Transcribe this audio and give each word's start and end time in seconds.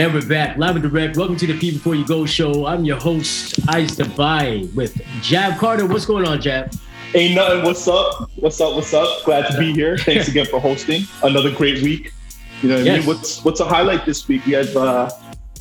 And 0.00 0.14
we're 0.14 0.26
back, 0.26 0.56
live 0.56 0.76
and 0.76 0.82
direct. 0.82 1.18
Welcome 1.18 1.36
to 1.36 1.46
the 1.46 1.58
P 1.58 1.72
Before 1.72 1.94
You 1.94 2.06
Go 2.06 2.24
show. 2.24 2.64
I'm 2.64 2.86
your 2.86 2.96
host, 2.96 3.60
Ice 3.68 3.96
Dubai, 3.96 4.74
with 4.74 4.98
Jab 5.20 5.58
Carter. 5.58 5.84
What's 5.84 6.06
going 6.06 6.26
on, 6.26 6.40
Jab? 6.40 6.72
Ain't 7.14 7.34
nothing. 7.34 7.64
What's 7.64 7.86
up? 7.86 8.30
What's 8.36 8.58
up? 8.62 8.76
What's 8.76 8.94
up? 8.94 9.22
Glad 9.26 9.50
to 9.50 9.58
be 9.58 9.74
here. 9.74 9.98
Thanks 9.98 10.26
again 10.26 10.46
for 10.46 10.58
hosting. 10.58 11.02
Another 11.22 11.54
great 11.54 11.82
week. 11.82 12.14
You 12.62 12.70
know 12.70 12.76
what 12.76 12.86
yes. 12.86 12.94
I 12.94 12.98
mean? 13.00 13.06
What's 13.08 13.44
what's 13.44 13.60
a 13.60 13.66
highlight 13.66 14.06
this 14.06 14.26
week? 14.26 14.46
We 14.46 14.52
have 14.52 14.74
uh, 14.74 15.10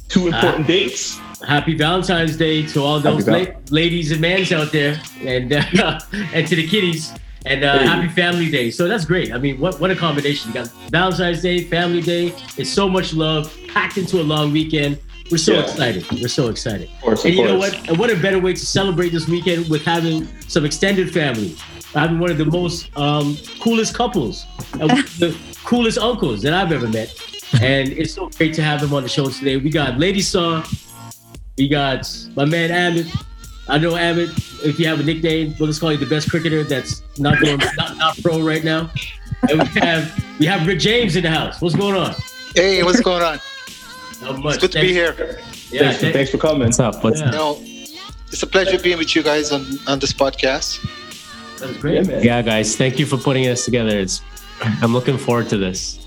two 0.07 0.27
important 0.27 0.63
uh, 0.63 0.67
dates. 0.67 1.19
Happy 1.45 1.75
Valentine's 1.75 2.37
Day 2.37 2.65
to 2.67 2.81
all 2.81 3.01
those 3.01 3.27
la- 3.27 3.43
ladies 3.71 4.13
and 4.13 4.21
mans 4.21 4.53
out 4.53 4.71
there, 4.71 5.01
and 5.19 5.51
uh, 5.51 5.99
and 6.33 6.47
to 6.47 6.55
the 6.55 6.65
kiddies. 6.65 7.11
And 7.45 7.63
uh, 7.63 7.79
happy 7.79 8.09
Family 8.09 8.51
Day. 8.51 8.69
So 8.69 8.87
that's 8.87 9.05
great. 9.05 9.33
I 9.33 9.37
mean, 9.37 9.59
what, 9.59 9.79
what 9.79 9.91
a 9.91 9.95
combination. 9.95 10.49
You 10.49 10.55
got 10.55 10.67
Valentine's 10.89 11.41
Day, 11.41 11.63
Family 11.63 12.01
Day. 12.01 12.33
It's 12.57 12.69
so 12.69 12.89
much 12.89 13.13
love 13.13 13.55
packed 13.69 13.97
into 13.97 14.19
a 14.19 14.23
long 14.23 14.51
weekend. 14.51 14.99
We're 15.31 15.37
so 15.37 15.53
yeah. 15.53 15.61
excited. 15.61 16.11
We're 16.11 16.27
so 16.27 16.49
excited. 16.49 16.89
Of 16.89 17.01
course, 17.01 17.19
of 17.19 17.25
and 17.27 17.35
you 17.35 17.45
course. 17.45 17.51
know 17.51 17.57
what? 17.57 17.89
And 17.89 17.97
what 17.97 18.09
a 18.09 18.15
better 18.15 18.39
way 18.39 18.53
to 18.53 18.65
celebrate 18.65 19.09
this 19.09 19.27
weekend 19.27 19.69
with 19.69 19.83
having 19.83 20.27
some 20.47 20.65
extended 20.65 21.13
family. 21.13 21.55
Having 21.93 22.19
one 22.19 22.29
of 22.31 22.37
the 22.37 22.45
most 22.45 22.95
um, 22.97 23.37
coolest 23.61 23.95
couples, 23.95 24.45
the 24.73 25.35
coolest 25.65 25.97
uncles 25.97 26.41
that 26.41 26.53
I've 26.53 26.71
ever 26.71 26.87
met. 26.87 27.13
And 27.61 27.89
it's 27.89 28.13
so 28.13 28.29
great 28.29 28.53
to 28.55 28.63
have 28.63 28.81
them 28.81 28.93
on 28.93 29.03
the 29.03 29.09
show 29.09 29.27
today. 29.29 29.57
We 29.57 29.71
got 29.71 29.97
Lady 29.97 30.21
Sawh, 30.21 30.63
we 31.57 31.67
got 31.67 32.07
my 32.35 32.45
man 32.45 32.69
Amit, 32.69 33.25
I 33.69 33.77
know 33.77 33.95
Abbott. 33.95 34.31
If 34.65 34.79
you 34.79 34.87
have 34.87 34.99
a 34.99 35.03
nickname, 35.03 35.55
we'll 35.59 35.67
just 35.67 35.79
call 35.79 35.91
you 35.91 35.97
the 35.97 36.05
best 36.05 36.29
cricketer 36.29 36.63
that's 36.63 37.03
not 37.17 37.39
going 37.39 37.57
not, 37.77 37.97
not 37.97 38.21
pro 38.21 38.41
right 38.41 38.63
now. 38.63 38.89
And 39.49 39.61
we 39.61 39.79
have 39.79 40.25
we 40.39 40.45
have 40.47 40.67
Rick 40.67 40.79
James 40.79 41.15
in 41.15 41.23
the 41.23 41.29
house. 41.29 41.61
What's 41.61 41.75
going 41.75 41.95
on? 41.95 42.15
Hey, 42.55 42.83
what's 42.83 42.99
going 42.99 43.23
on? 43.23 43.39
Not 44.21 44.39
much. 44.39 44.55
It's 44.55 44.63
good 44.63 44.71
to 44.73 44.81
be 44.81 44.91
here. 44.91 45.39
Yeah, 45.69 45.79
thanks, 45.79 45.99
for, 45.99 46.11
thanks 46.11 46.31
for 46.31 46.37
coming. 46.37 46.63
What's 46.63 46.79
up? 46.79 47.01
What's 47.03 47.21
yeah. 47.21 47.29
No, 47.29 47.57
it's 47.61 48.43
a 48.43 48.47
pleasure 48.47 48.77
being 48.77 48.97
with 48.97 49.15
you 49.15 49.23
guys 49.23 49.53
on 49.53 49.65
on 49.87 49.99
this 49.99 50.11
podcast. 50.11 50.85
That's 51.59 51.77
great. 51.77 52.05
Yeah, 52.05 52.19
yeah, 52.19 52.41
guys. 52.41 52.75
Thank 52.75 52.99
you 52.99 53.05
for 53.05 53.17
putting 53.17 53.47
us 53.47 53.63
together. 53.63 53.97
It's 53.97 54.21
I'm 54.61 54.93
looking 54.93 55.17
forward 55.17 55.47
to 55.49 55.57
this. 55.57 55.98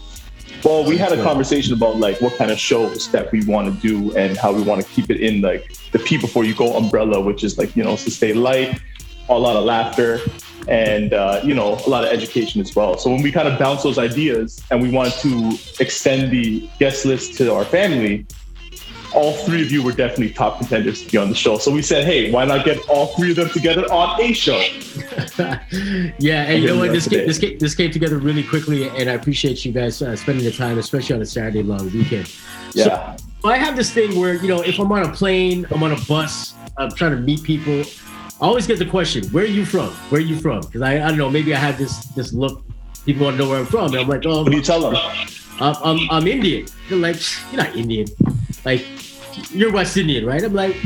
Well, 0.64 0.84
we 0.84 0.96
had 0.96 1.10
a 1.10 1.20
conversation 1.24 1.74
about 1.74 1.96
like 1.96 2.20
what 2.20 2.36
kind 2.36 2.52
of 2.52 2.58
shows 2.58 3.10
that 3.10 3.32
we 3.32 3.44
want 3.44 3.74
to 3.74 3.80
do 3.80 4.16
and 4.16 4.36
how 4.36 4.52
we 4.52 4.62
want 4.62 4.80
to 4.80 4.86
keep 4.92 5.10
it 5.10 5.20
in 5.20 5.40
like 5.40 5.76
the 5.90 5.98
P 5.98 6.16
before 6.18 6.44
you 6.44 6.54
go 6.54 6.76
umbrella, 6.76 7.20
which 7.20 7.42
is 7.42 7.58
like 7.58 7.74
you 7.74 7.82
know 7.82 7.96
to 7.96 8.10
stay 8.10 8.32
light, 8.32 8.80
a 9.28 9.36
lot 9.36 9.56
of 9.56 9.64
laughter, 9.64 10.20
and 10.68 11.14
uh, 11.14 11.40
you 11.42 11.52
know 11.52 11.80
a 11.84 11.88
lot 11.88 12.04
of 12.04 12.10
education 12.10 12.60
as 12.60 12.76
well. 12.76 12.96
So 12.96 13.10
when 13.10 13.22
we 13.22 13.32
kind 13.32 13.48
of 13.48 13.58
bounce 13.58 13.82
those 13.82 13.98
ideas 13.98 14.62
and 14.70 14.80
we 14.80 14.88
wanted 14.88 15.14
to 15.14 15.58
extend 15.80 16.30
the 16.30 16.68
guest 16.78 17.04
list 17.04 17.34
to 17.38 17.52
our 17.52 17.64
family, 17.64 18.24
all 19.14 19.32
three 19.44 19.62
of 19.62 19.70
you 19.70 19.82
were 19.82 19.92
definitely 19.92 20.30
top 20.30 20.58
contenders 20.58 21.04
to 21.04 21.10
be 21.10 21.18
on 21.18 21.28
the 21.28 21.34
show. 21.34 21.58
So 21.58 21.70
we 21.70 21.82
said, 21.82 22.04
hey, 22.04 22.30
why 22.30 22.44
not 22.44 22.64
get 22.64 22.78
all 22.88 23.06
three 23.16 23.30
of 23.30 23.36
them 23.36 23.48
together 23.50 23.82
on 23.92 24.20
a 24.20 24.32
show? 24.32 24.58
yeah, 26.18 26.44
and 26.44 26.62
you 26.62 26.68
know 26.68 26.78
what? 26.78 26.92
This 26.92 27.08
came, 27.08 27.26
this, 27.26 27.38
came, 27.38 27.58
this 27.58 27.74
came 27.74 27.90
together 27.90 28.18
really 28.18 28.42
quickly, 28.42 28.88
and 28.88 29.08
I 29.08 29.14
appreciate 29.14 29.64
you 29.64 29.72
guys 29.72 30.02
uh, 30.02 30.16
spending 30.16 30.44
the 30.44 30.52
time, 30.52 30.78
especially 30.78 31.16
on 31.16 31.22
a 31.22 31.26
Saturday 31.26 31.62
long 31.62 31.92
weekend. 31.92 32.34
Yeah. 32.74 33.16
So 33.42 33.48
I 33.48 33.56
have 33.56 33.76
this 33.76 33.92
thing 33.92 34.18
where, 34.18 34.34
you 34.34 34.48
know, 34.48 34.62
if 34.62 34.78
I'm 34.78 34.90
on 34.92 35.02
a 35.02 35.12
plane, 35.12 35.66
I'm 35.70 35.82
on 35.82 35.92
a 35.92 36.00
bus, 36.02 36.54
I'm 36.76 36.90
trying 36.92 37.12
to 37.12 37.18
meet 37.18 37.42
people, 37.42 37.82
I 38.42 38.46
always 38.46 38.66
get 38.66 38.80
the 38.80 38.86
question, 38.86 39.24
where 39.28 39.44
are 39.44 39.46
you 39.46 39.64
from? 39.64 39.90
Where 40.10 40.20
are 40.20 40.24
you 40.24 40.36
from? 40.36 40.62
Because 40.62 40.82
I, 40.82 40.94
I 40.96 41.08
don't 41.08 41.16
know, 41.16 41.30
maybe 41.30 41.54
I 41.54 41.58
have 41.58 41.78
this 41.78 42.06
this 42.06 42.32
look, 42.32 42.64
people 43.04 43.24
want 43.24 43.36
to 43.36 43.42
know 43.44 43.48
where 43.48 43.60
I'm 43.60 43.66
from. 43.66 43.86
And 43.86 43.98
I'm 43.98 44.08
like, 44.08 44.26
oh, 44.26 44.42
what 44.42 44.50
do 44.50 44.56
you 44.56 44.62
tell 44.64 44.80
them? 44.80 44.94
I'm, 45.62 45.76
I'm, 45.84 46.10
I'm 46.10 46.26
Indian. 46.26 46.66
They're 46.88 46.98
like, 46.98 47.16
you're 47.52 47.62
not 47.62 47.76
Indian. 47.76 48.08
Like, 48.64 48.84
you're 49.52 49.72
West 49.72 49.96
Indian, 49.96 50.26
right? 50.26 50.42
I'm 50.42 50.54
like, 50.54 50.76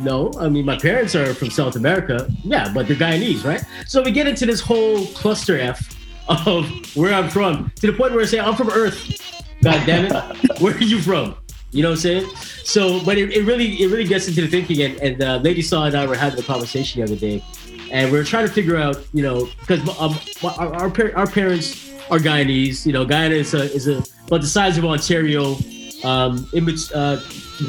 no. 0.00 0.32
I 0.38 0.48
mean, 0.48 0.64
my 0.64 0.78
parents 0.78 1.14
are 1.14 1.34
from 1.34 1.50
South 1.50 1.76
America. 1.76 2.26
Yeah, 2.42 2.72
but 2.72 2.88
they're 2.88 2.96
Guyanese, 2.96 3.44
right? 3.44 3.62
So 3.86 4.02
we 4.02 4.10
get 4.10 4.26
into 4.26 4.46
this 4.46 4.60
whole 4.60 5.06
cluster 5.08 5.58
F 5.58 5.94
of 6.28 6.66
where 6.96 7.12
I'm 7.14 7.28
from 7.28 7.70
to 7.76 7.86
the 7.86 7.92
point 7.92 8.12
where 8.12 8.22
I 8.22 8.26
say, 8.26 8.40
I'm 8.40 8.56
from 8.56 8.70
Earth. 8.70 9.20
God 9.62 9.84
damn 9.86 10.06
it. 10.06 10.60
where 10.60 10.74
are 10.74 10.82
you 10.82 11.00
from? 11.00 11.36
You 11.72 11.82
know 11.82 11.90
what 11.90 11.96
I'm 11.96 12.00
saying? 12.00 12.30
So, 12.64 13.04
but 13.04 13.18
it, 13.18 13.32
it 13.32 13.42
really 13.42 13.82
it 13.82 13.88
really 13.88 14.04
gets 14.04 14.28
into 14.28 14.40
the 14.40 14.48
thinking. 14.48 14.82
And, 14.82 15.00
and 15.00 15.22
uh, 15.22 15.36
Lady 15.42 15.60
Sawh 15.60 15.84
and 15.84 15.94
I 15.94 16.06
were 16.06 16.16
having 16.16 16.38
a 16.38 16.42
conversation 16.42 17.00
the 17.00 17.06
other 17.06 17.16
day, 17.16 17.44
and 17.90 18.10
we 18.10 18.18
are 18.18 18.24
trying 18.24 18.46
to 18.46 18.52
figure 18.52 18.76
out, 18.76 19.04
you 19.12 19.22
know, 19.22 19.48
because 19.60 19.80
um, 20.00 20.18
our, 20.58 20.74
our, 20.74 21.16
our 21.16 21.26
parents 21.26 21.85
are 22.10 22.18
Guyanese. 22.18 22.86
You 22.86 22.92
know, 22.92 23.04
Guyana 23.04 23.34
is 23.34 23.54
a, 23.54 23.72
is 23.72 23.88
a 23.88 24.02
about 24.26 24.40
the 24.40 24.46
size 24.46 24.78
of 24.78 24.84
Ontario 24.84 25.56
um, 26.04 26.48
in 26.52 26.68
uh, 26.94 27.20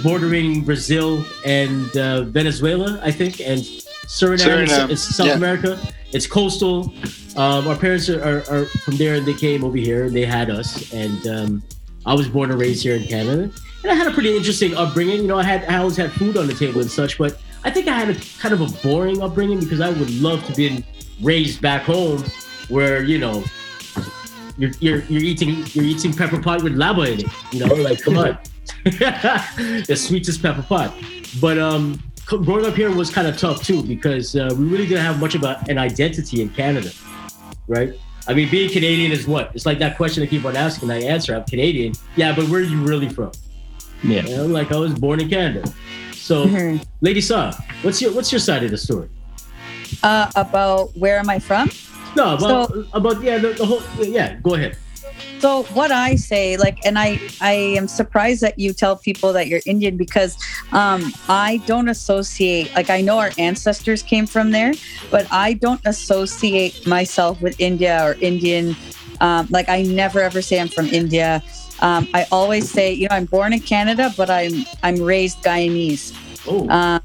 bordering 0.04 0.64
Brazil 0.64 1.24
and 1.46 1.96
uh, 1.98 2.24
Venezuela, 2.24 3.00
I 3.04 3.12
think, 3.12 3.40
and 3.42 3.62
Suriname, 4.08 4.68
Suriname. 4.68 4.90
Is, 4.90 5.16
South 5.16 5.28
yeah. 5.28 5.34
America. 5.34 5.80
It's 6.14 6.26
coastal. 6.26 6.94
Um, 7.36 7.68
our 7.68 7.76
parents 7.76 8.10
are, 8.10 8.22
are, 8.22 8.44
are, 8.50 8.66
from 8.66 8.96
there, 8.98 9.16
and 9.16 9.26
they 9.26 9.34
came 9.34 9.64
over 9.64 9.78
here, 9.78 10.06
and 10.06 10.16
they 10.16 10.26
had 10.26 10.50
us. 10.50 10.94
And 10.94 11.28
um, 11.28 11.64
I 12.06 12.14
was 12.14 12.28
born 12.28 12.50
and 12.50 12.60
raised 12.60 12.84
here 12.84 12.96
in 12.96 13.04
Canada, 13.04 13.52
and 13.84 13.92
I 13.92 13.94
had 13.94 14.08
a 14.08 14.12
pretty 14.12 14.36
interesting 14.36 14.74
upbringing. 14.76 15.22
You 15.22 15.28
know, 15.28 15.38
I 15.38 15.44
had 15.44 15.66
I 15.66 15.78
always 15.78 15.98
had 15.98 16.12
food 16.14 16.38
on 16.38 16.48
the 16.48 16.54
table 16.54 16.82
and 16.82 16.90
such, 16.90 17.18
but 17.18 17.38
I 17.64 17.72
think 17.72 17.88
I 17.88 17.94
had 18.00 18.10
a 18.10 18.20
kind 18.40 18.54
of 18.54 18.62
a 18.62 18.88
boring 18.88 19.22
upbringing 19.22 19.60
because 19.60 19.82
I 19.82 19.90
would 19.90 20.10
love 20.22 20.46
to 20.46 20.54
be 20.54 20.86
raised 21.22 21.62
back 21.62 21.84
home, 21.84 22.24
where 22.70 23.04
you 23.04 23.20
know 23.20 23.44
you're, 24.58 24.72
you're, 24.80 25.00
you're 25.04 25.24
eating 25.24 25.66
you're 25.74 25.86
eating 25.86 26.14
pepper 26.14 26.42
pot 26.42 26.64
with 26.64 26.74
lava 26.74 27.02
in 27.02 27.22
it. 27.22 27.28
You 27.52 27.66
know, 27.66 27.74
like 27.76 28.02
come 28.02 28.18
on, 28.18 28.38
the 28.84 29.96
sweetest 29.96 30.42
pepper 30.42 30.64
pot. 30.64 30.94
But 31.40 31.58
um, 31.58 32.02
growing 32.26 32.66
up 32.66 32.76
here 32.76 32.94
was 32.94 33.10
kind 33.10 33.28
of 33.28 33.38
tough 33.38 33.64
too 33.64 33.84
because 33.84 34.36
uh, 34.36 34.54
we 34.58 34.66
really 34.66 34.88
didn't 34.88 35.06
have 35.06 35.20
much 35.20 35.36
of 35.36 35.44
a, 35.44 35.64
an 35.70 35.78
identity 35.78 36.42
in 36.42 36.50
Canada, 36.50 36.92
right? 37.68 37.94
I 38.28 38.34
mean, 38.34 38.50
being 38.50 38.70
Canadian 38.70 39.12
is 39.12 39.26
what? 39.28 39.52
It's 39.56 39.66
like 39.66 39.80
that 39.80 39.96
question 39.96 40.22
I 40.22 40.26
keep 40.26 40.44
on 40.44 40.58
asking. 40.58 40.92
I 40.92 41.02
answer, 41.02 41.34
I'm 41.34 41.46
Canadian. 41.46 41.94
Yeah, 42.18 42.36
but 42.36 42.50
where 42.50 42.60
are 42.60 42.64
you 42.64 42.82
really 42.82 43.08
from? 43.08 43.32
Yeah, 44.04 44.24
you 44.24 44.36
know, 44.36 44.46
like 44.46 44.72
I 44.72 44.78
was 44.78 44.94
born 44.94 45.22
in 45.22 45.30
Canada. 45.30 45.72
So, 46.12 46.46
mm-hmm. 46.46 46.84
Lady 47.02 47.22
Sawh, 47.22 47.54
what's 47.84 48.02
your 48.02 48.14
what's 48.14 48.32
your 48.32 48.40
side 48.40 48.64
of 48.64 48.72
the 48.72 48.78
story? 48.78 49.10
Uh, 50.04 50.30
about 50.36 50.96
where 50.98 51.20
am 51.20 51.30
I 51.30 51.40
from? 51.40 51.70
No, 52.18 52.34
about 52.34 52.70
so, 52.74 52.86
about 52.94 53.22
yeah, 53.22 53.38
the, 53.38 53.54
the 53.54 53.66
whole 53.66 53.82
yeah. 54.04 54.40
Go 54.42 54.56
ahead. 54.56 54.76
So 55.38 55.64
what 55.78 55.92
I 55.92 56.16
say, 56.16 56.58
like, 56.58 56.84
and 56.84 56.98
I 56.98 57.20
I 57.42 57.54
am 57.78 57.88
surprised 57.88 58.42
that 58.42 58.58
you 58.58 58.74
tell 58.74 58.96
people 58.96 59.34
that 59.34 59.48
you're 59.48 59.62
Indian 59.68 59.98
because 59.98 60.36
um, 60.72 61.14
I 61.30 61.62
don't 61.68 61.90
associate. 61.90 62.74
Like, 62.74 62.90
I 62.90 63.02
know 63.02 63.20
our 63.20 63.30
ancestors 63.38 64.02
came 64.02 64.26
from 64.26 64.50
there, 64.50 64.74
but 65.12 65.28
I 65.32 65.54
don't 65.54 65.82
associate 65.86 66.88
myself 66.88 67.40
with 67.40 67.60
India 67.60 68.04
or 68.04 68.16
Indian. 68.20 68.76
Um, 69.22 69.48
like, 69.52 69.70
I 69.70 69.84
never 69.84 70.20
ever 70.20 70.42
say 70.42 70.60
I'm 70.60 70.70
from 70.70 70.88
India. 70.88 71.44
Um, 71.82 72.08
I 72.16 72.26
always 72.32 72.70
say, 72.70 72.92
you 72.94 73.08
know, 73.08 73.16
I'm 73.16 73.26
born 73.26 73.54
in 73.54 73.60
Canada, 73.60 74.12
but 74.18 74.32
I'm 74.32 74.66
I'm 74.82 74.98
raised 75.00 75.44
Guyanese. 75.44 76.18
Oh. 76.48 76.68
Uh, 76.68 77.00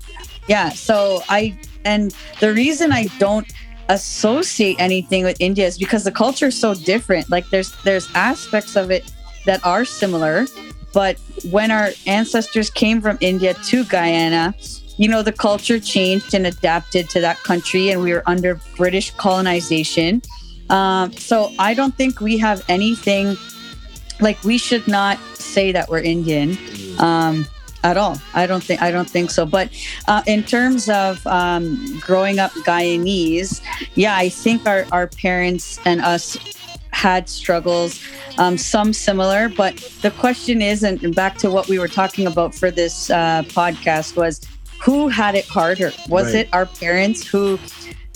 yeah. 0.48 0.70
So 0.70 1.20
I 1.28 1.54
and 1.84 2.14
the 2.40 2.52
reason 2.52 2.92
I 2.92 3.08
don't 3.18 3.46
associate 3.92 4.76
anything 4.78 5.22
with 5.24 5.36
India 5.38 5.66
is 5.66 5.78
because 5.78 6.02
the 6.02 6.10
culture 6.10 6.46
is 6.46 6.58
so 6.58 6.74
different. 6.74 7.30
Like 7.30 7.48
there's 7.50 7.72
there's 7.82 8.08
aspects 8.14 8.74
of 8.74 8.90
it 8.90 9.12
that 9.44 9.64
are 9.64 9.84
similar, 9.84 10.46
but 10.92 11.18
when 11.50 11.70
our 11.70 11.90
ancestors 12.06 12.70
came 12.70 13.00
from 13.00 13.18
India 13.20 13.54
to 13.54 13.84
Guyana, 13.84 14.54
you 14.96 15.08
know, 15.08 15.22
the 15.22 15.32
culture 15.32 15.78
changed 15.78 16.34
and 16.34 16.46
adapted 16.46 17.10
to 17.10 17.20
that 17.20 17.36
country, 17.42 17.90
and 17.90 18.00
we 18.02 18.12
were 18.12 18.22
under 18.26 18.60
British 18.76 19.10
colonization. 19.12 20.22
Um, 20.70 21.12
so 21.12 21.52
I 21.58 21.74
don't 21.74 21.94
think 21.94 22.20
we 22.20 22.38
have 22.38 22.64
anything 22.68 23.36
like 24.20 24.42
we 24.44 24.56
should 24.56 24.86
not 24.88 25.18
say 25.34 25.72
that 25.72 25.88
we're 25.88 26.00
Indian. 26.00 26.56
Um, 26.98 27.46
at 27.82 27.96
all. 27.96 28.20
I 28.34 28.46
don't 28.46 28.62
think 28.62 28.82
I 28.82 28.90
don't 28.90 29.08
think 29.08 29.30
so. 29.30 29.44
But 29.46 29.70
uh, 30.08 30.22
in 30.26 30.42
terms 30.42 30.88
of 30.88 31.26
um, 31.26 31.98
growing 32.00 32.38
up 32.38 32.52
Guyanese, 32.52 33.60
yeah, 33.94 34.16
I 34.16 34.28
think 34.28 34.66
our 34.66 34.86
our 34.92 35.06
parents 35.06 35.78
and 35.84 36.00
us 36.00 36.36
had 36.92 37.28
struggles, 37.28 38.00
um, 38.38 38.56
some 38.56 38.92
similar. 38.92 39.48
But 39.48 39.76
the 40.02 40.10
question 40.10 40.62
is, 40.62 40.82
and 40.82 41.14
back 41.14 41.36
to 41.38 41.50
what 41.50 41.68
we 41.68 41.78
were 41.78 41.88
talking 41.88 42.26
about 42.26 42.54
for 42.54 42.70
this 42.70 43.10
uh, 43.10 43.42
podcast 43.46 44.16
was, 44.16 44.40
who 44.80 45.08
had 45.08 45.34
it 45.34 45.46
harder? 45.46 45.92
Was 46.08 46.26
right. 46.26 46.46
it 46.46 46.48
our 46.52 46.66
parents 46.66 47.26
who 47.26 47.58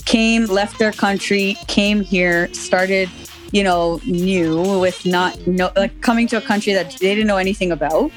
came, 0.05 0.45
left 0.45 0.79
their 0.79 0.91
country, 0.91 1.57
came 1.67 2.01
here, 2.01 2.53
started 2.53 3.09
you 3.51 3.63
know 3.63 3.99
new 4.05 4.77
with 4.79 5.05
not 5.05 5.47
no 5.47 5.71
like 5.77 6.01
coming 6.01 6.27
to 6.27 6.35
a 6.35 6.41
country 6.41 6.73
that 6.73 6.91
they 6.99 7.15
didn't 7.15 7.27
know 7.27 7.37
anything 7.37 7.71
about 7.71 8.11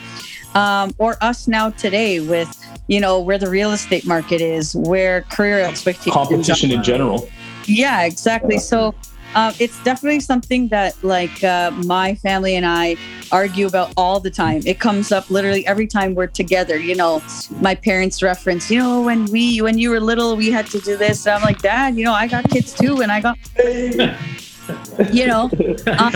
um, 0.54 0.94
or 0.98 1.16
us 1.20 1.48
now 1.48 1.70
today 1.70 2.20
with 2.20 2.56
you 2.88 3.00
know 3.00 3.20
where 3.20 3.38
the 3.38 3.48
real 3.48 3.72
estate 3.72 4.06
market 4.06 4.40
is, 4.40 4.74
where 4.74 5.22
career 5.22 5.60
expectations, 5.60 6.14
competition 6.14 6.70
in 6.70 6.82
general. 6.82 7.28
Yeah, 7.66 8.02
exactly. 8.02 8.58
So 8.58 8.94
uh, 9.34 9.52
it's 9.60 9.82
definitely 9.84 10.20
something 10.20 10.68
that 10.68 11.02
like 11.04 11.42
uh, 11.44 11.70
my 11.70 12.14
family 12.16 12.56
and 12.56 12.66
I 12.66 12.96
argue 13.30 13.66
about 13.66 13.92
all 13.96 14.18
the 14.18 14.30
time. 14.30 14.62
It 14.66 14.80
comes 14.80 15.12
up 15.12 15.30
literally 15.30 15.66
every 15.66 15.86
time 15.86 16.14
we're 16.14 16.26
together. 16.26 16.76
You 16.76 16.96
know, 16.96 17.22
my 17.60 17.74
parents 17.74 18.22
reference, 18.22 18.70
you 18.70 18.78
know, 18.78 19.02
when 19.02 19.26
we 19.26 19.62
when 19.62 19.78
you 19.78 19.90
were 19.90 20.00
little, 20.00 20.36
we 20.36 20.50
had 20.50 20.66
to 20.68 20.80
do 20.80 20.96
this. 20.96 21.26
And 21.26 21.36
I'm 21.36 21.42
like, 21.42 21.62
Dad, 21.62 21.96
you 21.96 22.04
know, 22.04 22.12
I 22.12 22.26
got 22.26 22.48
kids 22.50 22.74
too, 22.74 23.02
and 23.02 23.12
I 23.12 23.20
got, 23.20 23.38
you 25.12 25.26
know. 25.26 25.50
Um, 25.98 26.12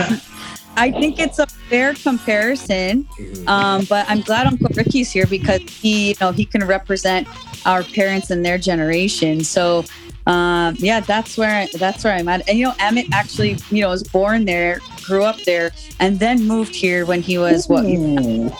I 0.77 0.91
think 0.91 1.19
it's 1.19 1.39
a 1.39 1.47
fair 1.47 1.93
comparison, 1.93 3.07
um, 3.47 3.85
but 3.85 4.05
I'm 4.09 4.21
glad 4.21 4.47
Uncle 4.47 4.69
Ricky's 4.75 5.11
here 5.11 5.25
because 5.25 5.61
he, 5.61 6.09
you 6.09 6.15
know, 6.21 6.31
he 6.31 6.45
can 6.45 6.65
represent 6.65 7.27
our 7.65 7.83
parents 7.83 8.29
and 8.31 8.45
their 8.45 8.57
generation. 8.57 9.43
So, 9.43 9.85
um, 10.27 10.75
yeah, 10.79 10.99
that's 10.99 11.37
where 11.37 11.67
that's 11.73 12.03
where 12.03 12.13
I'm 12.13 12.27
at. 12.27 12.47
And 12.49 12.57
you 12.57 12.65
know, 12.65 12.71
Amit 12.73 13.11
actually, 13.13 13.57
you 13.71 13.81
know, 13.81 13.89
was 13.89 14.03
born 14.03 14.45
there, 14.45 14.79
grew 15.03 15.23
up 15.23 15.39
there, 15.43 15.71
and 15.99 16.19
then 16.19 16.45
moved 16.47 16.75
here 16.75 17.05
when 17.05 17.21
he 17.21 17.37
was 17.37 17.67
what? 17.67 17.83
Nine 17.85 18.51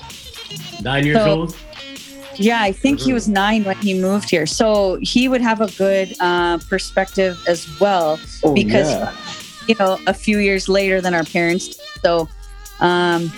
years 1.06 1.18
So- 1.18 1.30
old. 1.40 1.56
Yeah, 2.38 2.62
I 2.62 2.74
think 2.74 3.00
he 3.00 3.14
was 3.14 3.30
nine 3.30 3.64
when 3.64 3.78
he 3.78 3.94
moved 3.94 4.30
here. 4.30 4.46
So 4.46 5.00
he 5.02 5.30
would 5.30 5.40
have 5.40 5.62
a 5.62 5.68
good 5.78 6.14
uh, 6.20 6.58
perspective 6.70 7.42
as 7.48 7.66
well. 7.80 8.20
Oh, 8.44 8.54
because- 8.54 8.90
yeah. 8.92 9.14
You 9.68 9.76
know, 9.80 10.00
a 10.08 10.14
few 10.14 10.40
years 10.40 10.70
later 10.70 11.02
than 11.02 11.14
our 11.14 11.24
parents. 11.24 11.80
So, 12.04 12.30
um, 12.80 13.32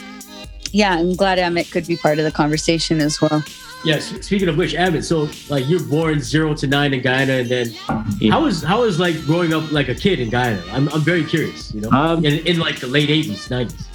yeah, 0.71 0.97
I'm 0.99 1.15
glad 1.15 1.37
Amit 1.39 1.71
could 1.71 1.87
be 1.87 1.95
part 1.95 2.19
of 2.19 2.25
the 2.25 2.31
conversation 2.31 2.99
as 2.99 3.21
well. 3.21 3.43
Yes. 3.85 4.07
Speaking 4.25 4.49
of 4.49 4.57
which, 4.57 4.73
Abbott. 4.75 5.05
So 5.05 5.29
like 5.49 5.67
you're 5.69 5.83
born 5.83 6.19
zero 6.19 6.53
to 6.55 6.67
nine 6.67 6.93
in 6.93 7.01
Guyana, 7.01 7.33
and 7.33 7.49
then 7.49 7.67
Yeah. 8.19 8.33
how 8.33 8.81
was 8.81 8.99
like 8.99 9.15
growing 9.25 9.53
up 9.53 9.71
like 9.71 9.87
a 9.87 9.95
kid 9.95 10.19
in 10.19 10.29
Guyana? 10.29 10.61
I'm 10.71 10.89
I'm 10.89 11.01
very 11.01 11.23
curious. 11.23 11.73
You 11.73 11.81
know, 11.81 11.91
Um, 11.91 12.25
in, 12.25 12.45
in 12.45 12.59
like 12.59 12.79
the 12.79 12.87
late 12.87 13.09
'80s, 13.09 13.47
'90s. 13.47 13.85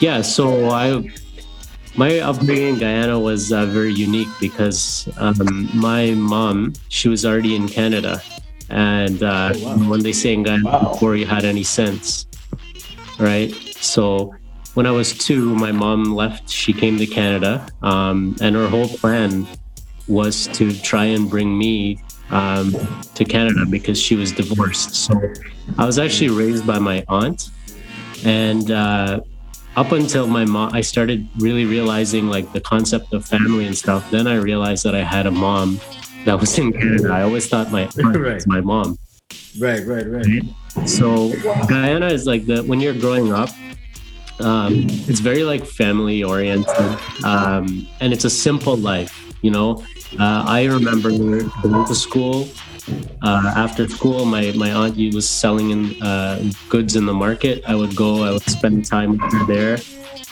Yeah, 0.00 0.22
so 0.22 0.68
I 0.70 1.08
my 1.96 2.18
upbringing 2.18 2.74
in 2.74 2.78
Guyana 2.78 3.18
was 3.18 3.50
uh, 3.52 3.64
very 3.66 3.92
unique 3.94 4.28
because 4.40 5.08
um, 5.16 5.68
my 5.72 6.10
mom 6.12 6.74
she 6.88 7.08
was 7.08 7.24
already 7.24 7.54
in 7.56 7.68
Canada, 7.68 8.20
and 8.70 9.22
uh, 9.22 9.52
Oh, 9.54 9.58
wow. 9.64 9.88
when 9.90 10.00
they 10.02 10.12
say 10.12 10.32
in 10.34 10.42
Guyana 10.42 10.64
Wow. 10.64 10.90
before 10.92 11.16
you 11.16 11.26
had 11.26 11.44
any 11.44 11.62
sense, 11.64 12.26
right? 13.18 13.54
So 13.80 14.34
when 14.74 14.86
I 14.86 14.90
was 14.92 15.12
two, 15.12 15.54
my 15.54 15.72
mom 15.72 16.04
left. 16.14 16.48
She 16.50 16.72
came 16.72 16.98
to 16.98 17.06
Canada, 17.06 17.66
um, 17.82 18.36
and 18.40 18.54
her 18.56 18.68
whole 18.68 18.88
plan 18.88 19.48
was 20.06 20.48
to 20.48 20.72
try 20.80 21.04
and 21.06 21.28
bring 21.28 21.56
me 21.58 21.98
um, 22.30 22.74
to 23.14 23.24
Canada 23.24 23.66
because 23.68 24.00
she 24.00 24.14
was 24.14 24.32
divorced. 24.32 24.94
So 24.94 25.20
I 25.78 25.84
was 25.86 25.98
actually 25.98 26.30
raised 26.30 26.66
by 26.66 26.78
my 26.78 27.04
aunt, 27.08 27.50
and 28.24 28.70
uh, 28.70 29.20
up 29.76 29.92
until 29.92 30.26
my 30.26 30.44
mom, 30.44 30.70
I 30.74 30.80
started 30.80 31.28
really 31.38 31.64
realizing 31.64 32.26
like 32.28 32.50
the 32.52 32.60
concept 32.60 33.12
of 33.12 33.24
family 33.26 33.66
and 33.66 33.76
stuff. 33.76 34.04
Then 34.10 34.26
I 34.26 34.36
realized 34.36 34.84
that 34.84 34.94
I 34.94 35.02
had 35.04 35.26
a 35.26 35.30
mom 35.30 35.82
that 36.24 36.38
was 36.40 36.58
in 36.58 36.72
Canada. 36.72 37.10
I 37.12 37.22
always 37.22 37.48
thought 37.48 37.70
my 37.70 37.82
aunt 37.84 38.16
Right. 38.16 38.34
was 38.34 38.46
my 38.46 38.60
mom. 38.60 38.98
Right, 39.60 39.84
right, 39.86 40.06
right. 40.08 40.26
So 40.86 41.32
Guyana 41.66 42.08
is 42.08 42.26
like 42.26 42.46
the 42.46 42.62
when 42.62 42.80
you're 42.80 42.94
growing 42.94 43.32
up, 43.32 43.50
um, 44.40 44.86
it's 45.08 45.20
very 45.20 45.42
like 45.44 45.64
family 45.66 46.22
oriented, 46.22 46.98
um, 47.24 47.86
and 48.00 48.12
it's 48.12 48.24
a 48.24 48.30
simple 48.30 48.76
life. 48.76 49.14
You 49.42 49.50
know, 49.50 49.84
uh, 50.18 50.44
I 50.46 50.64
remember 50.66 51.10
going 51.10 51.84
to 51.86 51.94
school. 51.94 52.48
Uh, 53.20 53.52
after 53.56 53.88
school, 53.88 54.24
my 54.24 54.52
my 54.52 54.72
aunt 54.72 54.96
was 55.12 55.28
selling 55.28 55.70
in 55.70 56.00
uh, 56.02 56.40
goods 56.68 56.96
in 56.96 57.04
the 57.06 57.14
market. 57.14 57.62
I 57.66 57.74
would 57.74 57.94
go. 57.96 58.22
I 58.22 58.30
would 58.32 58.48
spend 58.48 58.84
time 58.86 59.12
with 59.18 59.32
her 59.32 59.44
there, 59.46 59.78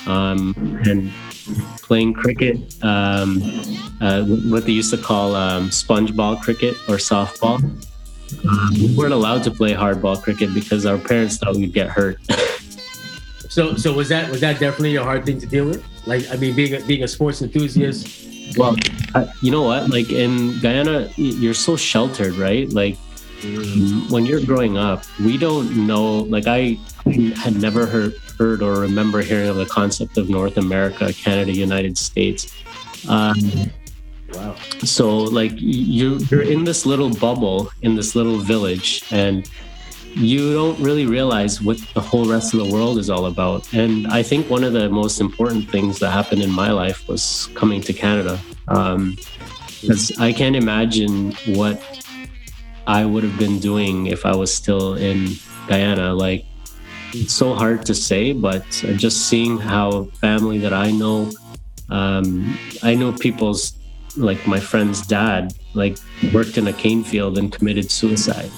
um, 0.06 0.54
and 0.84 1.12
playing 1.82 2.14
cricket. 2.14 2.56
Um, 2.82 3.42
uh, 4.00 4.24
what 4.24 4.64
they 4.64 4.72
used 4.72 4.90
to 4.90 4.98
call 4.98 5.34
um, 5.34 5.70
sponge 5.70 6.14
ball 6.14 6.36
cricket 6.36 6.74
or 6.88 6.96
softball. 6.96 7.62
Um, 8.48 8.74
we 8.74 8.94
weren't 8.96 9.12
allowed 9.12 9.44
to 9.44 9.50
play 9.50 9.72
hardball 9.72 10.20
cricket 10.20 10.52
because 10.52 10.84
our 10.84 10.98
parents 10.98 11.38
thought 11.38 11.54
we'd 11.54 11.72
get 11.72 11.88
hurt. 11.88 12.18
So 13.56 13.74
so 13.74 13.94
was 13.94 14.10
that 14.10 14.30
was 14.30 14.42
that 14.42 14.60
definitely 14.60 14.96
a 14.96 15.02
hard 15.02 15.24
thing 15.24 15.40
to 15.40 15.46
deal 15.46 15.64
with? 15.64 15.82
Like 16.04 16.30
I 16.30 16.36
mean, 16.36 16.54
being 16.54 16.74
a, 16.74 16.84
being 16.84 17.04
a 17.04 17.08
sports 17.08 17.40
enthusiast. 17.40 18.54
well, 18.58 18.76
uh, 19.14 19.28
you 19.40 19.50
know 19.50 19.62
what? 19.62 19.88
Like 19.88 20.10
in 20.10 20.60
Guyana, 20.60 21.08
you're 21.16 21.54
so 21.54 21.74
sheltered, 21.74 22.34
right? 22.34 22.70
Like 22.70 22.98
when 24.10 24.26
you're 24.26 24.44
growing 24.44 24.76
up, 24.78 25.04
we 25.20 25.36
don't 25.38 25.86
know. 25.86 26.18
Like 26.20 26.46
I 26.46 26.78
had 27.36 27.60
never 27.60 27.86
heard 27.86 28.14
heard 28.38 28.62
or 28.62 28.80
remember 28.80 29.22
hearing 29.22 29.48
of 29.48 29.56
the 29.56 29.66
concept 29.66 30.18
of 30.18 30.28
North 30.28 30.58
America, 30.58 31.12
Canada, 31.12 31.52
United 31.52 31.96
States. 31.96 32.54
Um, 33.08 33.36
Wow. 34.34 34.56
so 34.82 35.16
like 35.18 35.52
you 35.54 36.16
you're 36.30 36.42
in 36.42 36.64
this 36.64 36.84
little 36.84 37.10
bubble 37.10 37.70
in 37.82 37.94
this 37.94 38.16
little 38.16 38.38
village 38.38 39.04
and 39.12 39.48
you 40.16 40.52
don't 40.52 40.78
really 40.80 41.06
realize 41.06 41.62
what 41.62 41.78
the 41.94 42.00
whole 42.00 42.26
rest 42.26 42.52
of 42.52 42.58
the 42.66 42.74
world 42.74 42.98
is 42.98 43.08
all 43.08 43.26
about 43.26 43.72
and 43.72 44.08
i 44.08 44.24
think 44.24 44.50
one 44.50 44.64
of 44.64 44.72
the 44.72 44.88
most 44.88 45.20
important 45.20 45.70
things 45.70 46.00
that 46.00 46.10
happened 46.10 46.42
in 46.42 46.50
my 46.50 46.72
life 46.72 47.06
was 47.06 47.48
coming 47.54 47.80
to 47.80 47.92
canada 47.92 48.36
because 49.80 50.12
i 50.18 50.32
can't 50.32 50.56
imagine 50.56 51.30
what 51.54 51.80
i 52.86 53.04
would 53.04 53.22
have 53.22 53.38
been 53.38 53.58
doing 53.58 54.06
if 54.06 54.24
i 54.24 54.34
was 54.34 54.54
still 54.54 54.94
in 54.94 55.28
guyana. 55.68 56.14
Like 56.14 56.44
it's 57.12 57.32
so 57.32 57.54
hard 57.54 57.84
to 57.86 57.94
say 57.94 58.32
but 58.32 58.64
just 58.96 59.28
seeing 59.28 59.58
how 59.58 60.04
family 60.20 60.58
that 60.58 60.72
i 60.72 60.90
know 60.90 61.30
um, 61.88 62.58
i 62.82 62.94
know 62.94 63.12
people's 63.12 63.74
like 64.16 64.46
my 64.46 64.58
friend's 64.58 65.06
dad 65.06 65.54
like 65.74 65.98
worked 66.32 66.58
in 66.58 66.66
a 66.68 66.72
cane 66.72 67.04
field 67.04 67.38
and 67.38 67.52
committed 67.52 67.90
suicide. 67.90 68.50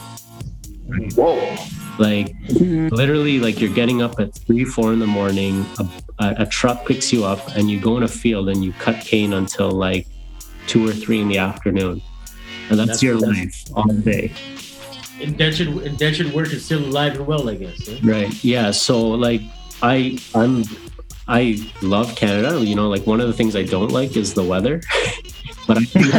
Whoa. 1.15 1.57
like 1.99 2.35
literally 2.49 3.41
like 3.41 3.61
you're 3.61 3.75
getting 3.75 4.01
up 4.01 4.19
at 4.21 4.35
three 4.35 4.65
four 4.65 4.93
in 4.93 5.01
the 5.01 5.07
morning 5.07 5.67
a, 5.79 5.87
a, 6.21 6.35
a 6.45 6.47
truck 6.47 6.87
picks 6.87 7.13
you 7.13 7.25
up 7.25 7.41
and 7.57 7.71
you 7.71 7.79
go 7.79 7.97
in 7.97 8.05
a 8.05 8.09
field 8.09 8.49
and 8.49 8.65
you 8.65 8.73
cut 8.75 9.01
cane 9.01 9.35
until 9.35 9.71
like 9.71 10.07
two 10.67 10.87
or 10.87 10.93
three 10.93 11.21
in 11.21 11.29
the 11.29 11.37
afternoon 11.37 12.01
and 12.71 12.79
that's, 12.79 13.01
That's- 13.01 13.03
your 13.03 13.19
that's- 13.21 13.37
life 13.39 13.65
all 13.77 13.93
day 13.95 14.33
Indentured 15.21 15.69
indentured 15.85 16.33
work 16.33 16.53
is 16.53 16.65
still 16.65 16.85
alive 16.85 17.17
and 17.17 17.27
well, 17.27 17.49
I 17.51 17.57
guess. 17.57 17.89
huh? 17.89 17.97
right 18.05 18.33
yeah 18.45 18.71
so 18.71 19.09
like 19.09 19.41
i 19.83 20.17
i'm 20.35 20.63
i 21.27 21.59
love 21.83 22.15
canada 22.15 22.61
you 22.65 22.77
know 22.77 22.89
like 22.89 23.05
one 23.05 23.21
of 23.21 23.27
the 23.27 23.33
things 23.33 23.57
i 23.57 23.65
don't 23.65 23.91
like 23.91 24.17
is 24.17 24.35
the 24.35 24.45
weather 24.45 24.81
but 25.67 25.77
i 25.77 25.85
think 25.85 26.15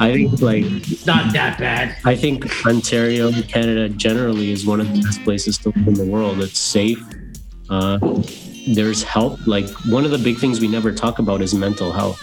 i 0.00 0.12
think 0.14 0.40
like 0.40 0.64
It's 0.64 1.04
not 1.04 1.34
that 1.34 1.58
bad. 1.58 1.96
I 2.06 2.16
think 2.16 2.46
Ontario, 2.66 3.30
Canada, 3.42 3.90
generally 3.90 4.50
is 4.52 4.64
one 4.64 4.80
of 4.80 4.90
the 4.92 5.02
best 5.02 5.22
places 5.22 5.58
to 5.58 5.68
live 5.68 5.86
in 5.88 5.94
the 5.94 6.04
world. 6.06 6.40
It's 6.40 6.58
safe. 6.58 6.98
Uh, 7.68 7.98
there's 8.68 9.02
help. 9.02 9.38
Like 9.46 9.68
one 9.96 10.04
of 10.06 10.10
the 10.10 10.18
big 10.18 10.38
things 10.38 10.60
we 10.60 10.66
never 10.68 10.92
talk 10.92 11.18
about 11.18 11.40
is 11.42 11.54
mental 11.54 11.92
health, 11.92 12.18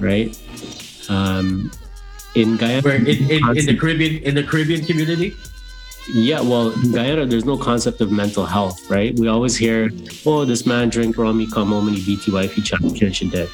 right? 0.00 0.30
Um, 1.10 1.70
in 2.34 2.56
Guyana, 2.56 2.82
Where 2.82 2.96
in, 2.96 3.06
in, 3.06 3.56
in 3.56 3.66
the 3.66 3.76
Caribbean 3.78 4.22
in 4.22 4.34
the 4.34 4.42
Caribbean 4.42 4.84
community. 4.84 5.36
yeah, 6.12 6.40
well, 6.40 6.70
in 6.72 6.92
Guyana, 6.92 7.26
there's 7.26 7.44
no 7.44 7.56
concept 7.56 8.00
of 8.00 8.10
mental 8.12 8.44
health, 8.46 8.78
right? 8.90 9.14
We 9.18 9.28
always 9.28 9.56
hear, 9.56 9.90
"Oh, 10.26 10.44
this 10.44 10.66
man 10.66 10.88
drank 10.90 11.16
rum, 11.16 11.38
he 11.40 11.46
come 11.50 11.68
home 11.68 11.88
and 11.88 11.96
he 11.96 12.04
beat 12.04 12.26
your 12.26 12.34
wife, 12.36 12.52
he 12.54 12.62
shot 12.62 12.80
your 12.82 12.94
kid, 12.94 13.14
she 13.16 13.30
dead," 13.30 13.48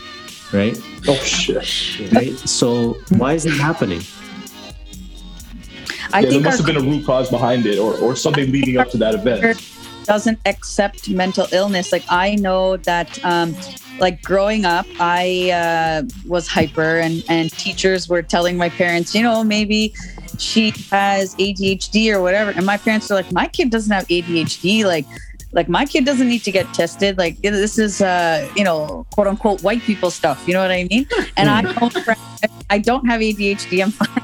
right? 0.53 0.77
Oh 1.07 1.15
shit. 1.17 2.13
Right. 2.13 2.37
So 2.39 2.97
why 3.19 3.35
is 3.35 3.45
it 3.47 3.53
happening? 3.53 4.03
I 6.13 6.21
Yeah, 6.21 6.23
there 6.23 6.31
think 6.33 6.45
our 6.47 6.51
must 6.51 6.59
have 6.59 6.67
been 6.67 6.77
a 6.77 6.81
root 6.81 7.07
cause 7.07 7.31
behind 7.31 7.67
it, 7.67 7.79
or, 7.79 7.95
or 7.99 8.17
something 8.17 8.51
leading 8.51 8.79
up 8.79 8.91
to 8.91 8.97
that 8.99 9.15
event. 9.15 9.63
doesn't 10.07 10.41
accept 10.47 11.09
mental 11.09 11.47
illness. 11.53 11.93
Like 11.93 12.05
I 12.09 12.35
know 12.35 12.77
that, 12.79 13.23
um, 13.25 13.55
like 14.01 14.23
growing 14.23 14.65
up, 14.65 14.87
I 14.99 15.51
uh, 15.51 16.03
was 16.27 16.49
hyper, 16.49 16.99
and 16.99 17.23
and 17.29 17.51
teachers 17.53 18.09
were 18.09 18.23
telling 18.23 18.57
my 18.57 18.69
parents, 18.69 19.15
you 19.15 19.23
know, 19.23 19.45
maybe 19.45 19.95
she 20.39 20.71
has 20.91 21.35
ADHD 21.37 22.13
or 22.13 22.23
whatever, 22.23 22.51
and 22.51 22.65
my 22.65 22.77
parents 22.77 23.11
are 23.11 23.15
like, 23.15 23.31
my 23.33 23.47
kid 23.47 23.71
doesn't 23.71 23.93
have 23.93 24.07
ADHD, 24.09 24.85
like. 24.85 25.07
Like 25.53 25.69
my 25.69 25.85
kid 25.85 26.05
doesn't 26.05 26.29
need 26.29 26.45
to 26.45 26.53
get 26.53 26.73
tested. 26.73 27.19
Like 27.19 27.43
this 27.43 27.77
is, 27.77 28.01
uh, 28.01 28.49
you 28.55 28.63
know, 28.63 29.05
quote 29.11 29.27
unquote 29.27 29.65
white 29.65 29.83
people 29.83 30.13
stuff. 30.13 30.47
You 30.47 30.55
know 30.55 30.63
what 30.63 30.71
I 30.71 30.85
mean? 30.85 31.09
And 31.37 31.51
I 31.51 31.63
don't, 31.63 31.97
I 32.71 32.79
don't 32.79 33.05
have 33.07 33.21
ADHD. 33.21 33.83
I'm 33.83 33.91
fine. 33.91 34.23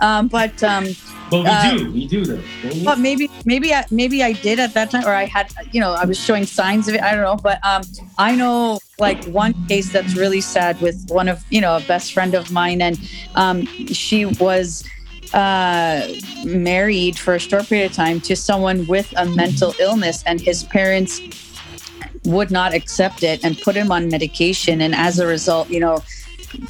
Um, 0.00 0.28
but 0.28 0.62
um, 0.62 0.86
But 1.30 1.44
we 1.44 1.48
Uh, 1.48 1.76
do, 1.78 1.92
we 1.92 2.06
do 2.06 2.24
though. 2.24 2.42
we? 2.64 2.84
but 2.84 2.98
maybe 2.98 3.30
maybe 3.46 3.72
I, 3.72 3.84
maybe 3.90 4.22
I 4.22 4.32
did 4.32 4.58
at 4.60 4.74
that 4.74 4.90
time, 4.90 5.04
or 5.06 5.14
I 5.14 5.24
had 5.24 5.46
you 5.72 5.80
know 5.80 5.92
I 5.92 6.04
was 6.04 6.18
showing 6.18 6.44
signs 6.46 6.88
of 6.88 6.94
it. 6.94 7.02
I 7.02 7.12
don't 7.14 7.24
know, 7.24 7.36
but 7.36 7.58
um, 7.64 7.82
I 8.18 8.34
know 8.36 8.78
like 8.98 9.24
one 9.26 9.54
case 9.68 9.90
that's 9.92 10.14
really 10.14 10.40
sad 10.42 10.80
with 10.80 10.96
one 11.10 11.28
of 11.28 11.42
you 11.50 11.60
know 11.60 11.76
a 11.76 11.80
best 11.80 12.12
friend 12.12 12.34
of 12.34 12.50
mine, 12.52 12.82
and 12.82 12.98
um, 13.34 13.64
she 13.88 14.26
was 14.26 14.84
uh, 15.32 16.06
married 16.44 17.18
for 17.18 17.34
a 17.34 17.38
short 17.40 17.66
period 17.68 17.90
of 17.90 17.96
time 17.96 18.20
to 18.28 18.36
someone 18.36 18.86
with 18.86 19.08
a 19.16 19.24
mental 19.24 19.74
illness, 19.78 20.22
and 20.26 20.40
his 20.40 20.64
parents 20.64 21.20
would 22.24 22.50
not 22.50 22.74
accept 22.74 23.22
it 23.22 23.42
and 23.44 23.58
put 23.62 23.74
him 23.74 23.90
on 23.90 24.08
medication. 24.08 24.80
And 24.80 24.94
as 24.94 25.18
a 25.18 25.26
result, 25.26 25.70
you 25.70 25.80
know, 25.80 26.02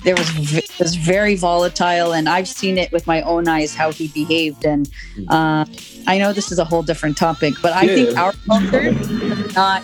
there 0.04 0.14
was 0.16 0.28
v- 0.30 0.62
was 0.78 0.94
very 0.96 1.34
volatile, 1.36 2.12
and 2.12 2.28
I've 2.28 2.48
seen 2.48 2.78
it 2.78 2.90
with 2.92 3.06
my 3.06 3.22
own 3.22 3.48
eyes 3.48 3.74
how 3.74 3.90
he 3.92 4.08
behaved. 4.08 4.64
And 4.64 4.88
uh, 5.28 5.64
I 6.06 6.18
know 6.18 6.32
this 6.32 6.50
is 6.52 6.58
a 6.58 6.64
whole 6.64 6.82
different 6.82 7.16
topic, 7.16 7.54
but 7.62 7.72
I 7.72 7.82
Yeah. 7.82 7.94
think 7.94 8.18
our 8.18 8.32
culture 8.46 8.92
does 8.92 9.54
not 9.54 9.82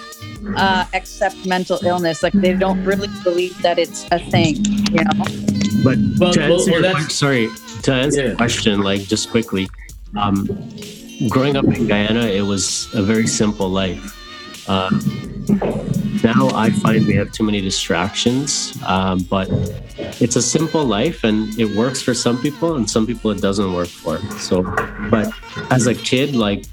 uh, 0.57 0.85
accept 0.95 1.45
mental 1.47 1.79
illness. 1.85 2.23
Like 2.23 2.33
they 2.33 2.55
don't 2.55 2.85
really 2.85 3.09
believe 3.25 3.61
that 3.63 3.79
it's 3.79 4.07
a 4.13 4.19
thing. 4.31 4.57
You 4.93 5.05
know. 5.05 5.25
But 5.85 5.99
Well, 6.19 6.33
to 6.33 6.41
well, 6.41 6.53
answer 6.59 6.71
well, 6.73 6.81
your 6.81 6.83
that's- 6.83 7.15
sorry, 7.15 7.49
to 7.83 7.93
answer 7.93 8.23
Yeah. 8.23 8.29
the 8.31 8.37
question, 8.37 8.81
like 8.83 9.03
just 9.03 9.31
quickly, 9.31 9.69
um, 10.17 10.47
growing 11.29 11.57
up 11.57 11.65
in 11.67 11.87
Guyana, 11.87 12.27
it 12.27 12.43
was 12.43 12.89
a 12.95 13.03
very 13.03 13.27
simple 13.27 13.69
life. 13.69 14.15
Um, 14.69 15.01
now 16.23 16.51
I 16.55 16.71
find 16.71 17.07
we 17.07 17.15
have 17.15 17.33
too 17.33 17.45
many 17.45 17.61
distractions, 17.61 18.77
um, 18.87 19.21
but 19.31 19.49
it's 20.21 20.37
a 20.37 20.43
simple 20.43 20.85
life 20.85 21.25
and 21.25 21.59
it 21.59 21.77
works 21.77 22.03
for 22.03 22.15
some 22.15 22.41
people, 22.41 22.77
and 22.77 22.89
some 22.89 23.07
people 23.07 23.31
it 23.31 23.41
doesn't 23.41 23.73
work 23.73 23.89
for. 23.89 24.19
So, 24.39 24.63
but 25.11 25.33
as 25.71 25.87
a 25.87 25.95
kid, 25.95 26.35
like 26.35 26.65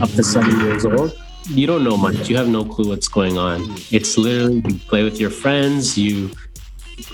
up 0.00 0.10
to 0.10 0.22
seven 0.22 0.60
years 0.60 0.84
old, 0.84 1.16
you 1.48 1.66
don't 1.66 1.84
know 1.84 1.96
much. 1.96 2.28
You 2.28 2.36
have 2.36 2.48
no 2.48 2.64
clue 2.64 2.88
what's 2.88 3.08
going 3.08 3.38
on. 3.38 3.62
It's 3.90 4.18
literally 4.18 4.62
you 4.66 4.78
play 4.80 5.04
with 5.04 5.20
your 5.20 5.30
friends. 5.30 5.96
You 5.96 6.30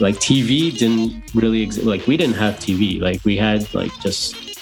like 0.00 0.16
TV 0.16 0.76
didn't 0.76 1.34
really 1.34 1.62
exist. 1.62 1.86
Like 1.86 2.06
we 2.06 2.16
didn't 2.16 2.36
have 2.36 2.54
TV. 2.54 3.00
Like 3.00 3.24
we 3.24 3.36
had 3.36 3.72
like 3.74 3.92
just 4.00 4.58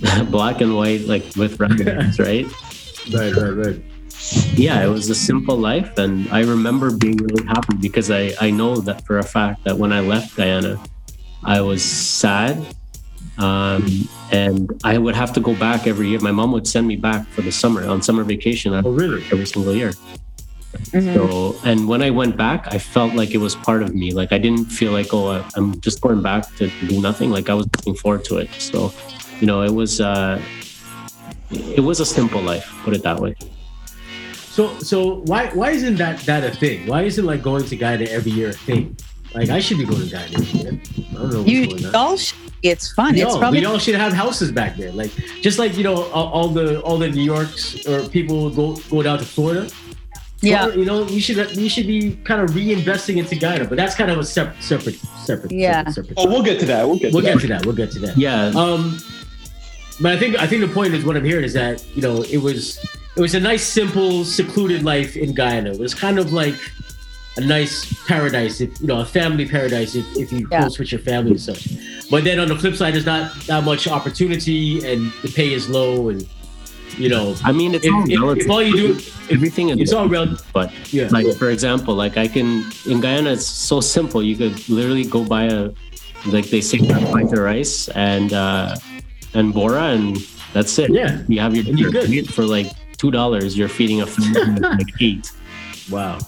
black 0.30 0.60
and 0.60 0.76
white, 0.76 1.02
like 1.02 1.24
with 1.36 1.58
renders, 1.64 2.18
right? 2.18 2.46
Right, 3.12 3.34
right, 3.34 3.50
right. 3.50 3.93
Yeah, 4.56 4.84
it 4.84 4.88
was 4.88 5.10
a 5.10 5.14
simple 5.14 5.56
life, 5.56 5.98
and 5.98 6.28
I 6.30 6.40
remember 6.42 6.90
being 6.96 7.16
really 7.18 7.44
happy 7.46 7.76
because 7.80 8.10
I 8.10 8.32
I 8.40 8.50
know 8.50 8.76
that 8.86 9.04
for 9.06 9.18
a 9.18 9.22
fact 9.22 9.64
that 9.64 9.76
when 9.76 9.92
I 9.92 10.00
left 10.00 10.36
Guyana, 10.36 10.78
I 11.42 11.60
was 11.60 11.82
sad. 11.82 12.56
Um, 13.36 13.82
and 14.30 14.70
I 14.84 14.96
would 14.96 15.16
have 15.16 15.32
to 15.32 15.40
go 15.40 15.54
back 15.56 15.88
every 15.88 16.06
year. 16.08 16.20
My 16.20 16.30
mom 16.30 16.52
would 16.52 16.68
send 16.68 16.86
me 16.86 16.94
back 16.94 17.26
for 17.34 17.42
the 17.42 17.50
summer 17.50 17.82
on 17.84 18.00
summer 18.00 18.22
vacation 18.22 18.72
Oh, 18.72 18.92
really? 18.92 19.24
every 19.32 19.46
single 19.46 19.74
year. 19.74 19.92
Mhm. 20.94 21.14
So, 21.14 21.56
and 21.64 21.88
when 21.88 22.00
I 22.00 22.10
went 22.10 22.36
back, 22.36 22.68
I 22.72 22.78
felt 22.78 23.12
like 23.14 23.34
it 23.34 23.38
was 23.38 23.56
part 23.56 23.82
of 23.82 23.92
me. 23.92 24.12
Like 24.12 24.30
I 24.32 24.38
didn't 24.38 24.66
feel 24.70 24.92
like, 24.92 25.12
oh, 25.12 25.26
I- 25.36 25.44
I'm 25.56 25.80
just 25.80 26.00
going 26.00 26.22
back 26.22 26.46
to 26.58 26.70
do 26.86 27.00
nothing. 27.02 27.30
Like 27.30 27.50
I 27.50 27.54
was 27.54 27.66
looking 27.76 27.96
forward 27.96 28.24
to 28.30 28.38
it. 28.38 28.48
So, 28.58 28.92
you 29.40 29.46
know, 29.48 29.62
it 29.62 29.74
was, 29.74 30.00
uh, 30.00 30.40
it 31.50 31.82
was 31.82 31.98
a 31.98 32.06
simple 32.06 32.40
life. 32.40 32.66
Put 32.84 32.94
it 32.94 33.02
that 33.02 33.18
way. 33.18 33.34
So, 34.54 34.78
so 34.78 35.16
why 35.30 35.48
why 35.48 35.70
isn't 35.70 35.96
that 35.96 36.20
that 36.30 36.44
a 36.44 36.50
thing? 36.54 36.86
Why 36.86 37.02
isn't 37.02 37.24
like 37.32 37.42
going 37.42 37.64
to 37.64 37.76
Guyana 37.76 38.04
every 38.04 38.30
year 38.30 38.50
a 38.50 38.52
thing? 38.52 38.96
Like 39.34 39.48
I 39.50 39.58
should 39.58 39.78
be 39.78 39.84
going 39.84 40.02
to 40.06 40.10
Guyana 40.14 40.32
every 40.38 40.60
year. 40.60 40.72
I 41.10 41.14
don't 41.14 41.30
know 41.32 41.38
what's 41.40 41.50
You 41.50 41.66
going 41.66 41.86
on. 41.86 41.94
all 41.96 42.16
should, 42.16 42.38
it's 42.62 42.92
fun. 42.92 43.14
We 43.14 43.22
it's 43.22 43.32
all, 43.32 43.40
probably 43.40 43.60
we 43.60 43.66
all 43.66 43.78
should 43.78 43.96
have 43.96 44.12
houses 44.12 44.52
back 44.52 44.76
there, 44.76 44.92
like 44.92 45.10
just 45.46 45.58
like 45.58 45.76
you 45.76 45.82
know 45.82 46.04
all, 46.16 46.28
all 46.36 46.48
the 46.48 46.80
all 46.82 46.98
the 46.98 47.08
New 47.10 47.24
Yorks 47.34 47.84
or 47.88 48.08
people 48.10 48.48
go 48.50 48.76
go 48.90 49.02
down 49.02 49.18
to 49.18 49.24
Florida. 49.24 49.68
yeah. 50.40 50.58
Florida, 50.60 50.78
you 50.78 50.86
know 50.86 51.02
we 51.02 51.18
should 51.18 51.38
we 51.56 51.68
should 51.68 51.88
be 51.88 52.14
kind 52.22 52.40
of 52.40 52.50
reinvesting 52.50 53.16
into 53.16 53.34
Guyana, 53.34 53.64
but 53.64 53.76
that's 53.76 53.96
kind 53.96 54.10
of 54.12 54.18
a 54.18 54.24
separate 54.24 54.62
separate 54.62 54.98
separate. 55.26 55.50
Yeah. 55.50 55.82
separate, 55.90 55.94
separate 56.16 56.18
Oh, 56.18 56.28
we'll 56.30 56.44
get 56.44 56.60
to 56.60 56.66
that. 56.66 56.86
We'll 56.86 57.00
get 57.00 57.10
to 57.10 57.14
we'll 57.16 57.24
that. 57.24 57.32
get 57.34 57.40
to 57.40 57.48
that. 57.48 57.66
We'll 57.66 57.74
get 57.82 57.90
to 57.90 57.98
that. 58.06 58.16
Yeah. 58.16 58.52
Um, 58.54 58.98
but 60.00 60.12
I 60.12 60.16
think 60.16 60.38
I 60.38 60.46
think 60.46 60.60
the 60.60 60.72
point 60.72 60.94
is 60.94 61.04
what 61.04 61.16
I'm 61.16 61.24
hearing 61.24 61.44
is 61.44 61.54
that 61.54 61.84
you 61.96 62.02
know 62.02 62.22
it 62.22 62.38
was 62.38 62.78
it 63.16 63.20
was 63.20 63.34
a 63.34 63.40
nice, 63.40 63.64
simple, 63.64 64.24
secluded 64.24 64.82
life 64.84 65.16
in 65.16 65.34
Guyana. 65.34 65.72
It 65.72 65.78
was 65.78 65.94
kind 65.94 66.18
of 66.18 66.32
like 66.32 66.56
a 67.36 67.40
nice 67.40 67.92
paradise, 68.06 68.60
if 68.60 68.80
you 68.80 68.86
know, 68.86 69.00
a 69.00 69.04
family 69.04 69.46
paradise 69.46 69.94
if, 69.94 70.06
if 70.16 70.32
you 70.32 70.46
Yeah. 70.50 70.60
close 70.60 70.78
with 70.78 70.92
your 70.92 71.00
family 71.00 71.32
and 71.32 71.40
such. 71.40 71.68
But 72.10 72.24
then 72.24 72.38
on 72.38 72.48
the 72.48 72.56
flip 72.56 72.76
side, 72.76 72.94
there's 72.94 73.06
not 73.06 73.34
that 73.46 73.64
much 73.64 73.88
opportunity, 73.88 74.84
and 74.90 75.12
the 75.22 75.28
pay 75.28 75.52
is 75.52 75.68
low, 75.68 76.08
and 76.10 76.26
you 76.96 77.08
know, 77.08 77.34
I 77.42 77.50
mean, 77.50 77.74
it's 77.74 77.84
if, 77.86 77.92
all 77.92 78.04
if, 78.08 78.20
relative. 78.20 78.44
if 78.44 78.50
all 78.50 78.62
you 78.62 78.76
do, 78.76 78.92
if, 78.92 79.32
Everything 79.32 79.70
is 79.70 79.78
it's 79.80 79.92
all 79.92 80.06
real. 80.08 80.36
but 80.52 80.70
Yeah. 80.92 81.08
like 81.10 81.26
for 81.38 81.48
example 81.50 81.94
like 81.94 82.16
i 82.18 82.28
can 82.28 82.62
in 82.86 83.00
guyana 83.00 83.32
it's 83.32 83.46
so 83.46 83.80
simple 83.80 84.22
you 84.22 84.36
could 84.36 84.56
literally 84.68 85.04
go 85.04 85.24
buy 85.24 85.44
a 85.44 85.70
like 86.26 86.50
they 86.50 86.60
say 86.60 86.78
buy 86.78 87.24
the 87.24 87.40
rice 87.40 87.88
and 87.96 88.32
uh 88.34 88.76
and 89.32 89.52
bora 89.54 89.84
and 89.96 90.18
that's 90.52 90.78
it 90.78 90.92
Yeah. 90.92 91.22
you 91.26 91.40
have 91.40 91.56
your 91.56 91.64
And 91.66 91.78
you're 91.80 91.90
dinner. 91.90 92.06
good. 92.06 92.32
For 92.34 92.44
like 92.44 92.70
two 93.04 93.10
dollars 93.10 93.56
you're 93.58 93.68
feeding 93.68 94.00
a 94.00 94.06
family 94.06 94.40
of 94.56 94.78
like 94.78 94.92
eight 95.00 95.30
Wow. 95.90 96.18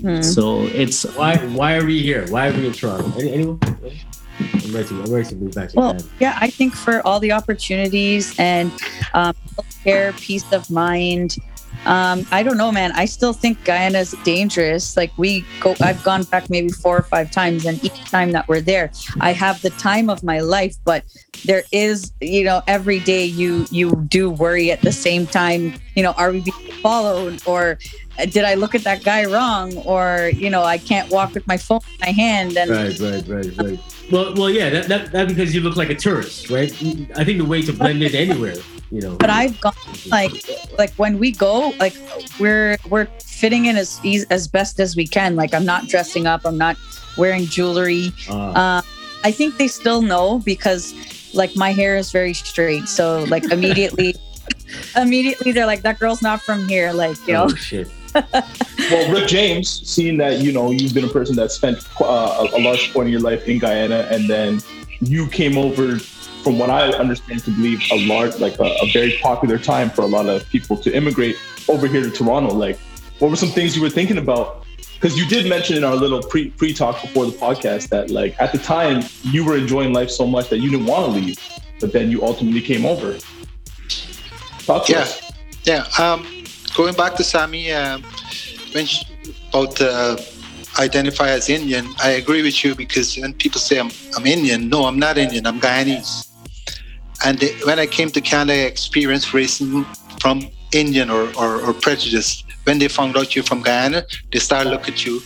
Hmm. 0.00 0.22
so 0.22 0.62
it's 0.82 1.02
Why 1.16 1.36
why 1.58 1.76
are 1.76 1.84
we 1.84 2.00
here? 2.00 2.24
Why 2.30 2.48
are 2.48 2.52
we 2.54 2.66
in 2.68 2.72
Toronto? 2.72 3.12
Any, 3.20 3.32
anyone? 3.32 3.58
I'm 3.62 4.72
ready 4.72 4.88
to 4.88 5.02
I'm 5.02 5.12
ready 5.12 5.28
to 5.28 5.36
move 5.36 5.52
back 5.52 5.68
to 5.70 5.76
Well, 5.76 5.92
Guyana. 5.92 6.08
yeah, 6.20 6.38
I 6.40 6.48
think 6.48 6.72
for 6.74 7.06
all 7.06 7.20
the 7.20 7.32
opportunities 7.32 8.34
and 8.38 8.70
um, 9.12 9.34
healthcare, 9.54 10.18
peace 10.18 10.50
of 10.52 10.70
mind. 10.70 11.36
Um, 11.86 12.26
I 12.30 12.42
don't 12.42 12.56
know, 12.56 12.70
man. 12.70 12.92
I 12.92 13.06
still 13.06 13.32
think 13.32 13.64
Guyana's 13.64 14.14
dangerous. 14.24 14.96
Like 14.96 15.12
we 15.16 15.44
go, 15.60 15.74
I've 15.80 16.02
gone 16.04 16.22
back 16.24 16.48
maybe 16.48 16.68
four 16.68 16.96
or 16.96 17.02
five 17.02 17.30
times, 17.30 17.64
and 17.64 17.82
each 17.84 18.04
time 18.04 18.32
that 18.32 18.46
we're 18.48 18.60
there, 18.60 18.92
I 19.20 19.32
have 19.32 19.60
the 19.62 19.70
time 19.70 20.08
of 20.08 20.22
my 20.22 20.40
life. 20.40 20.76
But 20.84 21.04
there 21.44 21.64
is, 21.72 22.12
you 22.20 22.44
know, 22.44 22.62
every 22.66 23.00
day 23.00 23.24
you 23.24 23.66
you 23.70 23.96
do 24.08 24.30
worry 24.30 24.70
at 24.70 24.82
the 24.82 24.92
same 24.92 25.26
time. 25.26 25.74
You 25.96 26.02
know, 26.02 26.12
are 26.12 26.30
we 26.30 26.40
being 26.40 26.72
followed, 26.82 27.42
or 27.46 27.78
did 28.30 28.44
I 28.44 28.54
look 28.54 28.74
at 28.74 28.84
that 28.84 29.02
guy 29.02 29.24
wrong, 29.24 29.76
or 29.78 30.30
you 30.34 30.50
know, 30.50 30.62
I 30.62 30.78
can't 30.78 31.10
walk 31.10 31.34
with 31.34 31.46
my 31.46 31.56
phone 31.56 31.80
in 31.94 31.98
my 32.00 32.12
hand, 32.12 32.56
and 32.56 32.70
Right, 32.70 32.98
right, 33.00 33.26
right, 33.26 33.58
right. 33.58 33.80
Well, 34.10 34.34
well, 34.34 34.50
yeah, 34.50 34.68
that, 34.70 34.88
that, 34.88 35.12
that 35.12 35.28
because 35.28 35.54
you 35.54 35.62
look 35.62 35.76
like 35.76 35.88
a 35.88 35.94
tourist, 35.94 36.50
right? 36.50 36.70
I 37.16 37.24
think 37.24 37.38
the 37.38 37.46
way 37.46 37.62
to 37.62 37.72
blend 37.72 38.02
in 38.02 38.14
anywhere, 38.14 38.56
you 38.92 39.00
know. 39.00 39.16
but 39.16 39.30
I've 39.30 39.58
gone 39.60 39.72
like 40.08 40.32
like 40.78 40.92
when 40.94 41.18
we 41.18 41.32
go 41.32 41.70
like 41.80 41.94
we're 42.38 42.76
we're 42.88 43.06
fitting 43.24 43.66
in 43.66 43.76
as 43.76 44.00
as 44.30 44.46
best 44.46 44.78
as 44.78 44.94
we 44.94 45.06
can. 45.06 45.34
Like 45.34 45.54
i'm 45.54 45.64
not 45.64 45.88
dressing 45.88 46.26
up. 46.26 46.42
I'm 46.44 46.58
not 46.58 46.76
wearing 47.16 47.46
jewelry. 47.46 48.12
Uh, 48.28 48.52
uh, 48.52 48.82
i 49.24 49.30
think 49.30 49.56
they 49.56 49.68
still 49.68 50.02
know 50.02 50.40
because 50.40 50.94
like 51.32 51.56
my 51.56 51.72
hair 51.72 51.96
is 51.96 52.12
very 52.12 52.34
straight. 52.34 52.86
So 52.88 53.24
like 53.24 53.44
immediately 53.50 54.14
immediately 54.96 55.52
they're 55.52 55.66
like 55.66 55.82
that 55.82 55.98
girl's 55.98 56.22
not 56.22 56.42
from 56.42 56.68
here 56.68 56.92
like 56.92 57.16
you 57.26 57.34
know? 57.34 57.44
oh, 57.44 57.54
shit. 57.54 57.88
Well, 58.90 59.10
Rick 59.10 59.28
James, 59.28 59.88
seeing 59.88 60.18
that 60.18 60.40
you 60.40 60.52
know 60.52 60.70
you've 60.70 60.92
been 60.92 61.04
a 61.04 61.08
person 61.08 61.34
that 61.36 61.50
spent 61.50 61.78
uh, 62.00 62.46
a, 62.52 62.58
a 62.58 62.60
large 62.60 62.92
point 62.92 63.06
of 63.06 63.12
your 63.12 63.22
life 63.22 63.48
in 63.48 63.58
Guyana, 63.58 64.06
and 64.10 64.28
then 64.28 64.60
you 65.00 65.26
came 65.28 65.56
over, 65.56 65.98
from 66.42 66.58
what 66.58 66.70
I 66.70 66.90
understand 66.92 67.44
to 67.44 67.50
believe, 67.50 67.80
a 67.92 68.06
large, 68.06 68.38
like 68.38 68.58
a, 68.58 68.64
a 68.64 68.90
very 68.92 69.18
popular 69.22 69.58
time 69.58 69.90
for 69.90 70.02
a 70.02 70.06
lot 70.06 70.26
of 70.28 70.48
people 70.48 70.76
to 70.78 70.94
immigrate 70.94 71.36
over 71.68 71.86
here 71.86 72.02
to 72.02 72.10
Toronto. 72.10 72.52
Like, 72.52 72.78
what 73.18 73.30
were 73.30 73.36
some 73.36 73.50
things 73.50 73.76
you 73.76 73.82
were 73.82 73.90
thinking 73.90 74.18
about? 74.18 74.64
Because 74.94 75.16
you 75.18 75.26
did 75.26 75.48
mention 75.48 75.76
in 75.76 75.84
our 75.84 75.96
little 75.96 76.22
pre 76.22 76.50
pre 76.50 76.72
talk 76.72 77.00
before 77.02 77.26
the 77.26 77.32
podcast 77.32 77.88
that 77.88 78.10
like 78.10 78.40
at 78.40 78.52
the 78.52 78.58
time 78.58 79.02
you 79.24 79.44
were 79.44 79.56
enjoying 79.56 79.92
life 79.92 80.10
so 80.10 80.26
much 80.26 80.48
that 80.50 80.58
you 80.58 80.70
didn't 80.70 80.86
want 80.86 81.06
to 81.06 81.12
leave, 81.12 81.38
but 81.80 81.92
then 81.92 82.10
you 82.10 82.22
ultimately 82.24 82.60
came 82.60 82.84
over. 82.86 83.18
Talk 84.66 84.88
Yeah. 84.88 84.98
us. 85.00 85.32
Yeah. 85.64 85.84
Um, 85.98 86.26
going 86.76 86.94
back 86.94 87.16
to 87.16 87.24
Sammy, 87.24 87.72
um, 87.72 88.02
when 88.72 88.86
she, 88.86 89.04
about 89.48 89.80
uh, 89.80 90.16
identify 90.78 91.28
as 91.30 91.48
Indian, 91.48 91.86
I 92.02 92.10
agree 92.12 92.42
with 92.42 92.64
you 92.64 92.74
because 92.74 93.16
when 93.18 93.34
people 93.34 93.60
say 93.60 93.78
I'm, 93.78 93.90
I'm 94.16 94.26
Indian, 94.26 94.68
no, 94.68 94.84
I'm 94.84 94.98
not 94.98 95.18
Indian. 95.18 95.46
I'm 95.46 95.60
Guyanese. 95.60 96.28
And 97.24 97.42
when 97.64 97.78
I 97.78 97.86
came 97.86 98.10
to 98.10 98.20
Canada, 98.20 98.52
I 98.52 98.64
experienced 98.64 99.28
racism 99.28 99.86
from 100.20 100.48
Indian 100.72 101.10
or, 101.10 101.28
or, 101.38 101.60
or 101.62 101.72
prejudice. 101.72 102.42
When 102.64 102.78
they 102.78 102.88
found 102.88 103.16
out 103.16 103.34
you're 103.34 103.44
from 103.44 103.62
Guyana, 103.62 104.04
they 104.32 104.38
start 104.38 104.66
look 104.66 104.88
at 104.88 105.04
you 105.04 105.20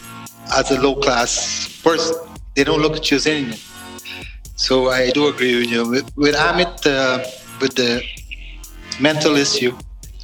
as 0.54 0.70
a 0.70 0.80
low 0.80 0.94
class 0.96 1.80
person. 1.82 2.16
They 2.54 2.64
don't 2.64 2.80
look 2.80 2.96
at 2.96 3.10
you 3.10 3.16
as 3.16 3.26
Indian. 3.26 3.58
So 4.56 4.90
I 4.90 5.10
do 5.10 5.28
agree 5.28 5.58
with 5.58 5.70
you. 5.70 5.88
With, 5.88 6.16
with 6.16 6.34
Amit, 6.34 6.86
uh, 6.86 7.24
with 7.60 7.74
the 7.74 8.02
mental 9.00 9.36
issue, 9.36 9.76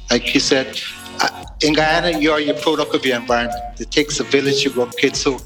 like 0.09 0.33
you 0.33 0.39
said, 0.39 0.79
uh, 1.21 1.43
in 1.61 1.73
Guyana, 1.73 2.17
you 2.17 2.31
are 2.31 2.39
your 2.39 2.55
product 2.55 2.93
of 2.93 3.05
your 3.05 3.17
environment. 3.17 3.79
It 3.79 3.91
takes 3.91 4.19
a 4.19 4.23
village 4.23 4.63
to 4.63 4.69
grow 4.69 4.87
kids. 4.87 5.21
So 5.21 5.39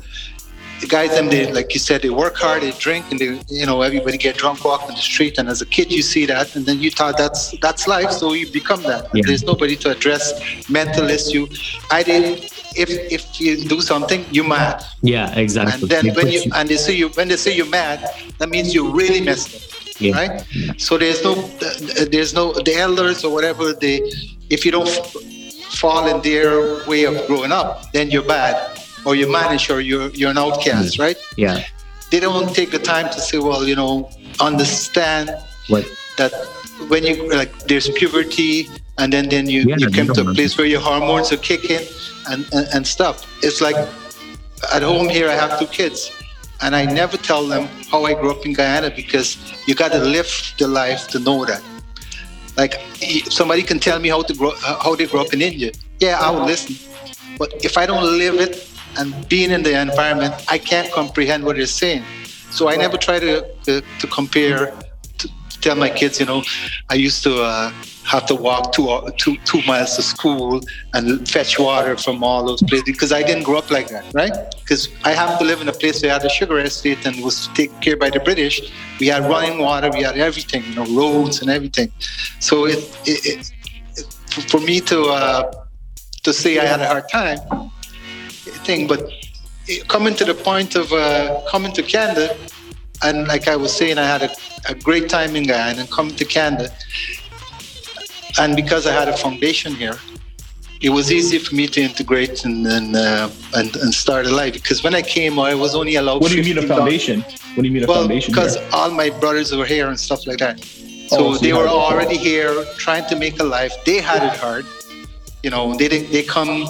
the 0.82 0.88
guys, 0.88 1.12
them, 1.12 1.28
they, 1.28 1.52
like 1.52 1.74
you 1.74 1.80
said, 1.80 2.02
they 2.02 2.10
work 2.10 2.36
hard, 2.36 2.62
they 2.62 2.72
drink, 2.72 3.06
and 3.12 3.20
they, 3.20 3.40
you 3.48 3.66
know, 3.66 3.82
everybody 3.82 4.18
get 4.18 4.38
drunk 4.38 4.64
walking 4.64 4.96
the 4.96 5.02
street. 5.02 5.38
And 5.38 5.50
as 5.50 5.62
a 5.62 5.66
kid, 5.66 5.92
you 5.92 6.02
see 6.02 6.26
that, 6.28 6.56
and 6.56 6.66
then 6.66 6.80
you 6.80 6.92
thought 6.92 7.18
that's 7.18 7.58
that's 7.60 7.88
life, 7.88 8.12
so 8.12 8.34
you 8.34 8.52
become 8.52 8.84
that. 8.84 9.10
Yeah. 9.14 9.24
There's 9.26 9.44
nobody 9.44 9.76
to 9.78 9.92
address 9.92 10.70
mental 10.70 11.10
issue. 11.10 11.48
I 11.92 12.04
did. 12.04 12.52
If 12.76 12.90
if 13.12 13.42
you 13.42 13.68
do 13.68 13.82
something, 13.82 14.24
you 14.30 14.44
mad, 14.44 14.84
yeah 15.02 15.34
exactly 15.36 15.82
and 15.82 15.90
then 15.90 16.16
when 16.16 16.28
you 16.28 16.44
and 16.54 16.70
they 16.70 16.78
say 16.78 16.94
you 16.94 17.10
when 17.10 17.28
they 17.28 17.38
say 17.38 17.56
you're 17.56 17.66
mad, 17.66 18.00
that 18.38 18.50
means 18.50 18.76
you're 18.76 18.94
really 18.94 19.22
messed 19.22 19.56
up. 19.56 19.62
Yeah. 20.00 20.14
right? 20.16 20.46
So 20.78 20.98
there's 20.98 21.24
no, 21.24 21.34
there's 22.14 22.34
no 22.36 22.54
the 22.54 22.76
elders 22.76 23.24
or 23.24 23.34
whatever. 23.34 23.74
They, 23.74 23.98
if 24.50 24.64
you 24.64 24.72
don't 24.72 24.88
fall 24.88 26.08
in 26.08 26.22
their 26.22 26.86
way 26.86 27.04
of 27.06 27.26
growing 27.28 27.52
up, 27.52 27.92
then 27.92 28.10
you're 28.10 28.24
bad, 28.24 28.77
or 29.08 29.16
you're 29.16 29.32
managed, 29.32 29.72
or 29.72 29.80
you're 29.80 30.10
you're 30.10 30.32
an 30.32 30.38
outcast, 30.38 31.00
right? 31.00 31.18
Yeah. 31.38 31.64
They 32.12 32.20
don't 32.20 32.54
take 32.54 32.72
the 32.72 32.80
time 32.80 33.08
to 33.16 33.20
say, 33.28 33.38
well, 33.40 33.64
you 33.68 33.76
know, 33.76 34.10
understand 34.40 35.32
What? 35.68 35.86
that 36.18 36.32
when 36.88 37.04
you 37.04 37.30
like 37.32 37.52
there's 37.68 37.90
puberty 37.90 38.68
and 38.98 39.12
then 39.14 39.30
then 39.30 39.48
you, 39.48 39.62
Yeah, 39.62 39.78
you 39.78 39.88
you 39.88 39.92
come 39.92 40.14
to 40.14 40.22
a 40.22 40.34
place 40.34 40.58
where 40.58 40.68
your 40.68 40.82
hormones 40.82 41.32
are 41.32 41.38
kicking 41.38 41.86
and, 42.30 42.46
and 42.54 42.68
and 42.74 42.88
stuff 42.88 43.26
it's 43.44 43.62
like 43.62 43.76
at 44.74 44.82
home 44.82 45.10
here 45.10 45.30
i 45.30 45.34
have 45.34 45.60
two 45.60 45.68
kids 45.68 46.12
and 46.62 46.76
i 46.76 46.86
never 46.86 47.18
tell 47.18 47.46
them 47.48 47.68
how 47.92 48.04
i 48.06 48.14
grew 48.14 48.32
up 48.32 48.46
in 48.46 48.54
guyana 48.54 48.90
because 48.90 49.38
you 49.68 49.76
got 49.76 49.92
to 49.92 50.00
live 50.00 50.30
the 50.58 50.68
life 50.68 51.08
to 51.08 51.20
know 51.20 51.46
that 51.46 51.62
like 52.58 52.76
somebody 53.30 53.62
can 53.64 53.80
tell 53.80 54.00
me 54.00 54.10
how 54.10 54.22
to 54.22 54.34
grow 54.34 54.52
how 54.86 54.96
they 54.96 55.06
grew 55.06 55.22
up 55.22 55.34
in 55.34 55.42
india 55.42 55.72
yeah 56.00 56.20
i 56.20 56.30
will 56.30 56.46
listen 56.46 56.76
but 57.38 57.54
if 57.64 57.78
i 57.78 57.86
don't 57.86 58.04
live 58.18 58.36
it 58.36 58.67
and 58.98 59.28
being 59.30 59.52
in 59.52 59.64
the 59.64 59.80
environment 59.80 60.34
i 60.50 60.58
can't 60.58 60.92
comprehend 60.92 61.44
what 61.44 61.56
they're 61.56 61.66
saying 61.66 62.04
so 62.50 62.70
i 62.70 62.76
never 62.76 62.98
try 62.98 63.20
to 63.20 63.46
to, 63.64 63.82
to 64.00 64.08
compare 64.08 64.74
tell 65.62 65.76
my 65.76 65.90
kids 65.90 66.20
you 66.20 66.26
know 66.26 66.44
i 66.90 66.96
used 66.96 67.24
to 67.24 67.42
uh, 67.42 67.72
have 68.08 68.26
to 68.26 68.36
walk 68.36 68.72
two, 68.72 68.88
two, 69.18 69.38
two 69.44 69.62
miles 69.64 69.96
to 69.98 70.02
school 70.02 70.62
and 70.94 71.28
fetch 71.30 71.60
water 71.60 71.98
from 71.98 72.24
all 72.24 72.46
those 72.46 72.64
places 72.64 72.86
because 72.86 73.12
I 73.12 73.22
didn't 73.22 73.44
grow 73.44 73.58
up 73.58 73.70
like 73.70 73.90
that, 73.90 74.06
right? 74.14 74.34
Because 74.60 74.88
I 75.04 75.12
happened 75.12 75.40
to 75.40 75.46
live 75.46 75.62
in 75.62 75.68
a 75.68 75.74
place 75.74 76.02
where 76.02 76.12
I 76.12 76.14
had 76.14 76.26
a 76.26 76.30
sugar 76.30 76.58
estate 76.60 77.06
and 77.06 77.22
was 77.24 77.48
taken 77.50 77.78
care 77.82 77.98
by 77.98 78.10
the 78.10 78.22
British. 78.22 78.72
We 79.00 79.08
had 79.08 79.24
running 79.24 79.60
water, 79.60 79.90
we 79.92 80.04
had 80.04 80.18
everything, 80.18 80.64
you 80.64 80.76
know, 80.76 80.86
roads 80.96 81.42
and 81.42 81.50
everything. 81.50 81.92
So 82.40 82.66
it, 82.66 82.80
it, 83.06 83.52
it 83.98 84.04
for 84.50 84.62
me 84.62 84.80
to 84.82 85.04
uh, 85.08 85.52
to 86.24 86.32
say 86.32 86.60
I 86.60 86.66
had 86.66 86.80
a 86.80 86.88
hard 86.88 87.10
time, 87.10 87.40
thing, 88.58 88.88
but 88.88 89.12
coming 89.88 90.16
to 90.16 90.26
the 90.26 90.34
point 90.34 90.76
of 90.76 90.92
uh, 90.94 91.42
coming 91.50 91.72
to 91.74 91.84
Canada, 91.84 92.36
and 93.04 93.28
like 93.28 93.48
I 93.48 93.56
was 93.56 93.76
saying, 93.76 93.98
I 93.98 94.06
had 94.06 94.24
a, 94.24 94.32
a 94.70 94.76
great 94.76 95.10
time 95.10 95.36
in 95.36 95.44
Guyana 95.44 95.82
and 95.82 95.92
coming 95.92 96.16
to 96.16 96.26
Canada 96.26 96.72
and 98.40 98.56
because 98.56 98.86
I 98.86 98.94
had 98.94 99.08
a 99.08 99.18
foundation 99.18 99.74
here, 99.74 99.98
it 100.82 100.90
was 100.90 101.12
easy 101.12 101.40
for 101.40 101.56
me 101.56 101.68
to 101.68 101.82
integrate 101.82 102.46
and 102.46 102.68
and, 102.68 102.96
uh, 102.96 103.30
and, 103.56 103.76
and 103.78 103.94
start 103.94 104.28
a 104.28 104.30
life. 104.30 104.54
Because 104.54 104.84
when 104.84 104.94
I 104.94 105.02
came, 105.02 105.40
I 105.40 105.56
was 105.56 105.74
only 105.76 105.96
allowed. 105.96 106.22
What 106.22 106.32
do 106.32 106.38
you 106.38 106.44
mean 106.44 106.60
a 106.64 106.68
$15. 106.68 106.68
foundation? 106.68 107.22
What 107.22 107.64
do 107.64 107.68
you 107.68 107.72
mean 107.74 107.84
a 107.84 107.88
Well, 107.88 108.02
foundation? 108.02 108.32
because 108.32 108.58
all 108.72 108.92
my 108.92 109.10
brothers 109.10 109.56
were 109.56 109.66
here 109.66 109.88
and 109.88 110.00
stuff 110.00 110.28
like 110.28 110.38
that. 110.40 110.60
So, 110.64 111.18
Oh, 111.20 111.34
so 111.34 111.40
they 111.40 111.54
were 111.54 111.68
already 111.68 112.18
here 112.18 112.54
trying 112.78 113.06
to 113.10 113.16
make 113.16 113.40
a 113.40 113.44
life. 113.44 113.74
They 113.86 114.00
had 114.02 114.22
it 114.24 114.36
hard. 114.38 114.66
You 115.44 115.50
know, 115.50 115.76
they 115.76 115.88
didn't. 115.88 116.12
They 116.12 116.24
come 116.24 116.68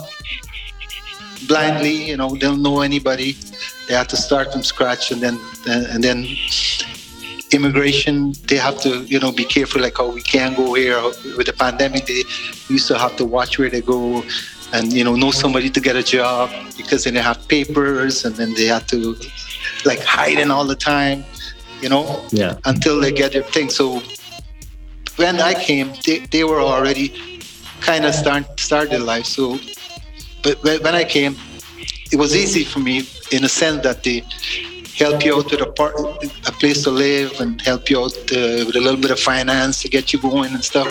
blindly. 1.48 2.10
You 2.10 2.18
know, 2.18 2.30
they 2.30 2.40
don't 2.40 2.62
know 2.62 2.82
anybody. 2.82 3.38
They 3.88 3.94
have 3.94 4.08
to 4.10 4.18
start 4.18 4.52
from 4.52 4.64
scratch, 4.64 5.12
and 5.12 5.22
then 5.22 5.36
uh, 5.68 5.86
and 5.94 6.04
then 6.04 6.26
immigration. 7.52 8.34
They 8.48 8.58
have 8.58 8.80
to, 8.82 9.04
you 9.04 9.20
know, 9.20 9.32
be 9.32 9.46
careful. 9.46 9.82
Like, 9.82 10.00
oh, 10.00 10.12
we 10.12 10.22
can't 10.22 10.56
go 10.56 10.74
here 10.74 10.98
oh, 10.98 11.14
with 11.38 11.48
the 11.48 11.54
pandemic. 11.54 12.06
They 12.06 12.24
used 12.70 12.88
to 12.88 12.98
have 12.98 13.16
to 13.18 13.26
watch 13.26 13.58
where 13.60 13.70
they 13.70 13.82
go, 13.82 14.24
and 14.74 14.92
you 14.92 15.04
know, 15.04 15.16
know 15.16 15.32
somebody 15.32 15.70
to 15.70 15.80
get 15.80 15.96
a 15.96 16.04
job 16.04 16.50
because 16.78 17.04
they 17.04 17.12
didn't 17.12 17.26
have 17.26 17.48
papers, 17.48 18.26
and 18.26 18.36
then 18.36 18.54
they 18.54 18.66
had 18.66 18.88
to 18.90 19.16
like 19.86 20.02
hiding 20.02 20.52
all 20.52 20.66
the 20.66 20.76
time. 20.76 21.24
You 21.82 21.90
know, 21.90 22.26
Yeah. 22.32 22.58
until 22.66 23.00
they 23.00 23.12
get 23.12 23.34
their 23.34 23.44
thing. 23.44 23.70
So 23.70 24.02
when 25.18 25.40
I 25.40 25.54
came, 25.54 25.94
they, 26.06 26.20
they 26.32 26.44
were 26.44 26.60
already 26.60 27.14
kind 27.82 28.04
of 28.06 28.16
start 28.16 28.60
started 28.60 29.02
life. 29.02 29.26
So, 29.26 29.60
but 30.64 30.84
when 30.84 30.96
I 30.96 31.04
came, 31.04 31.36
it 32.12 32.18
was 32.18 32.36
easy 32.36 32.64
for 32.64 32.80
me 32.80 33.06
in 33.32 33.44
a 33.44 33.50
sense 33.50 33.84
that 33.84 34.04
they 34.04 34.24
help 34.96 35.24
you 35.24 35.38
out 35.38 35.52
with 35.52 35.62
a 35.62 35.72
part, 35.80 35.96
a 36.48 36.52
place 36.54 36.84
to 36.84 36.90
live, 36.90 37.40
and 37.40 37.62
help 37.62 37.90
you 37.90 38.00
out 38.04 38.16
uh, 38.32 38.66
with 38.66 38.76
a 38.76 38.80
little 38.80 39.00
bit 39.00 39.12
of 39.12 39.20
finance 39.20 39.82
to 39.82 39.90
get 39.90 40.14
you 40.14 40.20
going 40.20 40.54
and 40.54 40.64
stuff. 40.64 40.90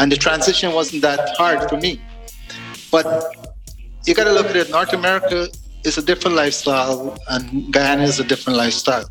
And 0.00 0.10
the 0.10 0.16
transition 0.16 0.72
wasn't 0.72 1.02
that 1.02 1.20
hard 1.38 1.68
for 1.68 1.76
me. 1.76 2.00
But 2.90 3.06
you 4.04 4.14
got 4.14 4.24
to 4.24 4.32
look 4.32 4.46
at 4.46 4.56
it. 4.56 4.70
North 4.70 4.92
America 4.92 5.48
is 5.84 5.96
a 5.98 6.02
different 6.02 6.36
lifestyle, 6.36 7.16
and 7.28 7.72
Guyana 7.72 8.02
is 8.02 8.18
a 8.20 8.24
different 8.24 8.58
lifestyle. 8.58 9.08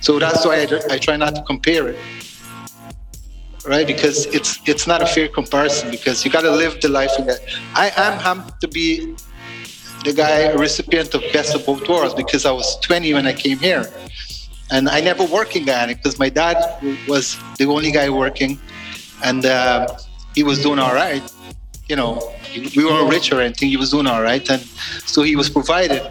So 0.00 0.18
that's 0.18 0.44
why 0.44 0.62
I, 0.62 0.94
I 0.94 0.98
try 0.98 1.16
not 1.16 1.36
to 1.36 1.42
compare 1.42 1.88
it, 1.88 1.98
right? 3.66 3.86
Because 3.86 4.26
it's 4.26 4.60
it's 4.66 4.86
not 4.86 5.02
a 5.02 5.06
fair 5.06 5.28
comparison 5.28 5.90
because 5.90 6.24
you 6.24 6.30
got 6.30 6.42
to 6.42 6.50
live 6.50 6.80
the 6.80 6.88
life 6.88 7.10
that. 7.18 7.40
I 7.74 7.90
am 7.96 8.18
happy 8.18 8.52
to 8.60 8.68
be 8.68 9.14
the 10.04 10.12
guy 10.12 10.52
recipient 10.52 11.14
of 11.14 11.22
best 11.32 11.54
of 11.54 11.64
both 11.64 11.88
worlds 11.88 12.14
because 12.14 12.44
I 12.44 12.50
was 12.50 12.78
20 12.80 13.14
when 13.14 13.26
I 13.26 13.32
came 13.32 13.58
here, 13.58 13.86
and 14.70 14.88
I 14.88 15.00
never 15.00 15.24
worked 15.24 15.54
in 15.56 15.64
Guyana 15.64 15.94
because 15.94 16.18
my 16.18 16.28
dad 16.28 16.56
was 17.06 17.38
the 17.58 17.66
only 17.66 17.92
guy 17.92 18.10
working, 18.10 18.58
and 19.22 19.44
uh, 19.44 19.86
he 20.34 20.42
was 20.42 20.62
doing 20.62 20.78
all 20.78 20.94
right. 20.94 21.22
You 21.88 21.96
know, 21.96 22.32
we 22.76 22.84
weren't 22.84 23.10
rich 23.10 23.32
or 23.32 23.40
anything. 23.40 23.68
He 23.68 23.76
was 23.76 23.90
doing 23.90 24.06
all 24.06 24.22
right, 24.22 24.48
and 24.50 24.62
so 25.04 25.22
he 25.22 25.36
was 25.36 25.48
provided. 25.48 26.02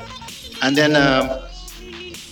And 0.61 0.75
then. 0.77 0.95
Um, 0.95 1.50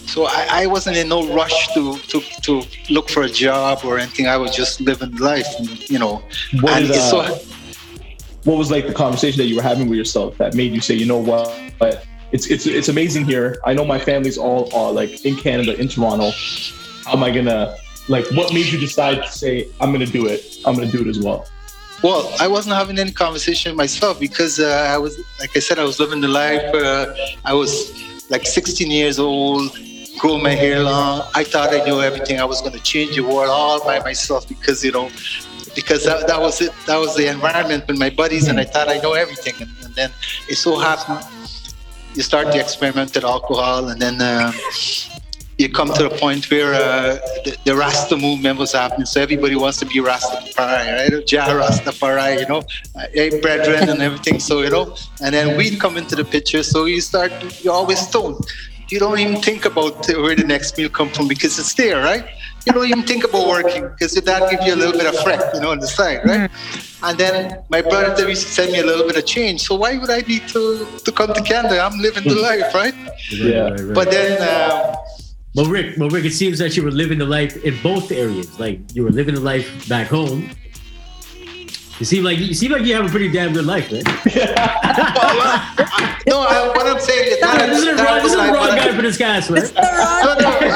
so 0.09 0.25
I, 0.25 0.47
I 0.63 0.65
wasn't 0.65 0.97
in 0.97 1.07
no 1.07 1.31
rush 1.33 1.73
to, 1.73 1.97
to 1.97 2.21
to 2.41 2.63
look 2.89 3.09
for 3.09 3.23
a 3.23 3.29
job 3.29 3.79
or 3.83 3.97
anything. 3.97 4.27
I 4.27 4.37
was 4.37 4.55
just 4.55 4.81
living 4.81 5.15
life, 5.17 5.47
and, 5.57 5.89
you 5.89 5.99
know. 5.99 6.23
What 6.61 6.73
and 6.73 6.87
did, 6.87 6.95
it's 6.95 7.09
so 7.09 7.19
uh, 7.21 7.37
what 8.43 8.57
was 8.57 8.71
like 8.71 8.87
the 8.87 8.93
conversation 8.93 9.37
that 9.37 9.47
you 9.47 9.55
were 9.55 9.61
having 9.61 9.87
with 9.89 9.97
yourself 9.97 10.37
that 10.37 10.55
made 10.55 10.73
you 10.73 10.81
say, 10.81 10.95
you 10.95 11.05
know 11.05 11.17
what, 11.17 11.47
but 11.77 12.05
it's 12.31 12.47
it's 12.47 12.65
it's 12.65 12.89
amazing 12.89 13.25
here. 13.25 13.57
I 13.65 13.73
know 13.73 13.85
my 13.85 13.99
family's 13.99 14.37
all 14.37 14.73
uh, 14.73 14.91
like 14.91 15.25
in 15.25 15.35
Canada, 15.35 15.79
in 15.79 15.87
Toronto. 15.87 16.31
How 17.05 17.13
am 17.13 17.23
I 17.23 17.31
gonna 17.31 17.75
like? 18.07 18.25
What 18.31 18.53
made 18.53 18.67
you 18.67 18.79
decide 18.79 19.23
to 19.23 19.31
say 19.31 19.67
I'm 19.79 19.91
gonna 19.91 20.05
do 20.05 20.27
it? 20.27 20.57
I'm 20.65 20.75
gonna 20.75 20.91
do 20.91 21.01
it 21.01 21.07
as 21.07 21.19
well. 21.19 21.47
Well, 22.01 22.33
I 22.39 22.47
wasn't 22.47 22.75
having 22.75 22.97
any 22.97 23.11
conversation 23.11 23.75
myself 23.75 24.19
because 24.21 24.57
uh, 24.57 24.89
I 24.93 24.97
was, 24.97 25.19
like 25.41 25.55
I 25.57 25.59
said, 25.59 25.79
I 25.79 25.83
was 25.83 25.99
living 25.99 26.21
the 26.21 26.29
life. 26.29 26.73
Uh, 26.73 27.13
I 27.43 27.53
was 27.53 27.91
like 28.29 28.45
16 28.45 28.89
years 28.89 29.19
old, 29.19 29.77
growing 30.19 30.43
my 30.43 30.55
hair 30.63 30.79
long. 30.83 31.27
I 31.33 31.43
thought 31.43 31.73
I 31.73 31.83
knew 31.85 32.01
everything. 32.01 32.39
I 32.39 32.45
was 32.45 32.61
going 32.61 32.73
to 32.73 32.83
change 32.83 33.15
the 33.15 33.23
world 33.23 33.49
all 33.49 33.83
by 33.83 33.99
myself 33.99 34.47
because 34.47 34.83
you 34.83 34.91
know, 34.91 35.09
because 35.75 36.03
that, 36.05 36.27
that 36.27 36.39
was 36.39 36.61
it. 36.61 36.71
That 36.85 36.97
was 36.97 37.15
the 37.15 37.27
environment 37.27 37.87
with 37.87 37.97
my 37.97 38.09
buddies, 38.09 38.47
and 38.47 38.59
I 38.59 38.65
thought 38.65 38.89
I 38.89 38.97
know 38.97 39.13
everything. 39.13 39.55
And, 39.59 39.71
and 39.83 39.95
then 39.95 40.11
it 40.47 40.55
so 40.55 40.77
happened 40.77 41.25
you 42.15 42.23
start 42.23 42.51
to 42.51 42.59
experiment 42.59 43.15
with 43.15 43.23
alcohol, 43.23 43.89
and 43.89 44.01
then. 44.01 44.21
Uh, 44.21 44.51
you 45.59 45.67
come 45.67 45.93
to 45.93 46.03
the 46.03 46.09
point 46.09 46.49
where 46.49 46.73
uh, 46.73 47.19
the, 47.43 47.57
the 47.65 47.75
Rasta 47.75 48.15
movement 48.15 48.57
was 48.57 48.71
happening, 48.71 49.05
so 49.05 49.19
everybody 49.19 49.57
wants 49.57 49.77
to 49.79 49.85
be 49.85 49.99
Rastafari, 49.99 51.09
right? 51.09 51.27
Jah 51.27 51.47
Rastafari, 51.49 52.39
you 52.39 52.47
know, 52.47 52.63
hey 53.13 53.41
brethren 53.41 53.89
and 53.89 54.01
everything. 54.01 54.39
So 54.39 54.61
you 54.61 54.69
know, 54.69 54.95
and 55.21 55.35
then 55.35 55.57
weed 55.57 55.77
come 55.77 55.97
into 55.97 56.15
the 56.15 56.23
picture. 56.23 56.63
So 56.63 56.85
you 56.85 57.01
start, 57.01 57.33
you're 57.61 57.73
always 57.73 57.99
stoned. 57.99 58.37
You 58.89 58.99
don't 58.99 59.19
even 59.19 59.41
think 59.41 59.65
about 59.65 60.07
where 60.07 60.35
the 60.35 60.43
next 60.43 60.77
meal 60.77 60.89
come 60.89 61.09
from 61.09 61.27
because 61.27 61.59
it's 61.59 61.73
there, 61.75 62.01
right? 62.01 62.25
You 62.65 62.73
don't 62.73 62.87
even 62.87 63.03
think 63.03 63.23
about 63.23 63.47
working 63.47 63.87
because 63.87 64.13
that 64.15 64.49
gives 64.49 64.65
you 64.65 64.73
a 64.73 64.79
little 64.81 64.93
bit 64.93 65.05
of 65.05 65.15
fret, 65.19 65.41
you 65.53 65.61
know, 65.61 65.71
on 65.71 65.79
the 65.79 65.87
side, 65.87 66.21
right? 66.25 66.49
And 67.03 67.17
then 67.17 67.63
my 67.69 67.81
brother 67.81 68.13
there 68.15 68.27
used 68.27 68.47
to 68.47 68.53
send 68.53 68.71
me 68.71 68.79
a 68.79 68.85
little 68.85 69.05
bit 69.07 69.15
of 69.15 69.25
change. 69.25 69.61
So 69.61 69.75
why 69.75 69.97
would 69.97 70.09
I 70.09 70.21
need 70.21 70.47
to 70.49 70.85
to 71.05 71.11
come 71.11 71.33
to 71.33 71.41
Canada? 71.41 71.79
I'm 71.81 71.99
living 71.99 72.23
the 72.23 72.35
life, 72.35 72.73
right? 72.73 72.93
Yeah. 73.31 73.69
right, 73.69 73.71
right. 73.71 73.93
But 73.93 74.11
then. 74.11 74.41
Uh, 74.41 74.95
Well, 75.55 75.65
Rick, 75.65 75.97
well, 75.97 76.09
Rick, 76.09 76.25
it 76.25 76.33
seems 76.33 76.59
that 76.59 76.77
you 76.77 76.83
were 76.83 76.91
living 77.03 77.17
the 77.17 77.25
life 77.39 77.57
in 77.65 77.73
both 77.81 78.11
areas. 78.11 78.59
Like 78.59 78.79
you 78.95 79.01
were 79.03 79.09
living 79.19 79.33
the 79.33 79.41
life 79.41 79.67
back 79.89 80.07
home. 80.07 80.49
You 81.99 82.05
seem 82.05 82.23
like 82.23 82.39
you 82.39 82.53
seem 82.53 82.71
like 82.71 82.83
you 82.85 82.95
have 82.95 83.05
a 83.05 83.09
pretty 83.09 83.29
damn 83.29 83.51
good 83.51 83.65
life, 83.65 83.91
man. 83.91 84.03
no, 84.05 84.11
I, 86.47 86.71
what 86.73 86.87
I'm 86.87 86.99
saying 86.99 87.33
is 87.33 87.41
not. 87.41 87.59
this 87.59 87.79
is 87.79 87.85
the 87.97 88.03
wrong, 88.03 88.15
this 88.23 88.31
is 88.31 88.37
the 88.37 88.37
wrong 88.37 88.51
what 88.53 88.71
I- 88.71 88.77
guy 88.77 88.95
for 88.95 89.01
this 89.01 89.17
cast, 89.17 89.51
man. 89.51 89.63
no, 89.75 89.81
no, 90.39 90.39
no, 90.39 90.69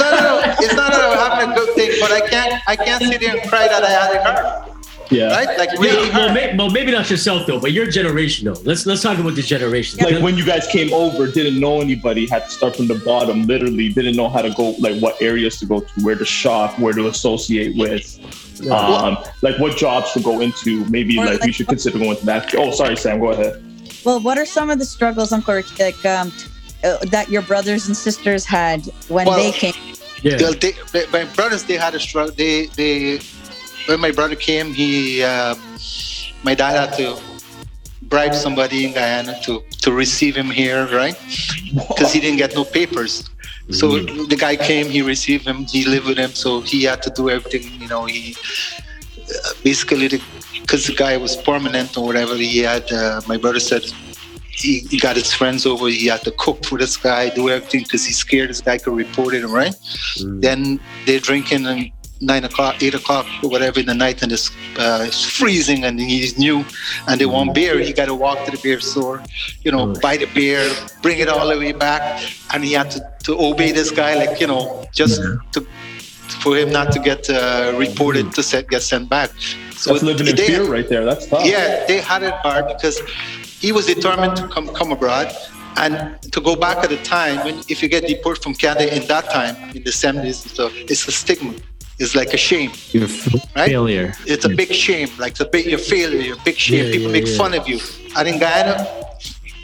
no, 0.00 0.16
no. 0.16 0.54
It's 0.60 0.74
not 0.74 0.92
that 0.92 1.04
I'm 1.04 1.18
having 1.30 1.52
a 1.52 1.54
good 1.54 1.74
thing, 1.74 1.90
but 2.00 2.10
I 2.10 2.20
can't, 2.26 2.62
I 2.66 2.76
can't 2.76 3.02
sit 3.02 3.20
there 3.20 3.36
and 3.36 3.48
cry 3.50 3.68
that 3.68 3.84
I 3.84 3.90
had 3.90 4.14
it 4.14 4.22
hard, 4.22 4.71
Yeah. 5.12 5.28
right? 5.34 5.58
Like 5.58 5.72
really 5.78 6.08
Yeah, 6.08 6.16
well, 6.16 6.34
may, 6.34 6.56
well, 6.56 6.70
maybe 6.70 6.92
not 6.92 7.10
yourself 7.10 7.46
though, 7.46 7.60
but 7.60 7.72
your 7.72 7.86
generation 7.86 8.46
though. 8.46 8.60
Let's 8.64 8.86
let's 8.86 9.02
talk 9.02 9.18
about 9.18 9.34
the 9.34 9.42
generation. 9.42 9.98
Like 10.02 10.22
when 10.22 10.36
you 10.36 10.44
guys 10.44 10.66
came 10.66 10.92
over, 10.92 11.26
didn't 11.26 11.58
know 11.60 11.80
anybody, 11.80 12.26
had 12.26 12.44
to 12.44 12.50
start 12.50 12.76
from 12.76 12.86
the 12.88 12.96
bottom. 13.04 13.46
Literally, 13.46 13.88
didn't 13.92 14.16
know 14.16 14.28
how 14.28 14.42
to 14.42 14.50
go, 14.50 14.70
like 14.78 15.00
what 15.00 15.20
areas 15.20 15.58
to 15.60 15.66
go 15.66 15.80
to, 15.80 16.00
where 16.02 16.16
to 16.16 16.24
shop, 16.24 16.78
where 16.78 16.92
to 16.92 17.08
associate 17.08 17.76
with. 17.76 18.18
Um, 18.70 19.18
like 19.42 19.58
what 19.58 19.76
jobs 19.76 20.12
to 20.12 20.20
go 20.20 20.40
into. 20.40 20.84
Maybe 20.86 21.16
like 21.16 21.40
like- 21.40 21.46
you 21.46 21.52
should 21.52 21.68
consider 21.68 21.98
going 21.98 22.16
to 22.16 22.26
that. 22.26 22.54
Oh, 22.54 22.70
sorry, 22.70 22.96
Sam. 22.96 23.18
Go 23.20 23.30
ahead. 23.30 23.62
Well, 24.04 24.20
what 24.20 24.38
are 24.38 24.46
some 24.46 24.70
of 24.70 24.78
the 24.78 24.84
struggles, 24.84 25.32
Uncle 25.32 25.54
Rick, 25.54 25.78
like 25.78 26.04
um, 26.04 26.32
uh, 26.84 26.98
that 27.06 27.28
your 27.28 27.42
brothers 27.42 27.86
and 27.86 27.96
sisters 27.96 28.44
had 28.44 28.84
when 29.08 29.26
Well, 29.26 29.36
they 29.36 29.52
came? 29.52 29.74
Yeah. 30.22 30.36
They, 30.36 30.72
they- 30.92 31.06
my 31.12 31.24
brothers 31.34 31.64
they 31.64 31.76
had 31.76 31.94
a 31.94 32.00
struggle. 32.00 32.34
They 32.34 32.66
they 32.66 33.18
when 33.86 34.00
my 34.00 34.10
brother 34.10 34.36
came, 34.36 34.72
he 34.72 35.22
um, 35.22 35.58
my 36.42 36.54
dad 36.54 36.74
had 36.88 36.96
to 36.96 37.20
bribe 38.02 38.34
somebody 38.34 38.86
in 38.86 38.92
Guyana 38.92 39.40
to 39.42 39.62
to 39.80 39.92
receive 39.92 40.36
him 40.36 40.50
here, 40.50 40.86
right? 40.92 41.18
Because 41.88 42.12
he 42.12 42.20
didn't 42.20 42.38
get 42.38 42.54
no 42.54 42.64
papers. 42.64 43.28
So 43.70 44.00
the 44.00 44.36
guy 44.36 44.56
came, 44.56 44.90
he 44.90 45.02
received 45.02 45.46
him, 45.46 45.64
he 45.64 45.84
lived 45.84 46.06
with 46.06 46.18
him, 46.18 46.32
so 46.32 46.60
he 46.60 46.82
had 46.82 47.00
to 47.02 47.10
do 47.10 47.30
everything. 47.30 47.80
You 47.80 47.88
know, 47.88 48.04
he 48.04 48.36
uh, 49.18 49.52
basically 49.62 50.08
because 50.60 50.86
the 50.86 50.94
guy 50.94 51.16
was 51.16 51.36
permanent 51.36 51.96
or 51.96 52.04
whatever. 52.04 52.34
He 52.36 52.58
had 52.58 52.90
uh, 52.92 53.22
my 53.26 53.36
brother 53.36 53.60
said 53.60 53.84
he, 54.50 54.80
he 54.90 54.98
got 54.98 55.16
his 55.16 55.32
friends 55.32 55.64
over. 55.64 55.88
He 55.88 56.06
had 56.06 56.22
to 56.22 56.32
cook 56.32 56.64
for 56.64 56.76
this 56.78 56.96
guy, 56.96 57.30
do 57.30 57.48
everything 57.48 57.82
because 57.84 58.04
he's 58.04 58.18
scared 58.18 58.50
this 58.50 58.60
guy 58.60 58.78
could 58.78 58.94
report 58.94 59.34
him, 59.34 59.50
right? 59.50 59.74
Then 60.20 60.80
they're 61.06 61.20
drinking 61.20 61.66
and 61.66 61.90
nine 62.22 62.44
o'clock, 62.44 62.82
eight 62.82 62.94
o'clock, 62.94 63.26
or 63.42 63.50
whatever 63.50 63.80
in 63.80 63.86
the 63.86 63.94
night, 63.94 64.22
and 64.22 64.30
it's, 64.32 64.50
uh, 64.78 65.04
it's 65.06 65.22
freezing, 65.24 65.84
and 65.84 66.00
he's 66.00 66.38
new, 66.38 66.64
and 67.08 67.20
they 67.20 67.26
want 67.26 67.54
beer. 67.54 67.78
He 67.80 67.92
got 67.92 68.06
to 68.06 68.14
walk 68.14 68.44
to 68.46 68.50
the 68.52 68.58
beer 68.62 68.80
store, 68.80 69.22
you 69.62 69.72
know, 69.72 69.92
buy 70.00 70.16
the 70.16 70.26
beer, 70.26 70.70
bring 71.02 71.18
it 71.18 71.28
all 71.28 71.48
the 71.48 71.58
way 71.58 71.72
back, 71.72 72.22
and 72.54 72.64
he 72.64 72.72
had 72.72 72.90
to, 72.92 73.00
to 73.24 73.38
obey 73.38 73.72
this 73.72 73.90
guy, 73.90 74.14
like 74.14 74.40
you 74.40 74.46
know, 74.46 74.86
just 74.92 75.20
to 75.52 75.66
for 76.42 76.56
him 76.56 76.70
not 76.70 76.92
to 76.92 76.98
get 76.98 77.28
uh, 77.28 77.74
reported 77.76 78.32
to 78.32 78.42
set, 78.42 78.68
get 78.68 78.82
sent 78.82 79.08
back. 79.10 79.30
So 79.72 79.92
That's 79.92 80.02
living 80.04 80.28
in 80.28 80.36
they- 80.36 80.46
fear 80.46 80.64
right 80.64 80.88
there. 80.88 81.04
That's 81.04 81.26
tough. 81.26 81.44
yeah, 81.44 81.84
they 81.86 82.00
had 82.00 82.22
it 82.22 82.34
hard 82.34 82.68
because 82.68 82.98
he 83.60 83.72
was 83.72 83.86
determined 83.86 84.36
to 84.36 84.48
come 84.48 84.68
come 84.68 84.92
abroad 84.92 85.28
and 85.76 86.20
to 86.32 86.40
go 86.40 86.54
back 86.56 86.78
at 86.84 86.90
the 86.90 86.96
time 87.02 87.44
when 87.44 87.56
if 87.68 87.82
you 87.82 87.88
get 87.88 88.06
deported 88.06 88.42
from 88.42 88.54
Canada 88.54 88.94
in 88.94 89.06
that 89.08 89.24
time 89.30 89.56
in 89.74 89.82
the 89.82 89.90
70s 89.90 90.42
and 90.42 90.50
stuff, 90.56 90.72
it's 90.74 91.06
a 91.08 91.12
stigma. 91.12 91.54
It's 91.98 92.14
like 92.14 92.32
a 92.34 92.36
shame. 92.36 92.72
You're 92.90 93.08
Right? 93.54 93.70
failure. 93.70 94.14
It's 94.26 94.44
a 94.44 94.48
big 94.48 94.72
shame. 94.72 95.08
Like 95.18 95.32
it's 95.32 95.40
a 95.40 95.44
big, 95.44 95.66
you're 95.66 95.78
failure. 95.78 96.20
You're 96.20 96.36
a 96.36 96.44
big 96.44 96.56
shame. 96.56 96.86
Yeah, 96.86 96.92
people 96.92 97.08
yeah, 97.08 97.20
make 97.20 97.26
yeah. 97.26 97.36
fun 97.36 97.54
of 97.54 97.68
you. 97.68 97.78
And 98.16 98.28
in 98.28 98.38
Guyana, 98.38 98.86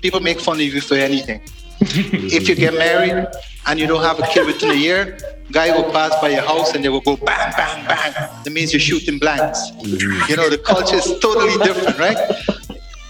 people 0.02 0.20
make 0.20 0.40
fun 0.40 0.56
of 0.56 0.62
you 0.62 0.80
for 0.80 0.94
anything. 0.94 1.40
if 1.80 2.48
you 2.48 2.54
get 2.54 2.74
married 2.74 3.26
and 3.66 3.78
you 3.78 3.86
don't 3.86 4.02
have 4.02 4.18
a 4.18 4.26
kid 4.26 4.46
within 4.46 4.70
a 4.70 4.74
year, 4.74 5.18
guy 5.52 5.70
will 5.74 5.90
pass 5.92 6.12
by 6.20 6.28
your 6.28 6.42
house 6.42 6.74
and 6.74 6.84
they 6.84 6.88
will 6.88 7.00
go 7.00 7.16
bang, 7.16 7.52
bang, 7.56 7.86
bang. 7.86 8.12
That 8.44 8.50
means 8.50 8.72
you're 8.72 8.80
shooting 8.80 9.18
blanks. 9.18 9.70
Mm-hmm. 9.70 10.30
You 10.30 10.36
know, 10.36 10.50
the 10.50 10.58
culture 10.58 10.96
is 10.96 11.18
totally 11.20 11.56
different, 11.64 11.98
right? 11.98 12.18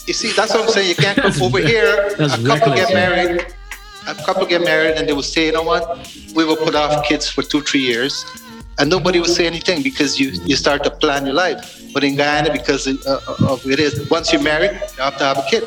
You 0.07 0.15
see, 0.15 0.33
that's 0.33 0.55
what 0.55 0.65
I'm 0.65 0.71
saying. 0.71 0.89
You 0.89 0.95
can't 0.95 1.19
come 1.19 1.43
over 1.43 1.59
here. 1.59 2.15
That's 2.19 2.35
a 2.35 2.47
couple 2.47 2.73
reckless, 2.73 2.89
get 2.89 2.95
married. 2.95 3.47
A 4.07 4.15
couple 4.15 4.47
get 4.47 4.63
married 4.63 4.97
and 4.97 5.07
they 5.07 5.13
will 5.13 5.23
say, 5.23 5.47
you 5.47 5.53
know 5.53 5.63
what? 5.63 6.11
We 6.35 6.47
will 6.47 6.57
put 6.57 6.75
off 6.75 7.05
kids 7.07 7.29
for 7.29 7.43
two, 7.43 7.61
three 7.61 7.83
years. 7.83 8.25
And 8.79 8.89
nobody 8.89 9.19
will 9.19 9.35
say 9.39 9.47
anything 9.47 9.83
because 9.83 10.21
you, 10.21 10.29
you 10.51 10.57
start 10.57 10.85
to 10.85 10.91
plan 10.91 11.27
your 11.27 11.35
life. 11.35 11.83
But 11.93 12.05
in 12.05 12.17
Guyana, 12.17 12.53
because 12.53 12.87
uh, 12.87 12.95
uh, 13.07 13.53
of 13.53 13.67
it 13.67 13.81
is, 13.81 14.09
once 14.11 14.33
you're 14.33 14.43
married, 14.43 14.73
you 14.73 15.03
have 15.03 15.17
to 15.19 15.25
have 15.25 15.39
a 15.39 15.47
kid 15.51 15.65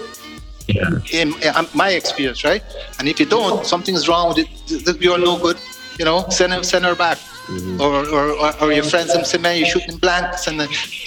Yeah. 0.67 0.99
in, 1.11 1.33
in 1.41 1.49
uh, 1.55 1.65
my 1.73 1.89
experience, 1.89 2.43
right? 2.45 2.63
And 2.99 3.09
if 3.09 3.19
you 3.19 3.25
don't, 3.25 3.65
something's 3.65 4.07
wrong 4.07 4.29
with 4.29 4.37
it. 4.43 5.01
You're 5.01 5.17
no 5.17 5.37
good. 5.37 5.57
You 5.99 6.05
know, 6.05 6.19
send 6.29 6.53
her, 6.53 6.63
send 6.63 6.85
her 6.85 6.95
back, 6.95 7.17
mm-hmm. 7.17 7.81
or, 7.81 8.07
or, 8.15 8.25
or 8.41 8.49
or 8.61 8.67
your 8.71 8.83
friends 8.91 9.11
say, 9.29 9.37
man, 9.37 9.57
you're 9.59 9.67
shooting 9.67 9.97
blanks, 9.97 10.47
and 10.47 10.61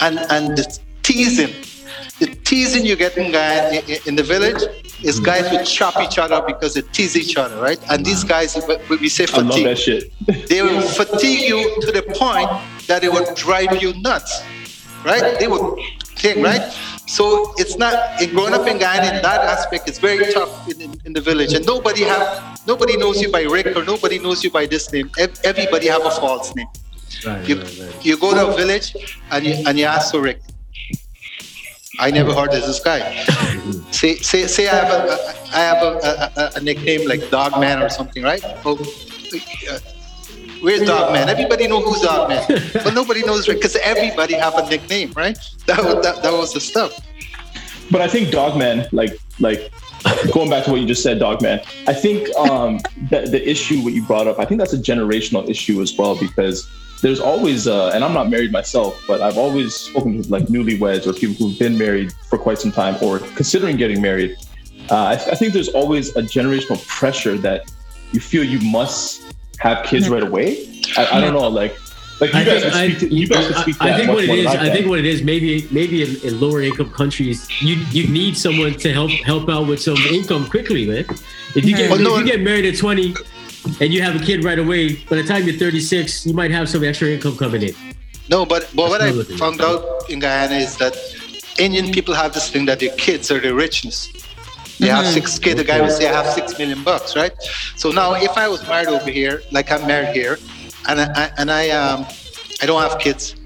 and 0.06 0.14
and 0.34 0.44
the 0.58 0.64
teasing, 1.02 1.52
the 2.20 2.26
teasing 2.44 2.84
you 2.84 2.94
get 2.94 3.16
in 3.16 3.32
guy 3.32 3.54
in, 3.78 3.98
in 4.08 4.14
the 4.20 4.22
village 4.22 4.62
is 5.04 5.18
hmm. 5.18 5.24
guys 5.24 5.48
who 5.48 5.62
chop 5.64 6.00
each 6.00 6.18
other 6.18 6.42
because 6.46 6.74
they 6.74 6.82
tease 6.82 7.16
each 7.16 7.36
other, 7.36 7.60
right? 7.60 7.80
And 7.90 8.04
these 8.04 8.24
guys, 8.24 8.56
we- 8.88 9.08
say 9.08 9.26
I 9.32 9.38
love 9.38 9.48
fatigue 9.48 9.66
that 9.66 9.78
shit. 9.78 10.12
they 10.48 10.62
will 10.62 10.82
fatigue 10.82 11.48
you 11.48 11.80
to 11.82 11.92
the 11.92 12.02
point 12.02 12.50
that 12.86 13.04
it 13.04 13.12
will 13.12 13.32
drive 13.34 13.80
you 13.82 13.92
nuts, 14.00 14.42
right? 15.04 15.38
They 15.38 15.46
would 15.48 15.78
think, 16.16 16.44
right? 16.44 16.72
So 17.06 17.52
it's 17.58 17.76
not 17.76 18.20
in 18.20 18.30
growing 18.30 18.54
up 18.54 18.66
in 18.66 18.78
Guyana 18.78 19.16
in 19.16 19.22
that 19.22 19.40
aspect. 19.42 19.88
It's 19.88 19.98
very 19.98 20.32
tough 20.32 20.68
in, 20.70 20.80
in, 20.80 21.00
in 21.04 21.12
the 21.12 21.20
village, 21.20 21.52
and 21.52 21.64
nobody 21.66 22.02
have 22.02 22.60
nobody 22.66 22.96
knows 22.96 23.20
you 23.20 23.30
by 23.30 23.42
Rick 23.42 23.76
or 23.76 23.84
nobody 23.84 24.18
knows 24.18 24.42
you 24.42 24.50
by 24.50 24.66
this 24.66 24.90
name. 24.92 25.10
Everybody 25.44 25.86
have 25.88 26.04
a 26.04 26.10
false 26.10 26.54
name. 26.54 26.66
Right, 27.24 27.48
You, 27.48 27.56
right, 27.56 27.78
right. 27.78 28.04
you 28.04 28.16
go 28.18 28.34
to 28.34 28.48
a 28.48 28.56
village 28.56 28.96
and 29.30 29.44
you 29.46 29.54
and 29.66 29.78
you 29.78 29.84
ask 29.84 30.12
for 30.12 30.20
Rick. 30.20 30.40
I 31.98 32.10
never 32.10 32.34
heard 32.34 32.52
of 32.52 32.62
this 32.62 32.80
guy. 32.80 33.24
say 33.90 34.16
say 34.16 34.46
say 34.46 34.68
I 34.68 34.74
have 34.74 34.90
a 34.90 35.34
I 35.54 35.58
have 35.60 35.82
a, 35.82 36.32
a, 36.36 36.50
a- 36.56 36.60
nickname 36.60 37.08
like 37.08 37.30
Dog 37.30 37.58
Man 37.60 37.82
or 37.82 37.88
something, 37.88 38.22
right? 38.22 38.42
Oh, 38.64 38.74
uh, 38.74 39.78
where's 40.60 40.82
Dogman? 40.82 41.28
Everybody 41.28 41.68
know 41.68 41.80
who's 41.80 42.00
Dog 42.00 42.28
Man, 42.28 42.44
but 42.74 42.94
nobody 42.94 43.22
knows 43.22 43.46
because 43.46 43.76
everybody 43.76 44.34
have 44.34 44.54
a 44.56 44.68
nickname, 44.68 45.12
right? 45.16 45.38
That 45.66 45.78
was 45.84 46.02
that, 46.02 46.22
that 46.22 46.32
was 46.32 46.52
the 46.52 46.60
stuff. 46.60 46.98
But 47.90 48.00
I 48.00 48.08
think 48.08 48.30
Dogman, 48.30 48.88
like 48.92 49.12
like 49.40 49.70
going 50.32 50.50
back 50.50 50.64
to 50.64 50.70
what 50.72 50.80
you 50.80 50.86
just 50.86 51.02
said, 51.02 51.18
Dog 51.18 51.42
Man, 51.42 51.60
I 51.86 51.92
think 51.92 52.34
um, 52.36 52.80
the 53.10 53.20
the 53.22 53.48
issue 53.48 53.82
what 53.82 53.92
you 53.92 54.02
brought 54.04 54.26
up, 54.26 54.38
I 54.38 54.44
think 54.44 54.58
that's 54.58 54.72
a 54.72 54.78
generational 54.78 55.48
issue 55.48 55.80
as 55.80 55.96
well 55.96 56.18
because 56.18 56.68
there's 57.04 57.20
always, 57.20 57.68
uh, 57.68 57.90
and 57.94 58.02
I'm 58.02 58.14
not 58.14 58.30
married 58.30 58.50
myself, 58.50 59.04
but 59.06 59.20
I've 59.20 59.36
always 59.36 59.74
spoken 59.74 60.22
to 60.22 60.28
like 60.30 60.44
newlyweds 60.44 61.06
or 61.06 61.12
people 61.12 61.34
who've 61.36 61.58
been 61.58 61.76
married 61.76 62.14
for 62.30 62.38
quite 62.38 62.58
some 62.58 62.72
time 62.72 62.96
or 63.02 63.18
considering 63.36 63.76
getting 63.76 64.00
married. 64.00 64.36
Uh, 64.90 64.94
I, 64.96 65.12
I 65.12 65.34
think 65.34 65.52
there's 65.52 65.68
always 65.68 66.16
a 66.16 66.22
generational 66.22 66.82
pressure 66.86 67.36
that 67.38 67.70
you 68.12 68.20
feel 68.20 68.42
you 68.42 68.58
must 68.70 69.34
have 69.58 69.84
kids 69.84 70.08
right 70.08 70.22
away. 70.22 70.80
I, 70.96 71.18
I 71.18 71.20
don't 71.20 71.34
know, 71.34 71.46
like. 71.48 71.76
Like 72.20 72.32
you 72.32 72.38
I 72.40 72.44
guys, 72.44 72.62
think, 72.62 72.74
I, 72.74 72.88
speak 72.88 72.98
to, 73.00 73.14
you 73.14 73.28
guys 73.28 73.52
I- 73.52 73.62
speak 73.62 73.76
to 73.78 73.82
I 73.84 73.88
that 73.90 73.96
think 73.98 74.10
what 74.10 74.24
it 74.24 74.30
is, 74.30 74.44
more 74.46 74.54
is, 74.54 74.60
I 74.60 74.70
think 74.72 74.86
what 74.86 74.98
it 75.00 75.04
is, 75.04 75.22
maybe 75.24 75.66
maybe 75.72 76.02
in, 76.04 76.10
in 76.26 76.40
lower 76.40 76.62
income 76.62 76.90
countries, 76.90 77.46
you 77.60 77.74
you 77.90 78.06
need 78.06 78.36
someone 78.36 78.74
to 78.74 78.92
help 78.92 79.10
help 79.26 79.48
out 79.50 79.66
with 79.66 79.82
some 79.82 79.96
income 80.18 80.48
quickly, 80.48 80.86
man. 80.86 81.04
If 81.56 81.64
you 81.64 81.76
get 81.76 81.90
Well, 81.90 81.98
no, 82.00 82.14
if 82.14 82.20
you 82.24 82.32
get 82.32 82.40
married 82.40 82.66
at 82.66 82.78
20 82.78 83.14
and 83.80 83.92
you 83.92 84.02
have 84.02 84.20
a 84.20 84.24
kid 84.24 84.44
right 84.44 84.58
away, 84.58 84.96
by 85.10 85.16
the 85.16 85.24
time 85.24 85.44
you're 85.44 85.56
36, 85.56 86.26
you 86.26 86.34
might 86.34 86.50
have 86.50 86.68
some 86.68 86.84
extra 86.84 87.08
income 87.08 87.36
coming 87.36 87.62
in. 87.62 87.74
No, 88.28 88.46
but 88.46 88.70
but 88.74 88.88
what 88.88 89.00
I 89.02 89.12
found 89.36 89.60
out 89.60 90.08
in 90.08 90.18
Guyana 90.18 90.56
is 90.56 90.76
that 90.78 90.96
Indian 91.58 91.92
people 91.92 92.14
have 92.14 92.32
this 92.32 92.50
thing 92.50 92.64
that 92.66 92.80
their 92.80 92.94
kids 92.96 93.30
are 93.30 93.40
their 93.40 93.54
richness. 93.54 94.10
They 94.78 94.88
have 94.88 95.06
six 95.06 95.38
kids. 95.38 95.56
The 95.60 95.64
guy 95.64 95.80
would 95.80 95.92
say, 95.92 96.08
"I 96.08 96.12
have 96.12 96.32
six 96.32 96.58
million 96.58 96.82
bucks," 96.82 97.14
right? 97.14 97.32
So 97.76 97.90
now, 97.90 98.14
if 98.14 98.36
I 98.36 98.48
was 98.48 98.66
married 98.66 98.88
over 98.88 99.10
here, 99.10 99.42
like 99.52 99.70
I'm 99.70 99.86
married 99.86 100.14
here, 100.16 100.38
and 100.88 101.00
I, 101.00 101.30
and 101.38 101.50
I 101.50 101.70
um 101.70 102.06
I 102.62 102.66
don't 102.66 102.82
have 102.82 102.98
kids, 102.98 103.36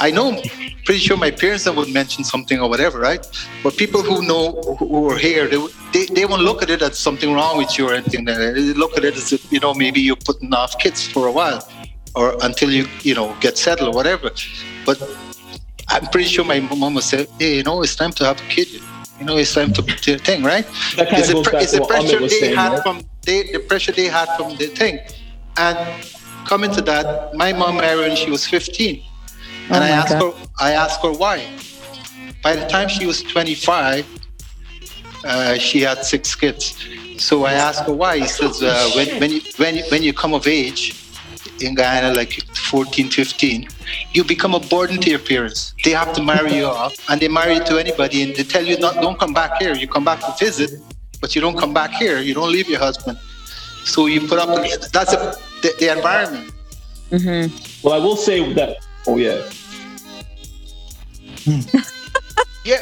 I 0.00 0.10
know 0.10 0.42
pretty 0.86 1.00
sure 1.00 1.16
my 1.16 1.30
parents 1.32 1.68
would 1.68 1.92
mention 1.92 2.24
something 2.24 2.60
or 2.60 2.68
whatever, 2.70 2.98
right? 3.00 3.26
But 3.62 3.76
people 3.76 4.02
who 4.02 4.22
know 4.22 4.52
who 4.78 4.86
who 4.90 5.10
are 5.10 5.18
here, 5.18 5.46
they, 5.48 5.58
they, 5.96 6.04
they 6.14 6.24
won't 6.26 6.42
look 6.42 6.62
at 6.62 6.70
it 6.70 6.82
as 6.82 6.98
something 6.98 7.32
wrong 7.32 7.56
with 7.56 7.78
you 7.78 7.88
or 7.88 7.94
anything. 7.94 8.24
They 8.24 8.74
look 8.82 8.96
at 8.98 9.04
it 9.04 9.16
as 9.16 9.32
if, 9.32 9.50
you 9.50 9.60
know 9.60 9.72
maybe 9.74 10.00
you're 10.00 10.22
putting 10.30 10.52
off 10.52 10.78
kids 10.78 11.06
for 11.06 11.26
a 11.26 11.32
while, 11.32 11.60
or 12.14 12.26
until 12.42 12.70
you 12.70 12.84
you 13.02 13.14
know 13.14 13.34
get 13.40 13.56
settled 13.58 13.88
or 13.94 13.96
whatever. 13.96 14.30
But 14.84 14.98
I'm 15.88 16.06
pretty 16.12 16.28
sure 16.28 16.44
my 16.44 16.60
mom 16.60 16.94
would 16.94 17.04
say, 17.04 17.26
hey, 17.38 17.56
you 17.58 17.62
know, 17.62 17.82
it's 17.82 17.96
time 17.96 18.12
to 18.18 18.24
have 18.24 18.38
a 18.40 18.48
kid. 18.54 18.68
You 19.18 19.24
know, 19.28 19.36
it's 19.38 19.54
time 19.54 19.72
to 19.74 19.82
to 19.82 20.18
thing, 20.18 20.42
right? 20.42 20.66
That 20.96 21.08
kind 21.10 21.22
It's 21.22 21.28
of 21.28 21.28
the, 21.28 21.34
goes 21.34 21.44
pre- 21.44 21.52
back 21.52 21.62
it's 21.62 21.72
to 21.72 21.78
the 21.80 21.86
pressure 21.86 22.20
they 22.20 22.28
saying. 22.28 22.54
had 22.54 22.72
right? 22.72 22.82
from 22.82 22.96
they, 23.26 23.38
the 23.54 23.60
pressure 23.70 23.92
they 23.92 24.08
had 24.18 24.28
from 24.36 24.56
the 24.56 24.66
thing, 24.80 25.00
and 25.56 25.78
coming 26.44 26.70
to 26.72 26.82
that, 26.82 27.34
my 27.34 27.52
mom 27.52 27.76
married 27.78 28.08
when 28.08 28.16
she 28.16 28.30
was 28.30 28.46
15, 28.46 29.02
and 29.70 29.74
oh 29.74 29.76
I 29.76 29.78
my 29.80 29.88
asked 29.88 30.18
God. 30.18 30.34
her, 30.34 30.48
I 30.60 30.72
asked 30.72 31.02
her 31.02 31.12
why. 31.12 31.36
By 32.42 32.54
the 32.56 32.66
time 32.66 32.88
she 32.88 33.06
was 33.06 33.22
25, 33.22 34.06
uh, 35.26 35.58
she 35.58 35.80
had 35.80 36.04
six 36.04 36.34
kids. 36.34 36.76
So 37.18 37.44
I 37.44 37.52
asked 37.52 37.86
her 37.86 37.92
why. 37.92 38.18
He 38.18 38.26
says, 38.26 38.62
uh, 38.62 38.90
when, 38.94 39.20
when, 39.20 39.30
you, 39.30 39.40
when, 39.56 39.76
you, 39.76 39.84
when 39.90 40.02
you 40.02 40.12
come 40.12 40.34
of 40.34 40.46
age 40.46 41.04
in 41.60 41.74
Guyana, 41.74 42.14
like 42.14 42.42
14, 42.54 43.10
15, 43.10 43.68
you 44.12 44.24
become 44.24 44.54
a 44.54 44.60
burden 44.60 44.98
to 45.00 45.10
your 45.10 45.18
parents. 45.18 45.74
They 45.84 45.90
have 45.90 46.12
to 46.14 46.22
marry 46.22 46.54
you 46.54 46.66
off, 46.66 46.94
and 47.08 47.20
they 47.20 47.28
marry 47.28 47.54
you 47.54 47.64
to 47.64 47.78
anybody, 47.78 48.22
and 48.22 48.34
they 48.36 48.42
tell 48.42 48.64
you, 48.64 48.78
not, 48.78 48.94
don't 48.96 49.18
come 49.18 49.32
back 49.32 49.60
here. 49.60 49.74
You 49.74 49.88
come 49.88 50.04
back 50.04 50.20
to 50.20 50.34
visit, 50.38 50.80
but 51.20 51.34
you 51.34 51.40
don't 51.40 51.58
come 51.58 51.72
back 51.72 51.92
here. 51.92 52.18
You 52.18 52.34
don't 52.34 52.52
leave 52.52 52.68
your 52.68 52.80
husband. 52.80 53.18
So 53.84 54.06
you 54.06 54.26
put 54.26 54.38
up, 54.38 54.48
that's 54.92 55.12
a, 55.12 55.34
the, 55.62 55.74
the 55.78 55.96
environment. 55.96 56.52
Mm-hmm. 57.10 57.86
Well, 57.86 57.94
I 57.94 57.98
will 57.98 58.16
say 58.16 58.52
that. 58.54 58.78
Oh 59.06 59.16
yeah, 59.16 59.48
Yeah, 62.66 62.80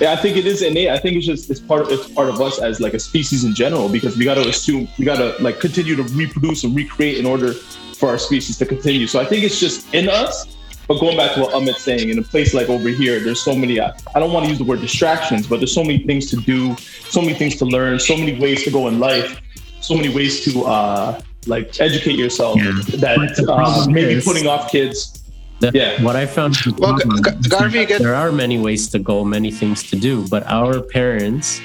yeah. 0.00 0.12
I 0.12 0.16
think 0.16 0.36
it 0.36 0.46
is 0.46 0.62
innate. 0.62 0.88
I 0.88 0.98
think 0.98 1.16
it's 1.16 1.26
just 1.26 1.50
it's 1.50 1.60
part 1.60 1.82
of 1.82 1.88
it's 1.92 2.08
part 2.08 2.28
of 2.28 2.40
us 2.40 2.58
as 2.60 2.80
like 2.80 2.94
a 2.94 2.98
species 2.98 3.44
in 3.44 3.54
general 3.54 3.88
because 3.88 4.16
we 4.16 4.24
got 4.24 4.34
to 4.34 4.48
assume 4.48 4.88
we 4.98 5.04
got 5.04 5.16
to 5.18 5.34
like 5.42 5.60
continue 5.60 5.96
to 5.96 6.02
reproduce 6.04 6.64
and 6.64 6.74
recreate 6.74 7.18
in 7.18 7.26
order 7.26 7.52
for 7.52 8.08
our 8.08 8.18
species 8.18 8.56
to 8.58 8.66
continue. 8.66 9.06
So 9.06 9.20
I 9.20 9.24
think 9.24 9.44
it's 9.44 9.60
just 9.60 9.92
in 9.94 10.08
us. 10.08 10.56
But 10.88 10.98
going 10.98 11.16
back 11.16 11.34
to 11.34 11.42
what 11.42 11.54
Amit's 11.54 11.82
saying, 11.82 12.08
in 12.08 12.18
a 12.18 12.22
place 12.22 12.52
like 12.52 12.68
over 12.68 12.88
here, 12.88 13.20
there's 13.20 13.40
so 13.40 13.54
many. 13.54 13.78
I 13.80 13.92
I 14.14 14.18
don't 14.18 14.32
want 14.32 14.44
to 14.46 14.50
use 14.50 14.58
the 14.58 14.64
word 14.64 14.80
distractions, 14.80 15.46
but 15.46 15.58
there's 15.60 15.72
so 15.72 15.84
many 15.84 16.00
things 16.04 16.28
to 16.30 16.36
do, 16.36 16.74
so 17.08 17.20
many 17.20 17.34
things 17.34 17.54
to 17.58 17.64
learn, 17.64 18.00
so 18.00 18.16
many 18.16 18.40
ways 18.40 18.64
to 18.64 18.72
go 18.72 18.88
in 18.88 18.98
life, 18.98 19.40
so 19.80 19.94
many 19.94 20.08
ways 20.12 20.42
to 20.46 20.64
uh, 20.64 21.20
like 21.46 21.78
educate 21.80 22.18
yourself 22.18 22.56
Yeah. 22.58 22.72
that 22.96 23.44
uh, 23.48 23.86
maybe 23.88 24.14
is- 24.14 24.24
putting 24.24 24.48
off 24.48 24.72
kids. 24.72 25.19
The- 25.60 25.70
Yeah. 25.74 26.02
What 26.02 26.16
I 26.16 26.26
found 26.26 26.56
Well, 26.56 26.96
G- 26.96 27.04
problem 27.04 27.22
G- 27.24 27.30
is 27.40 27.46
Garvey, 27.46 27.84
get- 27.86 28.00
there 28.00 28.14
are 28.14 28.32
many 28.32 28.58
ways 28.58 28.88
to 28.88 28.98
go, 28.98 29.24
many 29.24 29.50
things 29.50 29.82
to 29.90 29.96
do, 29.96 30.26
but 30.28 30.42
our 30.46 30.80
parents 30.80 31.60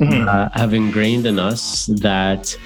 Mhm. 0.00 0.26
uh, 0.26 0.48
have 0.58 0.72
ingrained 0.74 1.26
in 1.26 1.38
us 1.38 1.86
that 2.08 2.56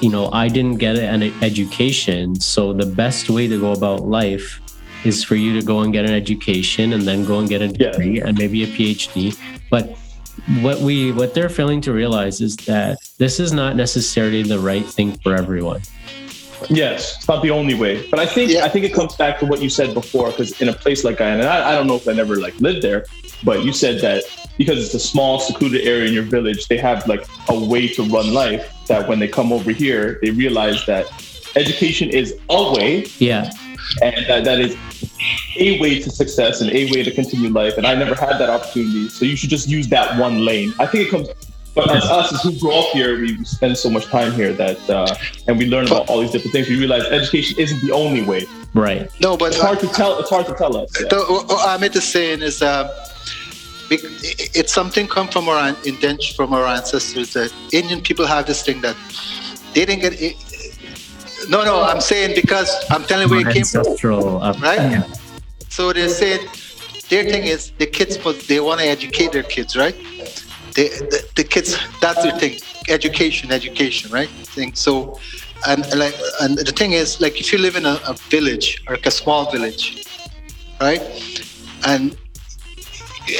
you 0.00 0.10
know 0.10 0.30
I 0.32 0.48
didn't 0.48 0.78
get 0.78 0.96
an 0.98 1.22
education, 1.42 2.38
so 2.40 2.72
the 2.72 2.86
best 2.86 3.30
way 3.30 3.46
to 3.48 3.58
go 3.58 3.70
about 3.72 4.06
life 4.06 4.60
is 5.04 5.22
for 5.22 5.36
you 5.36 5.54
to 5.58 5.62
go 5.64 5.80
and 5.82 5.92
get 5.92 6.04
an 6.04 6.12
education 6.12 6.92
and 6.92 7.02
then 7.08 7.24
go 7.24 7.38
and 7.38 7.48
get 7.48 7.62
a 7.62 7.66
Yeah. 7.68 7.90
degree 7.90 8.20
and 8.20 8.36
maybe 8.36 8.64
a 8.64 8.66
PhD. 8.66 9.34
But 9.70 9.84
what 10.60 10.80
we 10.80 11.12
what 11.12 11.34
they're 11.34 11.48
failing 11.48 11.80
to 11.82 11.92
realize 11.92 12.40
is 12.40 12.56
that 12.72 12.98
this 13.18 13.38
is 13.38 13.52
not 13.52 13.76
necessarily 13.76 14.42
the 14.42 14.58
right 14.58 14.86
thing 14.96 15.16
for 15.22 15.34
everyone. 15.36 15.80
Yes, 16.68 17.16
it's 17.16 17.28
not 17.28 17.42
the 17.42 17.50
only 17.50 17.74
way, 17.74 18.06
but 18.10 18.18
I 18.18 18.26
think 18.26 18.50
Yeah. 18.50 18.64
I 18.64 18.68
think 18.68 18.84
it 18.84 18.92
comes 18.92 19.14
back 19.16 19.38
to 19.40 19.46
what 19.46 19.62
you 19.62 19.70
said 19.70 19.94
before. 19.94 20.30
Because 20.30 20.60
in 20.60 20.68
a 20.68 20.72
place 20.72 21.04
like 21.04 21.18
Guyana, 21.18 21.40
and 21.40 21.48
I, 21.48 21.70
I 21.70 21.74
don't 21.74 21.86
know 21.86 21.96
if 21.96 22.08
I 22.08 22.12
never 22.12 22.36
like 22.36 22.58
lived 22.60 22.82
there, 22.82 23.04
but 23.44 23.64
you 23.64 23.72
said 23.72 24.00
that 24.00 24.24
because 24.56 24.84
it's 24.84 24.94
a 24.94 25.00
small, 25.00 25.38
secluded 25.38 25.86
area 25.86 26.08
in 26.08 26.14
your 26.14 26.24
village, 26.24 26.66
they 26.68 26.78
have 26.78 27.06
like 27.06 27.26
a 27.48 27.58
way 27.58 27.88
to 27.88 28.02
run 28.04 28.34
life. 28.34 28.72
That 28.86 29.08
when 29.08 29.18
they 29.18 29.28
come 29.28 29.52
over 29.52 29.70
here, 29.70 30.18
they 30.22 30.30
realize 30.30 30.84
that 30.86 31.06
education 31.56 32.10
is 32.10 32.36
a 32.50 32.72
way, 32.72 33.06
Yeah, 33.18 33.50
and 34.02 34.26
that, 34.26 34.44
that 34.44 34.58
is 34.60 34.76
a 35.58 35.80
way 35.80 36.00
to 36.00 36.10
success 36.10 36.60
and 36.60 36.70
a 36.70 36.90
way 36.92 37.02
to 37.02 37.10
continue 37.10 37.50
life. 37.50 37.76
And 37.78 37.86
I 37.86 37.94
never 37.94 38.14
had 38.14 38.38
that 38.38 38.50
opportunity, 38.50 39.08
so 39.08 39.24
you 39.24 39.36
should 39.36 39.50
just 39.50 39.68
use 39.68 39.88
that 39.88 40.18
one 40.18 40.44
lane. 40.44 40.72
I 40.78 40.86
think 40.86 41.06
it 41.06 41.10
comes. 41.10 41.28
But 41.78 41.90
as 41.96 42.04
us 42.04 42.32
as 42.34 42.42
who 42.42 42.58
grow 42.58 42.80
up 42.80 42.90
here, 42.92 43.18
we 43.20 43.42
spend 43.44 43.76
so 43.78 43.88
much 43.88 44.06
time 44.06 44.32
here 44.32 44.52
that, 44.54 44.78
uh, 44.90 45.14
and 45.46 45.56
we 45.58 45.66
learn 45.66 45.86
about 45.86 46.08
all 46.08 46.20
these 46.20 46.32
different 46.32 46.52
things. 46.52 46.68
We 46.68 46.76
realize 46.78 47.04
education 47.04 47.56
isn't 47.58 47.80
the 47.86 47.92
only 47.92 48.22
way. 48.22 48.46
right. 48.74 49.08
No, 49.20 49.36
but 49.36 49.52
It's 49.52 49.60
hard 49.60 49.78
to 49.80 49.88
tell. 49.88 50.18
It's 50.20 50.30
hard 50.30 50.46
to 50.46 50.54
tell 50.54 50.76
us. 50.76 50.90
yeah. 51.00 51.08
the, 51.08 51.18
what 51.24 51.80
Amit 51.80 51.94
is 51.94 52.04
saying 52.04 52.42
is 52.42 52.62
uh, 52.62 52.88
it's 53.90 54.72
something 54.72 55.06
come 55.06 55.28
from 55.28 55.48
our 55.48 55.68
an- 55.68 55.76
intention 55.84 56.34
from 56.36 56.52
our 56.52 56.66
ancestors 56.66 57.32
that 57.34 57.52
Indian 57.72 58.00
people 58.02 58.26
have 58.26 58.46
this 58.46 58.62
thing 58.62 58.80
that 58.82 58.96
they 59.74 59.84
didn't 59.84 60.00
get. 60.02 60.20
It, 60.20 60.34
no, 61.48 61.64
no, 61.64 61.82
I'm 61.82 62.00
saying 62.00 62.34
because 62.34 62.70
I'm 62.90 63.04
telling 63.04 63.28
where 63.30 63.40
it 63.48 63.52
came 63.54 63.64
from. 63.64 63.80
Ancestral, 63.86 64.42
up, 64.42 64.60
Right? 64.60 64.80
yeah. 64.90 65.04
So 65.68 65.92
they 65.92 66.08
said 66.08 66.40
their 67.08 67.24
thing 67.24 67.44
is 67.44 67.70
the 67.78 67.86
kids, 67.86 68.18
but 68.18 68.40
they 68.48 68.58
want 68.60 68.80
to 68.80 68.86
educate 68.86 69.30
their 69.32 69.44
kids, 69.44 69.76
right? 69.76 69.94
The, 70.78 71.28
the 71.34 71.42
kids, 71.42 71.76
that's 72.00 72.22
their 72.22 72.38
thing. 72.38 72.60
Education, 72.88 73.50
education, 73.50 74.12
right? 74.12 74.30
So, 74.74 75.18
and 75.66 75.80
like, 75.96 76.14
and 76.40 76.56
the 76.56 76.70
thing 76.80 76.92
is, 76.92 77.20
like, 77.20 77.40
if 77.40 77.52
you 77.52 77.58
live 77.58 77.74
in 77.74 77.84
a, 77.84 78.00
a 78.06 78.14
village 78.34 78.82
or 78.86 78.94
like 78.94 79.06
a 79.06 79.10
small 79.10 79.50
village, 79.50 80.06
right, 80.80 81.02
and 81.84 82.16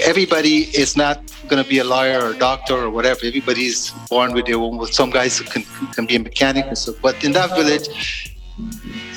everybody 0.03 0.57
is 0.83 0.97
not 0.97 1.23
going 1.47 1.63
to 1.63 1.69
be 1.69 1.79
a 1.79 1.85
lawyer 1.85 2.21
or 2.25 2.31
a 2.31 2.39
doctor 2.39 2.75
or 2.75 2.91
whatever. 2.91 3.21
Everybody's 3.25 3.93
born 4.11 4.33
with 4.33 4.47
their 4.47 4.57
own. 4.57 4.85
Some 4.87 5.11
guys 5.11 5.41
can 5.41 5.63
can 5.95 6.07
be 6.07 6.17
a 6.17 6.21
mechanic 6.21 6.67
and 6.67 6.77
stuff. 6.77 6.97
But 7.01 7.23
in 7.23 7.33
that 7.33 7.51
village, 7.57 8.37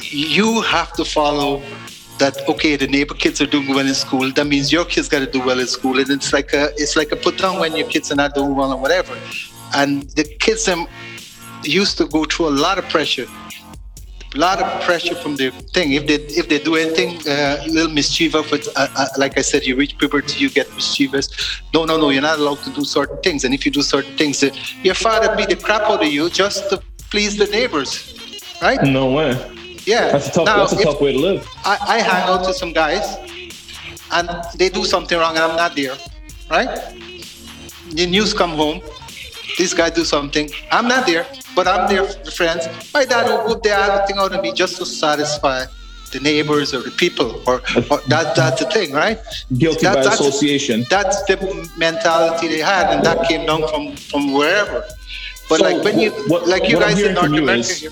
you 0.01 0.61
have 0.61 0.93
to 0.93 1.03
follow 1.03 1.61
that 2.21 2.47
okay 2.47 2.75
the 2.75 2.87
neighbor 2.95 3.15
kids 3.15 3.41
are 3.41 3.51
doing 3.55 3.67
well 3.75 3.87
in 3.93 3.97
school 4.05 4.31
that 4.37 4.47
means 4.53 4.71
your 4.71 4.85
kids 4.85 5.07
got 5.13 5.19
to 5.25 5.31
do 5.37 5.41
well 5.49 5.59
in 5.59 5.67
school 5.77 5.99
and 5.99 6.09
it's 6.17 6.31
like 6.37 6.53
a 6.53 6.63
it's 6.81 6.95
like 6.95 7.11
a 7.11 7.19
put 7.25 7.35
down 7.43 7.59
when 7.59 7.75
your 7.75 7.87
kids 7.93 8.11
are 8.11 8.19
not 8.23 8.35
doing 8.35 8.55
well 8.55 8.71
or 8.73 8.79
whatever. 8.85 9.15
And 9.73 9.91
the 10.19 10.25
kids 10.45 10.67
um, 10.67 10.87
used 11.63 11.97
to 11.99 12.05
go 12.05 12.25
through 12.25 12.49
a 12.49 12.55
lot 12.65 12.77
of 12.77 12.85
pressure 12.89 13.27
a 14.33 14.37
lot 14.37 14.61
of 14.61 14.67
pressure 14.83 15.15
from 15.15 15.35
the 15.35 15.49
thing. 15.75 15.93
If 15.99 16.03
they 16.09 16.19
if 16.41 16.47
they 16.47 16.59
do 16.59 16.75
anything 16.75 17.09
uh, 17.27 17.63
a 17.65 17.67
little 17.67 17.93
mischievous 17.99 18.49
but 18.49 18.67
uh, 18.75 18.87
uh, 19.01 19.07
like 19.17 19.37
i 19.37 19.43
said 19.49 19.65
you 19.65 19.75
reach 19.75 19.97
puberty 19.97 20.39
you 20.43 20.49
get 20.49 20.67
mischievous. 20.75 21.25
No 21.73 21.85
no 21.85 21.97
no 21.97 22.09
you're 22.13 22.27
not 22.31 22.39
allowed 22.39 22.61
to 22.67 22.71
do 22.79 22.83
certain 22.85 23.19
things. 23.25 23.43
And 23.45 23.53
if 23.53 23.65
you 23.65 23.71
do 23.79 23.81
certain 23.81 24.15
things 24.21 24.35
your 24.89 24.95
father 25.05 25.35
beat 25.35 25.49
the 25.49 25.59
crap 25.67 25.83
out 25.91 26.03
of 26.05 26.11
you 26.17 26.29
just 26.29 26.69
to 26.69 26.75
please 27.09 27.33
the 27.37 27.47
neighbors 27.47 27.93
right? 28.61 28.81
No 28.83 29.11
way. 29.11 29.31
Yeah 29.85 30.11
That's 30.11 30.27
a 30.27 30.31
tough. 30.31 30.45
Now, 30.45 30.57
that's 30.57 30.73
a 30.73 30.83
tough 30.83 31.01
way 31.01 31.13
to 31.13 31.19
live. 31.19 31.47
I, 31.65 31.77
I 31.81 31.99
hang 31.99 32.29
out 32.29 32.45
with 32.47 32.55
some 32.55 32.73
guys 32.73 33.17
and 34.11 34.29
they 34.55 34.69
do 34.69 34.85
something 34.85 35.17
wrong 35.17 35.35
and 35.35 35.43
I'm 35.43 35.55
not 35.55 35.75
there, 35.75 35.95
right? 36.49 36.69
The 37.91 38.05
news 38.07 38.33
come 38.33 38.51
home, 38.51 38.81
this 39.57 39.73
guy 39.73 39.89
do 39.89 40.03
something, 40.03 40.49
I'm 40.71 40.87
not 40.87 41.05
there, 41.05 41.25
but 41.55 41.67
I'm 41.67 41.87
there 41.89 42.05
for 42.05 42.23
the 42.23 42.31
friends. 42.31 42.67
My 42.93 43.05
dad 43.05 43.27
will 43.27 43.47
whoop 43.47 43.63
the 43.63 43.71
other 43.75 44.05
thing 44.07 44.17
out 44.17 44.33
of 44.33 44.41
me 44.41 44.53
just 44.53 44.77
to 44.77 44.85
satisfy 44.85 45.65
the 46.11 46.19
neighbors 46.19 46.73
or 46.73 46.81
the 46.81 46.91
people, 46.91 47.41
or, 47.47 47.55
or 47.89 47.99
that 48.09 48.35
that's 48.35 48.61
the 48.63 48.69
thing, 48.69 48.91
right? 48.91 49.17
Guilty 49.57 49.83
That- 49.83 49.95
by 49.95 50.03
that's- 50.03 50.19
association. 50.19 50.85
That's 50.89 51.23
the 51.23 51.69
mentality 51.77 52.49
they 52.49 52.59
had, 52.59 52.93
and 52.93 53.01
that 53.05 53.27
came 53.29 53.45
down 53.45 53.65
from 53.69 53.95
from 53.95 54.33
wherever. 54.33 54.83
But 55.47 55.59
So, 55.59 55.63
like 55.69 55.83
when 55.85 55.99
you, 55.99 56.11
what- 56.27 56.47
like 56.49 56.67
you 56.67 56.77
guys 56.79 56.99
in 57.01 57.13
North 57.13 57.27
America, 57.31 57.89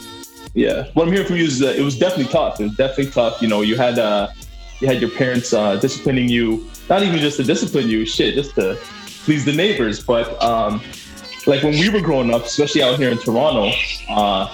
Yeah. 0.54 0.88
What 0.94 1.08
I'm 1.08 1.14
hearing 1.14 1.28
from 1.28 1.38
you 1.38 1.46
is 1.46 1.60
that 1.60 1.76
it 1.78 1.82
was 1.82 1.98
definitely 1.98 2.32
tough. 2.32 2.60
It 2.60 2.64
was 2.64 2.76
definitely 2.76 3.12
tough. 3.12 3.42
You 3.42 3.48
know, 3.48 3.62
you 3.62 3.78
had 3.78 4.00
uh, 4.00 4.30
you 4.80 4.88
had 4.88 5.02
your 5.02 5.12
parents 5.12 5.54
uh, 5.54 5.76
disciplining 5.76 6.30
you, 6.30 6.70
not 6.90 7.04
even 7.04 7.20
just 7.20 7.38
to 7.38 7.44
discipline 7.44 7.90
you, 7.90 8.06
shit, 8.06 8.36
just 8.36 8.56
to 8.56 8.78
please 9.24 9.46
the 9.46 9.54
neighbors. 9.54 10.02
But 10.04 10.42
um, 10.42 10.82
like 11.46 11.64
when 11.64 11.74
we 11.74 11.90
were 11.90 12.02
growing 12.02 12.34
up, 12.34 12.44
especially 12.44 12.82
out 12.82 12.98
here 12.98 13.12
in 13.12 13.18
Toronto, 13.18 13.72
uh, 14.10 14.54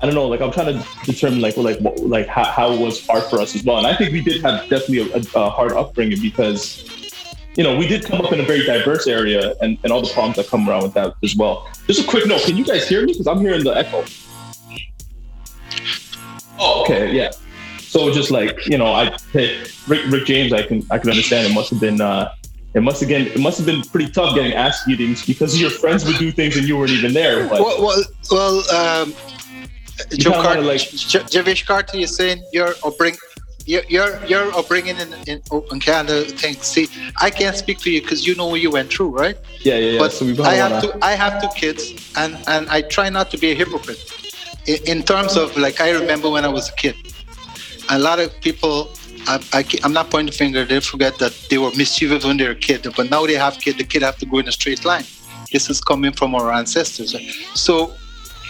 I 0.00 0.06
don't 0.06 0.14
know. 0.14 0.26
Like 0.26 0.40
I'm 0.40 0.50
trying 0.50 0.78
to 0.78 0.86
determine 1.04 1.40
like 1.40 1.56
like 1.56 1.78
what, 1.78 1.98
like 2.00 2.26
how, 2.26 2.44
how 2.44 2.72
it 2.72 2.80
was 2.80 3.06
hard 3.06 3.24
for 3.24 3.40
us 3.40 3.54
as 3.54 3.64
well. 3.64 3.78
And 3.78 3.86
I 3.86 3.96
think 3.96 4.12
we 4.12 4.20
did 4.20 4.42
have 4.42 4.68
definitely 4.68 5.10
a, 5.12 5.38
a 5.38 5.50
hard 5.50 5.72
upbringing 5.72 6.20
because 6.20 6.84
you 7.56 7.62
know 7.62 7.76
we 7.76 7.86
did 7.86 8.04
come 8.04 8.20
up 8.20 8.32
in 8.32 8.40
a 8.40 8.44
very 8.44 8.64
diverse 8.64 9.06
area 9.06 9.54
and, 9.60 9.78
and 9.84 9.92
all 9.92 10.02
the 10.02 10.12
problems 10.12 10.36
that 10.36 10.48
come 10.48 10.68
around 10.68 10.82
with 10.82 10.94
that 10.94 11.14
as 11.22 11.36
well. 11.36 11.68
Just 11.86 12.04
a 12.04 12.08
quick 12.08 12.26
note: 12.26 12.42
Can 12.42 12.56
you 12.56 12.64
guys 12.64 12.88
hear 12.88 13.04
me? 13.04 13.12
Because 13.12 13.28
I'm 13.28 13.40
hearing 13.40 13.62
the 13.62 13.76
echo. 13.76 14.04
Oh, 16.64 16.82
okay, 16.82 17.12
yeah. 17.12 17.30
So 17.78 18.12
just 18.12 18.30
like 18.30 18.66
you 18.66 18.78
know, 18.78 18.86
I 18.86 19.14
Rick, 19.34 20.06
Rick 20.14 20.26
James, 20.26 20.52
I 20.52 20.62
can 20.62 20.86
I 20.90 20.98
can 20.98 21.10
understand. 21.10 21.50
It 21.50 21.54
must 21.54 21.70
have 21.70 21.80
been 21.80 22.00
uh, 22.00 22.32
it 22.74 22.82
must 22.82 23.02
again 23.02 23.26
it 23.26 23.40
must 23.40 23.58
have 23.58 23.66
been 23.66 23.82
pretty 23.82 24.10
tough 24.12 24.34
getting 24.34 24.54
ass 24.54 24.84
beatings 24.86 25.26
because 25.26 25.60
your 25.60 25.70
friends 25.70 26.04
would 26.06 26.16
do 26.18 26.30
things 26.30 26.56
and 26.56 26.66
you 26.66 26.76
weren't 26.78 26.92
even 26.92 27.12
there. 27.12 27.48
But 27.48 27.60
Well, 27.60 27.82
well, 27.82 28.02
well 28.30 28.56
um, 28.78 29.12
Joe 30.12 30.30
kinda 30.30 30.42
Carter, 30.42 30.60
wanna, 30.60 30.62
like- 30.62 30.88
J- 31.12 31.18
Javish 31.34 31.66
Carter 31.66 31.98
is 31.98 32.14
saying 32.14 32.42
you're 32.52 32.74
or 32.82 32.92
bring. 32.92 33.16
You're, 33.64 33.84
you're, 33.88 34.26
you're 34.26 34.52
upbringing 34.56 34.96
in, 34.96 35.14
in, 35.28 35.40
in 35.70 35.78
Canada 35.78 36.24
thing. 36.24 36.54
See, 36.54 36.88
I 37.20 37.30
can't 37.30 37.56
speak 37.56 37.80
for 37.80 37.90
you 37.90 38.02
because 38.02 38.26
you 38.26 38.34
know 38.34 38.48
what 38.48 38.60
you 38.60 38.72
went 38.72 38.92
through, 38.92 39.10
right? 39.10 39.36
yeah, 39.60 39.76
yeah, 39.76 39.90
yeah. 39.92 39.98
but 40.00 40.10
so 40.12 40.26
I 40.42 40.54
have 40.54 40.72
wanna, 40.72 40.82
two. 40.82 40.92
I 41.00 41.12
have 41.14 41.40
two 41.40 41.48
kids, 41.54 42.12
and 42.16 42.36
and 42.48 42.68
I 42.68 42.82
try 42.82 43.08
not 43.08 43.30
to 43.30 43.38
be 43.38 43.52
a 43.52 43.54
hypocrite. 43.54 44.00
In, 44.66 45.02
terms 45.02 45.36
of 45.36 45.56
like, 45.56 45.80
I 45.80 45.90
remember 45.90 46.30
when 46.30 46.44
I 46.44 46.48
was 46.48 46.68
a 46.68 46.72
kid, 46.72 46.96
a 47.90 47.98
lot 47.98 48.20
of 48.20 48.32
people. 48.40 48.90
I, 49.28 49.40
I, 49.52 49.64
am 49.84 49.92
not 49.92 50.10
pointing 50.10 50.26
the 50.26 50.32
finger. 50.32 50.64
They 50.64 50.80
forget 50.80 51.18
that 51.18 51.32
they 51.48 51.56
were 51.56 51.70
mischievous 51.76 52.24
when 52.24 52.38
they 52.38 52.44
were 52.44 52.50
a 52.50 52.56
kid, 52.56 52.84
but 52.96 53.08
now 53.08 53.24
they 53.24 53.34
have 53.34 53.56
kid. 53.60 53.78
The 53.78 53.84
kid 53.84 54.02
have 54.02 54.18
to 54.18 54.26
go 54.26 54.38
in 54.38 54.48
a 54.48 54.52
straight 54.52 54.84
line. 54.84 55.04
This 55.52 55.70
is 55.70 55.80
coming 55.80 56.12
from 56.12 56.34
our 56.34 56.50
ancestors. 56.52 57.14
So 57.54 57.94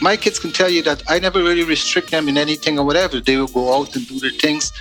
my 0.03 0.17
kids 0.17 0.39
can 0.39 0.51
tell 0.51 0.69
you 0.69 0.83
that 0.83 1.03
I 1.09 1.19
never 1.19 1.43
really 1.43 1.63
restrict 1.63 2.11
them 2.11 2.29
in 2.29 2.37
anything 2.37 2.79
or 2.79 2.85
whatever. 2.85 3.21
They 3.21 3.37
will 3.37 3.47
go 3.47 3.79
out 3.79 3.95
and 3.95 4.07
do 4.07 4.19
their 4.19 4.31
things. 4.31 4.73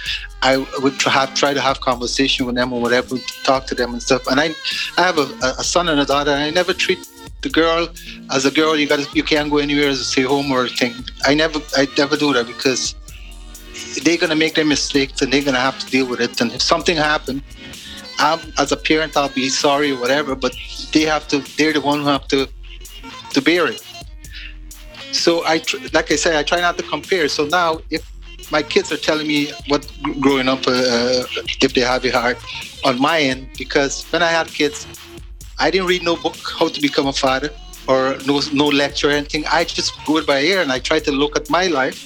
I 0.42 0.66
would 0.82 1.00
have, 1.04 1.36
try 1.36 1.54
to 1.54 1.62
have 1.62 1.82
conversation 1.82 2.46
with 2.46 2.56
them 2.56 2.74
or 2.74 2.82
whatever, 2.82 3.18
talk 3.44 3.68
to 3.68 3.76
them 3.76 3.94
and 3.94 4.02
stuff. 4.02 4.26
And 4.28 4.40
I, 4.40 4.50
I 4.98 5.04
have 5.04 5.18
a, 5.20 5.28
a 5.60 5.64
son 5.64 5.90
and 5.90 6.00
a 6.00 6.06
daughter, 6.06 6.32
and 6.32 6.42
I 6.42 6.50
never 6.50 6.74
treat 6.74 7.00
the 7.42 7.50
girl 7.50 7.90
as 8.32 8.46
a 8.46 8.52
girl. 8.52 8.76
You 8.76 8.88
got 8.88 9.16
you 9.16 9.24
can't 9.24 9.50
go 9.50 9.58
anywhere 9.58 9.90
as 9.90 10.00
a 10.00 10.04
stay 10.04 10.24
home 10.24 10.52
or 10.52 10.68
thing. 10.68 10.94
I 11.26 11.34
never, 11.34 11.60
I 11.76 11.88
never 11.98 12.16
do 12.18 12.34
that 12.34 12.48
because 12.48 12.96
they're 14.04 14.18
gonna 14.18 14.36
make 14.36 14.56
their 14.56 14.66
mistakes 14.66 15.22
and 15.22 15.32
they're 15.32 15.44
gonna 15.44 15.60
have 15.60 15.80
to 15.80 15.86
deal 15.88 16.08
with 16.08 16.22
it. 16.22 16.40
And 16.42 16.52
if 16.52 16.62
something 16.62 16.98
happened, 16.98 17.42
I'm, 18.20 18.40
as 18.58 18.72
a 18.72 18.78
parent, 18.78 19.18
I'll 19.18 19.30
be 19.30 19.50
sorry 19.50 19.92
or 19.92 20.00
whatever. 20.00 20.36
But 20.36 20.56
they 20.94 21.02
have 21.02 21.28
to. 21.30 21.40
They're 21.58 21.74
the 21.74 21.82
one 21.82 22.02
who 22.02 22.08
have 22.08 22.28
to 22.30 22.48
to 23.32 23.42
bear 23.42 23.68
it. 23.68 23.84
So 25.12 25.44
I, 25.46 25.62
like 25.94 26.12
I 26.12 26.16
said, 26.16 26.36
I 26.36 26.44
try 26.44 26.62
not 26.62 26.78
to 26.78 26.84
compare. 26.84 27.28
So 27.28 27.46
now, 27.46 27.80
if 27.90 28.02
my 28.52 28.64
kids 28.64 28.92
are 28.92 28.98
telling 28.98 29.28
me 29.28 29.52
what 29.68 29.90
growing 30.20 30.48
up, 30.48 30.60
uh, 30.68 31.24
if 31.62 31.74
they 31.74 31.82
have 31.82 32.06
it 32.06 32.14
hard, 32.14 32.38
on 32.86 33.00
my 33.00 33.20
end, 33.20 33.50
because 33.58 34.04
when 34.12 34.22
I 34.24 34.28
had 34.28 34.48
kids, 34.48 34.88
I 35.62 35.70
didn't 35.70 35.88
read 35.88 36.04
no 36.04 36.16
book 36.16 36.36
how 36.60 36.70
to 36.70 36.82
become 36.82 37.06
a 37.06 37.14
father 37.14 37.52
or 37.88 38.18
no 38.26 38.42
no 38.52 38.68
lecture 38.68 39.10
or 39.10 39.12
anything. 39.12 39.44
I 39.46 39.64
just 39.64 39.94
go 40.06 40.18
it 40.18 40.26
by 40.26 40.40
ear 40.42 40.62
and 40.62 40.72
I 40.72 40.80
try 40.80 41.00
to 41.08 41.12
look 41.12 41.36
at 41.36 41.52
my 41.52 41.68
life, 41.68 41.98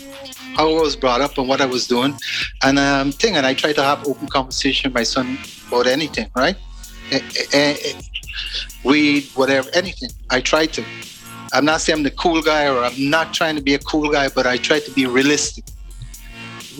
how 0.57 0.67
I 0.69 0.81
was 0.81 0.97
brought 0.97 1.21
up 1.21 1.37
and 1.37 1.47
what 1.47 1.61
I 1.61 1.65
was 1.65 1.87
doing, 1.87 2.13
and 2.63 2.77
um, 2.77 3.13
thing. 3.13 3.37
And 3.37 3.45
I 3.45 3.53
try 3.53 3.71
to 3.71 3.81
have 3.81 4.05
open 4.05 4.27
conversation 4.27 4.89
with 4.89 4.95
my 4.95 5.03
son 5.03 5.37
about 5.69 5.87
anything, 5.87 6.29
right? 6.35 6.57
Eh, 7.11 7.21
eh, 7.53 7.77
eh, 7.85 8.01
read 8.83 9.23
whatever, 9.35 9.69
anything. 9.73 10.09
I 10.29 10.41
try 10.41 10.65
to 10.75 10.83
I'm 11.53 11.63
not 11.63 11.79
saying 11.79 11.99
I'm 11.99 12.03
the 12.03 12.11
cool 12.11 12.41
guy 12.41 12.67
or 12.67 12.79
I'm 12.83 13.09
not 13.09 13.33
trying 13.33 13.55
to 13.55 13.61
be 13.61 13.75
a 13.75 13.79
cool 13.79 14.09
guy, 14.09 14.27
but 14.27 14.45
I 14.45 14.57
try 14.57 14.79
to 14.81 14.91
be 14.91 15.05
realistic. 15.05 15.63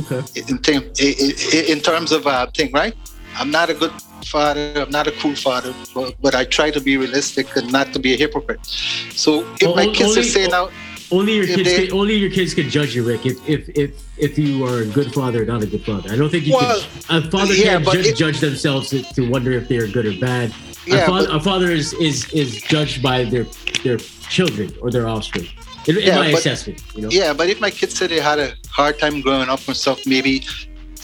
Okay. 0.01 0.21
In, 0.49 0.59
in, 0.67 1.65
in 1.73 1.79
terms 1.79 2.11
of 2.11 2.27
uh, 2.27 2.47
thing, 2.47 2.73
right? 2.73 2.93
I'm 3.37 3.49
not 3.49 3.69
a 3.69 3.73
good 3.73 3.93
father. 4.25 4.73
I'm 4.75 4.89
not 4.89 5.07
a 5.07 5.11
cool 5.13 5.35
father, 5.35 5.73
but, 5.93 6.15
but 6.21 6.35
I 6.35 6.43
try 6.45 6.71
to 6.71 6.81
be 6.81 6.97
realistic 6.97 7.55
and 7.55 7.71
not 7.71 7.93
to 7.93 7.99
be 7.99 8.13
a 8.13 8.17
hypocrite. 8.17 8.65
So 8.65 9.41
if 9.55 9.61
Well, 9.63 9.75
my 9.75 9.83
only- 9.83 9.95
kids 9.95 10.17
are 10.17 10.23
saying 10.23 10.53
out, 10.53 10.71
Only 11.11 11.35
your 11.35 11.45
kids, 11.45 11.69
they- 11.69 11.87
can, 11.87 11.95
only 11.97 12.15
your 12.15 12.31
kids 12.31 12.55
can 12.55 12.67
judge 12.67 12.95
you, 12.95 13.03
Rick. 13.03 13.27
If 13.27 13.37
if 13.47 13.69
if 13.83 13.91
if 14.17 14.39
you 14.39 14.65
are 14.65 14.79
a 14.79 14.85
good 14.97 15.13
father 15.13 15.43
or 15.43 15.45
not 15.45 15.61
a 15.61 15.67
good 15.67 15.85
father, 15.85 16.07
I 16.11 16.15
don't 16.19 16.31
think 16.31 16.47
you 16.47 16.53
Well, 16.55 16.81
can. 17.07 17.23
A 17.23 17.29
father 17.29 17.53
yeah, 17.53 17.65
can't 17.73 17.85
but 17.85 17.93
ju- 17.93 18.09
it- 18.09 18.15
judge 18.17 18.39
themselves 18.39 18.89
to, 18.89 19.03
to 19.13 19.21
wonder 19.29 19.51
if 19.51 19.67
they're 19.69 19.85
good 19.97 20.07
or 20.07 20.13
bad. 20.13 20.49
a, 20.49 20.53
Yeah, 20.89 21.05
father, 21.05 21.27
but- 21.27 21.35
a 21.35 21.39
father 21.49 21.69
is, 21.79 21.93
is 22.09 22.17
is 22.41 22.49
judged 22.73 23.03
by 23.03 23.17
their 23.23 23.45
their 23.85 23.99
children 24.35 24.73
or 24.81 24.89
their 24.89 25.07
offspring. 25.07 25.47
In, 25.87 25.97
in 25.97 26.03
Yeah, 26.07 26.17
my 26.23 26.31
but- 26.31 26.39
assessment, 26.39 26.81
you 26.95 27.01
know. 27.03 27.09
yeah, 27.11 27.31
but 27.39 27.49
if 27.53 27.61
my 27.61 27.69
kids 27.69 27.93
said 27.97 28.09
they 28.09 28.19
had 28.31 28.39
a 28.39 28.49
hard 28.79 28.97
time 28.97 29.21
growing 29.21 29.47
up 29.55 29.61
and 29.67 29.77
stuff, 29.77 29.99
maybe 30.07 30.33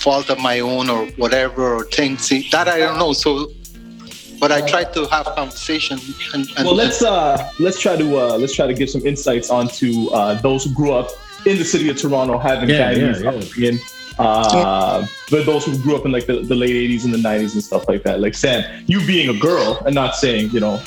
fault 0.02 0.30
of 0.30 0.40
my 0.40 0.60
own 0.60 0.90
or 0.90 1.06
whatever 1.24 1.64
or 1.76 1.84
things 1.86 2.22
see, 2.28 2.48
that 2.52 2.68
I 2.68 2.78
don't 2.80 2.98
know. 2.98 3.14
So, 3.14 3.52
but 4.40 4.52
I 4.52 4.62
try 4.62 4.84
to 4.96 5.06
have 5.08 5.26
conversation 5.42 6.00
and, 6.34 6.48
and 6.58 6.66
Well, 6.66 6.76
let's 6.76 7.02
uh, 7.04 7.50
let's 7.60 7.80
try 7.80 7.96
to 7.96 8.08
uh, 8.18 8.38
let's 8.38 8.56
try 8.56 8.68
to 8.68 8.74
give 8.74 8.90
some 8.90 9.06
insights 9.06 9.50
onto 9.50 10.10
uh, 10.10 10.42
those 10.42 10.66
who 10.66 10.74
grew 10.74 10.94
up 10.94 11.10
in 11.46 11.58
the 11.58 11.66
city 11.66 11.90
of 11.90 11.98
Toronto, 11.98 12.38
having 12.38 12.70
Yeah, 12.70 12.94
Chinese 12.94 13.22
yeah, 13.22 13.32
yeah. 13.32 13.38
upbringing. 13.40 13.80
Uh, 14.20 15.06
but 15.32 15.46
those 15.46 15.66
who 15.66 15.78
grew 15.80 15.96
up 15.96 16.06
in 16.06 16.12
like 16.12 16.26
the, 16.28 16.42
the 16.42 16.54
late 16.56 16.76
80s 16.76 17.06
and 17.06 17.14
the 17.14 17.18
90s 17.18 17.54
and 17.54 17.64
stuff 17.64 17.88
like 17.88 18.04
that. 18.04 18.20
Like 18.20 18.36
Sam, 18.36 18.84
you 18.86 19.00
being 19.08 19.30
a 19.36 19.40
girl 19.40 19.82
and 19.86 19.96
not 19.96 20.16
saying, 20.16 20.52
you 20.52 20.60
know, 20.60 20.80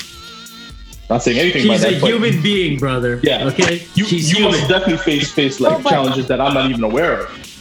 not 1.09 1.21
saying 1.23 1.37
anything 1.39 1.63
She's 1.63 1.81
about 1.81 1.91
a 1.91 1.95
that. 1.95 2.01
but 2.01 2.09
human 2.11 2.41
being, 2.41 2.77
brother. 2.79 3.19
Yeah. 3.23 3.45
Okay. 3.47 3.85
You, 3.95 4.05
She's 4.05 4.29
you 4.31 4.37
human. 4.37 4.51
must 4.53 4.69
definitely 4.69 4.97
face 4.97 5.31
face 5.31 5.59
like 5.59 5.73
Oh, 5.79 5.83
but- 5.83 5.89
challenges 5.89 6.27
that 6.27 6.39
I'm 6.39 6.53
not 6.53 6.69
even 6.69 6.83
aware 6.83 7.21
of. 7.23 7.54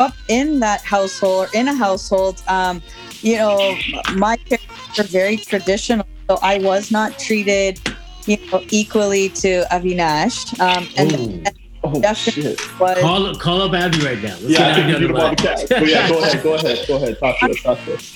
Up 0.00 0.14
in 0.28 0.58
that 0.60 0.80
household 0.82 1.48
or 1.48 1.48
in 1.58 1.68
a 1.68 1.74
household, 1.74 2.42
um, 2.48 2.82
you 3.22 3.36
know, 3.36 3.76
my 4.14 4.36
parents 4.48 4.98
were 4.98 5.04
very 5.04 5.36
traditional. 5.36 6.06
So 6.28 6.38
I 6.42 6.58
was 6.58 6.90
not 6.90 7.18
treated, 7.18 7.78
you 8.26 8.38
know, 8.50 8.62
equally 8.70 9.28
to 9.30 9.64
Avinash. 9.70 10.58
Um, 10.58 10.88
and 10.96 11.46
Ooh. 11.46 11.52
Oh 11.82 12.12
shit! 12.14 12.60
was 12.78 12.98
Call 13.00 13.34
call 13.36 13.62
up 13.62 13.72
Abby 13.72 14.00
right 14.04 14.22
now. 14.22 14.36
Let's 14.42 14.42
Yeah, 14.42 14.76
get 14.76 14.84
Abby 14.84 14.94
on 14.96 15.02
the 15.02 15.08
to 15.08 15.14
line. 15.14 15.36
podcast. 15.36 15.68
But 15.70 15.88
yeah, 15.88 16.08
go 16.08 16.18
ahead, 16.22 16.42
go 16.42 16.54
ahead, 16.54 16.86
go 16.86 16.96
ahead. 16.96 17.18
Talk 17.18 17.38
to 17.40 17.50
us, 17.50 17.62
talk 17.62 17.84
to 17.84 17.94
us. 17.94 18.14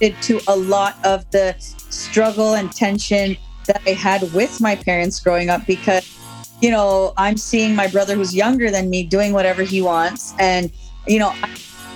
connected 0.00 0.20
to 0.22 0.40
a 0.48 0.56
lot 0.56 0.96
of 1.04 1.30
the 1.30 1.54
struggle 1.90 2.54
and 2.54 2.72
tension 2.72 3.36
that 3.66 3.80
I 3.86 3.90
had 3.90 4.22
with 4.32 4.60
my 4.60 4.74
parents 4.76 5.20
growing 5.20 5.48
up 5.48 5.64
because, 5.66 6.04
you 6.60 6.70
know, 6.70 7.12
I'm 7.16 7.36
seeing 7.36 7.74
my 7.74 7.86
brother 7.86 8.14
who's 8.14 8.34
younger 8.34 8.70
than 8.70 8.90
me 8.90 9.04
doing 9.04 9.32
whatever 9.32 9.62
he 9.62 9.82
wants. 9.82 10.34
And, 10.38 10.70
you 11.06 11.18
know, 11.18 11.34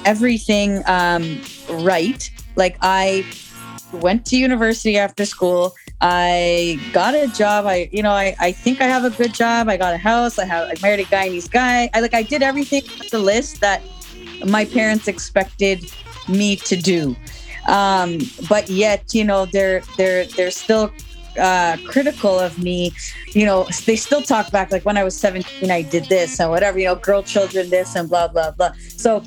everything 0.04 0.82
um, 0.86 1.40
right. 1.70 2.30
Like 2.56 2.76
I 2.82 3.24
went 3.92 4.26
to 4.26 4.36
university 4.36 4.98
after 4.98 5.24
school. 5.24 5.74
I 6.00 6.78
got 6.92 7.14
a 7.14 7.28
job. 7.28 7.66
I, 7.66 7.88
you 7.92 8.02
know, 8.02 8.12
I, 8.12 8.36
I 8.38 8.52
think 8.52 8.80
I 8.80 8.84
have 8.84 9.04
a 9.04 9.10
good 9.10 9.34
job. 9.34 9.68
I 9.68 9.76
got 9.76 9.94
a 9.94 9.98
house. 9.98 10.38
I 10.38 10.44
have, 10.44 10.68
I 10.68 10.74
married 10.82 11.00
a 11.00 11.04
Guyanese 11.04 11.50
guy. 11.50 11.90
I 11.94 12.00
like, 12.00 12.14
I 12.14 12.22
did 12.22 12.42
everything 12.42 12.82
the 13.10 13.18
list 13.18 13.60
that 13.60 13.82
my 14.46 14.64
parents 14.64 15.08
expected 15.08 15.90
me 16.28 16.56
to 16.56 16.76
do 16.76 17.16
um, 17.68 18.18
but 18.48 18.68
yet 18.68 19.14
you 19.14 19.22
know 19.22 19.46
they're 19.46 19.82
they're 19.96 20.24
they're 20.24 20.50
still 20.50 20.90
uh, 21.38 21.76
critical 21.86 22.38
of 22.38 22.58
me 22.62 22.92
you 23.28 23.44
know 23.44 23.66
they 23.86 23.96
still 23.96 24.22
talk 24.22 24.50
back 24.50 24.70
like 24.72 24.84
when 24.84 24.96
i 24.96 25.04
was 25.04 25.16
17 25.16 25.70
i 25.70 25.82
did 25.82 26.04
this 26.06 26.40
and 26.40 26.50
whatever 26.50 26.78
you 26.78 26.86
know 26.86 26.96
girl 26.96 27.22
children 27.22 27.68
this 27.70 27.94
and 27.94 28.08
blah 28.08 28.28
blah 28.28 28.50
blah. 28.50 28.72
So 28.88 29.22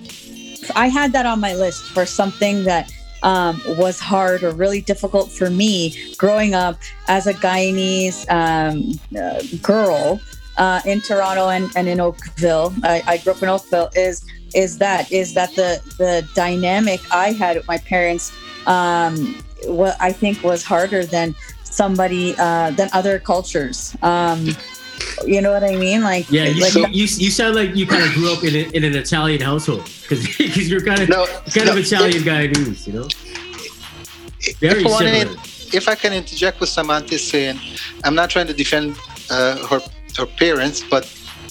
i 0.76 0.88
had 0.88 1.14
that 1.14 1.26
on 1.26 1.40
my 1.40 1.54
list 1.54 1.84
for 1.84 2.06
something 2.06 2.64
that 2.66 2.92
um, 3.24 3.62
was 3.78 4.00
hard 4.00 4.44
or 4.44 4.52
really 4.52 4.82
difficult 4.82 5.32
for 5.32 5.50
me 5.50 5.96
growing 6.18 6.54
up 6.54 6.78
as 7.08 7.28
a 7.28 7.34
guyanese 7.34 8.28
um, 8.32 9.00
uh, 9.16 9.44
girl 9.62 10.20
uh, 10.58 10.82
in 10.86 11.02
toronto 11.02 11.50
and, 11.50 11.72
and 11.76 11.88
in 11.88 12.00
oakville. 12.00 12.74
I, 12.84 13.04
I 13.08 13.18
grew 13.18 13.34
up 13.34 13.44
in 13.44 13.50
oakville. 13.50 13.90
Is 13.96 14.26
is 14.54 14.78
that 14.80 15.12
is 15.12 15.34
that 15.34 15.54
the 15.56 15.82
the 15.98 16.28
dynamic 16.36 17.00
I 17.12 17.32
had 17.32 17.56
with 17.56 17.68
my 17.68 17.78
parents 17.78 18.34
um 18.68 19.42
what 19.66 19.96
I 20.00 20.12
think 20.12 20.44
was 20.44 20.64
harder 20.64 21.06
than 21.06 21.36
somebody 21.74 22.36
uh 22.38 22.72
than 22.72 22.90
other 22.94 23.18
cultures 23.20 23.96
um 24.04 24.40
you 25.26 25.42
know 25.42 25.52
what 25.52 25.64
I 25.64 25.76
mean 25.76 26.02
like 26.04 26.30
Yeah, 26.30 26.46
you, 26.46 26.62
like 26.62 26.76
you, 26.76 26.86
you 26.88 27.08
you 27.26 27.32
sound 27.32 27.56
like 27.56 27.76
you 27.76 27.86
kind 27.88 28.04
of 28.04 28.12
grew 28.14 28.32
up 28.34 28.44
in, 28.44 28.54
a, 28.56 28.64
in 28.78 28.84
an 28.84 28.96
Italian 28.96 29.42
household 29.42 29.84
because 30.02 30.22
you're 30.70 30.86
kind 30.86 31.02
of 31.02 31.10
no, 31.10 31.26
kind 31.56 31.66
no, 31.68 31.72
of 31.74 31.78
Italian 31.80 32.22
Guyanese, 32.24 32.86
you 32.88 32.94
know. 32.94 33.08
Very 34.60 34.82
if 34.82 34.88
I 34.88 34.90
wanna- 34.90 35.12
similar. 35.12 35.38
if 35.74 35.88
I 35.88 35.96
can 35.96 36.14
interject 36.14 36.60
with 36.60 36.70
Samantha 36.70 37.18
saying, 37.18 37.60
I'm 38.04 38.16
not 38.16 38.30
trying 38.30 38.48
to 38.48 38.54
defend 38.54 38.96
uh, 39.30 39.58
her 39.68 39.80
her 40.18 40.26
parents, 40.26 40.84
but 40.94 41.04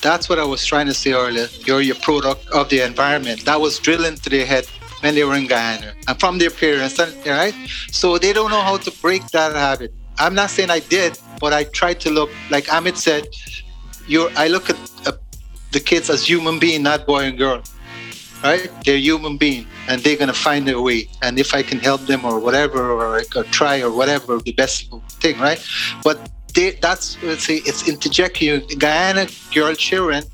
that's 0.02 0.28
what 0.28 0.38
I 0.38 0.44
was 0.44 0.64
trying 0.64 0.86
to 0.86 0.94
say 0.94 1.12
earlier. 1.12 1.48
You're 1.66 1.82
your 1.82 1.96
product 1.96 2.48
of 2.50 2.68
the 2.68 2.80
environment. 2.90 3.44
That 3.44 3.60
was 3.60 3.78
drilled 3.78 4.06
into 4.06 4.28
their 4.30 4.46
head 4.46 4.64
when 5.00 5.14
they 5.14 5.24
were 5.24 5.34
in 5.36 5.46
Guyana 5.46 5.94
and 6.08 6.18
from 6.20 6.38
their 6.38 6.50
parents, 6.50 6.98
and- 6.98 7.14
right? 7.26 7.54
So 7.90 8.18
they 8.18 8.32
don't 8.32 8.50
know 8.50 8.62
how 8.70 8.76
to 8.78 8.90
break 9.02 9.22
that 9.30 9.54
habit. 9.54 9.92
I'm 10.20 10.34
not 10.34 10.50
saying 10.50 10.70
I 10.70 10.80
did, 10.80 11.18
but 11.40 11.52
I 11.52 11.64
tried 11.64 11.98
to 12.00 12.10
look 12.10 12.30
like 12.50 12.66
Amit 12.66 12.96
said. 12.96 13.26
You're. 14.06 14.30
I 14.36 14.48
look 14.48 14.70
at 14.70 14.76
uh, 15.06 15.12
the 15.72 15.80
kids 15.80 16.10
as 16.10 16.26
human 16.28 16.58
being, 16.58 16.82
not 16.82 17.06
boy 17.06 17.22
and 17.24 17.38
girl 17.38 17.62
right? 18.42 18.70
They're 18.84 18.96
human 18.96 19.36
being 19.36 19.66
and 19.88 20.02
they're 20.02 20.16
gonna 20.16 20.32
find 20.32 20.66
their 20.66 20.80
way. 20.80 21.08
And 21.22 21.38
if 21.38 21.54
I 21.54 21.62
can 21.62 21.78
help 21.78 22.02
them 22.02 22.24
or 22.24 22.38
whatever, 22.38 22.92
or 22.92 23.20
could 23.30 23.46
try 23.46 23.80
or 23.80 23.90
whatever, 23.90 24.38
the 24.38 24.52
best 24.52 24.90
thing, 25.20 25.38
right? 25.38 25.64
But 26.02 26.30
they, 26.54 26.72
that's 26.72 27.22
let's 27.22 27.44
say 27.44 27.56
it's 27.64 27.88
interjecting. 27.88 28.60
Guyana 28.78 29.26
girl 29.54 29.74
children 29.74 30.24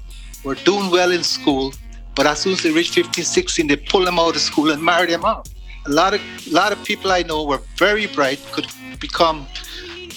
were 0.45 0.55
doing 0.55 0.91
well 0.91 1.11
in 1.11 1.23
school, 1.23 1.75
but 2.15 2.27
as 2.27 2.41
soon 2.41 2.53
as 2.55 2.63
they 2.63 2.73
reach 2.73 2.91
15, 2.91 3.25
16, 3.25 3.67
they 3.67 3.77
pull 3.77 4.05
them 4.05 4.19
out 4.19 4.35
of 4.37 4.41
school 4.41 4.71
and 4.71 4.83
marry 4.83 5.07
them 5.07 5.25
out. 5.25 5.49
A 5.87 5.91
lot 5.91 6.15
of 6.15 6.21
a 6.47 6.51
lot 6.51 6.73
of 6.73 6.83
people 6.85 7.13
I 7.13 7.23
know 7.23 7.45
were 7.45 7.61
very 7.77 8.07
bright, 8.07 8.41
could 8.53 8.67
become, 8.99 9.47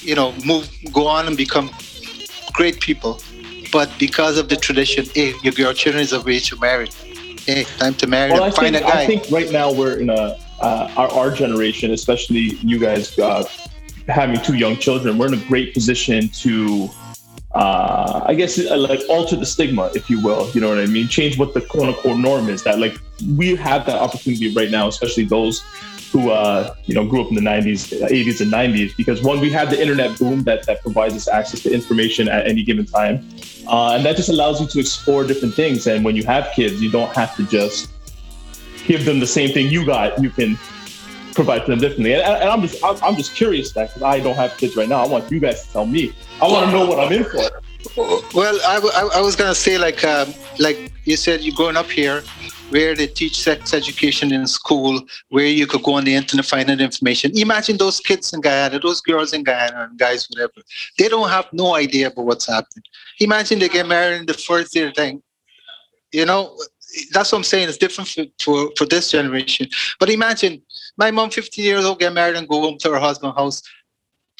you 0.01 0.15
know, 0.15 0.33
move, 0.45 0.69
go 0.91 1.07
on 1.07 1.27
and 1.27 1.37
become 1.37 1.69
great 2.53 2.79
people. 2.79 3.19
But 3.71 3.91
because 3.99 4.37
of 4.37 4.49
the 4.49 4.55
tradition, 4.55 5.05
hey, 5.13 5.33
your 5.43 5.53
girl 5.53 5.73
children 5.73 6.01
is 6.01 6.13
of 6.13 6.27
age 6.27 6.49
to 6.49 6.57
marry. 6.57 6.89
Hey, 7.45 7.63
time 7.77 7.93
to 7.95 8.07
marry 8.07 8.31
Well, 8.31 8.41
them. 8.41 8.51
I 8.51 8.55
Find 8.55 8.75
think, 8.75 8.85
a 8.85 8.89
guy. 8.89 9.01
I 9.01 9.05
think 9.05 9.31
right 9.31 9.51
now 9.51 9.71
we're 9.71 9.99
in 9.99 10.09
a 10.09 10.39
uh, 10.61 10.91
our, 10.97 11.09
our 11.11 11.31
generation, 11.31 11.91
especially 11.91 12.57
you 12.61 12.79
guys 12.79 13.17
uh, 13.17 13.47
having 14.07 14.41
two 14.41 14.55
young 14.55 14.77
children, 14.77 15.17
we're 15.17 15.27
in 15.27 15.33
a 15.33 15.45
great 15.45 15.73
position 15.73 16.29
to, 16.29 16.89
uh, 17.53 18.21
I 18.25 18.33
guess, 18.33 18.59
uh, 18.59 18.77
like 18.77 19.01
alter 19.09 19.35
the 19.35 19.45
stigma, 19.45 19.91
if 19.95 20.09
you 20.09 20.21
will. 20.21 20.49
You 20.51 20.61
know 20.61 20.69
what 20.69 20.79
I 20.79 20.85
mean? 20.85 21.07
Change 21.07 21.37
what 21.37 21.53
the 21.53 21.61
quote 21.61 21.89
unquote 21.89 22.17
norm 22.17 22.49
is. 22.49 22.63
That 22.63 22.79
like 22.79 22.97
we 23.37 23.55
have 23.55 23.85
that 23.85 24.01
opportunity 24.01 24.53
right 24.53 24.69
now, 24.69 24.87
especially 24.87 25.25
those 25.25 25.63
who 26.11 26.31
uh, 26.31 26.73
you 26.85 26.95
know 26.95 27.05
grew 27.05 27.21
up 27.21 27.29
in 27.29 27.35
the 27.35 27.41
90s, 27.41 27.99
80s, 28.01 28.41
and 28.41 28.51
90s, 28.51 28.95
because 28.97 29.21
one, 29.21 29.39
we 29.39 29.49
have 29.51 29.69
the 29.69 29.79
internet 29.79 30.17
boom 30.17 30.43
that 30.43 30.65
that 30.65 30.81
provides 30.81 31.13
us 31.15 31.27
access 31.27 31.61
to 31.61 31.73
information 31.73 32.27
at 32.27 32.47
any 32.47 32.63
given 32.63 32.85
time. 32.85 33.27
Uh, 33.67 33.91
and 33.91 34.05
that 34.05 34.15
just 34.15 34.29
allows 34.29 34.59
you 34.59 34.67
to 34.67 34.79
explore 34.79 35.23
different 35.23 35.53
things. 35.53 35.85
And 35.85 36.03
when 36.03 36.15
you 36.15 36.23
have 36.23 36.51
kids, 36.55 36.81
you 36.81 36.89
don't 36.89 37.13
have 37.15 37.35
to 37.35 37.45
just 37.45 37.91
give 38.85 39.05
them 39.05 39.19
the 39.19 39.27
same 39.27 39.53
thing 39.53 39.67
you 39.67 39.85
got. 39.85 40.21
You 40.21 40.31
can 40.31 40.57
provide 41.33 41.63
for 41.63 41.71
them 41.71 41.79
differently. 41.79 42.13
And, 42.15 42.23
and 42.23 42.49
I'm 42.49 42.61
just 42.61 42.83
I'm, 42.83 42.97
I'm 43.03 43.15
just 43.15 43.35
curious 43.35 43.71
that 43.73 43.89
because 43.89 44.03
I 44.03 44.19
don't 44.19 44.35
have 44.35 44.57
kids 44.57 44.75
right 44.75 44.89
now. 44.89 45.03
I 45.03 45.07
want 45.07 45.31
you 45.31 45.39
guys 45.39 45.65
to 45.65 45.71
tell 45.71 45.85
me. 45.85 46.13
I 46.41 46.47
want 46.47 46.65
to 46.65 46.71
know 46.71 46.85
what 46.85 46.99
I'm 46.99 47.11
in 47.11 47.23
for. 47.23 47.61
Well, 47.95 48.59
I 48.65 49.21
was 49.21 49.35
gonna 49.35 49.55
say 49.55 49.77
like 49.77 50.03
um, 50.03 50.33
like 50.59 50.91
you 51.05 51.17
said, 51.17 51.41
you're 51.41 51.55
growing 51.55 51.77
up 51.77 51.89
here, 51.89 52.23
where 52.69 52.95
they 52.95 53.07
teach 53.07 53.41
sex 53.41 53.73
education 53.73 54.31
in 54.31 54.45
school, 54.47 55.01
where 55.29 55.45
you 55.45 55.65
could 55.67 55.83
go 55.83 55.93
on 55.93 56.03
the 56.05 56.15
internet 56.15 56.45
find 56.45 56.69
that 56.69 56.81
information. 56.81 57.37
Imagine 57.37 57.77
those 57.77 57.99
kids 57.99 58.33
in 58.33 58.41
Guyana, 58.41 58.79
those 58.79 59.01
girls 59.01 59.33
in 59.33 59.43
Guyana, 59.43 59.87
and 59.89 59.97
guys, 59.97 60.27
whatever. 60.29 60.61
They 60.97 61.07
don't 61.07 61.29
have 61.29 61.47
no 61.51 61.75
idea 61.75 62.07
about 62.07 62.25
what's 62.25 62.47
happening. 62.47 62.83
Imagine 63.19 63.59
they 63.59 63.69
get 63.69 63.87
married 63.87 64.21
in 64.21 64.25
the 64.25 64.33
first 64.33 64.75
year 64.75 64.91
thing. 64.91 65.21
You 66.11 66.25
know, 66.25 66.55
that's 67.11 67.31
what 67.31 67.39
I'm 67.39 67.43
saying. 67.43 67.69
It's 67.69 67.77
different 67.77 68.09
for, 68.09 68.25
for, 68.41 68.71
for 68.77 68.85
this 68.85 69.11
generation. 69.11 69.67
But 69.99 70.09
imagine 70.09 70.61
my 70.97 71.11
mom, 71.11 71.29
15 71.29 71.63
years 71.63 71.85
old, 71.85 71.99
get 71.99 72.13
married 72.13 72.35
and 72.35 72.47
go 72.47 72.61
home 72.61 72.77
to 72.79 72.91
her 72.91 72.99
husband's 72.99 73.37
house. 73.37 73.61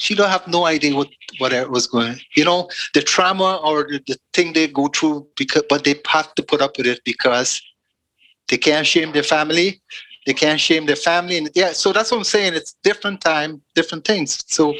She 0.00 0.14
don't 0.14 0.30
have 0.30 0.46
no 0.48 0.64
idea 0.66 0.94
what 0.94 1.08
what 1.38 1.52
was 1.70 1.86
going. 1.86 2.12
On. 2.12 2.20
You 2.34 2.44
know, 2.44 2.68
the 2.94 3.02
trauma 3.02 3.60
or 3.62 3.84
the, 3.84 4.00
the 4.06 4.18
thing 4.32 4.52
they 4.52 4.66
go 4.66 4.88
through 4.88 5.26
because 5.36 5.64
but 5.68 5.84
they 5.84 5.94
have 6.06 6.34
to 6.36 6.42
put 6.42 6.60
up 6.60 6.76
with 6.76 6.86
it 6.86 7.00
because 7.04 7.60
they 8.48 8.58
can't 8.58 8.86
shame 8.86 9.12
their 9.12 9.22
family 9.22 9.80
they 10.26 10.34
can't 10.34 10.60
shame 10.60 10.84
their 10.84 10.96
family 10.96 11.38
and 11.38 11.48
yeah 11.54 11.72
so 11.72 11.92
that's 11.92 12.10
what 12.10 12.18
i'm 12.18 12.24
saying 12.24 12.52
it's 12.52 12.74
different 12.82 13.20
time 13.20 13.62
different 13.74 14.04
things 14.04 14.44
so 14.48 14.74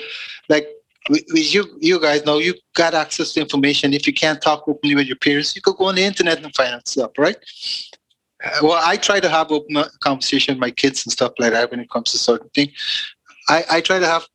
like 0.48 0.66
with, 1.08 1.24
you 1.34 1.64
you 1.80 2.00
guys 2.00 2.24
know 2.24 2.38
you 2.38 2.54
got 2.74 2.94
access 2.94 3.32
to 3.32 3.40
information. 3.40 3.94
If 3.94 4.06
you 4.06 4.12
can't 4.12 4.40
talk 4.42 4.64
openly 4.68 4.94
with 4.94 5.06
your 5.06 5.16
peers, 5.16 5.54
you 5.56 5.62
could 5.62 5.76
go 5.76 5.86
on 5.86 5.94
the 5.94 6.04
internet 6.04 6.42
and 6.42 6.54
find 6.54 6.74
out 6.74 6.86
stuff, 6.86 7.12
right? 7.18 7.36
Uh, 8.44 8.58
well, 8.62 8.80
I 8.82 8.96
try 8.96 9.20
to 9.20 9.28
have 9.28 9.50
open 9.50 9.82
conversation 10.02 10.54
with 10.54 10.60
my 10.60 10.70
kids 10.70 11.04
and 11.04 11.12
stuff 11.12 11.32
like 11.38 11.52
that 11.52 11.70
when 11.70 11.80
it 11.80 11.90
comes 11.90 12.12
to 12.12 12.18
certain 12.18 12.50
things. 12.54 12.72
I, 13.48 13.64
I 13.70 13.80
try 13.80 13.98
to 13.98 14.06
have 14.06 14.26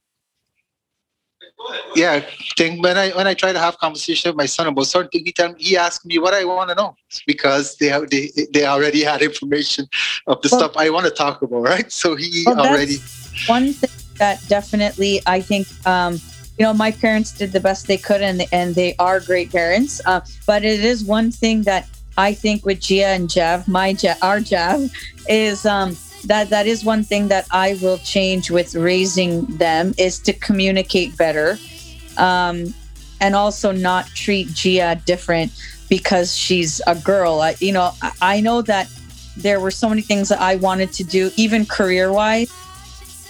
yeah 1.95 2.23
thing 2.57 2.81
when 2.81 2.97
i 2.97 3.09
when 3.11 3.27
i 3.27 3.33
try 3.33 3.51
to 3.51 3.59
have 3.59 3.77
conversation 3.77 4.29
with 4.29 4.37
my 4.37 4.45
son 4.45 4.67
about 4.67 4.85
certain 4.85 5.09
things 5.09 5.23
he 5.25 5.31
tell 5.31 5.49
me 5.49 5.55
he 5.59 5.77
asks 5.77 6.05
me 6.05 6.17
what 6.19 6.33
i 6.33 6.43
want 6.45 6.69
to 6.69 6.75
know 6.75 6.95
because 7.25 7.75
they 7.77 7.87
have 7.87 8.09
they, 8.09 8.29
they 8.53 8.65
already 8.65 9.03
had 9.03 9.21
information 9.21 9.87
of 10.27 10.41
the 10.41 10.49
Well- 10.51 10.59
stuff 10.61 10.77
i 10.77 10.89
want 10.89 11.05
to 11.05 11.11
talk 11.11 11.41
about 11.41 11.61
right 11.61 11.91
so 11.91 12.15
he 12.15 12.43
Well, 12.45 12.59
already 12.59 12.97
one 13.47 13.73
thing 13.73 13.89
that 14.17 14.41
definitely 14.47 15.21
I 15.25 15.41
think 15.41 15.67
um, 15.85 16.13
you 16.57 16.63
know 16.65 16.73
my 16.73 16.91
parents 16.91 17.31
did 17.31 17.51
the 17.51 17.59
best 17.59 17.87
they 17.87 17.97
could 17.97 18.21
and 18.21 18.45
and 18.51 18.75
they 18.75 18.95
are 18.97 19.19
great 19.19 19.51
parents. 19.51 20.01
Uh, 20.05 20.21
but 20.47 20.63
it 20.63 20.83
is 20.83 21.03
one 21.03 21.31
thing 21.31 21.63
that 21.63 21.87
I 22.17 22.33
think 22.33 22.65
with 22.65 22.79
Gia 22.79 23.07
and 23.07 23.29
Jeff, 23.29 23.67
my 23.67 23.93
Jav, 23.93 24.17
our 24.21 24.39
Jeff 24.39 24.81
is 25.27 25.65
um, 25.65 25.97
that 26.25 26.49
that 26.49 26.67
is 26.67 26.83
one 26.85 27.03
thing 27.03 27.27
that 27.27 27.47
I 27.51 27.77
will 27.81 27.97
change 27.99 28.51
with 28.51 28.75
raising 28.75 29.45
them 29.57 29.93
is 29.97 30.19
to 30.19 30.33
communicate 30.33 31.17
better, 31.17 31.57
um, 32.17 32.73
and 33.19 33.35
also 33.35 33.71
not 33.71 34.07
treat 34.07 34.47
Gia 34.53 35.01
different 35.05 35.51
because 35.89 36.35
she's 36.35 36.81
a 36.87 36.95
girl. 36.95 37.41
I, 37.41 37.55
you 37.59 37.71
know, 37.71 37.91
I, 38.01 38.11
I 38.21 38.41
know 38.41 38.61
that 38.63 38.89
there 39.37 39.59
were 39.59 39.71
so 39.71 39.89
many 39.89 40.01
things 40.01 40.29
that 40.29 40.39
I 40.39 40.55
wanted 40.55 40.93
to 40.93 41.03
do, 41.03 41.31
even 41.35 41.65
career 41.65 42.11
wise 42.11 42.49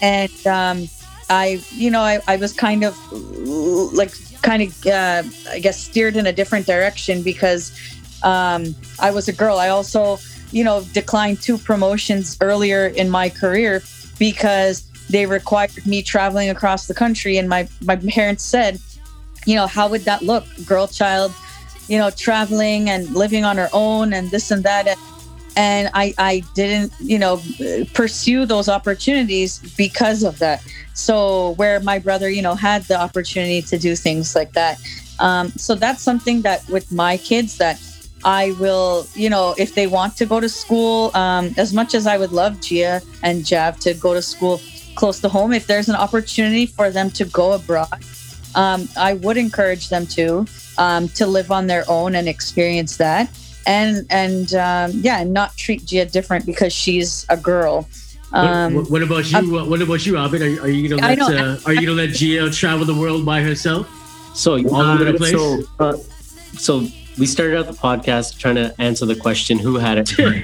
and 0.02 0.48
um, 0.48 0.88
I, 1.30 1.64
you 1.72 1.90
know, 1.90 2.02
I, 2.02 2.20
I 2.28 2.36
was 2.38 2.54
kind 2.54 2.84
of 2.84 2.98
like 3.12 4.14
kind 4.42 4.62
of, 4.62 4.86
uh, 4.86 5.24
I 5.50 5.60
guess, 5.60 5.80
steered 5.80 6.16
in 6.16 6.28
a 6.28 6.34
different 6.34 6.68
direction 6.68 7.24
because 7.24 7.72
um, 8.26 8.76
I 9.00 9.12
was 9.12 9.28
a 9.28 9.34
girl. 9.34 9.60
I 9.60 9.70
also, 9.70 10.18
you 10.52 10.64
know, 10.64 10.84
declined 10.94 11.42
two 11.42 11.58
promotions 11.58 12.38
earlier 12.42 12.88
in 12.88 13.10
my 13.10 13.30
career 13.30 13.84
because 14.20 14.82
they 15.10 15.28
required 15.28 15.86
me 15.86 16.02
traveling 16.02 16.50
across 16.50 16.88
the 16.88 16.94
country, 16.94 17.38
and 17.38 17.48
my 17.48 17.70
my 17.84 17.96
parents 17.96 18.44
said, 18.44 18.80
you 19.46 19.56
know, 19.56 19.68
how 19.68 19.88
would 19.88 20.02
that 20.02 20.24
look, 20.24 20.44
girl 20.66 20.88
child, 20.88 21.32
you 21.88 22.00
know, 22.00 22.10
traveling 22.10 22.90
and 22.90 23.08
living 23.14 23.46
on 23.46 23.58
her 23.58 23.70
own 23.72 24.12
and 24.12 24.32
this 24.32 24.52
and 24.52 24.64
that. 24.64 24.88
And, 25.58 25.90
I, 25.94 26.14
I 26.18 26.44
didn't 26.54 26.92
you 27.00 27.18
know 27.18 27.42
pursue 27.94 28.46
those 28.46 28.68
opportunities 28.68 29.60
because 29.78 30.22
of 30.24 30.38
that 30.40 30.62
so 30.94 31.52
where 31.52 31.80
my 31.80 31.98
brother 31.98 32.30
you 32.30 32.42
know 32.42 32.56
had 32.56 32.84
the 32.90 33.00
opportunity 33.00 33.62
to 33.62 33.78
do 33.78 33.96
things 33.96 34.36
like 34.36 34.52
that 34.52 34.82
um, 35.20 35.52
so 35.52 35.74
that's 35.76 36.02
something 36.02 36.42
that 36.42 36.68
with 36.68 36.92
my 36.92 37.16
kids 37.16 37.58
that 37.60 37.80
i 38.26 38.52
will 38.60 39.08
you 39.14 39.30
know 39.30 39.56
if 39.58 39.76
they 39.76 39.88
want 39.88 40.18
to 40.18 40.26
go 40.26 40.40
to 40.40 40.50
school 40.50 41.12
um, 41.16 41.54
as 41.58 41.74
much 41.74 41.94
as 41.94 42.06
i 42.08 42.18
would 42.18 42.32
love 42.32 42.60
gia 42.60 43.02
and 43.24 43.46
jav 43.46 43.80
to 43.80 43.94
go 43.94 44.14
to 44.14 44.22
school 44.22 44.60
close 44.96 45.20
to 45.22 45.30
home 45.30 45.54
if 45.54 45.68
there's 45.68 45.90
an 45.90 45.96
opportunity 45.96 46.66
for 46.66 46.90
them 46.90 47.10
to 47.10 47.24
go 47.26 47.54
abroad 47.54 48.00
um, 48.56 48.88
i 48.98 49.14
would 49.14 49.38
encourage 49.38 49.90
them 49.90 50.06
to 50.08 50.46
um, 50.78 51.08
to 51.10 51.26
live 51.26 51.52
on 51.52 51.68
their 51.68 51.86
own 51.88 52.16
and 52.16 52.28
experience 52.28 52.98
that 52.98 53.30
and 53.68 54.06
and 54.10 54.54
um, 54.54 54.92
yeah, 54.94 55.22
and 55.22 55.34
not 55.34 55.56
treat 55.58 55.86
Gia 55.86 56.06
different 56.06 56.46
because 56.46 56.72
she's 56.72 57.26
a 57.30 57.38
girl. 57.38 57.88
What- 58.30 58.44
Um, 58.46 58.74
what, 58.76 58.92
what 58.92 59.02
about 59.02 59.26
you? 59.32 59.42
what, 59.52 59.68
what 59.70 59.82
about 59.82 60.06
you, 60.06 60.18
Albert? 60.18 60.42
Are, 60.42 60.50
you- 60.50 60.62
are 60.62 60.68
you 60.70 60.90
gonna 60.90 61.02
let 61.08 61.18
know- 61.18 61.30
uh, 61.56 61.58
Are 61.66 61.74
you 61.74 61.82
gonna 61.88 62.02
let 62.04 62.12
Gia 62.12 62.50
travel 62.52 62.86
the 62.86 62.94
world 62.94 63.26
by 63.26 63.42
herself? 63.42 63.88
So 64.36 64.50
All 64.70 64.82
over 64.82 65.06
the 65.06 65.16
uh, 65.16 65.18
place? 65.18 65.32
So, 65.32 65.64
uh, 65.80 65.98
so 66.58 66.74
we 67.18 67.26
started 67.26 67.58
out 67.58 67.68
the 67.68 67.74
podcast 67.74 68.38
trying 68.38 68.56
to 68.56 68.74
answer 68.80 69.06
the 69.06 69.16
question: 69.16 69.58
Who 69.60 69.78
had 69.78 69.98
it? 70.00 70.10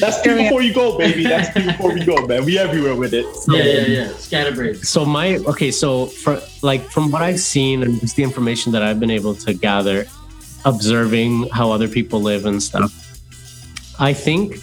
That's 0.00 0.22
two 0.22 0.36
before 0.36 0.62
you 0.62 0.74
go, 0.74 0.98
baby. 0.98 1.24
That's 1.24 1.52
two 1.54 1.64
before 1.66 1.94
we 1.94 2.04
go, 2.04 2.26
man. 2.26 2.44
We 2.44 2.58
everywhere 2.58 2.96
with 2.96 3.14
it. 3.14 3.26
yeah, 3.48 3.62
yeah, 3.62 3.86
yeah. 3.86 4.12
Scatterbrains. 4.14 4.88
So 4.88 5.04
my 5.04 5.36
okay, 5.36 5.70
so 5.70 6.06
for 6.06 6.40
like 6.62 6.82
from 6.90 7.10
what 7.10 7.22
I've 7.22 7.40
seen 7.40 7.82
and 7.82 8.00
just 8.00 8.16
the 8.16 8.22
information 8.22 8.72
that 8.72 8.82
I've 8.82 9.00
been 9.00 9.10
able 9.10 9.34
to 9.36 9.54
gather, 9.54 10.06
observing 10.64 11.48
how 11.50 11.70
other 11.70 11.88
people 11.88 12.20
live 12.20 12.46
and 12.46 12.62
stuff, 12.62 12.92
I 14.00 14.14
think, 14.14 14.56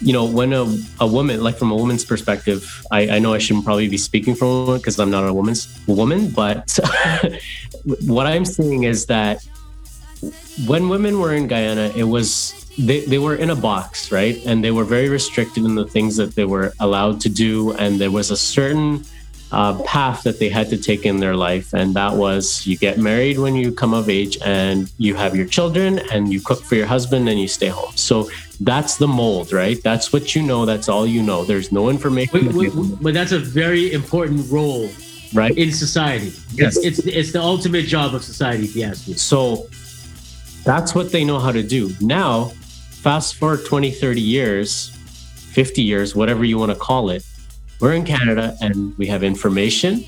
you 0.00 0.12
know, 0.12 0.24
when 0.24 0.52
a, 0.52 0.64
a 1.00 1.06
woman, 1.06 1.42
like 1.42 1.56
from 1.56 1.72
a 1.72 1.76
woman's 1.76 2.04
perspective, 2.04 2.84
I, 2.92 3.16
I 3.16 3.18
know 3.18 3.34
I 3.34 3.38
shouldn't 3.38 3.64
probably 3.64 3.88
be 3.88 3.98
speaking 3.98 4.36
from 4.36 4.48
a 4.48 4.64
woman 4.64 4.78
because 4.78 4.98
I'm 5.00 5.10
not 5.10 5.28
a 5.28 5.34
woman's 5.34 5.66
woman, 5.88 6.30
but 6.30 6.78
what 7.84 8.26
I'm 8.26 8.44
seeing 8.44 8.84
is 8.84 9.06
that 9.06 9.46
when 10.66 10.88
women 10.88 11.20
were 11.20 11.34
in 11.34 11.46
Guyana, 11.46 11.92
it 11.94 12.04
was 12.04 12.54
they, 12.78 13.00
they 13.00 13.18
were 13.18 13.34
in 13.34 13.50
a 13.50 13.56
box, 13.56 14.12
right? 14.12 14.40
And 14.46 14.62
they 14.62 14.70
were 14.70 14.84
very 14.84 15.08
restricted 15.08 15.64
in 15.64 15.74
the 15.74 15.86
things 15.86 16.16
that 16.16 16.34
they 16.34 16.44
were 16.44 16.72
allowed 16.78 17.20
to 17.22 17.28
do. 17.28 17.72
And 17.72 18.00
there 18.00 18.12
was 18.12 18.30
a 18.30 18.36
certain 18.36 19.04
uh, 19.50 19.82
path 19.82 20.22
that 20.22 20.38
they 20.38 20.48
had 20.48 20.68
to 20.70 20.76
take 20.76 21.04
in 21.04 21.18
their 21.18 21.34
life. 21.34 21.72
And 21.72 21.94
that 21.94 22.14
was 22.14 22.66
you 22.66 22.76
get 22.76 22.98
married 22.98 23.38
when 23.38 23.56
you 23.56 23.72
come 23.72 23.94
of 23.94 24.08
age 24.08 24.38
and 24.44 24.92
you 24.98 25.14
have 25.14 25.34
your 25.34 25.46
children 25.46 26.00
and 26.12 26.32
you 26.32 26.40
cook 26.40 26.62
for 26.62 26.76
your 26.76 26.86
husband 26.86 27.28
and 27.28 27.40
you 27.40 27.48
stay 27.48 27.68
home. 27.68 27.92
So 27.96 28.30
that's 28.60 28.96
the 28.96 29.08
mold, 29.08 29.52
right? 29.52 29.82
That's 29.82 30.12
what 30.12 30.34
you 30.36 30.42
know. 30.42 30.64
That's 30.64 30.88
all 30.88 31.06
you 31.06 31.22
know. 31.22 31.44
There's 31.44 31.72
no 31.72 31.88
information, 31.88 32.56
Wait, 32.56 32.74
wait, 32.74 32.98
but 33.00 33.14
that's 33.14 33.32
a 33.32 33.38
very 33.38 33.92
important 33.92 34.50
role 34.50 34.88
right? 35.34 35.56
in 35.56 35.72
society. 35.72 36.32
Yes. 36.52 36.76
It's, 36.76 36.98
it's 36.98 37.06
it's 37.06 37.32
the 37.32 37.42
ultimate 37.42 37.86
job 37.86 38.14
of 38.14 38.22
society, 38.24 38.64
if 38.64 38.76
you 38.76 38.84
ask 38.84 39.08
me. 39.08 39.14
So 39.14 39.66
that's 40.64 40.94
what 40.94 41.12
they 41.12 41.24
know 41.24 41.38
how 41.38 41.52
to 41.52 41.62
do. 41.62 41.90
Now, 42.00 42.46
fast 43.02 43.36
forward 43.36 43.64
20, 43.64 43.90
30 43.90 44.20
years, 44.20 44.90
50 45.52 45.82
years, 45.82 46.14
whatever 46.14 46.44
you 46.44 46.58
want 46.58 46.72
to 46.72 46.78
call 46.78 47.10
it, 47.10 47.24
we're 47.80 47.94
in 47.94 48.04
Canada 48.04 48.56
and 48.60 48.96
we 48.98 49.06
have 49.06 49.22
information. 49.22 50.04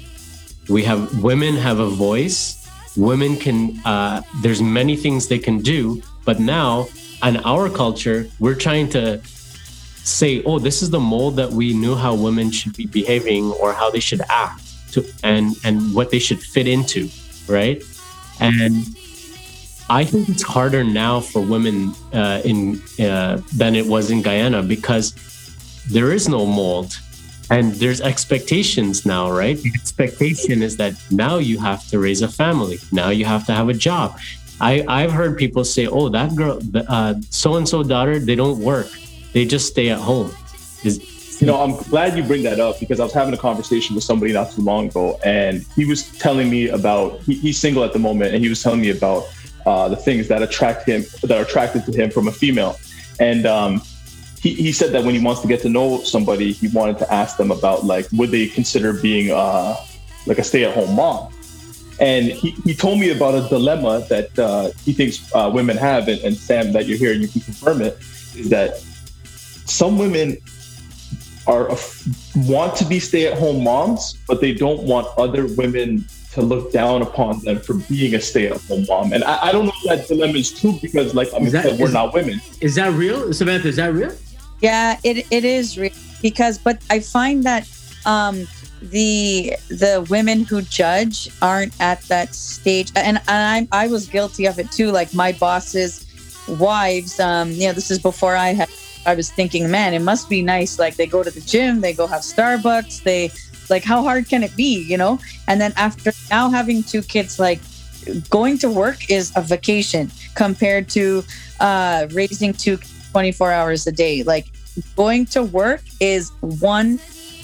We 0.69 0.83
have 0.85 1.23
women 1.23 1.55
have 1.57 1.79
a 1.79 1.89
voice. 1.89 2.57
Women 2.97 3.37
can, 3.37 3.81
uh, 3.85 4.23
there's 4.43 4.61
many 4.61 4.97
things 4.97 5.29
they 5.29 5.39
can 5.39 5.61
do. 5.61 6.03
But 6.25 6.41
now, 6.41 6.89
in 7.23 7.37
our 7.39 7.71
culture, 7.71 8.29
we're 8.41 8.57
trying 8.57 8.89
to 8.91 9.21
say, 9.25 10.43
oh, 10.45 10.59
this 10.59 10.83
is 10.83 10.91
the 10.91 11.01
mold 11.01 11.37
that 11.37 11.51
we 11.51 11.73
knew 11.73 11.95
how 11.95 12.15
women 12.15 12.51
should 12.51 12.77
be 12.77 12.87
behaving 12.87 13.53
or 13.53 13.73
how 13.73 13.91
they 13.91 14.01
should 14.01 14.21
act 14.29 14.70
to, 14.93 15.05
and, 15.23 15.55
and 15.65 15.95
what 15.95 16.11
they 16.11 16.19
should 16.19 16.41
fit 16.41 16.67
into, 16.67 17.09
right? 17.49 17.83
And 18.41 18.87
I 19.91 20.05
think 20.05 20.29
it's 20.29 20.43
harder 20.43 20.85
now 20.85 21.21
for 21.21 21.43
women 21.43 21.93
uh, 22.13 22.41
in 22.45 22.81
uh, 23.01 23.43
than 23.55 23.75
it 23.75 23.87
was 23.87 24.11
in 24.11 24.23
Guyana 24.23 24.63
because 24.63 25.15
there 25.91 26.13
is 26.13 26.29
no 26.29 26.47
mold 26.47 26.97
and 27.51 27.75
there's 27.75 28.01
expectations 28.01 29.05
now, 29.05 29.31
right? 29.31 29.57
The 29.57 29.73
expectation 29.75 30.63
is 30.63 30.77
that 30.77 30.95
now 31.11 31.39
you 31.39 31.59
have 31.59 31.87
to 31.89 31.99
raise 31.99 32.23
a 32.23 32.29
family. 32.29 32.79
Now 32.93 33.11
you 33.11 33.25
have 33.25 33.45
to 33.47 33.53
have 33.53 33.69
a 33.69 33.75
job. 33.75 34.17
I, 34.61 34.85
I've 34.87 35.11
heard 35.11 35.37
people 35.37 35.65
say, 35.65 35.87
oh, 35.87 36.09
that 36.11 36.37
girl, 36.37 36.61
so 37.31 37.57
and 37.57 37.69
so 37.69 37.83
daughter, 37.83 38.21
they 38.21 38.37
don't 38.37 38.61
work. 38.61 38.87
They 39.33 39.45
just 39.45 39.67
stay 39.67 39.89
at 39.89 39.99
home. 39.99 40.31
Is, 40.85 41.01
You 41.41 41.47
know, 41.47 41.59
I'm 41.59 41.77
glad 41.89 42.19
you 42.19 42.23
bring 42.23 42.43
that 42.43 42.61
up 42.61 42.79
because 42.79 43.01
I 43.01 43.05
was 43.05 43.15
having 43.15 43.33
a 43.33 43.39
conversation 43.39 43.95
with 43.95 44.05
somebody 44.05 44.31
not 44.35 44.53
too 44.53 44.61
long 44.61 44.89
ago, 44.89 45.19
and 45.25 45.65
he 45.75 45.87
was 45.87 46.11
telling 46.19 46.51
me 46.51 46.69
about 46.69 47.21
he, 47.23 47.33
he's 47.33 47.59
single 47.59 47.83
at 47.83 47.95
the 47.95 47.99
moment, 47.99 48.35
and 48.35 48.45
he 48.45 48.51
was 48.51 48.63
telling 48.63 48.83
me 48.83 48.91
about 48.91 49.25
uh, 49.65 49.89
the 49.89 49.97
things 49.97 50.29
that 50.29 50.43
attract 50.43 50.87
him 50.87 51.03
that 51.23 51.39
are 51.39 51.43
attracted 51.43 51.87
to 51.87 51.93
him 51.93 52.11
from 52.11 52.29
a 52.29 52.33
female, 52.33 52.79
and 53.21 53.47
um, 53.47 53.81
he, 54.39 54.53
he 54.53 54.71
said 54.71 54.93
that 54.93 55.03
when 55.03 55.15
he 55.15 55.25
wants 55.25 55.41
to 55.41 55.49
get 55.49 55.63
to 55.63 55.71
know 55.71 56.03
somebody, 56.03 56.53
he 56.53 56.69
wanted 56.69 56.99
to 56.99 57.11
ask 57.11 57.39
them 57.39 57.51
about 57.51 57.87
like 57.87 58.07
would 58.13 58.31
they 58.31 58.47
consider 58.47 58.93
being 58.93 59.31
uh, 59.31 59.77
like 60.27 60.39
a 60.39 60.45
stay-at-home 60.45 60.95
mom, 60.95 61.33
and 62.01 62.27
he, 62.27 62.51
he 62.65 62.75
told 62.75 63.01
me 63.01 63.13
about 63.13 63.35
a 63.35 63.49
dilemma 63.49 64.05
that 64.11 64.39
uh, 64.39 64.71
he 64.85 64.93
thinks 64.93 65.35
uh, 65.35 65.51
women 65.51 65.79
have, 65.79 66.07
and, 66.09 66.21
and 66.21 66.37
Sam, 66.37 66.75
that 66.75 66.85
you're 66.85 66.99
here 66.99 67.13
and 67.13 67.23
you 67.23 67.29
can 67.29 67.41
confirm 67.41 67.81
it, 67.81 67.97
is 68.37 68.51
that 68.51 68.77
some 69.65 69.97
women 69.97 70.37
are 71.51 71.69
want 72.55 72.77
to 72.77 72.85
be 72.85 72.99
stay-at-home 73.01 73.63
moms, 73.65 74.03
but 74.29 74.41
they 74.41 74.53
don't 74.55 74.83
want 74.93 75.07
other 75.19 75.47
women 75.61 76.05
to 76.35 76.41
look 76.43 76.71
down 76.73 77.03
upon 77.03 77.41
them 77.45 77.59
for 77.59 77.75
being 77.75 78.15
a 78.15 78.21
stay-at-home 78.21 78.87
mom. 78.89 79.13
And 79.13 79.25
I, 79.25 79.49
I 79.49 79.53
don't 79.53 79.67
know 79.67 79.73
if 79.83 79.89
that 79.91 80.09
dilemma 80.09 80.39
is 80.39 80.51
true 80.59 80.79
because, 80.81 81.15
like 81.15 81.29
I 81.35 81.39
mean, 81.41 81.51
that- 81.51 81.79
we're 81.79 81.89
is- 81.89 81.93
not 81.93 82.15
women. 82.15 82.41
Is 82.61 82.75
that 82.77 82.93
real, 82.93 83.33
Samantha? 83.33 83.69
Is 83.69 83.77
that 83.77 83.93
real? 83.93 84.13
Yeah, 84.61 84.99
it, 85.03 85.27
it 85.31 85.45
is 85.45 85.77
real 85.79 85.93
because, 86.23 86.57
but 86.59 86.77
I 86.91 87.01
find 87.01 87.43
that 87.45 87.67
um, 88.07 88.47
the 88.83 89.55
the 89.69 90.07
women 90.09 90.45
who 90.45 90.63
judge 90.63 91.29
aren't 91.43 91.75
at 91.81 92.01
that 92.03 92.35
stage, 92.35 92.93
and, 92.95 93.17
and 93.29 93.69
I 93.73 93.85
I 93.85 93.89
was 93.89 94.07
guilty 94.07 94.45
of 94.47 94.59
it 94.59 94.71
too. 94.71 94.91
Like 94.93 95.13
my 95.15 95.33
boss's 95.33 96.07
wives, 96.47 97.19
um, 97.19 97.51
you 97.53 97.67
know, 97.69 97.73
this 97.73 97.91
is 97.91 97.99
before 97.99 98.37
I 98.37 98.49
had. 98.53 98.69
I 99.07 99.15
was 99.15 99.31
thinking, 99.31 99.71
man, 99.71 99.95
it 99.95 100.03
must 100.03 100.29
be 100.29 100.43
nice. 100.43 100.79
Like 100.79 100.97
they 100.97 101.07
go 101.07 101.23
to 101.23 101.31
the 101.31 101.41
gym, 101.41 101.81
they 101.81 101.93
go 101.93 102.07
have 102.07 102.21
Starbucks, 102.21 103.03
they 103.03 103.31
Like, 103.71 103.85
how 103.85 104.03
hard 104.03 104.29
can 104.29 104.43
it 104.43 104.55
be, 104.57 104.83
you 104.83 104.99
know? 104.99 105.19
And 105.47 105.61
then 105.61 105.73
after 105.77 106.13
now 106.29 106.51
having 106.51 106.83
two 106.83 107.03
kids, 107.03 107.39
like, 107.39 107.61
going 108.29 108.59
to 108.59 108.69
work 108.69 109.11
is 109.11 109.33
a 109.37 109.43
vacation 109.43 110.11
compared 110.35 110.89
to 110.91 111.23
uh, 111.61 112.09
raising 112.11 112.53
two 112.53 112.79
24 113.13 113.53
hours 113.53 113.87
a 113.87 113.93
day. 113.93 114.23
Like, 114.25 114.47
going 114.97 115.27
to 115.27 115.43
work 115.45 115.83
is 116.01 116.31
one 116.41 116.99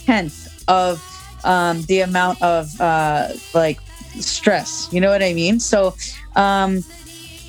tenth 0.04 0.64
of 0.68 1.00
um, 1.44 1.82
the 1.82 2.00
amount 2.00 2.42
of 2.42 2.78
uh, 2.80 3.28
like 3.54 3.78
stress. 4.18 4.88
You 4.92 5.00
know 5.00 5.11
what 5.11 5.22
I 5.22 5.32
mean? 5.32 5.61
So, 5.61 5.94
um, 6.34 6.82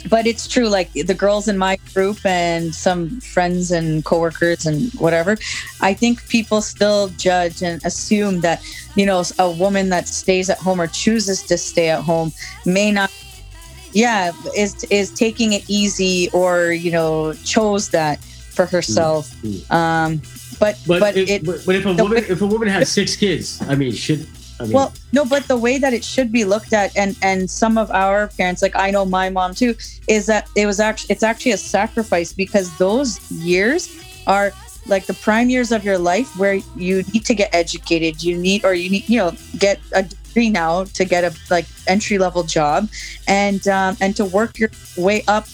but 0.10 0.28
it's 0.28 0.48
true. 0.48 0.68
Like 0.68 0.91
the 0.93 1.14
girls 1.14 1.48
in 1.48 1.58
my 1.58 1.78
group 1.93 2.26
and 2.26 2.74
some 2.74 3.20
friends 3.22 3.72
and 3.72 4.04
coworkers 4.06 4.66
and 4.66 4.91
whatever, 4.93 5.38
I 5.82 5.93
think 5.93 6.28
people 6.30 6.62
still 6.62 7.10
judge 7.18 7.62
and 7.62 7.84
assume 7.86 8.41
that 8.41 8.62
you 8.95 9.06
know 9.06 9.24
a 9.39 9.52
woman 9.52 9.89
that 9.89 10.08
stays 10.08 10.50
at 10.50 10.58
home 10.58 10.80
or 10.80 10.88
chooses 10.88 11.43
to 11.43 11.58
stay 11.58 11.89
at 11.89 12.02
home 12.02 12.32
may 12.66 12.91
not. 12.91 13.12
Yeah, 13.93 14.32
is 14.56 14.84
is 14.86 15.12
taking 15.12 15.54
it 15.54 15.64
easy 15.68 16.30
or 16.32 16.72
you 16.72 16.91
know 16.91 17.34
chose 17.43 17.89
that 17.89 18.20
for 18.20 18.66
herself. 18.66 19.30
Mm-hmm. 19.41 19.74
Um, 19.74 20.22
but 20.60 20.78
But, 20.88 21.00
but, 21.00 21.18
if, 21.18 21.30
it 21.30 21.45
but 21.45 21.66
but 21.66 21.76
if 21.76 21.86
a 21.86 21.93
woman 21.93 22.18
if 22.18 22.41
a 22.41 22.45
woman 22.45 22.68
has 22.68 22.91
six 22.91 23.16
kids, 23.16 23.62
I 23.68 23.76
mean, 23.76 23.91
should 23.91 24.28
Mean, 24.60 24.72
well 24.72 24.93
no 25.14 25.24
but 25.24 25.47
the 25.47 25.58
way 25.58 25.78
that 25.78 25.93
it 25.93 26.03
should 26.03 26.32
be 26.32 26.43
looked 26.43 26.74
at 26.74 26.95
and 26.97 27.16
and 27.22 27.49
some 27.49 27.78
of 27.78 27.91
our 27.91 28.28
parents 28.30 28.62
like 28.62 28.76
i 28.76 28.89
know 28.89 29.05
my 29.05 29.30
mom 29.30 29.53
too 29.53 29.76
is 30.08 30.26
that 30.26 30.49
it 30.55 30.66
was 30.66 30.80
actually 30.80 31.14
it's 31.14 31.24
actually 31.24 31.51
a 31.51 31.58
sacrifice 31.58 32.34
because 32.34 32.76
those 32.78 33.20
years 33.32 33.89
are 34.26 34.51
like 34.88 35.05
the 35.05 35.14
prime 35.14 35.49
years 35.49 35.72
of 35.72 35.84
your 35.84 35.97
life 35.97 36.36
where 36.38 36.55
you 36.76 37.03
need 37.14 37.26
to 37.26 37.36
get 37.36 37.53
educated. 37.53 38.24
You 38.24 38.38
need 38.38 38.64
or 38.66 38.74
you 38.74 38.89
need 38.89 39.08
you 39.10 39.20
know 39.20 39.32
get 39.58 39.80
a 39.93 40.03
degree 40.03 40.49
now 40.49 40.86
to 40.86 41.05
get 41.05 41.24
a 41.24 41.36
like 41.49 41.66
entry 41.88 42.18
level 42.18 42.43
job 42.43 42.89
and 43.28 43.68
um, 43.68 43.97
and 44.01 44.16
to 44.16 44.26
work 44.26 44.58
your 44.58 44.70
way 44.97 45.24
up 45.28 45.47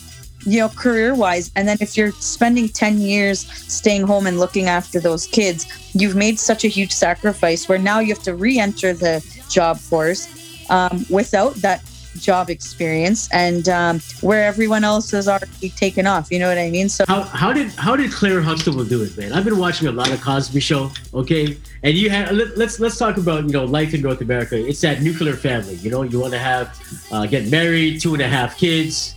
you 0.45 0.59
know 0.59 0.69
career 0.69 1.15
wise 1.15 1.51
and 1.55 1.67
then 1.67 1.77
if 1.79 1.95
you're 1.97 2.11
spending 2.13 2.67
10 2.67 2.99
years 2.99 3.51
staying 3.71 4.05
home 4.05 4.27
and 4.27 4.39
looking 4.39 4.67
after 4.67 4.99
those 4.99 5.25
kids 5.27 5.65
you've 5.93 6.15
made 6.15 6.39
such 6.39 6.63
a 6.63 6.67
huge 6.67 6.91
sacrifice 6.91 7.69
where 7.69 7.77
now 7.77 7.99
you 7.99 8.13
have 8.13 8.23
to 8.23 8.35
re-enter 8.35 8.93
the 8.93 9.23
job 9.49 9.77
force 9.77 10.27
um, 10.69 11.05
without 11.09 11.55
that 11.55 11.83
job 12.17 12.49
experience 12.49 13.27
and 13.31 13.67
um, 13.69 13.99
where 14.21 14.43
everyone 14.43 14.83
else 14.83 15.09
has 15.11 15.27
already 15.27 15.69
taken 15.69 16.05
off 16.05 16.31
you 16.31 16.37
know 16.37 16.47
what 16.47 16.57
i 16.57 16.69
mean 16.69 16.87
so 16.87 17.03
how 17.07 17.23
how 17.23 17.51
did 17.51 17.71
how 17.73 17.95
did 17.95 18.11
Claire 18.11 18.41
Huxtable 18.41 18.85
do 18.85 19.03
it, 19.03 19.17
man? 19.17 19.33
I've 19.33 19.43
been 19.43 19.57
watching 19.57 19.87
a 19.87 19.91
lot 19.91 20.11
of 20.11 20.21
Cosby 20.21 20.59
Show, 20.59 20.91
okay, 21.13 21.57
and 21.81 21.97
you 21.97 22.09
had 22.09 22.31
let, 22.31 22.57
let's 22.57 22.79
let's 22.79 22.97
talk 22.97 23.17
about 23.17 23.43
you 23.43 23.51
know 23.51 23.65
life 23.65 23.93
in 23.93 24.01
North 24.01 24.21
America. 24.21 24.55
It's 24.55 24.81
that 24.81 25.01
nuclear 25.01 25.33
family, 25.33 25.75
you 25.75 25.91
know. 25.91 26.03
You 26.03 26.19
want 26.19 26.33
to 26.33 26.39
have 26.39 26.79
uh, 27.11 27.25
get 27.25 27.49
married, 27.49 27.99
two 28.01 28.13
and 28.13 28.21
a 28.21 28.27
half 28.27 28.57
kids, 28.57 29.15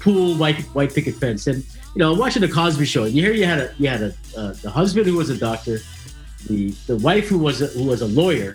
pool, 0.00 0.36
white 0.36 0.60
white 0.74 0.94
picket 0.94 1.14
fence, 1.14 1.46
and 1.46 1.64
you 1.94 1.98
know 1.98 2.14
watching 2.14 2.42
the 2.42 2.48
Cosby 2.48 2.84
Show. 2.84 3.04
And 3.04 3.14
you 3.14 3.22
hear 3.22 3.32
you 3.32 3.46
had 3.46 3.58
a 3.58 3.74
you 3.78 3.88
had 3.88 4.02
a 4.02 4.14
uh, 4.36 4.52
the 4.62 4.70
husband 4.70 5.06
who 5.06 5.16
was 5.16 5.30
a 5.30 5.36
doctor, 5.36 5.78
the 6.46 6.70
the 6.86 6.96
wife 6.96 7.28
who 7.28 7.38
was 7.38 7.62
a, 7.62 7.66
who 7.68 7.84
was 7.84 8.02
a 8.02 8.06
lawyer, 8.06 8.54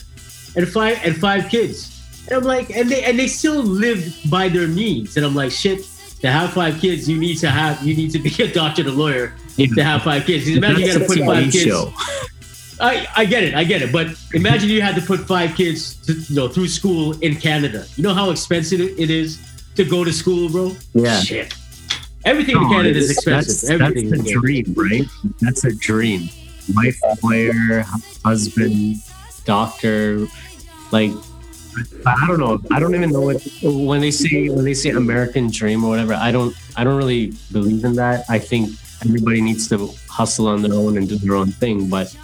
and 0.56 0.68
five 0.68 1.00
and 1.04 1.16
five 1.18 1.50
kids. 1.50 1.90
And 2.28 2.38
I'm 2.38 2.44
like, 2.44 2.70
and 2.70 2.90
they 2.90 3.04
and 3.04 3.18
they 3.20 3.28
still 3.28 3.62
lived 3.62 4.30
by 4.30 4.50
their 4.50 4.68
means. 4.68 5.18
And 5.18 5.26
I'm 5.26 5.36
like, 5.36 5.52
shit. 5.52 5.88
To 6.22 6.32
have 6.32 6.54
five 6.54 6.80
kids, 6.80 7.10
you 7.10 7.20
need 7.20 7.36
to 7.40 7.50
have 7.50 7.86
you 7.86 7.94
need 7.94 8.12
to 8.12 8.20
be 8.20 8.34
a 8.42 8.48
doctor 8.50 8.82
and 8.84 8.92
a 8.92 8.94
lawyer 8.94 9.36
to 9.58 9.84
have 9.84 10.04
five 10.04 10.24
kids. 10.24 10.48
Imagine 10.48 10.80
you 10.80 10.94
got 10.94 11.00
to 11.00 11.06
put 11.06 11.20
five 11.20 11.52
kids. 11.52 11.62
show. 11.62 11.94
I, 12.80 13.08
I 13.16 13.26
get 13.26 13.44
it, 13.44 13.54
I 13.54 13.64
get 13.64 13.82
it. 13.82 13.92
But 13.92 14.08
imagine 14.34 14.70
you 14.70 14.82
had 14.82 14.96
to 14.96 15.02
put 15.02 15.22
five 15.22 15.56
kids 15.56 15.96
to, 16.06 16.14
you 16.14 16.36
know 16.36 16.48
through 16.48 16.68
school 16.68 17.18
in 17.20 17.36
Canada. 17.36 17.86
You 17.98 18.04
know 18.04 18.14
how 18.14 18.30
expensive 18.30 18.80
it 18.80 19.10
is 19.10 19.38
to 19.76 19.86
go 19.86 20.04
to 20.04 20.14
school, 20.14 20.50
bro. 20.50 20.72
Yeah. 20.94 21.20
Shit. 21.20 21.54
Everything 22.26 22.56
in 22.56 22.70
Canada 22.70 22.98
is 22.98 23.12
expensive. 23.12 23.62
That's, 23.62 23.70
Everything. 23.70 24.10
that's 24.10 24.22
is 24.22 24.34
the 24.34 24.40
dream, 24.40 24.74
right? 24.76 25.06
That's 25.42 25.66
a 25.66 25.76
dream. 25.76 26.30
Wife, 26.74 26.98
lawyer, 27.22 27.84
husband, 28.24 28.98
doctor, 29.44 30.26
like 30.92 31.12
I 32.06 32.28
don't 32.28 32.40
know. 32.40 32.60
I 32.72 32.80
don't 32.80 32.96
even 32.96 33.12
know 33.12 33.22
what 33.22 33.42
when 33.64 34.00
they 34.00 34.12
say 34.12 34.50
when 34.50 34.64
they 34.64 34.74
say 34.74 34.92
American 34.92 35.50
dream 35.50 35.84
or 35.84 35.90
whatever. 35.90 36.14
I 36.14 36.32
don't. 36.32 36.56
I 36.78 36.84
don't 36.84 36.98
really 36.98 37.34
believe 37.52 37.84
in 37.84 37.96
that. 37.96 38.26
I 38.30 38.40
think 38.40 38.70
everybody 39.04 39.42
needs 39.42 39.68
to 39.70 39.90
hustle 40.08 40.48
on 40.48 40.62
their 40.62 40.74
own 40.74 40.98
and 40.98 41.10
do 41.10 41.18
their 41.18 41.36
own 41.36 41.52
thing. 41.52 41.90
But 41.90 42.16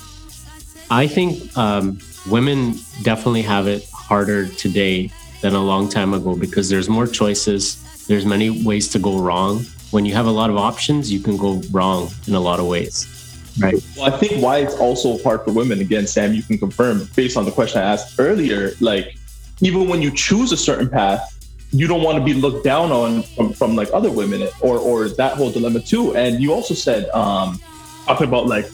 I 0.92 1.08
think 1.08 1.58
um, 1.58 2.00
women 2.30 2.76
definitely 3.04 3.42
have 3.42 3.68
it 3.68 3.90
harder 3.92 4.48
today 4.48 5.12
than 5.42 5.56
a 5.56 5.64
long 5.64 5.90
time 5.90 6.14
ago 6.14 6.36
because 6.36 6.70
there's 6.70 6.90
more 6.90 7.08
choices. 7.08 7.84
There's 8.08 8.26
many 8.26 8.50
ways 8.64 8.88
to 8.90 9.00
go 9.00 9.20
wrong. 9.20 9.66
When 9.92 10.06
you 10.06 10.14
have 10.14 10.26
a 10.26 10.32
lot 10.32 10.50
of 10.50 10.58
options, 10.58 11.12
you 11.12 11.20
can 11.20 11.38
go 11.38 11.62
wrong 11.72 12.10
in 12.28 12.36
a 12.36 12.40
lot 12.40 12.60
of 12.60 12.68
ways. 12.68 13.16
Right. 13.60 13.76
Well, 13.98 14.14
I 14.14 14.18
think 14.18 14.42
why 14.42 14.60
it's 14.60 14.76
also 14.76 15.18
hard 15.24 15.44
for 15.44 15.52
women, 15.52 15.82
again, 15.82 16.08
Sam, 16.08 16.34
you 16.34 16.44
can 16.44 16.58
confirm 16.58 17.10
based 17.16 17.36
on 17.36 17.46
the 17.46 17.52
question 17.52 17.82
I 17.82 17.86
asked 17.86 18.20
earlier, 18.20 18.72
like 18.80 19.18
even 19.62 19.90
when 19.90 20.02
you 20.02 20.12
choose 20.12 20.52
a 20.52 20.58
certain 20.58 20.90
path, 20.90 21.36
you 21.72 21.88
don't 21.88 22.02
want 22.02 22.18
to 22.18 22.24
be 22.24 22.34
looked 22.34 22.64
down 22.64 22.92
on 22.92 23.24
from, 23.24 23.54
from 23.54 23.76
like 23.76 23.90
other 23.94 24.12
women 24.12 24.48
or 24.62 24.78
or 24.78 25.10
that 25.10 25.38
whole 25.38 25.52
dilemma 25.52 25.80
too. 25.82 26.16
And 26.16 26.42
you 26.42 26.54
also 26.54 26.74
said 26.74 27.10
um 27.10 27.60
talking 28.06 28.28
about 28.28 28.48
like 28.48 28.66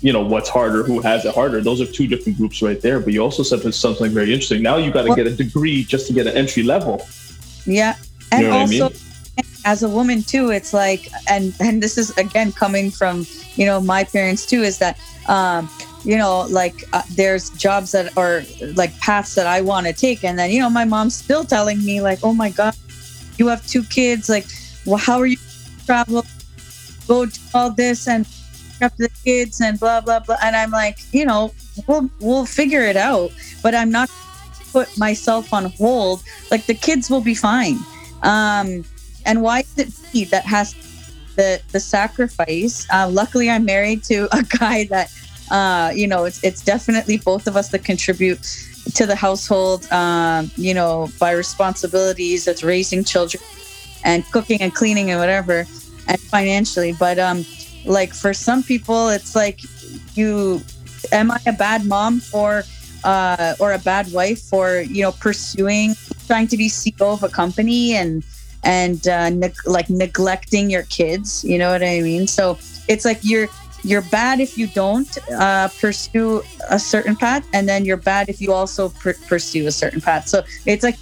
you 0.00 0.12
know 0.12 0.22
what's 0.22 0.48
harder, 0.48 0.82
who 0.82 1.00
has 1.00 1.24
it 1.24 1.34
harder. 1.34 1.60
Those 1.60 1.80
are 1.80 1.86
two 1.86 2.06
different 2.06 2.38
groups 2.38 2.62
right 2.62 2.80
there. 2.80 3.00
But 3.00 3.12
you 3.12 3.20
also 3.20 3.42
said 3.42 3.60
there's 3.60 3.78
something 3.78 4.10
very 4.10 4.32
interesting. 4.32 4.62
Now 4.62 4.76
you 4.76 4.90
got 4.90 5.02
to 5.02 5.08
Well- 5.08 5.16
get 5.16 5.26
a 5.26 5.34
degree 5.34 5.84
just 5.84 6.06
to 6.08 6.12
get 6.12 6.26
an 6.26 6.36
entry 6.36 6.62
level. 6.62 7.06
Yeah. 7.66 7.96
And 8.30 8.42
know 8.42 8.50
what 8.50 8.72
I 8.72 8.80
also 8.80 8.94
as 9.64 9.82
a 9.82 9.88
woman 9.88 10.22
too, 10.22 10.50
it's 10.50 10.72
like 10.72 11.08
and 11.28 11.54
and 11.60 11.82
this 11.82 11.98
is 11.98 12.16
again 12.16 12.52
coming 12.52 12.90
from, 12.90 13.26
you 13.56 13.66
know, 13.66 13.80
my 13.80 14.04
parents 14.04 14.46
too, 14.46 14.62
is 14.62 14.78
that 14.78 14.98
um, 15.28 15.68
you 16.04 16.16
know, 16.16 16.46
like 16.48 16.84
uh, 16.92 17.02
there's 17.10 17.50
jobs 17.50 17.92
that 17.92 18.16
are 18.16 18.42
like 18.74 18.96
paths 19.00 19.34
that 19.34 19.46
I 19.46 19.60
want 19.60 19.86
to 19.86 19.92
take. 19.92 20.24
And 20.24 20.38
then, 20.38 20.50
you 20.50 20.60
know, 20.60 20.70
my 20.70 20.84
mom's 20.84 21.16
still 21.16 21.44
telling 21.44 21.84
me 21.84 22.00
like, 22.00 22.20
oh 22.22 22.32
my 22.32 22.50
God, 22.50 22.74
you 23.36 23.48
have 23.48 23.66
two 23.66 23.82
kids, 23.84 24.28
like, 24.28 24.46
well, 24.86 24.96
how 24.96 25.18
are 25.18 25.26
you 25.26 25.36
travel? 25.84 26.24
Go 27.06 27.26
do 27.26 27.40
all 27.54 27.70
this 27.70 28.06
and 28.08 28.26
up 28.82 28.96
the 28.96 29.10
kids 29.24 29.60
and 29.60 29.78
blah 29.78 30.00
blah 30.00 30.20
blah. 30.20 30.36
And 30.42 30.56
I'm 30.56 30.70
like, 30.70 30.98
you 31.12 31.24
know, 31.24 31.52
we'll 31.86 32.10
we'll 32.20 32.46
figure 32.46 32.82
it 32.82 32.96
out. 32.96 33.30
But 33.62 33.74
I'm 33.74 33.90
not 33.90 34.10
put 34.72 34.96
myself 34.98 35.52
on 35.52 35.66
hold. 35.72 36.22
Like 36.50 36.66
the 36.66 36.74
kids 36.74 37.10
will 37.10 37.20
be 37.20 37.34
fine. 37.34 37.78
Um, 38.22 38.84
and 39.26 39.42
why 39.42 39.60
is 39.60 39.78
it 39.78 40.14
me 40.14 40.24
that 40.24 40.44
has 40.44 40.74
the 41.36 41.60
the 41.72 41.80
sacrifice? 41.80 42.86
Uh, 42.92 43.08
luckily, 43.10 43.50
I'm 43.50 43.64
married 43.64 44.04
to 44.04 44.28
a 44.36 44.42
guy 44.58 44.84
that, 44.84 45.12
uh, 45.50 45.92
you 45.94 46.06
know, 46.06 46.24
it's 46.24 46.42
it's 46.42 46.62
definitely 46.62 47.18
both 47.18 47.46
of 47.46 47.56
us 47.56 47.68
that 47.70 47.84
contribute 47.84 48.42
to 48.94 49.06
the 49.06 49.16
household. 49.16 49.90
Um, 49.92 50.50
you 50.56 50.74
know, 50.74 51.08
by 51.18 51.32
responsibilities, 51.32 52.44
that's 52.44 52.62
raising 52.62 53.04
children 53.04 53.42
and 54.04 54.24
cooking 54.30 54.60
and 54.62 54.74
cleaning 54.74 55.10
and 55.10 55.20
whatever, 55.20 55.66
and 56.06 56.20
financially. 56.20 56.92
But 56.92 57.18
um, 57.18 57.44
like 57.88 58.14
for 58.14 58.32
some 58.32 58.62
people, 58.62 59.08
it's 59.08 59.34
like 59.34 59.60
you, 60.14 60.62
am 61.10 61.30
I 61.30 61.40
a 61.46 61.52
bad 61.52 61.84
mom 61.84 62.20
for? 62.20 62.64
uh, 63.04 63.54
or 63.58 63.72
a 63.72 63.78
bad 63.78 64.10
wife 64.12 64.40
for 64.40 64.80
you 64.80 65.02
know 65.02 65.12
pursuing 65.12 65.94
trying 66.26 66.48
to 66.48 66.56
be 66.56 66.68
CEO 66.68 67.12
of 67.12 67.22
a 67.22 67.28
company 67.28 67.94
and 67.94 68.24
and 68.64 69.06
uh, 69.08 69.30
neg- 69.30 69.66
like 69.66 69.88
neglecting 69.88 70.70
your 70.70 70.82
kids. 70.84 71.44
You 71.44 71.58
know 71.58 71.70
what 71.70 71.82
I 71.82 72.00
mean? 72.00 72.26
So 72.26 72.58
it's 72.88 73.04
like 73.04 73.20
you're 73.22 73.48
you're 73.84 74.02
bad 74.02 74.40
if 74.40 74.58
you 74.58 74.66
don't 74.66 75.08
uh, 75.32 75.68
pursue 75.80 76.42
a 76.68 76.78
certain 76.78 77.16
path, 77.16 77.46
and 77.52 77.68
then 77.68 77.84
you're 77.84 77.96
bad 77.96 78.28
if 78.28 78.40
you 78.40 78.52
also 78.52 78.88
pr- 78.88 79.20
pursue 79.26 79.66
a 79.66 79.72
certain 79.72 80.00
path. 80.00 80.28
So 80.28 80.42
it's 80.66 80.82
like 80.82 80.96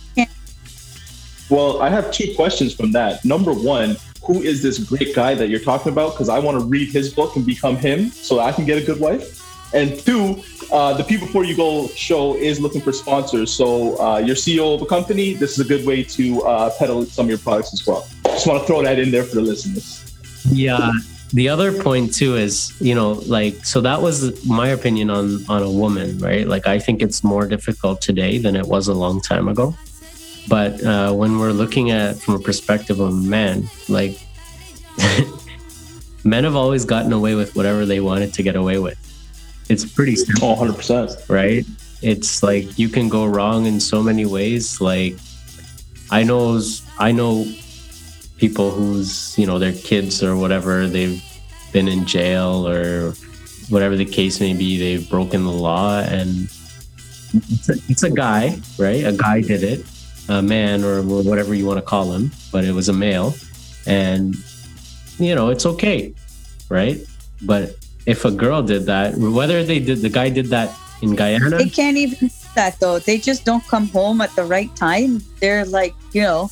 Well, 1.49 1.80
I 1.80 1.89
have 1.89 2.12
two 2.12 2.34
questions 2.34 2.74
from 2.74 2.93
that. 2.93 3.24
Number 3.24 3.53
one, 3.53 3.97
who 4.27 4.43
is 4.43 4.62
this 4.62 4.79
great 4.79 5.14
guy 5.14 5.35
that 5.35 5.49
you're 5.49 5.61
talking 5.61 5.93
about? 5.93 6.12
Because 6.12 6.29
I 6.29 6.39
want 6.39 6.59
to 6.61 6.66
read 6.66 6.91
his 6.91 7.12
book 7.12 7.37
and 7.37 7.47
become 7.47 7.77
him 7.77 8.11
so 8.11 8.41
I 8.41 8.53
can 8.53 8.64
get 8.64 8.83
a 8.83 8.85
good 8.85 9.01
wife. 9.01 9.43
And 9.72 9.99
two, 9.99 10.43
uh, 10.72 10.95
the 10.95 11.05
People 11.05 11.27
Before 11.27 11.45
You 11.45 11.57
Go 11.57 11.89
show 11.89 12.37
is 12.37 12.61
looking 12.61 12.81
for 12.81 12.93
sponsors. 12.93 13.53
So 13.53 14.01
uh, 14.01 14.18
you're 14.18 14.37
CEO 14.37 14.74
of 14.74 14.83
a 14.83 14.87
company. 14.87 15.35
This 15.35 15.59
is 15.59 15.64
a 15.64 15.68
good 15.68 15.87
way 15.87 16.03
to 16.03 16.43
uh, 16.43 16.70
peddle 16.79 17.05
some 17.05 17.27
of 17.27 17.31
your 17.31 17.39
products 17.39 17.72
as 17.72 17.87
well. 17.87 18.07
Just 18.24 18.47
want 18.47 18.61
to 18.61 18.66
throw 18.66 18.83
that 18.83 18.99
in 18.99 19.11
there 19.11 19.24
for 19.24 19.37
the 19.37 19.43
listeners. 19.43 20.14
Yeah. 20.51 20.93
The 21.33 21.49
other 21.49 21.83
point 21.83 22.14
too 22.14 22.37
is, 22.37 22.72
you 22.81 22.95
know, 22.95 23.12
like 23.27 23.64
so 23.64 23.81
that 23.81 24.01
was 24.01 24.47
my 24.47 24.68
opinion 24.68 25.11
on 25.11 25.45
on 25.49 25.62
a 25.62 25.70
woman, 25.70 26.18
right? 26.18 26.47
Like 26.47 26.68
I 26.68 26.79
think 26.79 27.03
it's 27.03 27.24
more 27.24 27.47
difficult 27.47 28.01
today 28.01 28.39
than 28.39 28.55
it 28.55 28.66
was 28.66 28.87
a 28.87 28.95
long 28.95 29.20
time 29.20 29.49
ago. 29.49 29.74
But 30.49 30.82
uh, 30.84 31.12
when 31.12 31.38
we're 31.38 31.53
looking 31.53 31.90
at 31.90 32.16
from 32.16 32.34
a 32.34 32.38
perspective 32.38 33.01
of 33.01 33.14
men, 33.24 33.68
like 33.88 34.18
men 36.24 36.44
have 36.44 36.57
always 36.57 36.84
gotten 36.84 37.12
away 37.12 37.34
with 37.34 37.55
whatever 37.57 37.84
they 37.86 38.01
wanted 38.01 38.32
to 38.34 38.42
get 38.42 38.57
away 38.57 38.78
with. 38.78 38.99
It's 39.68 39.84
pretty 39.84 40.14
simple 40.16 40.51
Oh, 40.51 40.57
100%. 40.57 41.28
right? 41.28 41.64
it's 42.03 42.42
like 42.42 42.78
you 42.78 42.90
can 42.90 43.09
go 43.09 43.24
wrong 43.24 43.64
in 43.64 43.80
so 43.80 44.03
many 44.03 44.26
ways. 44.26 44.80
Like 44.80 45.16
I 46.11 46.22
know 46.22 46.61
I 46.99 47.11
know 47.11 47.47
people 48.36 48.70
whose 48.70 49.36
you 49.38 49.47
know 49.47 49.59
their 49.59 49.72
kids 49.72 50.22
or 50.22 50.36
whatever 50.36 50.86
they've 50.86 51.22
been 51.72 51.88
in 51.88 52.05
jail 52.07 52.68
or 52.68 53.12
whatever 53.70 53.97
the 53.97 54.05
case 54.05 54.40
may 54.40 54.53
be 54.53 54.78
they've 54.78 55.09
broken 55.11 55.42
the 55.44 55.51
law 55.51 56.01
and 56.01 56.44
it's 57.34 57.68
a, 57.70 57.74
it's 57.88 58.03
a 58.05 58.11
guy 58.11 58.57
right 58.78 59.05
a 59.05 59.12
guy 59.12 59.40
did 59.40 59.62
it 59.64 59.84
a 60.29 60.43
man 60.43 60.85
or 60.85 61.03
whatever 61.03 61.55
you 61.55 61.66
want 61.66 61.79
to 61.79 61.83
call 61.83 62.12
him 62.12 62.31
but 62.53 62.64
it 62.64 62.72
was 62.72 62.89
a 62.89 62.93
male 62.93 63.35
and 63.87 64.37
you 65.18 65.35
know 65.35 65.51
it's 65.51 65.66
okay 65.66 66.12
right 66.68 66.99
but 67.43 67.77
if 68.07 68.24
a 68.24 68.31
girl 68.31 68.62
did 68.62 68.87
that 68.87 69.14
whether 69.16 69.62
they 69.62 69.79
did 69.79 69.99
the 69.99 70.09
guy 70.09 70.29
did 70.29 70.47
that 70.47 70.77
in 71.03 71.14
guyana 71.14 71.51
they 71.51 71.68
can't 71.68 71.97
even 71.97 72.29
do 72.29 72.35
that 72.55 72.79
though 72.81 72.99
they 72.99 73.18
just 73.18 73.45
don't 73.45 73.66
come 73.68 73.87
home 73.89 74.20
at 74.20 74.35
the 74.35 74.45
right 74.45 74.74
time 74.74 75.20
they're 75.41 75.64
like 75.64 75.95
you 76.12 76.22
know 76.22 76.51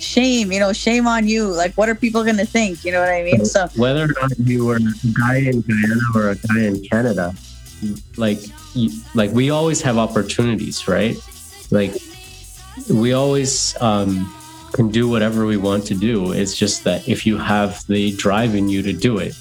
shame, 0.00 0.52
you 0.52 0.60
know, 0.60 0.72
shame 0.72 1.06
on 1.06 1.26
you. 1.26 1.46
Like, 1.46 1.74
what 1.74 1.88
are 1.88 1.94
people 1.94 2.22
going 2.22 2.36
to 2.36 2.46
think? 2.46 2.84
You 2.84 2.92
know 2.92 3.00
what 3.00 3.08
I 3.08 3.22
mean? 3.22 3.44
So, 3.44 3.68
whether 3.76 4.04
or 4.04 4.08
not 4.20 4.38
you 4.38 4.66
were 4.66 4.76
a 4.76 5.12
guy 5.18 5.38
in 5.38 5.62
Guyana 5.62 6.00
or 6.14 6.30
a 6.30 6.36
guy 6.36 6.60
in 6.62 6.82
Canada, 6.84 7.34
like, 8.16 8.38
like 9.14 9.30
we 9.32 9.50
always 9.50 9.80
have 9.82 9.98
opportunities, 9.98 10.88
right? 10.88 11.16
Like, 11.70 11.94
we 12.90 13.12
always 13.12 13.80
um, 13.80 14.32
can 14.72 14.88
do 14.90 15.08
whatever 15.08 15.46
we 15.46 15.56
want 15.56 15.86
to 15.86 15.94
do. 15.94 16.32
It's 16.32 16.56
just 16.56 16.84
that 16.84 17.08
if 17.08 17.26
you 17.26 17.38
have 17.38 17.86
the 17.86 18.14
drive 18.16 18.54
in 18.54 18.68
you 18.68 18.82
to 18.82 18.92
do 18.92 19.18
it. 19.18 19.34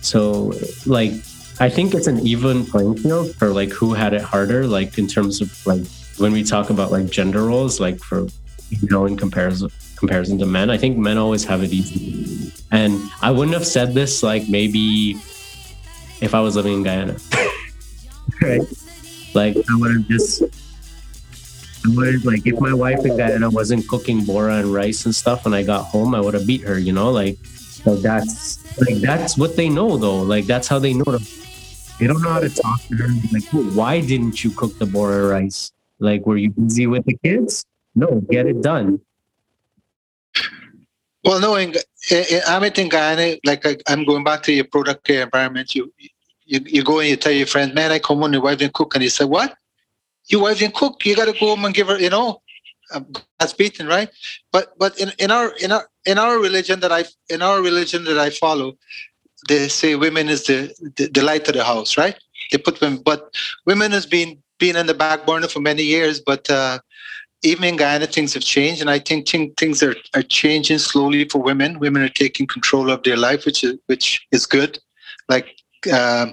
So, 0.00 0.52
like, 0.86 1.12
I 1.60 1.68
think 1.68 1.94
it's 1.94 2.06
an 2.06 2.20
even 2.20 2.64
playing 2.64 2.98
field 2.98 3.34
for 3.34 3.48
like 3.48 3.70
who 3.70 3.92
had 3.92 4.14
it 4.14 4.22
harder, 4.22 4.66
like 4.66 4.98
in 4.98 5.06
terms 5.06 5.40
of 5.40 5.66
like 5.66 5.84
when 6.18 6.32
we 6.32 6.44
talk 6.44 6.70
about 6.70 6.92
like 6.92 7.06
gender 7.06 7.44
roles, 7.44 7.80
like 7.80 7.98
for 7.98 8.26
you 8.70 8.88
know 8.88 9.06
in 9.06 9.16
comparison 9.16 9.70
comparison 9.96 10.38
to 10.38 10.46
men. 10.46 10.70
I 10.70 10.78
think 10.78 10.96
men 10.96 11.18
always 11.18 11.44
have 11.44 11.62
it 11.62 11.72
easy. 11.72 12.52
And 12.70 13.00
I 13.22 13.32
wouldn't 13.32 13.54
have 13.54 13.66
said 13.66 13.94
this 13.94 14.22
like 14.22 14.48
maybe 14.48 15.16
if 16.20 16.34
I 16.34 16.40
was 16.40 16.54
living 16.54 16.74
in 16.74 16.82
Guyana. 16.84 17.16
right? 18.42 18.62
Like 19.34 19.56
I 19.56 19.76
would 19.76 19.92
have 19.92 20.08
just 20.08 20.42
I 21.84 21.94
would 21.94 22.24
like 22.24 22.46
if 22.46 22.60
my 22.60 22.72
wife 22.72 23.04
in 23.04 23.16
Guyana 23.16 23.50
wasn't 23.50 23.86
cooking 23.88 24.24
bora 24.24 24.56
and 24.56 24.72
rice 24.72 25.04
and 25.04 25.14
stuff 25.14 25.44
when 25.44 25.54
I 25.54 25.62
got 25.62 25.84
home, 25.84 26.14
I 26.14 26.20
would 26.20 26.34
have 26.34 26.46
beat 26.46 26.62
her, 26.62 26.78
you 26.78 26.92
know? 26.92 27.10
Like 27.10 27.36
so 27.44 27.96
that's 27.96 28.58
like 28.80 28.96
that's 28.96 29.38
what 29.38 29.56
they 29.56 29.68
know 29.68 29.96
though. 29.96 30.22
Like 30.22 30.46
that's 30.46 30.68
how 30.68 30.78
they 30.78 30.92
know 30.92 31.04
to 31.04 31.18
they 31.98 32.06
don't 32.06 32.22
know 32.22 32.30
how 32.30 32.40
to 32.40 32.48
talk 32.48 32.80
to 32.88 32.96
her. 32.96 33.08
Like, 33.32 33.44
why 33.74 34.00
didn't 34.00 34.44
you 34.44 34.50
cook 34.50 34.78
the 34.78 34.86
bora 34.86 35.26
rice? 35.26 35.72
Like, 35.98 36.26
were 36.26 36.36
you 36.36 36.50
busy 36.50 36.86
with 36.86 37.04
the 37.04 37.18
kids? 37.24 37.64
No, 37.94 38.20
get 38.30 38.46
it 38.46 38.62
done. 38.62 39.00
Well, 41.24 41.40
no, 41.40 41.56
in, 41.56 41.74
in, 42.10 42.40
I'm 42.46 42.62
in 42.62 42.88
Guyana, 42.88 43.36
like 43.44 43.66
I, 43.66 43.76
am 43.88 44.04
going 44.04 44.22
back 44.22 44.44
to 44.44 44.52
your 44.52 44.64
product 44.64 45.04
care 45.04 45.24
environment. 45.24 45.74
You, 45.74 45.92
you 45.98 46.60
you 46.64 46.84
go 46.84 47.00
and 47.00 47.08
you 47.08 47.16
tell 47.16 47.32
your 47.32 47.46
friend, 47.46 47.74
man, 47.74 47.90
I 47.90 47.98
come 47.98 48.20
home, 48.20 48.32
your 48.32 48.42
wife 48.42 48.58
didn't 48.58 48.74
cook. 48.74 48.94
And 48.94 49.02
he 49.02 49.08
said, 49.08 49.28
what? 49.28 49.56
Your 50.28 50.42
wife 50.42 50.58
didn't 50.58 50.74
cook. 50.74 51.04
You 51.04 51.16
got 51.16 51.26
to 51.26 51.32
go 51.32 51.48
home 51.48 51.64
and 51.64 51.74
give 51.74 51.88
her, 51.88 51.98
you 51.98 52.10
know, 52.10 52.42
um, 52.92 53.06
that's 53.38 53.52
beaten, 53.52 53.86
right? 53.86 54.10
But 54.52 54.78
but 54.78 54.98
in, 54.98 55.12
in 55.18 55.30
our 55.30 55.52
in 55.56 55.72
our 55.72 55.88
in 56.06 56.18
our 56.18 56.38
religion 56.38 56.80
that 56.80 56.92
I 56.92 57.04
in 57.28 57.42
our 57.42 57.60
religion 57.62 58.04
that 58.04 58.18
I 58.18 58.30
follow, 58.30 58.76
they 59.48 59.68
say 59.68 59.94
women 59.94 60.28
is 60.28 60.44
the, 60.44 60.74
the, 60.96 61.08
the 61.08 61.22
light 61.22 61.48
of 61.48 61.54
the 61.54 61.64
house, 61.64 61.98
right? 61.98 62.16
They 62.50 62.58
put 62.58 62.80
women, 62.80 63.02
but 63.04 63.34
women 63.66 63.92
has 63.92 64.06
been 64.06 64.38
been 64.58 64.76
in 64.76 64.86
the 64.86 64.94
back 64.94 65.26
burner 65.26 65.48
for 65.48 65.60
many 65.60 65.82
years. 65.82 66.20
But 66.20 66.48
uh, 66.50 66.78
even 67.42 67.64
in 67.64 67.76
Guyana, 67.76 68.06
things 68.06 68.34
have 68.34 68.42
changed, 68.42 68.80
and 68.80 68.90
I 68.90 68.98
think 68.98 69.28
things 69.28 69.82
are, 69.82 69.94
are 70.14 70.22
changing 70.22 70.78
slowly 70.78 71.28
for 71.28 71.40
women. 71.40 71.78
Women 71.78 72.02
are 72.02 72.08
taking 72.08 72.46
control 72.46 72.90
of 72.90 73.02
their 73.02 73.16
life, 73.16 73.44
which 73.44 73.62
is 73.62 73.76
which 73.86 74.26
is 74.32 74.46
good. 74.46 74.78
Like 75.28 75.56
uh, 75.92 76.26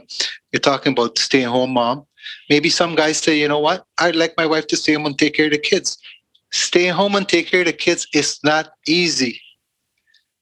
you're 0.52 0.60
talking 0.60 0.94
about 0.94 1.18
staying 1.18 1.48
home 1.48 1.72
mom. 1.72 2.06
Maybe 2.50 2.70
some 2.70 2.96
guys 2.96 3.18
say, 3.18 3.38
you 3.40 3.48
know 3.48 3.60
what, 3.60 3.86
I'd 3.98 4.16
like 4.16 4.34
my 4.38 4.46
wife 4.46 4.68
to 4.68 4.78
stay 4.78 4.94
home 4.94 5.06
and 5.06 5.18
take 5.18 5.34
care 5.34 5.46
of 5.46 5.52
the 5.52 5.58
kids. 5.58 5.98
Stay 6.52 6.88
home 6.88 7.16
and 7.16 7.28
take 7.28 7.48
care 7.48 7.62
of 7.62 7.66
the 7.66 7.74
kids 7.74 8.08
is 8.14 8.40
not 8.44 8.72
easy. 8.88 9.42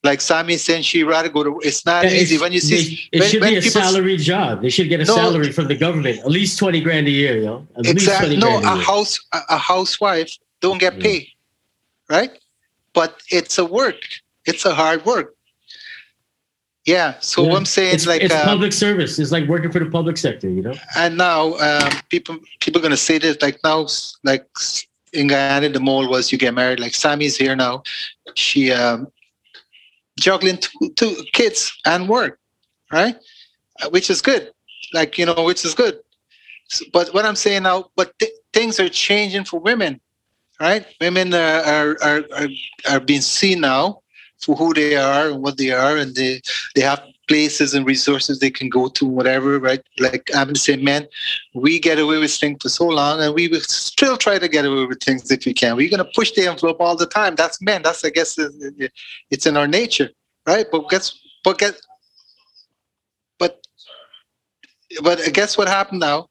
Like 0.03 0.19
Sammy 0.19 0.57
saying, 0.57 0.83
she 0.83 1.03
rather 1.03 1.29
go 1.29 1.43
to. 1.43 1.61
It's 1.63 1.85
not 1.85 2.03
yeah, 2.03 2.11
easy 2.11 2.37
when 2.37 2.51
you 2.51 2.59
see. 2.59 2.99
It, 3.13 3.21
when, 3.21 3.29
should 3.29 3.41
be 3.41 3.55
a 3.55 3.61
salary 3.61 4.17
job. 4.17 4.61
They 4.61 4.69
should 4.69 4.89
get 4.89 4.99
a 4.99 5.05
no, 5.05 5.15
salary 5.15 5.53
from 5.53 5.69
the 5.69 5.77
government, 5.77 6.19
at 6.19 6.29
least 6.29 6.59
twenty 6.59 6.81
grand 6.81 7.07
a 7.07 7.11
year, 7.11 7.37
you 7.37 7.45
know. 7.45 7.67
At 7.77 7.85
exactly. 7.85 8.35
no, 8.35 8.57
a, 8.57 8.73
a 8.73 8.75
house, 8.81 9.17
a, 9.31 9.39
a 9.51 9.57
housewife 9.57 10.37
don't 10.59 10.77
get 10.77 10.95
mm. 10.95 11.03
paid, 11.03 11.27
right? 12.09 12.37
But 12.93 13.21
it's 13.29 13.57
a 13.57 13.65
work. 13.65 13.95
It's 14.45 14.65
a 14.65 14.75
hard 14.75 15.05
work. 15.05 15.35
Yeah. 16.85 17.15
So 17.19 17.45
yeah. 17.45 17.55
I'm 17.55 17.65
saying 17.65 17.95
it's, 17.95 18.07
like 18.07 18.21
it's 18.21 18.33
uh, 18.33 18.43
public 18.43 18.73
service. 18.73 19.17
It's 19.17 19.31
like 19.31 19.47
working 19.47 19.71
for 19.71 19.79
the 19.79 19.89
public 19.89 20.17
sector, 20.17 20.49
you 20.49 20.61
know. 20.61 20.73
And 20.97 21.17
now 21.17 21.55
um, 21.55 21.91
people 22.09 22.37
people 22.59 22.79
are 22.79 22.83
gonna 22.83 22.97
say 22.97 23.17
this 23.17 23.41
like 23.41 23.59
now 23.63 23.87
like 24.23 24.47
in 25.13 25.27
Guyana 25.27 25.69
the 25.69 25.79
mole 25.79 26.09
was 26.09 26.31
you 26.31 26.37
get 26.37 26.53
married. 26.53 26.79
Like 26.79 26.93
Sammy's 26.93 27.37
here 27.37 27.55
now. 27.55 27.83
She 28.35 28.71
um, 28.71 29.07
juggling 30.19 30.57
two, 30.57 30.89
two 30.95 31.23
kids 31.31 31.73
and 31.85 32.09
work, 32.09 32.39
right? 32.91 33.15
Uh, 33.81 33.89
which 33.89 34.09
is 34.09 34.21
good. 34.21 34.51
Like 34.93 35.17
you 35.17 35.25
know, 35.25 35.43
which 35.43 35.63
is 35.63 35.73
good. 35.73 35.99
But 36.91 37.13
what 37.13 37.25
I'm 37.25 37.35
saying 37.35 37.63
now, 37.63 37.91
but 37.95 38.17
th- 38.19 38.31
things 38.51 38.79
are 38.79 38.89
changing 38.89 39.45
for 39.45 39.59
women 39.59 40.01
right? 40.59 40.85
Women 41.01 41.33
are, 41.33 41.61
are, 41.61 41.97
are, 42.01 42.23
are, 42.37 42.47
are 42.89 42.99
being 42.99 43.21
seen 43.21 43.59
now 43.59 44.02
for 44.43 44.55
who 44.55 44.73
they 44.73 44.95
are 44.95 45.29
and 45.29 45.41
what 45.41 45.57
they 45.57 45.71
are, 45.71 45.97
and 45.97 46.15
they, 46.15 46.41
they 46.75 46.81
have 46.81 47.03
places 47.27 47.73
and 47.73 47.85
resources 47.85 48.39
they 48.39 48.51
can 48.51 48.69
go 48.69 48.87
to, 48.89 49.05
whatever, 49.05 49.59
right? 49.59 49.81
Like 49.99 50.29
I'm 50.35 50.49
the 50.49 50.59
same 50.59 50.83
man, 50.83 51.07
we 51.53 51.79
get 51.79 51.99
away 51.99 52.17
with 52.17 52.33
things 52.33 52.61
for 52.61 52.69
so 52.69 52.87
long, 52.87 53.21
and 53.21 53.33
we 53.33 53.47
will 53.47 53.61
still 53.61 54.17
try 54.17 54.39
to 54.39 54.47
get 54.47 54.65
away 54.65 54.85
with 54.85 55.01
things 55.01 55.31
if 55.31 55.45
we 55.45 55.53
can. 55.53 55.75
We're 55.75 55.89
gonna 55.89 56.09
push 56.15 56.31
the 56.31 56.47
envelope 56.47 56.77
all 56.79 56.95
the 56.95 57.05
time. 57.05 57.35
That's 57.35 57.61
men. 57.61 57.81
That's 57.81 58.03
I 58.03 58.09
guess 58.09 58.37
it's 59.29 59.45
in 59.45 59.57
our 59.57 59.67
nature, 59.67 60.09
right? 60.45 60.65
But 60.71 60.89
guess, 60.89 61.17
but 61.43 61.57
get, 61.57 61.79
but, 63.39 63.65
but 65.01 65.21
I 65.21 65.29
guess 65.29 65.57
what 65.57 65.67
happened 65.67 66.01
now 66.01 66.29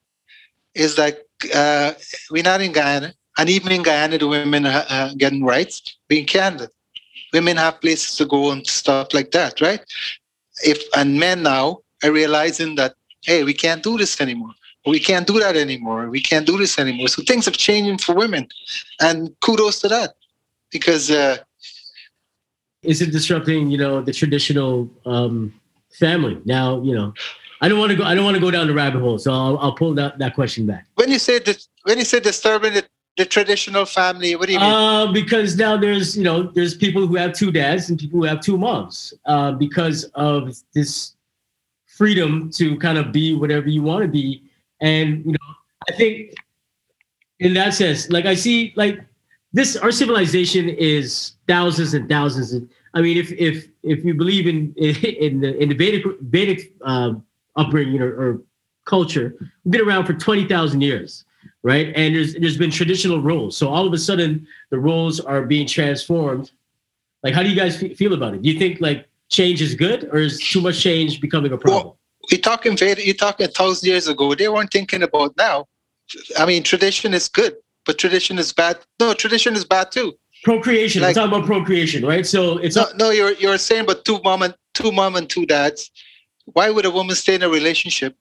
is 0.74 0.96
that 0.96 1.22
uh, 1.54 1.92
we're 2.30 2.42
not 2.42 2.60
in 2.60 2.72
Guyana 2.72 3.14
and 3.38 3.48
even 3.48 3.72
in 3.72 3.82
Guyana, 3.82 4.18
the 4.18 4.28
women 4.28 4.66
are 4.66 4.84
uh, 4.88 5.14
getting 5.16 5.44
rights. 5.44 5.82
We 6.10 6.20
in 6.20 6.26
Canada, 6.26 6.68
women 7.32 7.56
have 7.56 7.80
places 7.80 8.16
to 8.16 8.26
go 8.26 8.50
and 8.50 8.66
stuff 8.66 9.14
like 9.14 9.30
that, 9.32 9.60
right? 9.60 9.80
If 10.64 10.82
and 10.96 11.18
men 11.18 11.42
now 11.42 11.80
are 12.04 12.12
realizing 12.12 12.74
that 12.76 12.94
hey, 13.24 13.44
we 13.44 13.54
can't 13.54 13.82
do 13.82 13.96
this 13.96 14.20
anymore. 14.20 14.50
We 14.84 14.98
can't 14.98 15.26
do 15.26 15.38
that 15.38 15.56
anymore. 15.56 16.08
We 16.08 16.20
can't 16.20 16.44
do 16.44 16.58
this 16.58 16.76
anymore. 16.78 17.06
So 17.06 17.22
things 17.22 17.44
have 17.44 17.56
changed 17.56 18.04
for 18.04 18.14
women, 18.14 18.48
and 19.00 19.34
kudos 19.40 19.80
to 19.80 19.88
that, 19.88 20.14
because. 20.70 21.10
Uh, 21.10 21.36
is 22.82 23.00
it 23.00 23.12
disrupting, 23.12 23.70
you 23.70 23.78
know, 23.78 24.00
the 24.00 24.12
traditional 24.12 24.90
um, 25.06 25.54
family? 26.00 26.40
Now, 26.44 26.82
you 26.82 26.94
know, 26.96 27.14
I 27.60 27.68
don't 27.68 27.78
want 27.78 27.90
to 27.90 27.96
go. 27.96 28.02
I 28.02 28.14
don't 28.16 28.24
want 28.24 28.34
to 28.34 28.40
go 28.40 28.50
down 28.50 28.66
the 28.66 28.74
rabbit 28.74 29.00
hole. 29.00 29.18
So 29.18 29.32
I'll, 29.32 29.56
I'll 29.58 29.76
pull 29.76 29.94
that, 29.94 30.18
that 30.18 30.34
question 30.34 30.66
back. 30.66 30.86
When 30.96 31.08
you 31.08 31.20
say 31.20 31.38
that, 31.38 31.64
when 31.84 31.98
you 31.98 32.04
say 32.04 32.18
disturbing 32.18 32.74
it, 32.74 32.88
the 33.16 33.24
traditional 33.24 33.84
family? 33.84 34.36
What 34.36 34.46
do 34.46 34.54
you 34.54 34.60
mean? 34.60 34.72
Uh, 34.72 35.12
because 35.12 35.56
now 35.56 35.76
there's 35.76 36.16
you 36.16 36.24
know 36.24 36.44
there's 36.44 36.74
people 36.74 37.06
who 37.06 37.16
have 37.16 37.32
two 37.32 37.52
dads 37.52 37.90
and 37.90 37.98
people 37.98 38.20
who 38.20 38.24
have 38.24 38.40
two 38.40 38.56
moms 38.56 39.14
uh, 39.26 39.52
because 39.52 40.04
of 40.14 40.56
this 40.74 41.14
freedom 41.86 42.50
to 42.52 42.76
kind 42.78 42.98
of 42.98 43.12
be 43.12 43.34
whatever 43.34 43.68
you 43.68 43.82
want 43.82 44.02
to 44.02 44.08
be, 44.08 44.42
and 44.80 45.24
you 45.24 45.32
know 45.32 45.54
I 45.88 45.92
think 45.92 46.34
in 47.38 47.54
that 47.54 47.74
sense, 47.74 48.08
like 48.10 48.24
I 48.24 48.34
see 48.34 48.72
like 48.76 49.00
this 49.52 49.76
our 49.76 49.92
civilization 49.92 50.68
is 50.68 51.32
thousands 51.46 51.94
and 51.94 52.08
thousands. 52.08 52.54
Of, 52.54 52.68
I 52.94 53.02
mean, 53.02 53.18
if 53.18 53.32
if 53.32 53.68
if 53.82 54.04
you 54.04 54.14
believe 54.14 54.46
in 54.46 54.72
in 54.76 55.40
the 55.40 55.56
in 55.58 55.68
the 55.68 55.74
Vedic 55.74 56.04
Vedic 56.22 56.72
uh, 56.82 57.12
upbringing 57.56 58.00
or, 58.00 58.14
or 58.14 58.42
culture, 58.86 59.34
we've 59.64 59.72
been 59.72 59.86
around 59.86 60.06
for 60.06 60.14
twenty 60.14 60.46
thousand 60.46 60.80
years 60.80 61.24
right? 61.62 61.92
And 61.94 62.14
there's 62.14 62.34
there's 62.34 62.56
been 62.56 62.70
traditional 62.70 63.20
roles. 63.20 63.56
So 63.56 63.68
all 63.68 63.86
of 63.86 63.92
a 63.92 63.98
sudden, 63.98 64.46
the 64.70 64.78
roles 64.78 65.20
are 65.20 65.42
being 65.42 65.66
transformed. 65.66 66.50
Like, 67.22 67.34
how 67.34 67.42
do 67.42 67.48
you 67.48 67.56
guys 67.56 67.76
feel 67.76 68.14
about 68.14 68.34
it? 68.34 68.42
Do 68.42 68.50
you 68.50 68.58
think 68.58 68.80
like 68.80 69.08
change 69.30 69.62
is 69.62 69.74
good, 69.74 70.08
or 70.12 70.18
is 70.18 70.38
too 70.38 70.60
much 70.60 70.80
change 70.80 71.20
becoming 71.20 71.52
a 71.52 71.58
problem? 71.58 71.84
Well, 71.84 71.98
you're 72.30 72.40
talking 72.40 72.76
you're 72.78 73.14
talking 73.14 73.46
a 73.46 73.50
thousand 73.50 73.88
years 73.88 74.08
ago. 74.08 74.34
They 74.34 74.48
weren't 74.48 74.72
thinking 74.72 75.02
about 75.02 75.36
now. 75.36 75.66
I 76.38 76.46
mean, 76.46 76.62
tradition 76.62 77.14
is 77.14 77.28
good, 77.28 77.54
but 77.86 77.98
tradition 77.98 78.38
is 78.38 78.52
bad. 78.52 78.78
No, 79.00 79.14
tradition 79.14 79.54
is 79.54 79.64
bad 79.64 79.92
too. 79.92 80.14
Procreation. 80.44 81.02
Like, 81.02 81.16
I'm 81.16 81.30
talking 81.30 81.38
about 81.38 81.46
procreation, 81.46 82.04
right? 82.04 82.26
So 82.26 82.58
it's 82.58 82.74
no, 82.74 82.86
no. 82.96 83.10
You're 83.10 83.32
you're 83.34 83.58
saying, 83.58 83.86
but 83.86 84.04
two 84.04 84.20
mom 84.24 84.42
and 84.42 84.54
two 84.74 84.90
mom 84.90 85.14
and 85.14 85.28
two 85.28 85.46
dads. 85.46 85.90
Why 86.46 86.70
would 86.70 86.84
a 86.84 86.90
woman 86.90 87.14
stay 87.14 87.36
in 87.36 87.42
a 87.44 87.48
relationship 87.48 88.16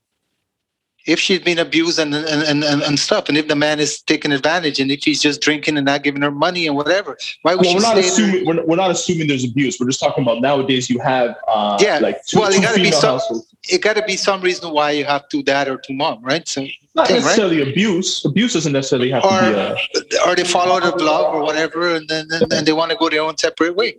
if 1.08 1.20
she's 1.20 1.40
been 1.40 1.58
abused 1.60 1.98
and 2.00 2.14
and, 2.14 2.64
and, 2.64 2.82
and 2.84 3.00
stuff, 3.00 3.28
and 3.30 3.38
if 3.38 3.48
the 3.48 3.56
man 3.56 3.80
is 3.80 4.02
taking 4.02 4.32
advantage, 4.32 4.80
and 4.80 4.92
if 4.92 5.04
he's 5.04 5.22
just 5.22 5.42
drinking 5.42 5.78
and 5.78 5.86
not 5.86 6.04
giving 6.04 6.22
her 6.22 6.32
money 6.32 6.68
and 6.68 6.76
whatever, 6.76 7.18
why 7.42 7.56
would 7.56 7.62
Well, 7.62 7.70
she 7.72 7.76
we're 7.76 7.82
not 7.82 7.98
assuming 7.98 8.46
we're, 8.46 8.64
we're 8.66 8.76
not 8.76 8.92
assuming 8.92 9.28
there's 9.28 9.44
abuse. 9.44 9.80
We're 9.80 9.88
just 9.88 10.00
talking 10.00 10.24
about 10.24 10.42
nowadays. 10.42 10.90
You 10.90 11.00
have 11.00 11.36
uh, 11.48 11.78
Yeah, 11.82 12.00
like 12.00 12.26
two, 12.26 12.40
well, 12.40 12.50
it 12.52 12.56
two 12.58 12.62
gotta 12.62 12.82
be 12.82 12.92
some- 12.92 13.12
households. 13.12 13.48
It 13.70 13.84
got 13.84 13.96
to 13.96 14.02
be 14.04 14.18
some 14.18 14.42
reason 14.42 14.72
why 14.74 14.90
you 14.90 15.06
have 15.06 15.30
two 15.30 15.44
dad 15.44 15.68
or 15.68 15.78
two 15.78 15.94
mom, 15.94 16.24
right? 16.24 16.48
So, 16.48 16.66
Not 16.96 17.06
thing, 17.08 17.18
right? 17.18 17.26
necessarily 17.26 17.62
abuse. 17.70 18.26
Abuse 18.26 18.54
doesn't 18.54 18.74
necessarily 18.74 19.12
have 19.12 19.24
Or- 19.24 19.40
to 19.40 19.78
be. 19.94 20.18
Uh, 20.18 20.28
or 20.28 20.36
they 20.36 20.44
fall 20.44 20.72
out 20.72 20.84
of 20.84 21.00
love 21.00 21.32
or 21.36 21.44
whatever, 21.44 21.96
and 21.96 22.08
then 22.10 22.26
and, 22.32 22.52
and 22.52 22.66
they 22.66 22.74
want 22.74 22.90
to 22.90 22.98
go 22.98 23.08
their 23.08 23.22
own 23.22 23.38
separate 23.38 23.76
way. 23.76 23.98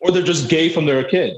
or 0.00 0.10
they're 0.10 0.22
just 0.24 0.48
gay 0.48 0.68
from 0.68 0.84
they're 0.84 1.04
kid. 1.04 1.36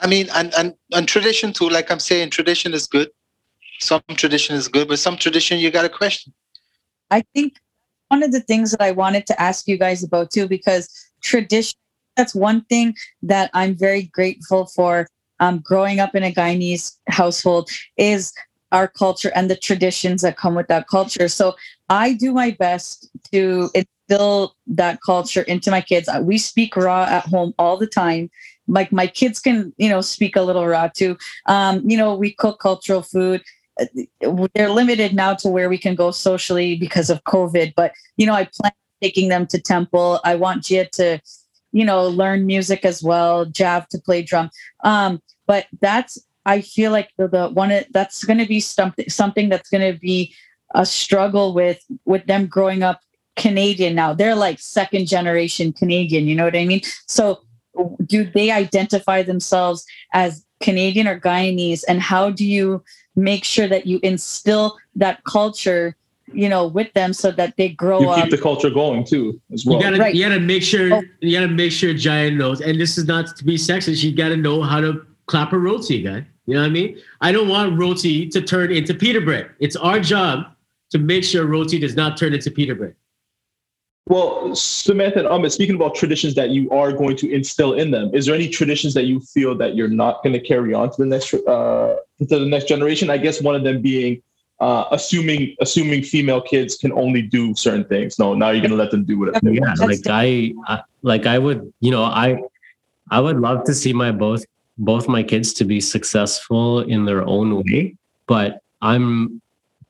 I 0.00 0.06
mean, 0.06 0.28
and, 0.34 0.52
and 0.54 0.74
and 0.92 1.08
tradition 1.08 1.52
too. 1.52 1.68
Like 1.68 1.90
I'm 1.90 2.00
saying, 2.00 2.30
tradition 2.30 2.74
is 2.74 2.86
good. 2.86 3.10
Some 3.80 4.02
tradition 4.10 4.56
is 4.56 4.68
good, 4.68 4.88
but 4.88 4.98
some 4.98 5.16
tradition 5.16 5.58
you 5.58 5.70
got 5.70 5.82
to 5.82 5.88
question. 5.88 6.32
I 7.10 7.24
think 7.34 7.54
one 8.08 8.22
of 8.22 8.32
the 8.32 8.40
things 8.40 8.72
that 8.72 8.82
I 8.82 8.90
wanted 8.90 9.26
to 9.26 9.40
ask 9.40 9.68
you 9.68 9.78
guys 9.78 10.02
about 10.02 10.30
too, 10.30 10.48
because 10.48 10.88
tradition, 11.20 11.78
that's 12.16 12.34
one 12.34 12.64
thing 12.64 12.94
that 13.22 13.50
I'm 13.54 13.76
very 13.76 14.04
grateful 14.04 14.66
for 14.66 15.06
um, 15.40 15.60
growing 15.60 16.00
up 16.00 16.14
in 16.14 16.24
a 16.24 16.32
Guyanese 16.32 16.96
household 17.08 17.70
is 17.96 18.32
our 18.72 18.88
culture 18.88 19.32
and 19.34 19.50
the 19.50 19.56
traditions 19.56 20.22
that 20.22 20.36
come 20.36 20.54
with 20.54 20.68
that 20.68 20.88
culture. 20.88 21.28
So 21.28 21.54
I 21.88 22.12
do 22.14 22.32
my 22.32 22.50
best 22.50 23.08
to 23.32 23.70
instill 23.74 24.54
that 24.66 24.98
culture 25.04 25.42
into 25.42 25.70
my 25.70 25.80
kids. 25.80 26.08
We 26.22 26.38
speak 26.38 26.76
raw 26.76 27.04
at 27.04 27.24
home 27.24 27.54
all 27.58 27.76
the 27.76 27.86
time. 27.86 28.30
Like 28.68 28.92
my 28.92 29.06
kids 29.06 29.40
can, 29.40 29.72
you 29.78 29.88
know, 29.88 30.00
speak 30.00 30.36
a 30.36 30.42
little 30.42 30.66
raw 30.66 30.88
too. 30.88 31.16
Um, 31.46 31.82
you 31.88 31.96
know, 31.96 32.14
we 32.14 32.32
cook 32.32 32.60
cultural 32.60 33.02
food 33.02 33.42
they're 34.54 34.70
limited 34.70 35.14
now 35.14 35.34
to 35.34 35.48
where 35.48 35.68
we 35.68 35.78
can 35.78 35.94
go 35.94 36.10
socially 36.10 36.76
because 36.76 37.10
of 37.10 37.22
COVID. 37.24 37.74
But 37.76 37.92
you 38.16 38.26
know, 38.26 38.34
I 38.34 38.48
plan 38.52 38.72
taking 39.00 39.28
them 39.28 39.46
to 39.48 39.60
temple. 39.60 40.20
I 40.24 40.34
want 40.34 40.64
Gia 40.64 40.86
to, 40.92 41.20
you 41.72 41.84
know, 41.84 42.08
learn 42.08 42.46
music 42.46 42.84
as 42.84 43.02
well, 43.02 43.44
Jav 43.44 43.88
to 43.88 43.98
play 43.98 44.22
drum. 44.22 44.50
Um, 44.84 45.22
but 45.46 45.66
that's 45.80 46.18
I 46.46 46.62
feel 46.62 46.92
like 46.92 47.10
the, 47.16 47.28
the 47.28 47.48
one 47.48 47.84
that's 47.90 48.24
going 48.24 48.38
to 48.38 48.46
be 48.46 48.60
something 48.60 49.08
something 49.08 49.48
that's 49.48 49.70
going 49.70 49.92
to 49.92 49.98
be 49.98 50.34
a 50.74 50.84
struggle 50.84 51.54
with 51.54 51.82
with 52.04 52.26
them 52.26 52.46
growing 52.46 52.82
up 52.82 53.00
Canadian 53.36 53.94
now. 53.94 54.14
They're 54.14 54.34
like 54.34 54.58
second 54.58 55.06
generation 55.06 55.72
Canadian. 55.72 56.26
You 56.26 56.34
know 56.34 56.44
what 56.44 56.56
I 56.56 56.64
mean? 56.64 56.80
So 57.06 57.42
do 58.06 58.24
they 58.24 58.50
identify 58.50 59.22
themselves 59.22 59.84
as 60.12 60.44
Canadian 60.60 61.06
or 61.06 61.18
Guyanese? 61.20 61.82
And 61.88 62.00
how 62.00 62.30
do 62.30 62.44
you 62.44 62.82
make 63.16 63.44
sure 63.44 63.68
that 63.68 63.86
you 63.86 64.00
instill 64.02 64.76
that 64.96 65.22
culture, 65.24 65.96
you 66.32 66.48
know, 66.48 66.66
with 66.66 66.92
them 66.94 67.12
so 67.12 67.30
that 67.32 67.56
they 67.56 67.68
grow 67.68 68.00
You 68.00 68.10
up? 68.10 68.22
keep 68.22 68.30
the 68.30 68.38
culture 68.38 68.70
going 68.70 69.04
too, 69.04 69.40
as 69.52 69.64
You 69.64 69.72
well. 69.72 69.80
gotta 69.80 69.98
Right. 69.98 70.14
you 70.14 70.22
gotta 70.22 70.40
make 70.40 70.62
sure 70.62 70.92
Oh. 70.94 71.02
you 71.20 71.32
gotta 71.38 71.52
make 71.52 71.72
sure 71.72 71.92
Giant 71.94 72.36
knows. 72.36 72.60
And 72.60 72.80
this 72.80 72.98
is 72.98 73.06
not 73.06 73.36
to 73.36 73.44
be 73.44 73.56
sexist. 73.56 74.02
You 74.02 74.12
gotta 74.12 74.36
know 74.36 74.62
how 74.62 74.80
to 74.80 75.02
clap 75.26 75.52
a 75.52 75.58
roti, 75.58 76.02
guy. 76.02 76.24
You 76.46 76.54
know 76.54 76.60
what 76.62 76.66
I 76.68 76.70
mean? 76.70 76.98
I 77.20 77.30
don't 77.32 77.48
want 77.48 77.78
roti 77.78 78.26
to 78.28 78.40
turn 78.40 78.72
into 78.72 78.94
pita 78.94 79.20
bread. 79.20 79.50
It's 79.60 79.76
our 79.76 80.00
job 80.00 80.46
to 80.90 80.98
make 80.98 81.22
sure 81.22 81.44
roti 81.46 81.78
does 81.78 81.94
not 81.94 82.16
turn 82.16 82.32
into 82.32 82.50
pita 82.50 82.74
bread. 82.74 82.94
Well, 84.08 84.54
Samantha 84.54 85.18
and 85.18 85.28
Amit, 85.28 85.52
speaking 85.52 85.76
about 85.76 85.94
traditions 85.94 86.34
that 86.34 86.50
you 86.50 86.70
are 86.70 86.92
going 86.92 87.16
to 87.18 87.30
instill 87.30 87.74
in 87.74 87.90
them, 87.90 88.10
is 88.14 88.26
there 88.26 88.34
any 88.34 88.48
traditions 88.48 88.94
that 88.94 89.04
you 89.04 89.20
feel 89.20 89.54
that 89.56 89.74
you're 89.76 89.88
not 89.88 90.22
going 90.22 90.32
to 90.32 90.40
carry 90.40 90.72
on 90.72 90.90
to 90.90 90.96
the 90.98 91.06
next 91.06 91.34
uh, 91.34 91.96
to 92.18 92.24
the 92.26 92.46
next 92.46 92.68
generation? 92.68 93.10
I 93.10 93.18
guess 93.18 93.42
one 93.42 93.54
of 93.54 93.64
them 93.64 93.82
being 93.82 94.22
uh, 94.60 94.84
assuming 94.92 95.56
assuming 95.60 96.02
female 96.02 96.40
kids 96.40 96.76
can 96.76 96.92
only 96.92 97.22
do 97.22 97.54
certain 97.54 97.84
things. 97.84 98.18
No, 98.18 98.34
now 98.34 98.50
you're 98.50 98.62
going 98.62 98.70
to 98.70 98.76
let 98.76 98.90
them 98.90 99.04
do 99.04 99.18
whatever 99.18 99.40
they 99.42 99.52
yeah 99.52 99.74
want. 99.78 99.80
Like 99.80 100.06
I, 100.06 100.54
I 100.66 100.82
like 101.02 101.26
i 101.26 101.38
would 101.38 101.72
you 101.80 101.90
know 101.90 102.04
i 102.04 102.40
i 103.10 103.20
would 103.20 103.38
love 103.38 103.64
to 103.64 103.74
see 103.74 103.92
my 103.92 104.12
both 104.12 104.44
both 104.78 105.08
my 105.08 105.22
kids 105.22 105.52
to 105.54 105.64
be 105.64 105.80
successful 105.80 106.80
in 106.80 107.04
their 107.04 107.26
own 107.26 107.56
way 107.56 107.96
but 108.26 108.60
i'm 108.82 109.40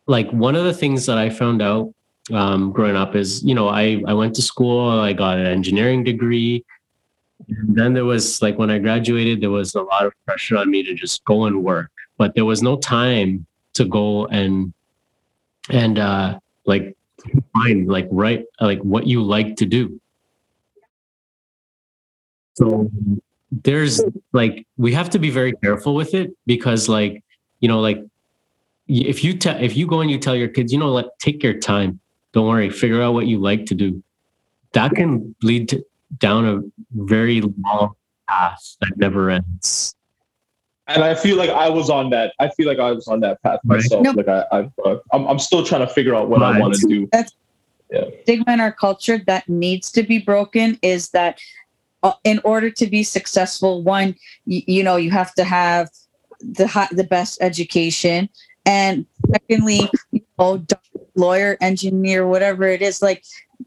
like 0.06 0.30
one 0.30 0.54
of 0.54 0.64
the 0.64 0.74
things 0.74 1.06
that 1.06 1.18
i 1.18 1.28
found 1.28 1.62
out 1.62 1.92
um, 2.32 2.72
growing 2.72 2.96
up 2.96 3.14
is 3.14 3.42
you 3.42 3.54
know 3.54 3.68
i 3.68 4.02
i 4.06 4.14
went 4.14 4.34
to 4.34 4.42
school 4.42 4.88
i 5.00 5.12
got 5.12 5.38
an 5.38 5.46
engineering 5.46 6.04
degree. 6.04 6.64
And 7.48 7.74
then 7.74 7.94
there 7.94 8.04
was 8.04 8.42
like 8.42 8.58
when 8.58 8.70
i 8.70 8.78
graduated 8.78 9.40
there 9.40 9.50
was 9.50 9.74
a 9.74 9.82
lot 9.82 10.04
of 10.06 10.12
pressure 10.26 10.56
on 10.56 10.70
me 10.70 10.82
to 10.82 10.94
just 10.94 11.24
go 11.24 11.44
and 11.44 11.64
work. 11.64 11.90
But 12.16 12.34
there 12.34 12.44
was 12.44 12.62
no 12.62 12.76
time 12.76 13.46
to 13.74 13.84
go 13.84 14.26
and 14.26 14.72
and 15.70 15.98
uh 15.98 16.38
like 16.66 16.96
find 17.54 17.88
like 17.88 18.08
right 18.10 18.44
like 18.60 18.80
what 18.80 19.06
you 19.06 19.22
like 19.22 19.56
to 19.56 19.66
do. 19.66 20.00
So 22.54 22.90
there's 23.50 24.02
like 24.32 24.66
we 24.76 24.92
have 24.92 25.10
to 25.10 25.18
be 25.18 25.30
very 25.30 25.52
careful 25.52 25.94
with 25.94 26.12
it 26.12 26.32
because 26.44 26.88
like 26.88 27.22
you 27.60 27.68
know 27.68 27.80
like 27.80 28.02
if 28.88 29.22
you 29.22 29.36
tell 29.36 29.56
if 29.62 29.76
you 29.76 29.86
go 29.86 30.00
and 30.00 30.10
you 30.10 30.18
tell 30.18 30.34
your 30.34 30.48
kids 30.48 30.72
you 30.72 30.78
know 30.78 30.90
like 30.90 31.06
take 31.18 31.42
your 31.42 31.54
time 31.54 32.00
don't 32.32 32.46
worry 32.46 32.70
figure 32.70 33.02
out 33.02 33.14
what 33.14 33.26
you 33.26 33.38
like 33.38 33.66
to 33.66 33.74
do 33.74 34.02
that 34.72 34.92
can 34.92 35.34
lead 35.42 35.68
to, 35.68 35.84
down 36.18 36.44
a 36.46 36.60
very 37.04 37.40
long 37.40 37.94
path 38.28 38.76
that 38.80 38.92
never 38.96 39.30
ends 39.30 39.94
And 40.86 41.04
I 41.04 41.14
feel 41.14 41.36
like 41.36 41.50
I 41.50 41.68
was 41.68 41.90
on 41.90 42.08
that. 42.10 42.32
I 42.38 42.48
feel 42.48 42.66
like 42.66 42.78
I 42.78 42.92
was 42.92 43.08
on 43.08 43.20
that 43.20 43.42
path 43.42 43.60
Right. 43.64 43.76
myself. 43.76 44.02
Nope. 44.02 44.16
Like 44.16 44.28
I, 44.28 44.44
I've, 44.50 44.72
uh, 44.84 44.96
I'm, 45.12 45.26
I'm 45.26 45.38
still 45.38 45.62
trying 45.62 45.86
to 45.86 45.92
figure 45.92 46.14
out 46.14 46.30
what 46.30 46.42
I 46.42 46.58
want 46.58 46.74
to 46.76 46.86
do. 46.86 47.08
Yeah. 47.90 48.04
stigma 48.22 48.52
in 48.52 48.60
our 48.60 48.72
culture 48.72 49.18
that 49.26 49.48
needs 49.48 49.90
to 49.92 50.02
be 50.02 50.18
broken 50.18 50.78
is 50.82 51.08
that 51.10 51.40
uh, 52.02 52.12
in 52.22 52.38
order 52.44 52.70
to 52.70 52.86
be 52.86 53.02
successful 53.02 53.82
one 53.82 54.14
you, 54.44 54.62
you 54.66 54.82
know 54.82 54.96
you 54.96 55.10
have 55.10 55.32
to 55.34 55.44
have 55.44 55.88
the 56.40 56.66
high, 56.66 56.88
the 56.92 57.04
best 57.04 57.38
education 57.40 58.28
and 58.66 59.06
secondly 59.30 59.88
you 60.10 60.20
know 60.38 60.58
doctor, 60.58 60.87
lawyer 61.18 61.56
engineer 61.60 62.26
whatever 62.26 62.64
it 62.68 62.80
is 62.80 63.02
like 63.02 63.22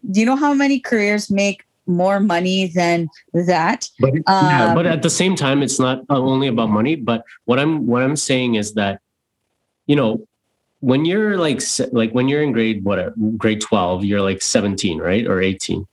do 0.10 0.20
you 0.20 0.26
know 0.26 0.36
how 0.38 0.54
many 0.54 0.80
careers 0.80 1.30
make 1.30 1.64
more 1.88 2.20
money 2.20 2.68
than 2.68 3.10
that? 3.34 3.90
But 4.00 4.14
yeah, 4.26 4.70
Um, 4.70 4.76
but 4.76 4.86
at 4.86 5.02
the 5.02 5.10
same 5.10 5.36
time 5.36 5.62
it's 5.62 5.80
not 5.80 6.04
only 6.10 6.48
about 6.48 6.70
money 6.70 6.96
but 6.96 7.26
what 7.46 7.60
i'm 7.60 7.86
what 7.88 8.02
i'm 8.02 8.16
saying 8.16 8.56
is 8.56 8.74
that 8.76 9.02
you 9.88 9.96
know 9.96 10.26
when 10.80 11.06
you're 11.06 11.38
like 11.38 11.60
like 11.92 12.12
when 12.14 12.30
you're 12.30 12.42
in 12.42 12.52
grade 12.54 12.84
whatever 12.84 13.14
grade 13.38 13.62
12 13.62 14.06
you're 14.06 14.22
like 14.22 14.42
17 14.42 15.00
right 15.00 15.28
or 15.28 15.42
18 15.42 15.86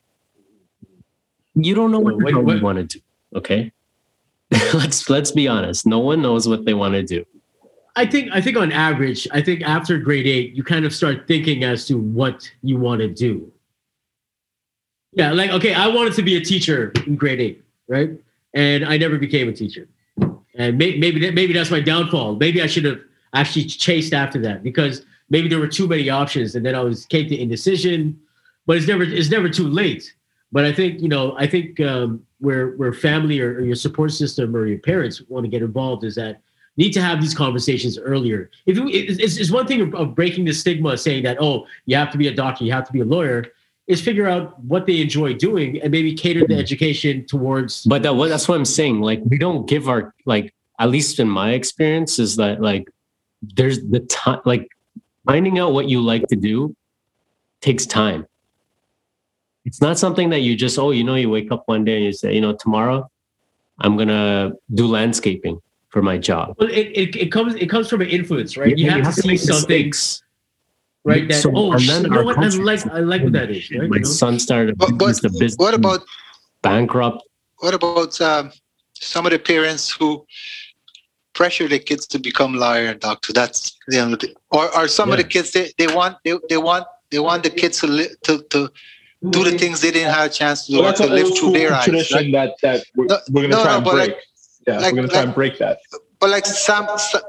you 1.56 1.74
don't 1.74 1.90
know 1.90 1.98
what, 1.98 2.16
Wait, 2.16 2.26
the 2.26 2.32
hell 2.32 2.42
what- 2.44 2.56
you 2.56 2.62
want 2.62 2.78
to 2.78 2.84
do 2.98 3.00
okay? 3.34 3.72
Let's 4.72 5.11
let's 5.11 5.30
be 5.32 5.46
honest. 5.46 5.86
No 5.86 5.98
one 5.98 6.22
knows 6.22 6.48
what 6.48 6.64
they 6.64 6.72
want 6.72 6.94
to 6.94 7.02
do 7.02 7.26
I 7.99 8.07
think 8.07 8.30
I 8.32 8.40
think 8.40 8.57
on 8.57 8.70
average, 8.70 9.26
I 9.32 9.42
think 9.42 9.62
after 9.62 9.99
grade 9.99 10.28
eight, 10.28 10.55
you 10.55 10.62
kind 10.62 10.84
of 10.84 10.94
start 10.94 11.26
thinking 11.26 11.64
as 11.64 11.84
to 11.86 11.99
what 11.99 12.49
you 12.62 12.78
want 12.78 13.01
to 13.01 13.09
do. 13.09 13.51
Yeah, 15.14 15.32
like 15.32 15.51
okay, 15.51 15.74
I 15.74 15.88
wanted 15.88 16.12
to 16.14 16.22
be 16.22 16.36
a 16.36 16.40
teacher 16.40 16.92
in 17.09 17.16
grade 17.16 17.40
eight, 17.40 17.64
right? 17.88 18.11
And 18.55 18.84
I 18.84 18.99
never 18.99 19.18
became 19.18 19.49
a 19.49 19.53
teacher. 19.53 19.88
And 20.55 20.78
may, 20.78 20.96
maybe 20.96 21.28
maybe 21.32 21.53
that's 21.53 21.72
my 21.72 21.80
downfall. 21.80 22.36
Maybe 22.36 22.62
I 22.62 22.68
should 22.68 22.84
have 22.84 23.01
actually 23.34 23.64
chased 23.64 24.12
after 24.12 24.40
that 24.42 24.62
because 24.62 25.05
maybe 25.28 25.49
there 25.49 25.59
were 25.59 25.66
too 25.66 25.88
many 25.88 26.09
options, 26.09 26.55
and 26.55 26.64
then 26.64 26.76
I 26.76 26.80
was 26.80 27.05
came 27.05 27.28
to 27.28 27.36
indecision. 27.36 28.16
But 28.64 28.76
it's 28.76 28.86
never 28.86 29.03
it's 29.03 29.30
never 29.30 29.49
too 29.49 29.66
late. 29.66 30.14
But 30.53 30.64
I 30.64 30.72
think 30.72 31.03
you 31.03 31.09
know 31.09 31.34
I 31.36 31.49
think 31.49 31.80
um, 31.80 32.22
where 32.38 32.76
where 32.76 32.92
family 32.92 33.40
or, 33.40 33.55
or 33.55 33.62
your 33.62 33.74
support 33.74 34.12
system 34.12 34.55
or 34.55 34.66
your 34.66 34.78
parents 34.78 35.20
want 35.28 35.42
to 35.46 35.51
get 35.51 35.62
involved 35.62 36.05
is 36.05 36.14
that 36.14 36.42
need 36.79 36.93
to 36.93 37.03
have 37.03 37.20
these 37.20 37.35
conversations 37.35 37.99
earlier. 37.99 38.51
If 38.64 38.76
you, 38.76 38.89
it's, 38.89 39.37
it's 39.37 39.51
one 39.51 39.66
thing 39.66 39.93
of, 39.93 40.14
breaking 40.14 40.45
the 40.47 40.55
stigma, 40.55 40.97
saying 40.97 41.24
that 41.24 41.37
oh, 41.41 41.66
you 41.85 41.97
have 41.97 42.11
to 42.12 42.18
be 42.18 42.29
a 42.29 42.35
doctor, 42.35 42.64
you 42.64 42.72
have 42.72 42.87
to 42.87 42.93
be 42.93 43.01
a 43.01 43.05
lawyer, 43.05 43.47
is 43.89 44.01
figure 44.01 44.29
out 44.29 44.59
what 44.62 44.87
they 44.87 45.01
enjoy 45.01 45.35
doing 45.35 45.81
and 45.83 45.91
maybe 45.91 46.14
cater 46.14 46.47
the 46.47 46.55
education 46.55 47.26
towards. 47.26 47.85
but 47.85 48.03
that, 48.03 48.14
what, 48.14 48.29
that's 48.29 48.47
what 48.47 48.55
i'm 48.55 48.64
saying 48.64 49.01
like 49.01 49.20
we 49.24 49.39
don't 49.39 49.66
give 49.66 49.89
our 49.89 50.14
like 50.26 50.55
at 50.79 50.91
least 50.91 51.18
in 51.18 51.29
my 51.29 51.53
experience 51.53 52.18
is 52.18 52.37
that 52.37 52.61
like 52.61 52.87
there's 53.41 53.83
the 53.83 54.01
time 54.01 54.41
like 54.45 54.68
finding 55.26 55.59
out 55.59 55.72
what 55.72 55.89
you 55.89 56.03
like 56.03 56.26
to 56.29 56.37
do 56.37 56.76
takes 57.62 57.87
time 57.87 58.26
it's 59.64 59.81
not 59.81 59.99
something 59.99 60.29
that 60.29 60.41
you 60.41 60.55
just 60.55 60.79
oh 60.79 60.91
you 60.91 61.03
know 61.03 61.14
you 61.14 61.31
wake 61.31 61.51
up 61.51 61.62
one 61.66 61.83
day 61.83 61.97
and 61.97 62.05
you 62.05 62.12
say 62.12 62.35
you 62.35 62.43
know 62.43 62.55
tomorrow 62.55 63.11
i'm 63.81 63.97
gonna 63.97 64.53
do 64.74 64.87
landscaping 64.87 65.59
for 65.99 66.03
my 66.12 66.18
job 66.30 66.55
Well, 66.59 66.70
it, 66.70 66.86
it, 67.03 67.16
it 67.24 67.28
comes 67.32 67.55
it 67.64 67.68
comes 67.74 67.86
from 67.90 68.01
an 68.07 68.09
influence, 68.18 68.57
right? 68.57 68.76
you, 68.78 68.90
have, 68.90 69.05
to 69.14 69.22
see 69.22 69.28
make 69.28 69.40
something, 69.40 69.86
mistakes. 69.86 70.22
right? 71.05 71.26
That 71.28 71.42
So- 71.42 71.53
oh, 71.55 71.72
and 71.72 71.82
sh- 71.82 71.88
then 71.90 72.03
you 72.05 72.11
know 72.11 72.18
our 72.18 72.24
what? 72.24 72.38
I 72.38 72.49
like 72.70 72.86
I 72.99 73.01
like 73.12 73.22
what 73.26 73.32
that 73.38 73.51
is, 73.51 73.64
right? 73.78 73.90
my 73.90 73.96
You 73.96 74.03
know? 74.03 74.09
son 74.20 74.38
started 74.38 74.68
a 74.74 74.76
But, 74.76 74.90
but 75.03 75.07
business, 75.07 75.20
the 75.26 75.30
business 75.42 75.57
what 75.64 75.74
about 75.74 76.01
bankrupt 76.62 77.20
what 77.62 77.74
about 77.80 78.12
um, 78.30 78.53
some 78.94 79.26
of 79.26 79.32
the 79.32 79.40
parents 79.53 79.84
who 79.96 80.24
pressure 81.34 81.68
the 81.74 81.78
kids 81.88 82.07
to 82.12 82.18
become 82.28 82.55
lawyer 82.55 82.86
and 82.92 83.01
doctor. 83.01 83.32
That's 83.32 83.76
you 83.88 83.99
know, 84.05 84.16
the- 84.22 84.34
or 84.51 84.64
or 84.76 84.84
some 84.99 85.11
of 85.12 85.18
the 85.22 85.24
kids 85.34 85.51
they, 85.57 85.66
they 85.78 85.88
want 85.99 86.14
they, 86.24 86.34
they 86.51 86.59
want 86.68 86.84
they 87.11 87.18
want 87.28 87.42
the 87.42 87.51
kids 87.51 87.80
to 87.80 87.86
li- 87.99 88.14
to 88.26 88.32
to 88.53 88.61
do 89.34 89.40
the 89.49 89.55
things 89.59 89.80
they 89.80 89.90
didn't 89.96 90.14
have 90.14 90.26
a 90.30 90.34
chance 90.40 90.59
to 90.66 90.72
do 90.72 90.78
Well, 90.78 90.86
or 90.86 90.88
that's 90.90 91.01
to 91.01 91.07
an 91.09 91.14
live 91.18 91.24
old 91.26 91.34
through 91.38 91.49
school 91.51 91.53
their 91.59 91.72
eyes. 91.74 91.84
tradition 91.84 92.18
right? 92.18 92.32
that 92.36 92.51
that 92.62 92.78
we're, 92.94 93.07
No, 93.07 93.16
we're 93.32 93.42
gonna 93.49 93.55
no, 93.57 93.62
try 93.66 93.72
no, 93.72 93.76
and 93.78 93.84
but 93.88 93.94
break. 93.94 94.09
like- 94.12 94.22
yeah, 94.69 94.79
like- 94.79 94.93
we're 94.93 94.97
gonna 95.03 95.09
try 95.09 95.19
like- 95.19 95.27
and 95.27 95.35
break 95.35 95.59
that. 95.59 95.79
But 96.21 96.31
like 96.31 96.47
Sam 96.47 96.87
Sa- 96.99 97.27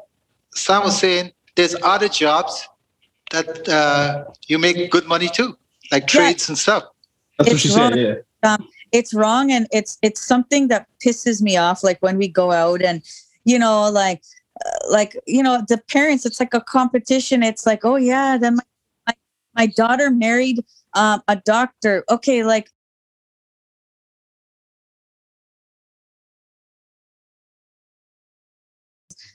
Sam 0.56 0.84
was 0.84 0.98
saying, 0.98 1.32
there's 1.56 1.76
other 1.84 2.10
jobs 2.10 2.68
that 3.32 3.68
uh, 3.70 4.26
you 4.48 4.58
make 4.58 4.90
good 4.92 5.06
money 5.08 5.30
too, 5.30 5.58
like 5.92 6.04
Yeah. 6.04 6.08
trades 6.22 6.50
and 6.50 6.58
stuff. 6.58 6.84
That's 7.38 7.48
what 7.50 7.54
It's 7.54 7.62
she 7.62 7.70
said. 7.70 7.94
wrong. 7.94 7.98
Yeah. 7.98 8.58
it's 8.92 9.14
wrong 9.14 9.52
and 9.52 9.68
it's 9.72 10.00
it's 10.02 10.22
something 10.34 10.64
that 10.70 10.88
pisses 11.04 11.42
me 11.48 11.58
off 11.58 11.84
like 11.84 12.00
when 12.06 12.18
we 12.18 12.28
go 12.28 12.48
out 12.52 12.82
and 12.82 12.98
you 13.52 13.60
know 13.64 13.88
like 14.02 14.22
uh, 14.66 14.80
like 14.98 15.12
you 15.28 15.44
know 15.46 15.56
the 15.72 15.78
parents 15.96 16.26
it's 16.26 16.40
like 16.40 16.56
a 16.56 16.62
competition 16.78 17.44
it's 17.44 17.66
like 17.68 17.82
oh 17.86 17.98
yeah 17.98 18.36
then 18.44 18.54
my, 18.56 18.64
my, 19.08 19.14
my 19.60 19.66
daughter 19.82 20.10
married 20.10 20.58
um, 20.96 21.22
a 21.28 21.36
doctor 21.56 22.04
okay 22.10 22.44
like 22.44 22.72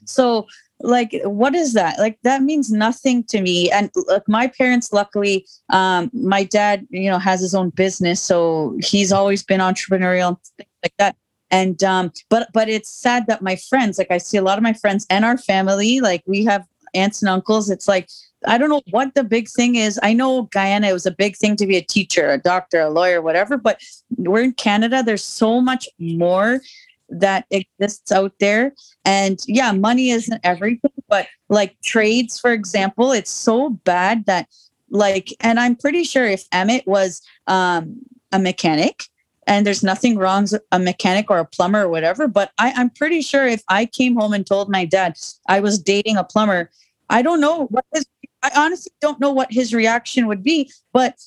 so 0.05 0.47
like 0.81 1.19
what 1.23 1.55
is 1.55 1.73
that? 1.73 1.97
Like 1.99 2.19
that 2.23 2.41
means 2.41 2.71
nothing 2.71 3.23
to 3.25 3.41
me. 3.41 3.71
And 3.71 3.89
look 3.95 4.27
my 4.27 4.47
parents 4.47 4.91
luckily 4.91 5.45
um 5.69 6.11
my 6.13 6.43
dad 6.43 6.85
you 6.89 7.09
know 7.09 7.19
has 7.19 7.41
his 7.41 7.55
own 7.55 7.69
business 7.69 8.21
so 8.21 8.77
he's 8.81 9.11
always 9.11 9.43
been 9.43 9.61
entrepreneurial 9.61 10.29
and 10.29 10.37
things 10.57 10.69
like 10.83 10.93
that. 10.97 11.15
And 11.51 11.83
um 11.83 12.11
but 12.29 12.49
but 12.53 12.69
it's 12.69 12.89
sad 12.89 13.27
that 13.27 13.41
my 13.41 13.55
friends 13.55 13.97
like 13.97 14.11
i 14.11 14.17
see 14.17 14.37
a 14.37 14.41
lot 14.41 14.57
of 14.57 14.63
my 14.63 14.73
friends 14.73 15.05
and 15.09 15.23
our 15.23 15.37
family 15.37 16.01
like 16.01 16.23
we 16.25 16.43
have 16.45 16.65
aunts 16.93 17.21
and 17.21 17.29
uncles. 17.29 17.69
It's 17.69 17.87
like 17.87 18.09
i 18.45 18.57
don't 18.57 18.69
know 18.69 18.81
what 18.91 19.15
the 19.15 19.23
big 19.23 19.47
thing 19.49 19.75
is. 19.75 19.99
I 20.03 20.13
know 20.13 20.43
guyana 20.43 20.87
it 20.89 20.93
was 20.93 21.05
a 21.05 21.11
big 21.11 21.37
thing 21.37 21.55
to 21.55 21.65
be 21.65 21.77
a 21.77 21.81
teacher 21.81 22.31
a 22.31 22.37
doctor 22.37 22.81
a 22.81 22.89
lawyer 22.89 23.21
whatever 23.21 23.57
but 23.57 23.79
we're 24.17 24.43
in 24.43 24.53
canada 24.53 25.01
there's 25.03 25.23
so 25.23 25.61
much 25.61 25.87
more 25.99 26.61
that 27.09 27.45
exists 27.51 28.11
out 28.11 28.33
there. 28.39 28.73
And 29.03 29.39
yeah 29.47 29.71
money 29.71 30.09
isn't 30.09 30.41
everything 30.43 30.91
but 31.07 31.27
like 31.49 31.79
trades 31.81 32.39
for 32.39 32.51
example 32.51 33.11
it's 33.11 33.31
so 33.31 33.69
bad 33.69 34.25
that 34.25 34.47
like 34.89 35.29
and 35.41 35.59
i'm 35.59 35.75
pretty 35.75 36.03
sure 36.03 36.25
if 36.25 36.49
Amit 36.49 36.85
was 36.87 37.21
um 37.47 37.97
a 38.31 38.39
mechanic 38.39 39.05
and 39.47 39.65
there's 39.65 39.83
nothing 39.83 40.17
wrong 40.17 40.43
with 40.51 40.61
a 40.71 40.79
mechanic 40.79 41.29
or 41.29 41.39
a 41.39 41.45
plumber 41.45 41.83
or 41.83 41.89
whatever 41.89 42.27
but 42.27 42.51
I, 42.57 42.71
i'm 42.75 42.89
pretty 42.89 43.21
sure 43.21 43.45
if 43.47 43.63
i 43.69 43.85
came 43.85 44.15
home 44.15 44.33
and 44.33 44.45
told 44.45 44.69
my 44.69 44.85
dad 44.85 45.17
i 45.47 45.59
was 45.59 45.79
dating 45.79 46.17
a 46.17 46.23
plumber 46.23 46.71
i 47.09 47.21
don't 47.21 47.41
know 47.41 47.65
what 47.67 47.85
his 47.93 48.05
i 48.43 48.51
honestly 48.55 48.91
don't 49.01 49.19
know 49.19 49.31
what 49.31 49.51
his 49.51 49.73
reaction 49.73 50.27
would 50.27 50.43
be 50.43 50.71
but 50.93 51.19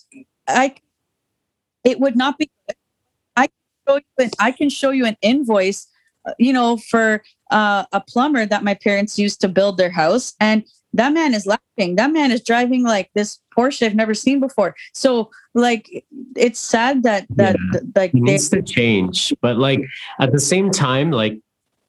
i 0.49 0.75
it 1.85 2.01
would 2.01 2.17
not 2.17 2.39
be 2.39 2.51
can 2.69 2.78
show 3.89 3.97
you 3.97 4.03
an, 4.19 4.31
I 4.39 4.53
can 4.53 4.69
show 4.69 4.91
you 4.91 5.07
an 5.07 5.17
invoice 5.23 5.87
uh, 6.27 6.33
you 6.39 6.53
know 6.53 6.77
for 6.77 7.23
uh, 7.51 7.85
a 7.93 8.01
plumber 8.01 8.47
that 8.47 8.63
my 8.63 8.75
parents 8.75 9.19
used 9.19 9.41
to 9.41 9.49
build 9.49 9.79
their 9.79 9.91
house 9.91 10.35
and 10.41 10.65
that 10.95 11.13
man 11.13 11.35
is 11.35 11.47
laughing. 11.47 11.97
That 11.97 12.13
man 12.13 12.33
is 12.33 12.43
driving 12.43 12.83
like 12.83 13.11
this 13.15 13.39
porsche 13.57 13.85
i've 13.87 13.95
never 13.95 14.15
seen 14.15 14.41
before. 14.41 14.75
So 14.95 15.31
like 15.55 16.05
it's 16.37 16.59
sad 16.59 17.03
that 17.03 17.27
that 17.37 17.57
Yeah. 17.73 17.81
like 17.95 18.15
it 18.15 18.21
needs 18.21 18.49
to 18.51 18.63
change 18.63 19.33
but 19.41 19.59
like 19.59 19.81
at 20.21 20.33
the 20.33 20.41
same 20.41 20.71
time 20.71 21.11
like 21.11 21.39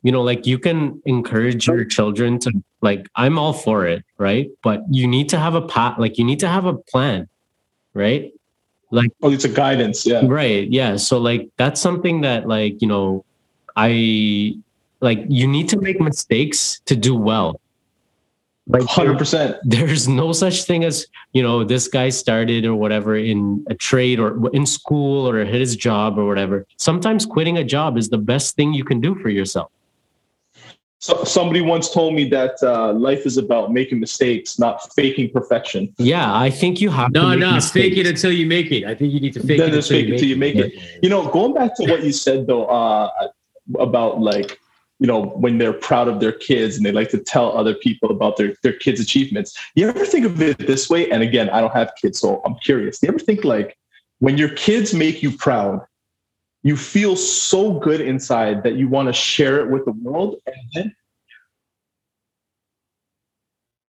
you 0.04 0.12
know 0.12 0.22
like 0.22 0.46
you 0.48 0.58
can 0.58 1.02
encourage 1.06 1.68
your 1.68 1.84
children 1.86 2.40
to 2.40 2.52
like 2.82 3.08
i'm 3.16 3.38
all 3.38 3.54
for 3.54 3.86
it 3.86 4.04
right? 4.18 4.50
But 4.64 4.82
you 4.92 5.08
need 5.08 5.30
to 5.30 5.40
have 5.40 5.56
a 5.56 5.62
pat 5.62 6.00
like 6.00 6.18
you 6.18 6.26
need 6.26 6.40
to 6.40 6.48
have 6.48 6.66
a 6.66 6.74
plan 6.74 7.28
right 7.94 8.32
Like 8.92 9.12
oh, 9.22 9.32
it's 9.32 9.46
a 9.46 9.50
guidance. 9.50 10.06
Yeah. 10.06 10.22
right 10.26 10.68
yeah 10.70 10.96
so 10.96 11.20
like 11.20 11.50
that's 11.58 11.80
something 11.80 12.22
that 12.22 12.48
like 12.48 12.82
you 12.82 12.88
know 12.88 13.24
i 13.76 14.56
like 15.00 15.24
you 15.30 15.48
need 15.48 15.70
to 15.70 15.80
make 15.80 16.02
mistakes 16.02 16.82
to 16.86 16.96
do 16.96 17.16
well 17.16 17.60
like 18.68 18.84
Hundred 18.84 19.18
percent. 19.18 19.58
there's 19.64 20.08
no 20.08 20.32
such 20.32 20.64
thing 20.64 20.84
as 20.84 21.06
you 21.34 21.44
know 21.44 21.64
this 21.64 21.88
guy 21.88 22.10
started 22.10 22.66
or 22.66 22.76
whatever 22.76 23.16
in 23.16 23.66
a 23.70 23.76
trade 23.76 24.20
or 24.20 24.50
in 24.52 24.66
school 24.66 25.30
or 25.30 25.44
hit 25.46 25.60
his 25.60 25.76
job 25.76 26.18
or 26.18 26.26
whatever 26.26 26.66
sometimes 26.78 27.26
quitting 27.26 27.58
a 27.58 27.64
job 27.64 27.98
is 27.98 28.10
the 28.10 28.18
best 28.18 28.56
thing 28.56 28.74
you 28.74 28.84
can 28.84 29.00
do 29.02 29.16
for 29.16 29.30
yourself 29.30 29.72
So, 31.02 31.24
somebody 31.24 31.62
once 31.62 31.94
told 31.94 32.14
me 32.14 32.28
that 32.30 32.62
uh, 32.62 32.92
life 32.92 33.26
is 33.26 33.38
about 33.38 33.72
making 33.72 34.02
mistakes, 34.02 34.60
not 34.60 34.76
faking 34.94 35.30
perfection. 35.32 35.94
yeah 35.98 36.36
i 36.48 36.50
think 36.50 36.82
you 36.82 36.90
have 36.90 37.14
to 37.14 37.20
No, 37.22 37.30
make 37.30 37.40
no, 37.40 37.60
fake 37.62 37.96
it 37.98 38.06
until 38.06 38.34
you 38.34 38.46
make 38.46 38.70
it. 38.78 38.84
I 38.84 38.94
think 38.96 39.14
you 39.14 39.22
need 39.22 39.34
to 39.34 39.40
fake 39.40 39.60
Then 39.60 39.70
it 39.70 39.76
until 39.76 39.90
fake 39.98 40.10
it 40.10 40.20
till 40.20 40.28
you 40.28 40.36
make 40.36 40.56
it. 40.56 40.74
You 41.02 41.10
know, 41.10 41.22
going 41.38 41.54
back 41.54 41.72
to 41.78 41.84
what 41.92 42.04
you 42.04 42.12
said 42.12 42.48
though, 42.48 42.66
uh, 42.66 43.10
about 43.80 44.20
like, 44.20 44.60
you 45.00 45.08
know, 45.08 45.22
when 45.44 45.58
they're 45.58 45.80
proud 45.90 46.08
of 46.10 46.20
their 46.20 46.34
kids 46.34 46.76
and 46.76 46.86
they 46.86 46.92
like 46.92 47.10
to 47.12 47.20
tell 47.20 47.58
other 47.58 47.76
people 47.76 48.10
about 48.12 48.36
their, 48.36 48.54
their 48.64 48.74
kids' 48.74 49.00
achievements. 49.00 49.50
You 49.76 49.88
ever 49.88 50.06
think 50.06 50.26
of 50.26 50.42
it 50.42 50.58
this 50.72 50.90
way? 50.90 51.10
And 51.12 51.24
again, 51.24 51.50
I 51.50 51.62
don't 51.62 51.74
have 51.74 51.92
kids, 52.02 52.20
so 52.20 52.42
I'm 52.46 52.56
curious. 52.56 53.02
You 53.02 53.08
ever 53.10 53.20
think 53.20 53.46
like 53.46 53.78
when 54.26 54.38
your 54.38 54.50
kids 54.66 54.94
make 54.94 55.24
you 55.24 55.32
proud, 55.32 55.80
you 56.70 56.78
feel 56.78 57.16
so 57.16 57.80
good 57.80 58.00
inside 58.00 58.62
that 58.64 58.76
you 58.76 58.88
want 58.88 59.08
to 59.08 59.14
share 59.14 59.60
it 59.60 59.72
with 59.72 59.84
the 59.86 59.92
world 59.92 60.36
and 60.46 60.56
then 60.74 60.96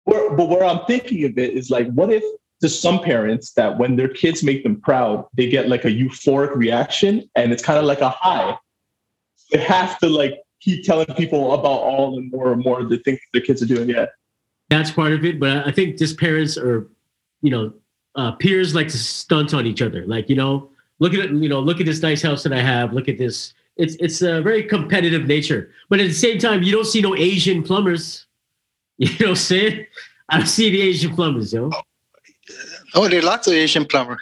but 0.06 0.48
where 0.48 0.64
I'm 0.64 0.84
thinking 0.86 1.24
of 1.24 1.38
it 1.38 1.54
is 1.54 1.70
like, 1.70 1.88
what 1.92 2.10
if 2.10 2.24
to 2.62 2.68
some 2.68 3.00
parents 3.00 3.52
that 3.52 3.78
when 3.78 3.96
their 3.96 4.08
kids 4.08 4.42
make 4.42 4.62
them 4.62 4.80
proud, 4.80 5.26
they 5.36 5.48
get 5.48 5.68
like 5.68 5.84
a 5.84 5.88
euphoric 5.88 6.54
reaction 6.56 7.28
and 7.36 7.52
it's 7.52 7.62
kind 7.62 7.78
of 7.78 7.84
like 7.84 8.00
a 8.00 8.10
high. 8.10 8.56
They 9.52 9.58
have 9.58 9.98
to 10.00 10.08
like 10.08 10.40
keep 10.60 10.84
telling 10.84 11.06
people 11.14 11.54
about 11.54 11.80
all 11.80 12.18
and 12.18 12.30
more 12.30 12.52
and 12.52 12.64
more 12.64 12.82
the 12.84 12.98
things 12.98 13.20
their 13.32 13.42
kids 13.42 13.62
are 13.62 13.66
doing. 13.66 13.88
Yeah. 13.88 14.06
That's 14.68 14.90
part 14.90 15.12
of 15.12 15.24
it. 15.24 15.38
But 15.40 15.66
I 15.66 15.70
think 15.70 15.98
just 15.98 16.18
parents 16.18 16.56
or, 16.58 16.88
you 17.42 17.50
know, 17.50 17.72
uh, 18.14 18.32
peers 18.32 18.74
like 18.74 18.88
to 18.88 18.98
stunt 18.98 19.54
on 19.54 19.66
each 19.66 19.82
other. 19.82 20.06
Like, 20.06 20.28
you 20.28 20.36
know, 20.36 20.69
look 21.00 21.14
at 21.14 21.20
it, 21.20 21.30
you 21.32 21.48
know, 21.48 21.58
look 21.58 21.80
at 21.80 21.86
this 21.86 22.02
nice 22.02 22.22
house 22.22 22.44
that 22.44 22.52
I 22.52 22.62
have. 22.62 22.92
Look 22.92 23.08
at 23.08 23.18
this. 23.18 23.52
It's 23.76 23.96
it's 23.96 24.22
a 24.22 24.40
very 24.40 24.62
competitive 24.62 25.26
nature. 25.26 25.72
But 25.88 26.00
at 26.00 26.06
the 26.06 26.14
same 26.14 26.38
time, 26.38 26.62
you 26.62 26.70
don't 26.70 26.86
see 26.86 27.00
no 27.00 27.16
Asian 27.16 27.62
plumbers. 27.62 28.26
You 29.00 29.08
know 29.08 29.16
what 29.18 29.28
I'm 29.30 29.36
saying? 29.36 29.86
I 30.28 30.36
don't 30.36 30.46
see 30.46 30.68
the 30.68 30.82
Asian 30.82 31.14
plumbers, 31.14 31.54
yo. 31.54 31.70
Oh, 32.94 33.08
there 33.08 33.20
are 33.20 33.22
lots 33.22 33.46
of 33.46 33.54
Asian 33.54 33.86
plumber. 33.86 34.18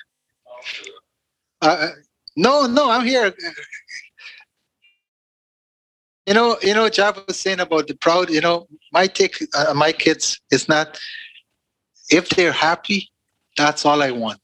Uh, 1.60 1.88
no, 2.36 2.66
no, 2.66 2.88
I'm 2.88 3.04
here. 3.04 3.34
You 6.28 6.34
know, 6.34 6.56
you 6.62 6.74
know, 6.74 6.88
Java 6.88 7.24
was 7.26 7.40
saying 7.40 7.58
about 7.58 7.88
the 7.88 7.96
proud. 7.96 8.30
You 8.30 8.40
know, 8.40 8.68
my 8.92 9.08
take, 9.08 9.42
uh, 9.52 9.74
my 9.74 9.90
kids 9.90 10.40
is 10.52 10.68
not. 10.68 10.96
If 12.08 12.28
they're 12.28 12.52
happy, 12.52 13.10
that's 13.56 13.84
all 13.84 14.00
I 14.00 14.12
want. 14.12 14.40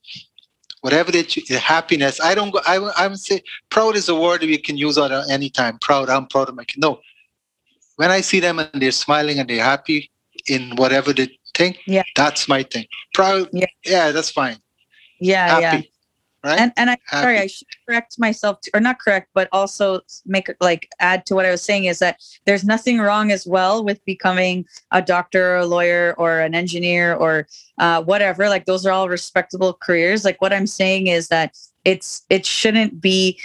Whatever 0.85 1.11
they 1.13 1.25
happiness, 1.57 2.21
I 2.21 2.35
don't 2.35 2.51
go. 2.51 2.61
I 2.67 2.77
I'm 3.03 3.17
say 3.17 3.41
proud 3.71 3.97
is 3.97 4.11
a 4.11 4.15
word 4.15 4.43
we 4.43 4.59
can 4.59 4.77
use 4.77 4.99
at 4.99 5.11
any 5.31 5.49
time. 5.49 5.79
Proud, 5.81 6.11
I'm 6.11 6.27
proud 6.27 6.51
of 6.51 6.57
my 6.57 6.65
kid. 6.65 6.79
No, 6.83 7.01
when 7.97 8.11
I 8.11 8.21
see 8.21 8.39
them 8.39 8.59
and 8.59 8.69
they're 8.75 8.91
smiling 8.93 9.39
and 9.39 9.49
they're 9.49 9.65
happy 9.65 10.11
in 10.47 10.77
whatever 10.77 11.15
they 11.15 11.31
think, 11.55 11.79
Yeah. 11.87 12.03
that's 12.15 12.49
my 12.49 12.65
thing. 12.65 12.85
Proud, 13.15 13.49
Yeah. 13.51 13.65
yeah, 13.87 14.13
that's 14.13 14.29
fine. 14.29 14.59
yeah 15.21 15.59
yeah 15.59 15.71
Happy, 15.71 15.91
right? 16.45 16.61
and 16.61 16.73
and 16.77 16.91
I 16.91 16.99
sorry, 17.11 17.39
I 17.39 17.47
should 17.47 17.67
correct 17.89 18.19
myself, 18.19 18.61
t- 18.61 18.71
or 18.75 18.81
not 18.81 18.99
correct, 19.01 19.31
but 19.35 19.49
also 19.53 20.01
make 20.27 20.49
like 20.61 20.89
add 21.01 21.25
to 21.27 21.35
what 21.35 21.47
I 21.47 21.51
was 21.51 21.63
saying 21.63 21.87
is 21.87 21.99
that 22.01 22.21
there's 22.45 22.65
nothing 22.65 22.99
wrong 22.99 23.33
as 23.33 23.47
well 23.47 23.83
with 23.85 24.05
becoming 24.05 24.67
a 24.93 25.01
doctor, 25.03 25.55
or 25.55 25.57
a 25.59 25.67
lawyer, 25.67 26.15
or 26.19 26.41
an 26.41 26.55
engineer, 26.55 27.15
or 27.15 27.47
uh, 27.79 28.03
whatever. 28.03 28.49
Like 28.49 28.67
those 28.67 28.85
are 28.87 28.93
all 28.93 29.09
respectable 29.09 29.73
careers. 29.81 30.25
Like 30.25 30.41
what 30.43 30.53
I'm 30.53 30.67
saying 30.67 31.07
is 31.09 31.29
that 31.29 31.57
it's 31.85 32.25
it 32.31 32.45
shouldn't 32.47 33.01
be, 33.01 33.39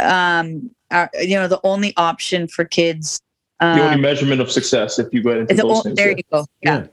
um, 0.00 0.70
uh, 0.90 1.08
you 1.20 1.34
know, 1.36 1.48
the 1.48 1.60
only 1.64 1.92
option 1.96 2.46
for 2.48 2.64
kids. 2.64 3.18
The 3.60 3.66
only 3.80 3.94
Um, 3.94 4.00
measurement 4.00 4.40
of 4.40 4.50
success 4.50 4.98
if 4.98 5.12
you 5.14 5.22
go 5.22 5.38
into 5.38 5.54
the 5.54 5.62
those 5.62 5.78
o- 5.78 5.82
things. 5.82 5.96
there 5.96 6.10
yeah. 6.10 6.16
you 6.16 6.22
go. 6.32 6.46
Yeah. 6.62 6.86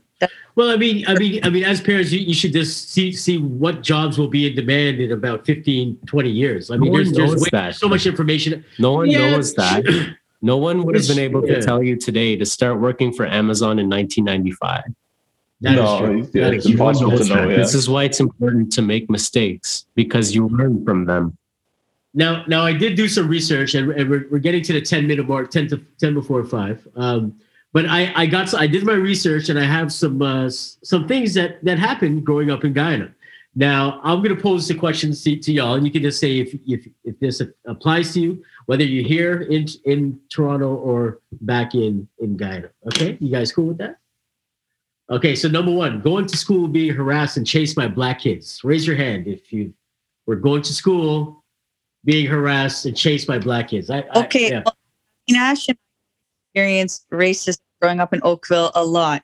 Well, 0.55 0.69
I 0.69 0.75
mean, 0.75 1.05
I 1.07 1.13
mean, 1.15 1.39
I 1.45 1.49
mean, 1.49 1.63
as 1.63 1.79
parents, 1.79 2.11
you, 2.11 2.19
you 2.19 2.33
should 2.33 2.51
just 2.51 2.91
see 2.91 3.11
see 3.13 3.37
what 3.37 3.81
jobs 3.81 4.17
will 4.17 4.27
be 4.27 4.47
in 4.47 4.55
demand 4.55 4.99
in 4.99 5.11
about 5.13 5.45
15, 5.45 5.97
20 6.05 6.29
years. 6.29 6.69
I 6.71 6.75
mean, 6.77 6.91
No 6.91 6.97
there's 6.97 7.11
there's 7.13 7.41
way, 7.41 7.49
that. 7.53 7.75
so 7.75 7.87
much 7.87 8.05
information. 8.05 8.65
no 8.77 8.91
one 8.93 9.09
Yeah, 9.09 9.29
knows 9.31 9.53
that 9.55 10.15
no 10.41 10.57
one 10.57 10.83
would 10.83 10.95
have 10.95 11.07
been 11.07 11.19
able 11.19 11.41
to 11.43 11.53
yeah. 11.53 11.59
tell 11.61 11.81
you 11.83 11.95
today 11.95 12.35
to 12.35 12.45
start 12.45 12.79
working 12.79 13.11
for 13.13 13.25
amazon 13.25 13.77
in 13.79 13.89
1995 13.89 14.83
That 15.61 15.73
is 15.73 15.75
No, 15.77 15.99
true. 15.99 16.29
yeah, 16.33 16.47
it's 16.51 16.65
impossible 16.65 17.17
to 17.17 17.25
know, 17.25 17.49
yeah. 17.49 17.57
this 17.57 17.73
is 17.75 17.89
why 17.89 18.03
it's 18.05 18.19
important 18.21 18.71
to 18.73 18.81
make 18.81 19.09
mistakes 19.09 19.85
because 19.95 20.33
you 20.35 20.47
learn 20.49 20.83
from 20.85 21.05
them 21.05 21.37
Now, 22.13 22.43
now 22.47 22.61
I 22.65 22.73
did 22.73 22.95
do 22.95 23.07
some 23.07 23.27
research, 23.27 23.75
and, 23.75 23.91
and 23.91 24.09
we're, 24.09 24.25
we're 24.31 24.39
getting 24.47 24.63
to 24.63 24.73
the 24.73 24.81
ten 24.81 25.07
minute 25.07 25.27
mark, 25.27 25.51
ten 25.51 25.67
to 25.69 25.77
ten 26.01 26.13
before 26.15 26.43
five. 26.43 26.77
Um, 26.95 27.35
but 27.73 27.85
I 27.85 28.11
I 28.15 28.25
got 28.25 28.53
I 28.53 28.67
did 28.67 28.83
my 28.85 28.93
research 28.93 29.49
and 29.49 29.59
I 29.59 29.63
have 29.65 29.91
some 29.93 30.21
uh, 30.21 30.49
some 30.49 31.07
things 31.07 31.33
that 31.35 31.63
that 31.63 31.77
happened 31.79 32.25
growing 32.25 32.49
up 32.51 32.63
in 32.63 32.73
Guyana. 32.73 33.13
Now 33.55 33.99
I'm 34.03 34.21
gonna 34.21 34.35
pose 34.35 34.67
the 34.67 34.75
questions 34.75 35.23
to, 35.23 35.35
to 35.37 35.51
y'all, 35.51 35.75
and 35.75 35.85
you 35.85 35.91
can 35.91 36.01
just 36.03 36.19
say 36.19 36.39
if 36.39 36.53
if 36.67 36.87
if 37.03 37.19
this 37.19 37.41
applies 37.65 38.13
to 38.13 38.21
you, 38.21 38.43
whether 38.65 38.83
you're 38.83 39.07
here 39.07 39.41
in 39.41 39.67
in 39.85 40.19
Toronto 40.29 40.75
or 40.75 41.19
back 41.41 41.75
in 41.75 42.07
in 42.19 42.37
Guyana. 42.37 42.69
Okay, 42.87 43.17
you 43.19 43.31
guys 43.31 43.51
cool 43.51 43.67
with 43.67 43.77
that? 43.79 43.97
Okay, 45.11 45.35
so 45.35 45.47
number 45.47 45.71
one, 45.71 46.01
going 46.01 46.27
to 46.27 46.37
school 46.37 46.67
being 46.67 46.93
harassed 46.93 47.37
and 47.37 47.45
chased 47.45 47.75
by 47.75 47.87
black 47.87 48.19
kids. 48.19 48.61
Raise 48.63 48.85
your 48.85 48.95
hand 48.95 49.25
if 49.27 49.51
you 49.51 49.73
were 50.27 50.35
going 50.35 50.61
to 50.61 50.71
school 50.73 51.43
being 52.05 52.27
harassed 52.27 52.85
and 52.85 52.95
chased 52.95 53.25
by 53.27 53.39
black 53.39 53.69
kids. 53.69 53.89
I, 53.89 53.99
I- 54.13 54.23
Okay, 54.25 54.49
yeah. 54.51 54.61
well, 54.63 54.77
Nash 55.27 55.67
and 55.67 55.77
I 55.77 55.79
experienced 56.53 57.05
racism 57.11 57.57
growing 57.81 57.99
up 57.99 58.13
in 58.13 58.19
Oakville 58.23 58.71
a 58.75 58.83
lot, 58.83 59.23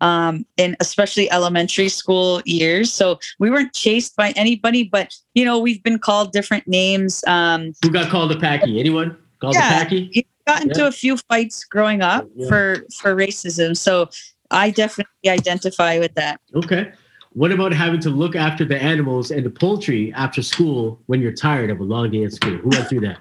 um, 0.00 0.46
in 0.56 0.76
especially 0.80 1.30
elementary 1.30 1.88
school 1.88 2.40
years. 2.44 2.92
So 2.92 3.18
we 3.38 3.50
weren't 3.50 3.72
chased 3.74 4.14
by 4.16 4.30
anybody, 4.36 4.84
but 4.84 5.14
you 5.34 5.44
know 5.44 5.58
we've 5.58 5.82
been 5.82 5.98
called 5.98 6.32
different 6.32 6.66
names. 6.68 7.24
Um, 7.26 7.72
Who 7.82 7.90
got 7.90 8.10
called 8.10 8.30
a 8.32 8.36
Paki? 8.36 8.78
Anyone 8.78 9.16
called 9.40 9.54
Yeah. 9.54 9.82
a 9.82 9.86
Paki? 9.86 10.08
you 10.12 10.22
got 10.46 10.62
into 10.62 10.82
Yeah. 10.82 10.88
a 10.88 10.92
few 10.92 11.16
fights 11.16 11.64
growing 11.64 12.02
up 12.02 12.28
Yeah. 12.36 12.48
for 12.48 12.84
for 12.94 13.14
racism. 13.16 13.76
So 13.76 14.08
I 14.50 14.70
definitely 14.70 15.28
identify 15.30 15.98
with 15.98 16.14
that. 16.14 16.40
Okay. 16.54 16.92
What 17.32 17.52
about 17.52 17.72
having 17.72 18.00
to 18.00 18.10
look 18.10 18.34
after 18.34 18.64
the 18.64 18.80
animals 18.82 19.30
and 19.30 19.44
the 19.44 19.50
poultry 19.50 20.12
after 20.14 20.42
school 20.42 21.00
when 21.06 21.20
you're 21.20 21.32
tired 21.32 21.70
of 21.70 21.78
a 21.80 21.84
long 21.84 22.10
day 22.10 22.24
at 22.24 22.32
school? 22.32 22.56
Who 22.56 22.70
went 22.70 22.88
through 22.88 23.00
that? 23.00 23.18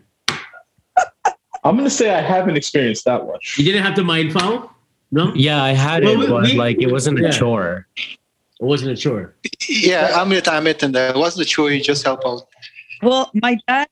I'm 1.68 1.76
gonna 1.76 1.90
say 1.90 2.10
I 2.14 2.22
haven't 2.22 2.56
experienced 2.56 3.04
that 3.06 3.26
one. 3.26 3.40
You 3.58 3.66
didn't 3.66 3.84
have 3.84 3.96
to 3.96 4.04
mind 4.04 4.32
fowl? 4.34 4.74
No? 5.12 5.34
Yeah, 5.36 5.62
I 5.64 5.72
had 5.72 6.04
Well, 6.04 6.14
it, 6.14 6.18
we- 6.20 6.28
but 6.28 6.44
we- 6.44 6.54
like 6.54 6.82
it 6.82 6.92
wasn't 6.92 7.20
a 7.24 7.32
chore. 7.32 7.88
It 7.96 8.66
wasn't 8.66 8.92
a 8.92 8.96
chore. 8.98 9.36
Yeah, 9.70 10.14
I'm 10.16 10.30
gonna 10.30 10.42
admit 10.58 10.82
and 10.84 10.96
that 10.96 11.16
wasn't 11.16 11.46
a 11.46 11.50
chore. 11.50 11.70
You 11.72 11.82
just 11.82 12.04
help 12.04 12.22
out. 12.26 12.44
Well, 13.04 13.30
my 13.34 13.58
dad. 13.68 13.88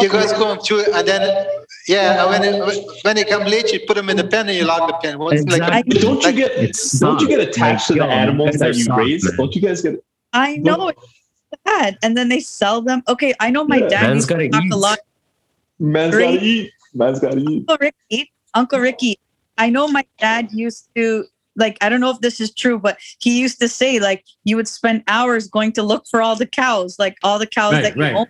You 0.00 0.08
guys 0.08 0.32
go 0.32 0.56
through 0.56 0.84
and 0.94 1.06
then 1.06 1.46
yeah, 1.88 2.24
when 2.30 2.42
it, 2.44 2.54
when 3.02 3.16
they 3.16 3.24
come 3.24 3.44
late, 3.44 3.70
you 3.72 3.80
put 3.86 3.96
them 3.96 4.08
in 4.08 4.16
the 4.16 4.24
pen 4.24 4.48
and 4.48 4.56
you 4.56 4.64
lock 4.64 4.86
the 4.88 4.94
pen. 5.02 5.18
What's 5.18 5.42
like 5.44 5.56
Exactly. 5.60 5.92
But 5.92 6.00
don't 6.02 6.22
you 6.24 6.32
get 6.32 6.52
It's 6.52 6.92
don't 7.00 7.20
you 7.20 7.28
get 7.28 7.40
attached 7.40 7.90
Like, 7.90 7.98
to 7.98 8.04
the 8.04 8.08
yo, 8.08 8.20
animals 8.22 8.56
that 8.56 8.76
you 8.76 8.86
raise? 8.94 9.24
man. 9.24 9.36
Don't 9.36 9.54
you 9.54 9.60
guys 9.60 9.82
get 9.82 10.02
I 10.32 10.56
know 10.58 10.88
it's 10.88 11.02
bad, 11.64 11.98
and 12.04 12.16
then 12.16 12.28
they 12.28 12.38
sell 12.40 12.80
them. 12.80 13.02
Okay, 13.08 13.34
I 13.40 13.50
know 13.50 13.64
my 13.64 13.78
Yeah. 13.78 13.88
dad 13.88 14.14
used 14.14 14.28
to 14.28 14.34
gotta 14.34 14.48
talk 14.48 14.62
eat. 14.64 14.72
a 14.72 14.76
lot. 14.76 14.98
Man's 15.80 16.14
Great. 16.14 16.34
gotta 16.36 16.44
eat? 16.46 16.72
Man's 16.94 17.20
gotta 17.20 17.38
eat. 17.38 17.64
Uncle 17.68 17.78
Ricky, 17.80 18.32
Uncle 18.54 18.78
Ricky. 18.80 19.18
I 19.58 19.70
know 19.70 19.88
my 19.88 20.04
dad 20.18 20.52
used 20.52 20.88
to 20.94 21.24
like. 21.56 21.76
I 21.80 21.88
don't 21.88 22.00
know 22.00 22.10
if 22.10 22.20
this 22.20 22.40
is 22.40 22.54
true, 22.54 22.78
but 22.78 22.98
he 23.20 23.40
used 23.40 23.58
to 23.60 23.68
say 23.68 23.98
like 23.98 24.24
you 24.44 24.56
would 24.56 24.68
spend 24.68 25.02
hours 25.08 25.48
going 25.48 25.72
to 25.72 25.82
look 25.82 26.06
for 26.10 26.22
all 26.22 26.36
the 26.36 26.46
cows, 26.46 26.98
like 26.98 27.16
all 27.22 27.38
the 27.38 27.46
cows 27.46 27.72
Right, 27.74 27.82
that 27.82 27.96
you 27.96 28.04
own. 28.04 28.26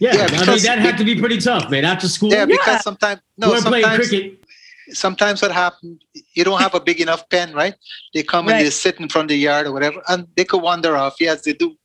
Yeah, 0.00 0.14
Yeah, 0.16 0.24
I 0.32 0.46
mean 0.46 0.58
that 0.62 0.78
had 0.78 0.98
to 0.98 1.04
be 1.04 1.18
pretty 1.18 1.38
tough, 1.38 1.70
man. 1.70 1.84
After 1.84 2.08
school, 2.08 2.30
yeah, 2.30 2.44
because 2.46 2.66
Yeah. 2.66 2.78
sometimes 2.80 3.20
you 3.36 3.46
no, 3.46 3.50
weren't 3.52 3.64
playing 3.64 3.84
sometimes 3.84 4.08
cricket. 4.08 4.44
sometimes 4.90 5.42
what 5.42 5.52
happened, 5.52 6.02
you 6.34 6.42
don't 6.44 6.60
have 6.60 6.74
a 6.74 6.80
big 6.80 7.00
enough 7.00 7.28
pen, 7.28 7.52
right? 7.54 7.74
They 8.12 8.22
come 8.24 8.48
and 8.48 8.58
they 8.58 8.70
sit 8.70 8.98
in 8.98 9.08
front 9.08 9.26
of 9.26 9.28
the 9.28 9.36
yard 9.38 9.66
or 9.66 9.72
whatever, 9.72 10.02
and 10.08 10.26
they 10.36 10.44
could 10.44 10.60
wander 10.62 10.96
off. 10.96 11.16
Yes, 11.20 11.42
they 11.42 11.52
do. 11.52 11.76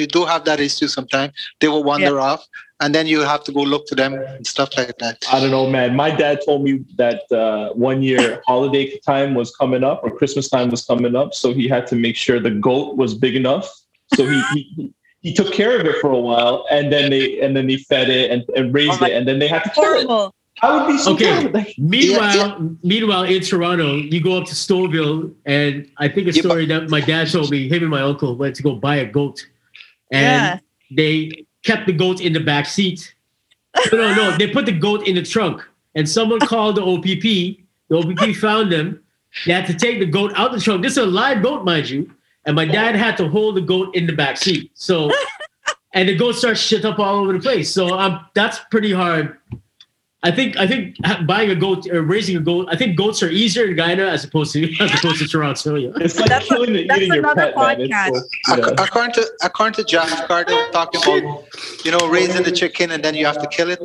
They, 0.00 0.18
you 0.18 0.24
do 0.24 0.24
have 0.24 0.44
that 0.44 0.60
issue 0.60 0.88
sometimes. 0.88 1.32
They 1.60 1.68
will 1.68 1.84
wander 1.84 2.20
off, 2.20 2.46
and 2.80 2.94
then 2.94 3.06
you 3.06 3.20
have 3.20 3.44
to 3.44 3.52
go 3.52 3.60
look 3.60 3.88
for 3.88 3.94
them 3.94 4.14
and 4.14 4.46
stuff 4.46 4.70
like 4.76 4.98
that. 4.98 5.24
I 5.30 5.40
don't 5.40 5.50
know, 5.50 5.68
man. 5.68 5.94
My 5.96 6.10
dad 6.10 6.40
told 6.44 6.62
me 6.64 6.84
that 6.96 7.30
uh, 7.32 7.72
one 7.74 8.02
year 8.02 8.42
holiday 8.46 8.98
time 9.06 9.34
was 9.34 9.54
coming 9.56 9.84
up 9.84 10.02
or 10.04 10.10
Christmas 10.10 10.48
time 10.48 10.70
was 10.70 10.84
coming 10.84 11.14
up, 11.16 11.34
so 11.34 11.52
he 11.52 11.68
had 11.68 11.86
to 11.88 11.96
make 11.96 12.16
sure 12.16 12.40
the 12.40 12.50
goat 12.50 12.96
was 12.96 13.14
big 13.14 13.36
enough. 13.36 13.68
So 14.14 14.26
he 14.26 14.42
he, 14.52 14.92
he 15.20 15.34
took 15.34 15.52
care 15.52 15.78
of 15.78 15.86
it 15.86 15.96
for 16.00 16.10
a 16.10 16.20
while, 16.20 16.66
and 16.70 16.92
then 16.92 17.10
they 17.10 17.40
and 17.40 17.56
then 17.56 17.66
they 17.66 17.76
fed 17.76 18.08
it 18.08 18.30
and, 18.30 18.44
and 18.56 18.74
raised 18.74 19.02
Oh 19.02 19.06
it, 19.06 19.12
and 19.12 19.26
then 19.28 19.38
they 19.38 19.48
had 19.48 19.62
to 19.64 19.70
kill 19.70 19.84
it. 19.84 20.06
Horrible. 20.06 20.34
I 20.62 20.76
would 20.76 20.88
be 20.92 20.98
so 20.98 21.14
Okay. 21.14 21.48
Like, 21.48 21.74
Meanwhile, 21.78 22.36
Yeah, 22.36 22.58
meanwhile 22.82 23.22
in 23.22 23.40
Toronto, 23.40 23.96
you 23.96 24.20
go 24.20 24.36
up 24.38 24.46
to 24.48 24.54
Stouffville, 24.54 25.32
and 25.46 25.88
I 25.98 26.08
think 26.08 26.26
a 26.26 26.32
Yeah, 26.32 26.42
but- 26.42 26.48
story 26.50 26.66
that 26.66 26.90
my 26.90 27.00
dad 27.00 27.30
told 27.30 27.50
me. 27.50 27.68
Him 27.68 27.82
and 27.82 27.90
my 27.90 28.02
uncle 28.02 28.36
went 28.36 28.56
to 28.56 28.62
go 28.62 28.74
buy 28.74 28.96
a 28.96 29.06
goat, 29.06 29.46
and 30.10 30.22
Yeah. 30.22 30.58
they 30.90 31.44
kept 31.62 31.86
the 31.86 31.92
goat 31.92 32.20
in 32.20 32.32
the 32.32 32.40
back 32.40 32.66
seat. 32.66 33.14
No, 33.92 33.98
no, 33.98 34.14
no. 34.14 34.36
They 34.36 34.48
put 34.48 34.66
the 34.66 34.72
goat 34.72 35.06
in 35.06 35.14
the 35.14 35.22
trunk, 35.22 35.62
and 35.94 36.08
someone 36.08 36.40
called 36.40 36.76
the 36.76 36.82
OPP. 36.82 37.58
The 37.88 37.96
OPP 37.96 38.34
found 38.36 38.72
them. 38.72 39.00
They 39.46 39.52
had 39.52 39.66
to 39.66 39.74
take 39.74 40.00
the 40.00 40.06
goat 40.06 40.32
out 40.34 40.52
the 40.52 40.60
trunk. 40.60 40.82
This 40.82 40.92
is 40.92 40.98
a 40.98 41.06
live 41.06 41.42
goat, 41.42 41.64
mind 41.64 41.88
you. 41.88 42.10
And 42.46 42.56
my 42.56 42.64
dad 42.64 42.96
had 42.96 43.16
to 43.18 43.28
hold 43.28 43.56
the 43.56 43.60
goat 43.60 43.94
in 43.94 44.06
the 44.06 44.12
back 44.12 44.36
seat. 44.38 44.70
So, 44.74 45.10
and 45.94 46.08
the 46.08 46.16
goat 46.16 46.32
starts 46.32 46.60
shit 46.60 46.84
up 46.84 46.98
all 46.98 47.16
over 47.22 47.32
the 47.32 47.38
place. 47.38 47.72
So, 47.72 47.96
um, 47.98 48.26
that's 48.34 48.58
pretty 48.70 48.92
hard. 48.92 49.38
I 50.22 50.30
think 50.30 50.58
I 50.58 50.66
think 50.66 50.96
buying 51.26 51.50
a 51.50 51.54
goat 51.54 51.86
or 51.90 52.02
raising 52.02 52.36
a 52.36 52.40
goat. 52.40 52.68
I 52.70 52.76
think 52.76 52.96
goats 52.96 53.22
are 53.22 53.30
easier 53.30 53.66
in 53.66 53.76
Guyana 53.76 54.04
as 54.04 54.22
opposed 54.22 54.52
to 54.52 54.70
as 54.80 54.92
opposed 54.92 55.18
to 55.20 55.26
Toronto. 55.26 55.76
Yeah. 55.76 55.90
it's 55.96 56.18
like 56.18 56.28
That's 56.28 56.46
killing 56.46 56.76
and 56.76 56.90
that's 56.90 57.08
another 57.08 57.52
pet, 57.52 57.54
podcast. 57.54 58.20
so, 58.44 58.56
yeah. 58.56 58.66
According 58.78 59.12
to 59.14 59.26
according 59.42 59.74
to 59.74 59.84
Jeff 59.84 60.26
Carter 60.28 60.56
talking 60.72 61.00
about 61.02 61.44
you 61.84 61.90
know 61.90 62.06
raising 62.08 62.42
the 62.42 62.52
chicken 62.52 62.90
and 62.90 63.02
then 63.02 63.14
you 63.14 63.24
have 63.24 63.40
to 63.40 63.48
kill 63.48 63.70
it. 63.70 63.80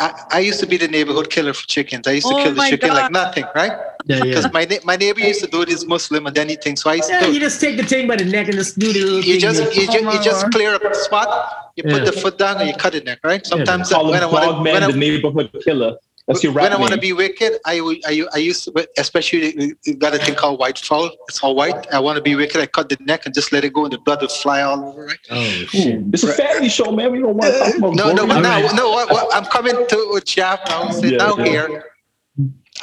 I, 0.00 0.24
I 0.30 0.38
used 0.40 0.60
to 0.60 0.66
be 0.66 0.76
the 0.78 0.88
neighborhood 0.88 1.28
killer 1.30 1.52
for 1.52 1.66
chickens. 1.66 2.08
I 2.08 2.12
used 2.12 2.26
to 2.26 2.34
Oh 2.34 2.38
kill 2.42 2.52
the 2.52 2.56
my 2.56 2.70
chicken 2.70 2.88
God. 2.88 2.96
like 3.02 3.10
nothing, 3.12 3.44
right? 3.54 3.72
Yeah, 4.06 4.20
Because 4.24 4.44
yeah. 4.46 4.50
my 4.58 4.64
na- 4.64 4.82
my 4.84 4.96
neighbor 4.96 5.20
used 5.20 5.42
to 5.44 5.46
do 5.46 5.64
this 5.66 5.84
Muslim 5.86 6.26
and 6.26 6.34
then 6.34 6.48
he 6.48 6.56
thinks 6.56 6.80
so. 6.82 6.90
I 6.90 6.94
used 6.94 7.08
to 7.10 7.14
Yeah, 7.14 7.26
do 7.26 7.32
you 7.34 7.40
just 7.40 7.60
take 7.60 7.76
the 7.76 7.84
thing 7.84 8.08
by 8.08 8.16
the 8.16 8.24
neck 8.24 8.46
and 8.48 8.56
just 8.56 8.78
do 8.78 8.92
the 8.94 9.00
little 9.00 9.20
you 9.20 9.32
thing. 9.34 9.40
just 9.40 9.60
you, 9.76 9.86
just, 9.86 9.98
you 10.14 10.22
just 10.30 10.40
uh-huh. 10.44 10.48
clear 10.50 10.74
up 10.74 10.82
the 10.82 10.94
spot. 10.94 11.28
You 11.76 11.84
Yeah. 11.86 11.92
put 11.98 12.04
the 12.06 12.12
foot 12.12 12.38
down 12.38 12.56
and 12.60 12.68
you 12.70 12.74
cut 12.74 12.94
it 12.94 13.04
neck, 13.04 13.20
right? 13.22 13.46
Sometimes 13.46 13.92
uh, 13.92 13.96
Call 13.96 14.10
when 14.10 14.22
I 14.22 14.26
him 14.26 14.32
want 14.32 14.44
to 14.44 14.50
Dog 14.52 14.64
Man, 14.64 14.72
when 14.74 14.82
I, 14.84 14.90
the 14.90 14.98
neighborhood 14.98 15.50
killer. 15.64 15.92
That's 16.30 16.44
your 16.44 16.52
when 16.52 16.72
I 16.72 16.78
want 16.78 16.92
to 16.92 17.00
be 17.00 17.12
wicked, 17.12 17.54
I 17.66 17.74
I 18.06 18.38
used 18.38 18.62
to, 18.64 18.88
especially 18.96 19.74
you 19.84 19.94
got 19.96 20.14
a 20.14 20.18
thing 20.18 20.36
called 20.36 20.60
white 20.60 20.78
fowl. 20.78 21.10
It's 21.28 21.42
all 21.42 21.56
white. 21.56 21.92
I 21.92 21.98
want 21.98 22.18
to 22.18 22.22
be 22.22 22.36
wicked. 22.36 22.60
I 22.60 22.66
cut 22.66 22.88
the 22.88 22.96
neck 23.00 23.26
and 23.26 23.34
just 23.34 23.50
let 23.50 23.64
it 23.64 23.72
go, 23.72 23.82
and 23.84 23.92
the 23.92 23.98
blood 23.98 24.20
will 24.22 24.28
fly 24.28 24.62
all 24.62 24.84
over. 24.84 25.06
Right? 25.06 25.18
Oh 25.30 25.44
shit. 25.66 25.96
Ooh, 25.98 26.04
This 26.10 26.22
is 26.22 26.30
a 26.30 26.34
family 26.34 26.68
show, 26.68 26.92
man. 26.92 27.10
We 27.10 27.18
don't 27.18 27.36
want 27.36 27.52
to 27.52 27.58
talk 27.58 27.76
about 27.76 27.96
No, 27.96 28.12
no, 28.12 28.28
but 28.28 28.42
now, 28.42 28.60
no. 28.74 28.90
What, 28.90 29.10
what, 29.10 29.34
I'm 29.34 29.44
coming 29.46 29.74
to 29.88 30.08
with 30.12 30.24
Jeff 30.24 30.60
now. 30.68 30.88
Sit 30.92 31.12
Yeah, 31.12 31.18
down 31.18 31.38
yeah. 31.40 31.44
here. 31.46 31.84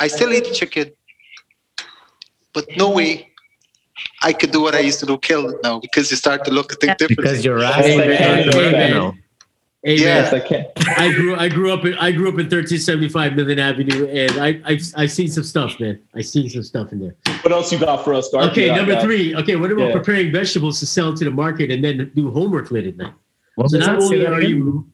I 0.02 0.08
still 0.08 0.34
eat 0.34 0.54
chicken, 0.54 0.92
but 2.54 2.66
no 2.76 2.92
way 2.92 3.32
I 4.22 4.34
could 4.34 4.52
do 4.52 4.62
what 4.62 4.76
I 4.76 4.80
used 4.80 5.00
to 5.00 5.06
do, 5.06 5.18
kill 5.18 5.50
it 5.52 5.58
now, 5.64 5.80
because 5.80 6.12
you 6.12 6.18
start 6.18 6.44
to 6.46 6.52
look 6.52 6.74
at 6.74 6.82
things 6.82 6.96
differently. 6.98 7.24
Because 7.24 7.46
you're 7.46 7.64
Hey, 7.64 7.98
asking. 7.98 8.10
man, 8.10 8.52
for 8.52 9.27
hey, 9.88 9.96
it, 9.96 10.04
man. 10.04 10.06
you 10.06 10.06
know. 10.06 10.06
Hey 10.06 10.06
Yeah. 10.06 10.06
man, 10.06 10.24
Yes, 10.24 10.34
I 10.34 10.40
can. 10.40 10.66
I 10.98 11.12
grew 11.14 11.36
I 11.36 11.50
grew 11.50 11.74
up 11.74 11.86
in 11.86 11.94
I 11.96 12.12
grew 12.12 12.28
up 12.28 12.34
in 12.36 12.46
1375 12.50 13.36
Million 13.36 13.60
Avenue, 13.60 14.08
and 14.08 14.32
I 14.40 14.62
I 14.66 14.80
I 14.96 15.06
seen 15.06 15.30
some 15.30 15.44
stuff, 15.44 15.80
man. 15.80 16.00
I've 16.14 16.26
seen 16.26 16.50
some 16.50 16.64
stuff 16.64 16.92
in 16.92 17.00
there. 17.00 17.16
What 17.42 17.52
else 17.54 17.72
you 17.72 17.80
got 17.80 18.04
for 18.04 18.14
us, 18.14 18.30
Dark? 18.30 18.52
Okay, 18.52 18.64
You 18.64 18.68
got 18.70 18.78
number 18.78 18.94
that? 18.94 19.04
three. 19.04 19.36
Okay, 19.36 19.56
what 19.56 19.72
about 19.72 19.88
Yeah. 19.88 19.94
preparing 19.94 20.32
vegetables 20.32 20.80
to 20.82 20.86
sell 20.86 21.14
to 21.16 21.24
the 21.24 21.32
market 21.32 21.72
and 21.72 21.84
then 21.84 22.12
do 22.16 22.30
homework 22.32 22.72
late 22.72 22.88
at 22.88 22.98
night? 22.98 23.14
What 23.56 23.72
So 23.72 23.78
not 23.80 24.02
only 24.02 24.26
are 24.26 24.42
you 24.42 24.86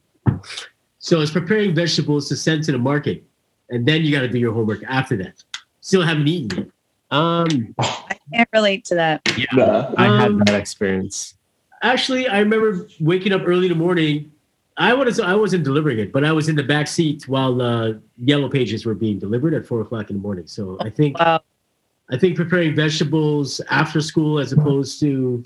so 0.99 1.19
it's 1.19 1.31
preparing 1.31 1.75
vegetables 1.75 2.29
to 2.29 2.35
send 2.35 2.63
to 2.65 2.71
the 2.71 2.77
market, 2.77 3.23
and 3.69 3.85
then 3.85 4.03
you 4.05 4.11
got 4.11 4.21
to 4.21 4.29
do 4.29 4.39
your 4.39 4.53
homework 4.53 4.81
after 4.87 5.17
that. 5.17 5.43
Still 5.81 6.01
haven't 6.01 6.27
eaten 6.29 6.57
yet. 6.57 6.67
Um, 7.11 7.75
I 7.77 8.17
can't 8.33 8.49
relate 8.53 8.85
to 8.85 8.95
that. 8.95 9.21
Nah. 9.53 9.91
I 9.97 10.07
Um, 10.07 10.39
had 10.39 10.45
that 10.47 10.55
experience. 10.55 11.35
Actually, 11.81 12.29
I 12.29 12.39
remember 12.39 12.87
waking 13.01 13.33
up 13.33 13.41
early 13.45 13.65
in 13.67 13.73
the 13.73 13.77
morning. 13.77 14.31
I 14.77 14.93
was 14.93 15.19
I 15.19 15.35
wasn't 15.35 15.63
delivering 15.63 15.99
it, 15.99 16.11
but 16.11 16.23
I 16.23 16.31
was 16.31 16.49
in 16.49 16.55
the 16.55 16.63
back 16.63 16.87
seat 16.87 17.27
while 17.27 17.61
uh, 17.61 17.93
yellow 18.17 18.49
pages 18.49 18.85
were 18.85 18.95
being 18.95 19.19
delivered 19.19 19.53
at 19.53 19.65
four 19.65 19.81
o'clock 19.81 20.09
in 20.09 20.15
the 20.17 20.21
morning. 20.21 20.47
So 20.47 20.77
I 20.81 20.89
think 20.89 21.19
Wow. 21.19 21.41
I 22.11 22.17
think 22.17 22.35
preparing 22.35 22.75
vegetables 22.75 23.61
after 23.69 24.01
school 24.01 24.39
as 24.39 24.51
opposed 24.51 24.99
to 25.01 25.43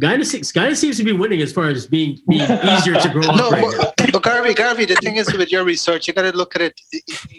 Guyana, 0.00 0.24
se- 0.24 0.42
Guyana 0.54 0.76
seems 0.76 0.96
to 0.96 1.04
be 1.04 1.12
winning 1.12 1.42
as 1.42 1.52
far 1.52 1.68
as 1.68 1.86
being 1.86 2.18
being 2.28 2.42
easier 2.72 2.94
to 2.94 3.08
grow 3.10 3.24
up 3.28 3.36
No, 3.36 3.50
right 3.50 3.62
now. 3.62 3.92
but, 3.96 4.12
but 4.12 4.22
Garvey, 4.22 4.54
Garvey, 4.54 4.84
the 4.84 4.94
thing 4.96 5.16
is 5.16 5.26
with 5.36 5.50
your 5.50 5.64
research, 5.64 6.06
you 6.06 6.14
got 6.14 6.22
to 6.30 6.36
look 6.36 6.54
at 6.54 6.62
it. 6.62 6.80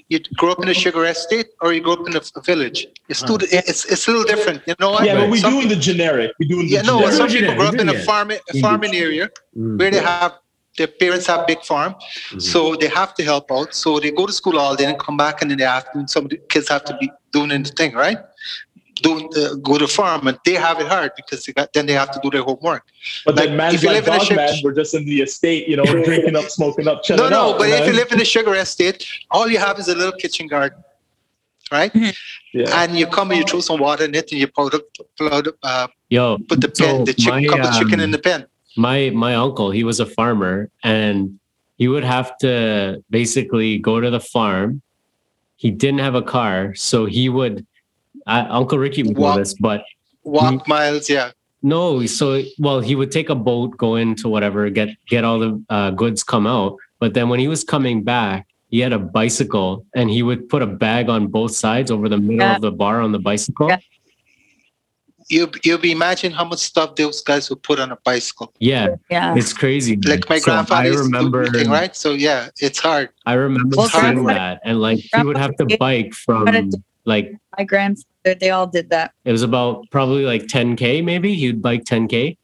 You 0.10 0.20
grew 0.36 0.52
up 0.52 0.62
in 0.62 0.68
a 0.68 0.74
sugar 0.74 1.06
estate 1.06 1.48
or 1.62 1.72
you 1.74 1.80
grew 1.82 1.94
up 1.94 2.06
in 2.08 2.16
a 2.18 2.22
a 2.36 2.42
village. 2.42 2.86
It's 3.08 3.22
two, 3.24 3.38
it's 3.42 3.86
it's 3.86 4.08
a 4.08 4.12
little 4.12 4.26
different. 4.34 4.62
You 4.68 4.76
know 4.80 4.92
what? 4.92 5.06
Yeah, 5.06 5.16
but 5.22 5.30
we 5.30 5.40
Some- 5.40 5.54
doing 5.54 5.70
the 5.70 5.78
generic. 5.78 6.32
We're 6.40 6.50
doing 6.50 6.66
the 6.68 6.74
Yeah, 6.74 6.82
no, 6.82 6.96
generic. 7.00 7.14
some 7.16 7.26
Original, 7.28 7.42
people 7.52 7.56
grew 7.60 7.68
up 7.74 7.80
in 7.84 7.90
a 7.90 8.00
farming 8.04 8.40
a 8.54 8.60
farming 8.60 8.94
area 9.06 9.30
Mm. 9.58 9.80
where 9.80 9.90
they 9.92 10.04
have 10.14 10.34
their 10.80 10.88
parents 11.04 11.26
have 11.32 11.42
big 11.52 11.62
farm, 11.72 11.94
Mm-hmm. 11.94 12.40
so 12.52 12.60
they 12.82 12.90
have 13.02 13.12
to 13.18 13.24
help 13.32 13.52
out. 13.58 13.70
So 13.84 14.00
they 14.04 14.12
go 14.20 14.26
to 14.32 14.34
school 14.42 14.58
all 14.64 14.76
day 14.82 14.86
and 14.92 14.98
come 15.06 15.18
back 15.26 15.36
and 15.42 15.52
in 15.54 15.58
the 15.64 15.70
afternoon. 15.78 16.08
Some 16.16 16.24
of 16.26 16.32
the 16.34 16.38
kids 16.54 16.68
have 16.76 16.84
to 16.90 16.94
be 17.02 17.08
doing 17.38 17.50
the 17.50 17.72
thing, 17.80 17.94
right? 18.06 18.18
Doing 19.08 19.26
uh, 19.42 19.56
go 19.70 19.78
to 19.84 19.88
farm 19.88 20.28
and 20.30 20.38
they 20.48 20.56
have 20.68 20.78
it 20.84 20.88
hard 20.96 21.12
because 21.20 21.40
they 21.46 21.54
got, 21.60 21.68
then 21.76 21.86
they 21.90 21.94
have 22.02 22.12
to 22.16 22.20
do 22.26 22.30
their 22.36 22.44
homework. 22.50 22.84
But 23.26 23.36
Like, 23.36 23.48
then 23.50 23.58
man's 23.58 23.76
if 23.76 23.84
you 23.84 23.90
like 23.90 23.98
live 24.00 24.08
in 24.08 24.14
a 24.14 24.18
dog 24.18 24.28
ship- 24.28 24.38
man, 24.44 24.54
we're 24.64 24.78
just 24.82 24.94
in 24.98 25.04
the 25.12 25.20
estate, 25.28 25.64
you 25.72 25.78
know, 25.80 25.86
drinking 26.10 26.36
up, 26.40 26.48
smoking 26.58 26.88
up, 26.92 27.04
chilling 27.06 27.24
No, 27.24 27.30
no, 27.38 27.44
out, 27.54 27.60
but 27.60 27.68
if 27.80 27.84
you 27.88 27.94
live 28.02 28.12
in 28.16 28.20
a 28.28 28.30
sugar 28.36 28.54
estate, 28.66 29.00
all 29.32 29.48
you 29.54 29.60
have 29.68 29.76
is 29.84 29.88
a 29.88 29.96
little 30.02 30.18
kitchen 30.24 30.48
garden. 30.56 30.80
right? 31.72 31.92
Yeah. 32.60 32.82
And 32.84 32.98
you 33.00 33.06
come 33.18 33.28
and 33.32 33.38
you 33.40 33.46
throw 33.52 33.62
some 33.70 33.80
water 33.88 34.04
in 34.06 34.14
it, 34.16 34.28
and 34.32 34.40
you 34.42 34.48
put, 34.48 34.74
it- 34.78 34.98
put, 35.18 35.48
it, 35.48 35.56
uh, 35.64 35.88
Yo, 36.10 36.26
put 36.50 36.60
the 36.66 36.72
so 36.74 36.84
pen, 36.86 37.04
the 37.10 37.14
chicken, 37.14 37.44
my, 37.44 37.48
couple 37.52 37.70
chicken 37.80 38.00
um, 38.00 38.06
in 38.06 38.12
the 38.12 38.22
pen. 38.28 38.42
My 38.86 39.10
my 39.26 39.34
uncle 39.46 39.70
he 39.72 39.84
was 39.84 40.00
a 40.00 40.06
farmer 40.18 40.70
and 40.84 41.38
he 41.82 41.88
would 41.94 42.04
have 42.16 42.30
to 42.44 43.04
basically 43.10 43.78
go 43.90 44.00
to 44.00 44.10
the 44.10 44.20
farm 44.36 44.82
he 45.64 45.70
didn't 45.84 46.00
have 46.08 46.16
a 46.16 46.22
car 46.36 46.74
so 46.76 46.98
he 47.06 47.26
would 47.38 47.66
uh, 48.28 48.46
uncle 48.60 48.78
ricky 48.86 49.04
would 49.04 49.18
know 49.18 49.22
Walk. 49.28 49.38
this 49.40 49.54
but 49.70 49.84
Walk 50.24 50.68
miles, 50.68 51.10
yeah. 51.10 51.32
no 51.62 52.06
so 52.06 52.42
well 52.66 52.80
he 52.90 52.96
would 53.00 53.12
take 53.12 53.30
a 53.30 53.36
boat 53.50 53.70
go 53.86 53.96
into 54.04 54.30
whatever 54.30 54.70
get 54.70 54.90
get 55.14 55.24
all 55.28 55.40
the 55.46 55.52
uh, 55.70 55.90
goods 55.92 56.24
come 56.24 56.48
out 56.48 56.72
but 57.02 57.14
then 57.16 57.28
when 57.32 57.40
he 57.40 57.50
was 57.56 57.64
coming 57.76 57.98
back 58.04 58.48
he 58.72 58.80
had 58.86 58.94
a 58.94 59.00
bicycle 59.00 59.86
and 59.96 60.10
he 60.16 60.22
would 60.28 60.48
put 60.48 60.62
a 60.62 60.68
bag 60.86 61.10
on 61.10 61.28
both 61.28 61.54
sides 61.66 61.90
over 61.92 62.08
the 62.08 62.18
middle 62.18 62.46
Yeah. 62.48 62.56
of 62.56 62.62
the 62.62 62.72
bar 62.84 63.02
on 63.02 63.12
the 63.12 63.20
bicycle 63.20 63.68
Yeah. 63.68 63.80
You 65.30 65.50
you 65.64 65.78
be 65.78 65.92
imagine 65.92 66.32
how 66.32 66.44
much 66.44 66.60
stuff 66.60 66.96
those 66.96 67.22
guys 67.22 67.50
would 67.50 67.62
put 67.62 67.80
on 67.80 67.92
a 67.92 67.98
bicycle. 68.04 68.52
yeah 68.60 68.96
Yeah. 69.12 69.36
it's 69.38 69.54
crazy 69.54 69.96
Like 69.96 70.28
my 70.28 70.40
So 70.40 70.46
grandfather 70.46 70.82
i 70.82 70.86
used 70.88 70.98
to 70.98 71.04
do 71.04 71.16
remember 71.16 71.44
everything, 71.44 71.70
right? 71.70 71.96
So 71.96 72.14
yeah, 72.14 72.50
it's 72.60 72.80
hard. 72.80 73.10
I 73.28 73.34
remember 73.34 73.78
Well, 73.78 73.90
seeing 73.90 74.24
grandpa- 74.24 74.34
that, 74.34 74.62
and 74.66 74.82
like 74.82 75.00
he 75.00 75.24
would 75.24 75.38
have 75.38 75.56
to 75.58 75.66
bike 75.78 76.14
from 76.14 76.72
like 77.06 77.34
My 77.58 77.64
grandfather, 77.64 78.36
they 78.42 78.50
all 78.50 78.68
did 78.68 78.90
that. 78.90 79.14
it 79.24 79.32
was 79.32 79.44
about 79.44 79.86
probably 79.92 80.26
like 80.26 80.44
10k, 80.48 81.04
maybe 81.04 81.36
he'd 81.36 81.62
bike 81.62 81.84
10k 81.86 82.36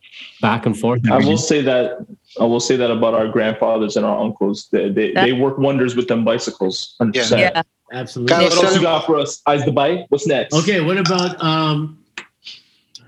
back 0.42 0.66
and 0.68 0.78
forth. 0.78 1.02
I 1.12 1.18
will 1.18 1.38
say 1.52 1.62
that 1.64 2.06
I 2.40 2.44
will 2.46 2.60
say 2.70 2.76
that 2.76 2.92
about 2.92 3.14
our 3.16 3.28
grandfathers 3.28 3.98
and 3.98 4.06
our 4.06 4.18
uncles. 4.26 4.68
They 4.72 4.90
they, 4.90 5.12
they 5.14 5.34
work 5.34 5.58
wonders 5.58 5.96
with 5.96 6.08
them 6.08 6.24
bicycles. 6.24 6.96
100%. 7.02 7.40
Yeah. 7.40 7.62
Absolutely. 7.92 8.30
Guys- 8.36 8.56
What 8.56 8.66
else 8.66 8.76
you 8.76 8.82
got 8.82 9.06
for 9.08 9.18
us? 9.18 9.42
Eyes 9.48 9.64
the 9.66 9.72
bite. 9.72 10.06
What's 10.10 10.28
next? 10.28 10.54
Okay, 10.54 10.82
what 10.82 10.98
about 10.98 11.32
um 11.44 11.98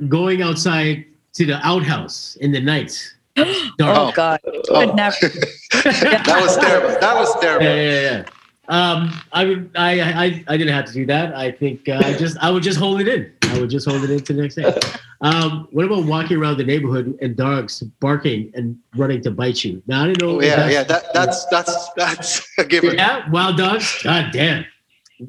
going 0.08 0.42
outside 0.42 1.06
to 1.34 1.46
the 1.46 1.58
outhouse 1.66 2.36
in 2.42 2.52
the 2.52 2.60
night? 2.62 3.14
Oh, 3.40 3.72
Dark. 3.78 4.16
God. 4.16 4.40
Oh, 4.70 4.76
I'd 4.82 4.96
never. 4.96 5.16
That 5.74 6.40
was 6.42 6.58
terrible. 6.58 7.00
That 7.00 7.16
was 7.16 7.40
terrible. 7.40 7.66
yeah, 7.66 8.02
yeah. 8.02 8.24
Um, 8.70 9.22
I 9.32 9.46
would, 9.46 9.70
I, 9.76 10.02
I, 10.02 10.44
I 10.48 10.58
didn't 10.58 10.74
have 10.74 10.86
to 10.86 10.94
do 10.94 11.06
that. 11.06 11.36
I 11.36 11.52
think 11.52 11.88
uh, 11.88 12.02
I 12.04 12.14
just, 12.18 12.36
I 12.40 12.50
would 12.50 12.64
just 12.64 12.80
hold 12.80 13.00
it 13.00 13.08
in. 13.08 13.32
I 13.44 13.60
would 13.60 13.70
just 13.70 13.88
hold 13.88 14.04
it 14.04 14.10
in 14.10 14.20
to 14.22 14.34
the 14.34 14.42
next 14.42 14.56
day. 14.56 14.74
Um, 15.22 15.68
what 15.72 15.86
about 15.86 16.04
walking 16.06 16.38
around 16.38 16.58
the 16.58 16.64
neighborhood 16.66 17.18
and 17.22 17.36
dogs 17.38 17.82
barking 18.02 18.52
and 18.56 18.78
running 18.96 19.22
to 19.22 19.32
bite 19.32 19.64
you? 19.64 19.82
Now 19.88 20.04
I 20.04 20.08
don't 20.14 20.22
know. 20.22 20.38
Oh, 20.38 20.42
yeah, 20.42 20.56
that's- 20.56 20.74
yeah. 20.74 20.84
That 20.84 21.14
that's 21.14 21.46
that's 21.46 21.90
that's 21.96 22.48
a 22.58 22.66
given. 22.66 22.96
yeah, 22.96 23.30
wild 23.30 23.58
dogs. 23.58 24.02
God 24.04 24.32
damn. 24.34 24.66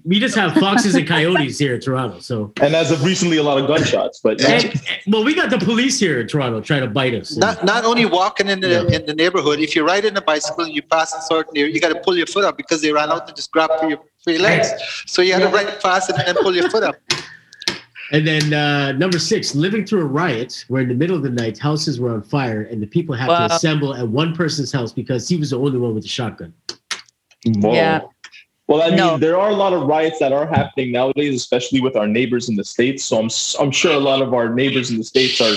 We 0.04 0.20
just 0.20 0.34
have 0.34 0.52
foxes 0.54 0.94
and 0.96 1.06
coyotes 1.08 1.58
here 1.58 1.74
in 1.74 1.80
Toronto. 1.80 2.18
So, 2.20 2.52
And 2.60 2.74
as 2.74 2.90
of 2.90 3.02
recently, 3.04 3.38
a 3.38 3.42
lot 3.42 3.56
of 3.58 3.66
gunshots. 3.66 4.20
But 4.22 4.40
and, 4.44 4.64
and- 4.64 4.80
well, 5.06 5.24
we 5.24 5.34
got 5.34 5.48
the 5.48 5.58
police 5.58 5.98
here 5.98 6.20
in 6.20 6.26
Toronto 6.28 6.60
trying 6.60 6.82
to 6.82 6.88
bite 6.88 7.14
us. 7.14 7.36
Not 7.36 7.64
not 7.64 7.84
only 7.86 8.04
walking 8.04 8.48
in 8.48 8.60
the 8.60 8.68
Yeah. 8.68 8.96
in 8.96 9.06
the 9.06 9.14
neighborhood. 9.14 9.60
If 9.60 9.74
you're 9.74 9.86
riding 9.86 10.14
a 10.16 10.20
bicycle 10.20 10.64
and 10.64 10.74
you 10.74 10.82
pass 10.82 11.14
a 11.14 11.22
certain 11.22 11.56
area, 11.56 11.72
you 11.72 11.80
got 11.80 11.88
to 11.94 12.00
pull 12.00 12.16
your 12.16 12.26
foot 12.26 12.44
up 12.44 12.56
because 12.58 12.82
they 12.82 12.92
ran 12.92 13.10
out 13.10 13.26
and 13.28 13.34
just 13.36 13.50
grab 13.50 13.70
for 13.80 13.88
your 13.88 14.00
for 14.24 14.30
your 14.32 14.42
legs. 14.42 14.68
So 15.06 15.22
you 15.22 15.32
got 15.32 15.38
to 15.40 15.48
ride 15.48 15.80
fast 15.80 16.10
and 16.10 16.18
then 16.18 16.34
pull 16.42 16.54
your 16.54 16.68
foot 16.70 16.82
up. 16.84 16.96
And 18.10 18.26
then 18.26 18.54
uh, 18.54 18.92
number 18.92 19.18
six, 19.18 19.54
living 19.54 19.84
through 19.84 20.00
a 20.00 20.06
riot 20.06 20.64
where 20.68 20.80
in 20.80 20.88
the 20.88 20.94
middle 20.94 21.14
of 21.14 21.22
the 21.22 21.28
night 21.28 21.58
houses 21.58 22.00
were 22.00 22.10
on 22.14 22.22
fire 22.22 22.62
and 22.62 22.82
the 22.82 22.86
people 22.86 23.14
had 23.14 23.28
Wow. 23.28 23.48
to 23.48 23.54
assemble 23.54 23.94
at 23.94 24.08
one 24.08 24.34
person's 24.34 24.72
house 24.72 24.92
because 24.94 25.28
he 25.28 25.36
was 25.36 25.50
the 25.50 25.58
only 25.58 25.76
one 25.76 25.94
with 25.94 26.06
a 26.06 26.08
shotgun. 26.08 26.54
Whoa. 27.44 27.74
Yeah. 27.74 28.00
Well, 28.68 28.82
I 28.82 28.88
mean, 28.88 28.96
No. 28.98 29.16
there 29.18 29.38
are 29.38 29.48
a 29.50 29.54
lot 29.54 29.72
of 29.72 29.86
riots 29.86 30.18
that 30.20 30.32
are 30.32 30.46
happening 30.46 30.92
nowadays, 30.92 31.34
especially 31.34 31.80
with 31.80 31.96
our 31.96 32.06
neighbors 32.06 32.48
in 32.50 32.54
the 32.56 32.64
states. 32.64 33.02
So 33.04 33.18
I'm 33.18 33.26
s- 33.26 33.56
I'm 33.58 33.70
sure 33.70 33.92
a 33.94 33.98
lot 33.98 34.20
of 34.22 34.34
our 34.34 34.54
neighbors 34.54 34.90
in 34.90 34.98
the 34.98 35.04
states 35.04 35.40
are 35.40 35.54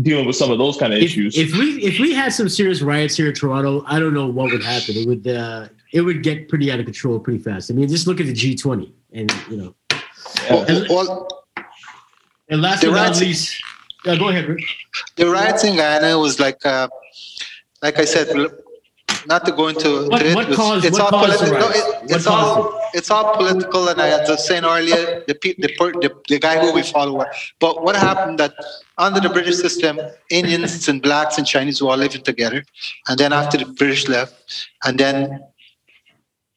dealing 0.00 0.26
with 0.26 0.36
some 0.36 0.50
of 0.50 0.56
those 0.58 0.76
kind 0.78 0.92
of 0.94 0.98
If, 0.98 1.04
issues. 1.06 1.36
if 1.36 1.52
we 1.58 1.82
if 1.84 1.98
we 2.00 2.14
had 2.14 2.32
some 2.32 2.48
serious 2.48 2.80
riots 2.82 3.16
here 3.16 3.28
in 3.28 3.34
Toronto, 3.34 3.84
I 3.86 3.98
don't 4.00 4.14
know 4.14 4.26
what 4.26 4.50
would 4.50 4.62
happen. 4.62 4.96
It 4.96 5.06
would 5.06 5.26
uh, 5.28 5.68
it 5.92 6.00
would 6.00 6.22
get 6.22 6.48
pretty 6.48 6.72
out 6.72 6.78
of 6.80 6.86
control 6.86 7.18
pretty 7.20 7.38
fast. 7.40 7.70
I 7.70 7.74
mean, 7.74 7.86
just 7.88 8.06
look 8.06 8.18
at 8.20 8.26
the 8.26 8.32
G20 8.32 8.92
and 9.12 9.30
you 9.50 9.56
know. 9.58 9.74
Well, 10.50 10.64
And- 10.68 10.88
well, 10.88 11.28
And 12.50 12.62
last 12.62 12.80
The 12.80 12.86
but 12.86 12.94
not 12.94 13.02
riots- 13.08 13.20
least, 13.20 13.62
uh, 14.06 14.16
go 14.16 14.28
ahead, 14.30 14.48
Rick. 14.48 14.64
the 15.16 15.26
riots 15.28 15.64
in 15.64 15.76
Guyana 15.76 16.18
was 16.18 16.40
like, 16.40 16.64
uh, 16.64 16.88
like 17.82 17.98
I 17.98 18.06
said, 18.06 18.28
not 19.26 19.44
to 19.46 19.52
go 19.52 19.68
into 19.68 20.06
What- 20.08 20.22
it, 20.22 20.34
what 20.34 20.48
was- 20.48 20.56
caused- 20.56 20.84
it's 20.84 20.98
what 20.98 21.12
all 21.12 21.20
caused 21.20 21.32
the 21.40 21.46
political. 21.46 21.60
No, 21.60 21.68
riots? 21.68 21.78
it- 21.78 22.02
What 22.02 22.16
it's 22.16 22.26
all 22.26 22.54
caused 22.54 22.74
it's 22.98 23.10
all 23.10 23.36
political, 23.36 23.88
and 23.88 24.00
I 24.00 24.08
was 24.30 24.46
saying 24.46 24.64
earlier, 24.64 25.22
the 25.28 25.34
pe- 25.34 25.54
the, 25.58 25.68
per- 25.78 25.92
the 26.04 26.10
the 26.28 26.38
guy 26.38 26.58
who 26.62 26.72
we 26.72 26.82
follow. 26.82 27.24
But 27.60 27.82
what 27.84 27.96
happened 27.96 28.38
that 28.38 28.54
under 28.96 29.20
the 29.20 29.28
British 29.28 29.56
system, 29.56 30.00
Indians 30.30 30.88
and 30.88 31.02
blacks 31.02 31.36
and 31.38 31.46
Chinese 31.46 31.82
were 31.82 31.90
all 31.90 31.96
living 32.06 32.22
together, 32.22 32.64
and 33.08 33.18
then 33.18 33.32
after 33.32 33.56
the 33.58 33.66
British 33.66 34.08
left, 34.08 34.34
and 34.84 34.98
then. 34.98 35.40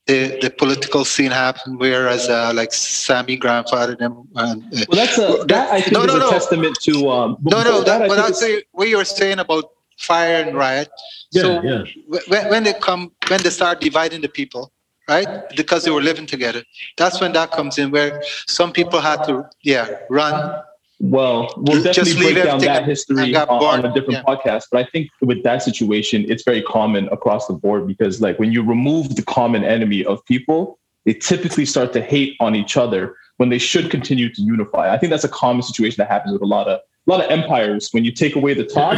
The, 0.08 0.40
the 0.42 0.50
political 0.50 1.06
scene 1.06 1.30
happened, 1.32 1.80
whereas 1.80 2.28
uh, 2.28 2.52
like 2.56 2.74
Sammy 2.74 3.38
grandfather 3.38 3.96
them 3.96 4.28
and 4.36 4.64
uh, 4.74 4.84
well, 4.90 4.98
that's 5.06 5.18
a 5.20 5.46
that 5.48 5.72
I 5.72 5.80
think 5.80 5.94
No, 5.94 6.02
is 6.02 6.08
no, 6.08 6.16
a 6.16 6.20
no. 6.20 6.30
testament 6.32 6.76
to 6.88 6.94
um. 7.12 7.38
No, 7.44 7.62
no, 7.62 7.82
that 7.84 7.96
I 7.96 8.00
that, 8.00 8.10
but 8.10 8.16
that's 8.18 8.42
is- 8.42 8.64
what 8.72 8.88
you 8.90 8.98
were 8.98 9.06
saying 9.06 9.38
about 9.40 9.66
fire 10.02 10.44
and 10.44 10.56
riot. 10.56 10.90
Yeah, 11.32 11.42
so 11.42 11.62
yeah. 11.62 11.84
when, 12.28 12.50
when 12.50 12.64
they 12.64 12.74
come, 12.74 13.12
when 13.30 13.42
they 13.42 13.50
start 13.50 13.80
dividing 13.82 14.22
the 14.22 14.30
people, 14.30 14.72
right? 15.08 15.28
Because 15.56 15.84
they 15.84 15.92
were 15.92 16.02
living 16.02 16.26
together. 16.26 16.64
That's 16.98 17.22
when 17.22 17.32
that 17.34 17.52
comes 17.52 17.78
in, 17.78 17.92
where 17.92 18.22
some 18.48 18.72
people 18.72 19.00
had 19.00 19.24
to, 19.26 19.50
yeah, 19.62 19.98
run. 20.10 20.62
Well, 21.00 21.54
we'll 21.58 21.82
Just 21.82 21.98
definitely 21.98 22.26
leave 22.26 22.36
break 22.36 22.46
down 22.46 22.60
that 22.60 22.86
history 22.86 23.36
on, 23.36 23.50
on 23.50 23.86
a 23.86 23.94
different 23.94 24.20
Yeah. 24.20 24.36
podcast. 24.36 24.66
But 24.72 24.86
I 24.86 24.90
think 24.92 25.10
with 25.22 25.42
that 25.44 25.64
situation, 25.64 26.26
it's 26.30 26.44
very 26.44 26.62
common 26.62 27.10
across 27.12 27.48
the 27.48 27.54
board 27.54 27.88
because, 27.88 28.22
like, 28.22 28.38
when 28.38 28.52
you 28.52 28.62
remove 28.64 29.16
the 29.16 29.24
common 29.24 29.64
enemy 29.64 30.06
of 30.06 30.24
people, 30.26 30.78
they 31.06 31.14
typically 31.16 31.66
start 31.66 31.92
to 31.94 32.02
hate 32.02 32.36
on 32.40 32.56
each 32.56 32.78
other 32.78 33.16
when 33.38 33.50
they 33.50 33.58
should 33.58 33.90
continue 33.90 34.32
to 34.32 34.42
unify. 34.44 34.94
I 34.94 35.00
think 35.00 35.10
that's 35.10 35.24
a 35.24 35.30
common 35.30 35.64
situation 35.64 35.96
that 35.98 36.08
happens 36.08 36.34
with 36.34 36.44
a 36.44 36.52
lot 36.58 36.68
of 36.68 36.80
a 37.08 37.10
lot 37.10 37.20
of 37.26 37.32
empires. 37.32 37.90
When 37.92 38.06
you 38.06 38.12
take 38.12 38.36
away 38.36 38.54
the 38.54 38.64
top, 38.64 38.96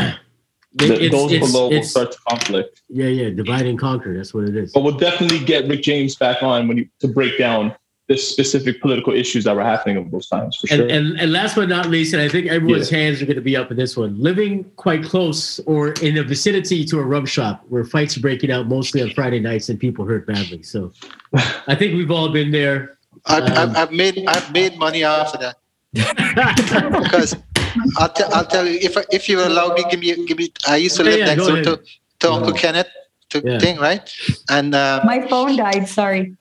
the, 0.75 0.93
It's- 0.93 1.11
those 1.11 1.31
it's- 1.31 1.51
below 1.51 1.65
will 1.67 1.73
it's- 1.73 1.91
start 1.91 2.11
to 2.13 2.17
conflict. 2.29 2.81
Yeah, 2.89 3.07
yeah, 3.07 3.29
divide 3.29 3.65
and 3.65 3.77
conquer. 3.79 4.15
That's 4.15 4.33
what 4.33 4.45
it 4.45 4.55
is. 4.55 4.71
But 4.73 4.83
we'll 4.83 4.97
definitely 4.97 5.39
get 5.39 5.67
Rick 5.67 5.83
James 5.83 6.15
back 6.15 6.41
on 6.43 6.67
when 6.67 6.77
you 6.77 6.87
to 6.99 7.07
break 7.07 7.37
down 7.37 7.73
the 8.09 8.17
specific 8.17 8.81
political 8.81 9.13
issues 9.13 9.45
that 9.45 9.55
were 9.55 9.63
happening 9.63 9.95
at 9.97 10.11
those 10.11 10.27
times 10.27 10.57
for 10.57 10.67
And, 10.73 10.79
sure. 10.81 10.87
and 10.89 11.17
and 11.21 11.31
last 11.31 11.55
but 11.55 11.69
not 11.69 11.85
least, 11.89 12.13
and 12.13 12.21
I 12.21 12.27
think 12.27 12.47
everyone's 12.47 12.89
hands 12.89 13.21
are 13.21 13.25
going 13.25 13.37
to 13.37 13.41
be 13.41 13.55
up 13.55 13.71
in 13.71 13.77
this 13.77 13.95
one. 13.95 14.19
Living 14.21 14.65
quite 14.75 15.03
close 15.05 15.59
or 15.65 15.93
in 16.01 16.15
the 16.15 16.23
vicinity 16.23 16.83
to 16.85 16.99
a 16.99 17.03
rum 17.03 17.25
shop 17.25 17.63
where 17.69 17.85
fights 17.85 18.17
are 18.17 18.19
breaking 18.19 18.51
out 18.51 18.67
mostly 18.67 19.01
on 19.01 19.09
Friday 19.11 19.39
nights 19.39 19.69
and 19.69 19.79
people 19.79 20.03
hurt 20.05 20.27
badly. 20.27 20.63
So 20.63 20.91
I 21.67 21.75
think 21.75 21.95
we've 21.95 22.11
all 22.11 22.27
been 22.29 22.51
there. 22.51 22.97
I've, 23.25 23.43
Um, 23.43 23.69
I've, 23.69 23.77
I've 23.77 23.91
made 23.93 24.25
I've 24.27 24.51
made 24.51 24.77
money 24.77 25.05
off 25.05 25.33
of 25.35 25.39
that 25.39 25.55
because 27.03 27.35
I'll, 27.97 28.09
t- 28.09 28.23
I'll 28.33 28.45
tell 28.45 28.67
you 28.67 28.77
if 28.81 28.97
if 29.11 29.27
you 29.29 29.39
allow 29.41 29.73
me, 29.73 29.83
give 29.89 29.99
me 29.99 30.25
give 30.25 30.37
me. 30.37 30.51
I 30.67 30.77
used 30.77 30.97
to 30.97 31.03
Yeah, 31.03 31.09
live 31.11 31.19
yeah, 31.19 31.25
next 31.33 31.45
door 31.47 31.57
ahead. 31.57 31.65
to, 31.65 31.79
to 32.21 32.31
Uncle 32.31 32.53
Kenneth, 32.53 32.89
to 33.31 33.41
Yeah. 33.43 33.59
thing 33.59 33.77
right, 33.79 34.03
and. 34.49 34.73
Uh, 34.75 35.01
My 35.05 35.21
phone 35.27 35.55
died. 35.55 35.87
Sorry. 35.87 36.35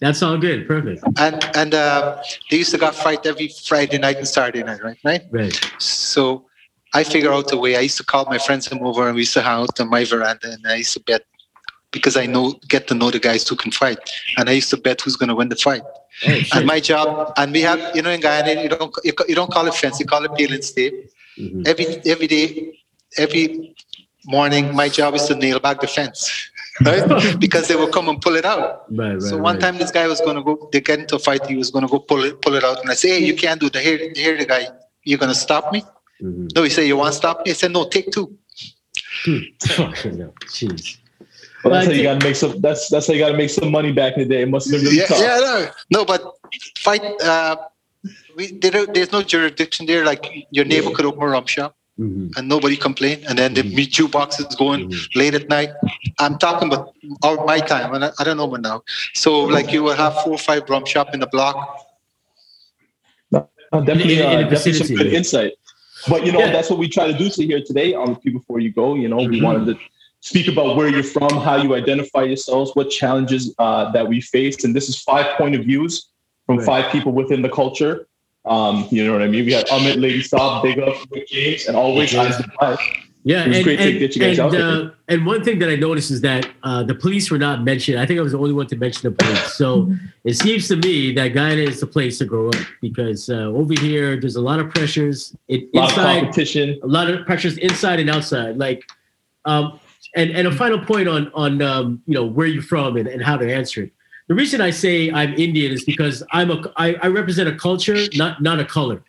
That's 0.00 0.22
all 0.22 0.36
good. 0.36 0.66
Perfect. 0.68 1.02
and 1.18 1.36
and 1.56 1.72
uh, 1.74 2.22
they 2.50 2.58
used 2.58 2.70
to 2.72 2.78
got 2.78 2.94
fight 2.94 3.24
every 3.24 3.48
Friday 3.64 3.98
night 3.98 4.18
and 4.18 4.28
Saturday 4.28 4.62
night, 4.62 4.80
right? 4.84 4.98
Right. 5.04 5.22
Right. 5.32 5.56
So 5.78 6.44
I 6.94 7.02
figure 7.04 7.32
out 7.32 7.50
a 7.52 7.56
way. 7.56 7.76
I 7.76 7.80
used 7.80 7.96
to 7.98 8.04
call 8.04 8.24
my 8.26 8.38
friends 8.38 8.68
come 8.68 8.82
over 8.84 9.06
and 9.06 9.14
we 9.14 9.22
used 9.22 9.32
to 9.34 9.42
hang 9.42 9.62
out 9.62 9.80
on 9.80 9.88
my 9.88 10.04
veranda 10.04 10.52
and 10.52 10.66
I 10.66 10.76
used 10.76 10.92
to 10.94 11.00
bet 11.00 11.22
because 11.96 12.16
I 12.22 12.26
know 12.34 12.44
get 12.74 12.82
to 12.88 12.94
know 13.00 13.10
the 13.16 13.22
guys 13.28 13.42
who 13.48 13.56
can 13.62 13.72
fight. 13.82 14.02
And 14.36 14.48
I 14.50 14.52
used 14.60 14.70
to 14.74 14.78
bet 14.86 15.00
who's 15.02 15.16
gonna 15.20 15.36
win 15.40 15.48
the 15.54 15.60
fight. 15.68 15.84
Oh. 16.28 16.40
And 16.54 16.66
my 16.72 16.80
job, 16.90 17.32
and 17.36 17.52
we 17.56 17.62
have, 17.70 17.80
you 17.96 18.02
know, 18.02 18.12
in 18.16 18.20
Guyana, 18.26 18.52
you 18.62 18.70
don't 18.74 18.92
you, 19.08 19.12
you 19.30 19.36
don't 19.40 19.52
call 19.56 19.66
it 19.70 19.74
fence, 19.82 19.98
you 20.00 20.06
call 20.14 20.24
it 20.28 20.34
peel 20.38 20.52
and 20.56 20.64
stay. 20.72 20.88
Mhm. 21.38 21.66
Every 21.70 21.86
every 22.14 22.28
day, 22.36 22.46
every 23.24 23.44
morning, 24.36 24.74
my 24.82 24.88
job 24.98 25.10
is 25.18 25.24
to 25.28 25.34
nail 25.34 25.58
back 25.68 25.80
the 25.86 25.90
fence. 25.98 26.20
Right? 26.88 27.06
because 27.44 27.68
they 27.68 27.76
will 27.80 27.92
come 27.96 28.06
and 28.10 28.20
pull 28.24 28.36
it 28.40 28.44
out. 28.44 28.84
Right, 28.90 29.12
right. 29.12 29.22
So 29.28 29.38
one 29.38 29.54
right. 29.54 29.62
time 29.64 29.78
this 29.82 29.92
guy 29.98 30.06
was 30.14 30.20
gonna 30.26 30.42
go, 30.48 30.68
they 30.72 30.82
get 30.88 30.98
into 31.02 31.16
a 31.16 31.22
fight, 31.26 31.46
he 31.46 31.56
was 31.62 31.70
gonna 31.70 31.88
go 31.94 31.98
pull 32.10 32.22
it, 32.28 32.34
pull 32.42 32.54
it 32.58 32.64
out. 32.68 32.78
And 32.82 32.90
I 32.90 32.96
say, 33.02 33.08
Hey, 33.14 33.22
you 33.28 33.34
can't 33.34 33.58
do 33.58 33.70
that. 33.70 33.82
Here, 33.88 33.98
here 34.14 34.36
the 34.36 34.44
guy, 34.54 34.64
you're 35.02 35.22
gonna 35.24 35.40
stop 35.46 35.72
me? 35.72 35.80
Mhm. 36.22 36.54
No, 36.54 36.60
he 36.64 36.70
said, 36.76 36.84
You 36.90 36.98
want 36.98 37.12
to 37.12 37.16
stop 37.16 37.36
me? 37.46 37.52
I 37.52 37.54
said, 37.54 37.72
No, 37.72 37.88
take 37.88 38.10
two. 38.10 38.26
Fucking 39.76 40.18
hell. 40.18 40.34
Jeez. 40.56 40.98
Well, 41.64 41.72
that's 41.74 41.86
how 41.86 41.92
you 41.92 42.02
gotta 42.02 42.24
make 42.24 42.36
some. 42.36 42.60
That's 42.60 42.88
that's 42.88 43.06
how 43.06 43.12
you 43.14 43.18
gotta 43.20 43.36
make 43.36 43.50
some 43.50 43.70
money 43.70 43.92
back 43.92 44.14
in 44.16 44.20
the 44.28 44.28
day. 44.34 44.42
It 44.42 44.48
must 44.48 44.66
have 44.70 44.72
been 44.80 44.84
really 44.84 44.98
Yeah, 44.98 45.06
tough. 45.06 45.20
yeah, 45.20 45.38
no, 45.40 45.68
no, 45.90 46.04
but 46.04 46.22
fight. 46.78 47.02
Uh, 47.20 47.56
we 48.36 48.52
there, 48.58 48.86
there's 48.86 49.10
no 49.12 49.22
jurisdiction 49.22 49.86
there. 49.86 50.04
Like 50.04 50.46
your 50.50 50.64
neighbor 50.64 50.90
could 50.90 51.06
open 51.06 51.22
a 51.22 51.26
rum 51.28 51.46
shop 51.46 51.74
Mhm. 51.98 52.36
and 52.36 52.48
nobody 52.48 52.76
complain, 52.76 53.24
and 53.28 53.36
then 53.38 53.54
the 53.54 53.62
meat 53.64 53.90
jukebox 53.90 54.38
is 54.38 54.54
going 54.54 54.90
Mhm. 54.90 55.16
late 55.16 55.34
at 55.34 55.48
night. 55.48 55.70
I'm 56.20 56.38
talking 56.38 56.68
about 56.72 56.92
our, 57.24 57.44
my 57.46 57.58
time, 57.58 57.94
and 57.94 58.04
I, 58.04 58.10
I 58.18 58.24
don't 58.24 58.36
know 58.36 58.44
about 58.44 58.60
now. 58.62 58.82
So 59.14 59.40
like 59.40 59.72
you 59.72 59.82
will 59.82 59.96
have 59.96 60.14
four 60.22 60.34
or 60.34 60.38
five 60.38 60.68
rum 60.68 60.84
shop 60.84 61.14
in 61.14 61.20
the 61.20 61.26
block, 61.26 61.56
Uh, 63.32 63.80
definitely, 63.80 64.20
in- 64.20 64.20
in 64.20 64.26
uh, 64.26 64.36
the 64.48 64.54
definitely 64.54 64.72
some 64.86 64.96
good 64.96 65.12
insight. 65.12 65.52
But 66.08 66.24
you 66.24 66.30
know, 66.32 66.38
Yeah. 66.40 66.52
that's 66.52 66.70
what 66.70 66.78
we 66.78 66.88
try 66.88 67.06
to 67.10 67.16
do 67.18 67.28
to 67.28 67.44
here 67.44 67.60
today 67.60 67.94
on 67.94 68.10
the 68.14 68.16
People 68.20 68.40
Before 68.40 68.60
You 68.60 68.70
Go. 68.70 68.94
You 68.94 69.08
know, 69.08 69.16
we 69.16 69.40
Mhm. 69.40 69.42
wanted 69.42 69.64
to 69.70 69.74
speak 70.26 70.48
about 70.48 70.76
where 70.76 70.88
you're 70.88 71.04
from, 71.04 71.30
how 71.48 71.56
you 71.56 71.74
identify 71.76 72.22
yourselves, 72.24 72.72
what 72.74 72.90
challenges 72.90 73.54
uh, 73.60 73.92
that 73.92 74.06
we 74.06 74.20
faced, 74.20 74.64
and 74.64 74.74
this 74.74 74.88
is 74.88 75.00
five 75.00 75.26
point 75.38 75.54
of 75.54 75.62
views 75.62 76.08
from 76.46 76.56
Right. 76.58 76.66
five 76.66 76.92
people 76.92 77.12
within 77.12 77.42
the 77.42 77.48
culture. 77.48 78.08
Um, 78.44 78.86
you 78.90 79.04
know 79.04 79.12
what 79.12 79.22
I 79.22 79.28
mean? 79.28 79.44
We 79.46 79.52
had 79.52 79.66
Amit, 79.68 80.00
Lady 80.00 80.22
Stop, 80.22 80.62
Big 80.64 80.78
Up, 80.80 80.96
Rick 81.12 81.28
James, 81.28 81.66
and 81.66 81.76
always 81.76 82.12
Yeah. 82.12 82.22
Eyes 82.22 82.36
the 82.38 82.48
Prize. 82.58 82.78
Yeah, 83.24 83.42
It 83.44 83.48
was 83.48 83.56
and, 83.56 83.64
great 83.64 83.76
to 83.78 83.82
and, 83.90 83.98
get 83.98 84.14
you 84.14 84.20
guys 84.22 84.38
and, 84.38 84.46
out 84.46 84.52
there. 84.52 84.62
uh, 84.62 84.90
and 85.08 85.26
one 85.26 85.42
thing 85.42 85.58
that 85.60 85.68
I 85.68 85.74
noticed 85.74 86.12
is 86.12 86.20
that 86.20 86.48
uh, 86.62 86.82
the 86.84 86.94
police 86.94 87.28
were 87.32 87.38
not 87.38 87.64
mentioned. 87.64 87.98
I 87.98 88.06
think 88.06 88.20
I 88.20 88.22
was 88.22 88.30
the 88.32 88.38
only 88.38 88.52
one 88.52 88.68
to 88.68 88.76
mention 88.76 89.02
the 89.10 89.16
police. 89.20 89.54
So 89.54 89.92
it 90.24 90.34
seems 90.34 90.68
to 90.68 90.76
me 90.76 91.12
that 91.14 91.28
Guyana 91.34 91.62
is 91.72 91.80
the 91.80 91.88
place 91.88 92.18
to 92.18 92.24
grow 92.24 92.48
up 92.50 92.54
because 92.80 93.28
uh, 93.28 93.60
over 93.60 93.74
here 93.80 94.08
there's 94.20 94.36
a 94.36 94.40
lot 94.50 94.58
of 94.60 94.66
pressures 94.70 95.34
it, 95.48 95.60
A 95.74 95.78
lot 95.78 95.90
of 95.90 96.04
competition. 96.04 96.78
a 96.84 96.86
lot 96.86 97.10
of 97.10 97.26
pressures 97.26 97.58
inside 97.58 97.98
and 97.98 98.10
outside. 98.10 98.58
Like, 98.58 98.80
um, 99.44 99.80
and 100.16 100.30
and 100.30 100.48
a 100.48 100.52
final 100.52 100.78
point 100.78 101.08
on 101.08 101.30
on 101.34 101.62
um, 101.62 102.02
you 102.06 102.14
know 102.14 102.24
where 102.24 102.46
you're 102.46 102.62
from 102.62 102.96
and, 102.96 103.06
and 103.06 103.22
how 103.22 103.36
to 103.36 103.52
answer 103.52 103.84
it. 103.84 103.92
The 104.28 104.34
reason 104.34 104.60
I 104.60 104.70
say 104.70 105.10
I'm 105.12 105.34
Indian 105.34 105.72
is 105.72 105.84
because 105.84 106.22
I'm 106.32 106.50
a 106.50 106.72
I, 106.76 106.94
I 106.94 107.06
represent 107.08 107.48
a 107.48 107.54
culture, 107.54 107.96
not 108.14 108.42
not 108.42 108.58
a 108.58 108.64
color. 108.64 109.02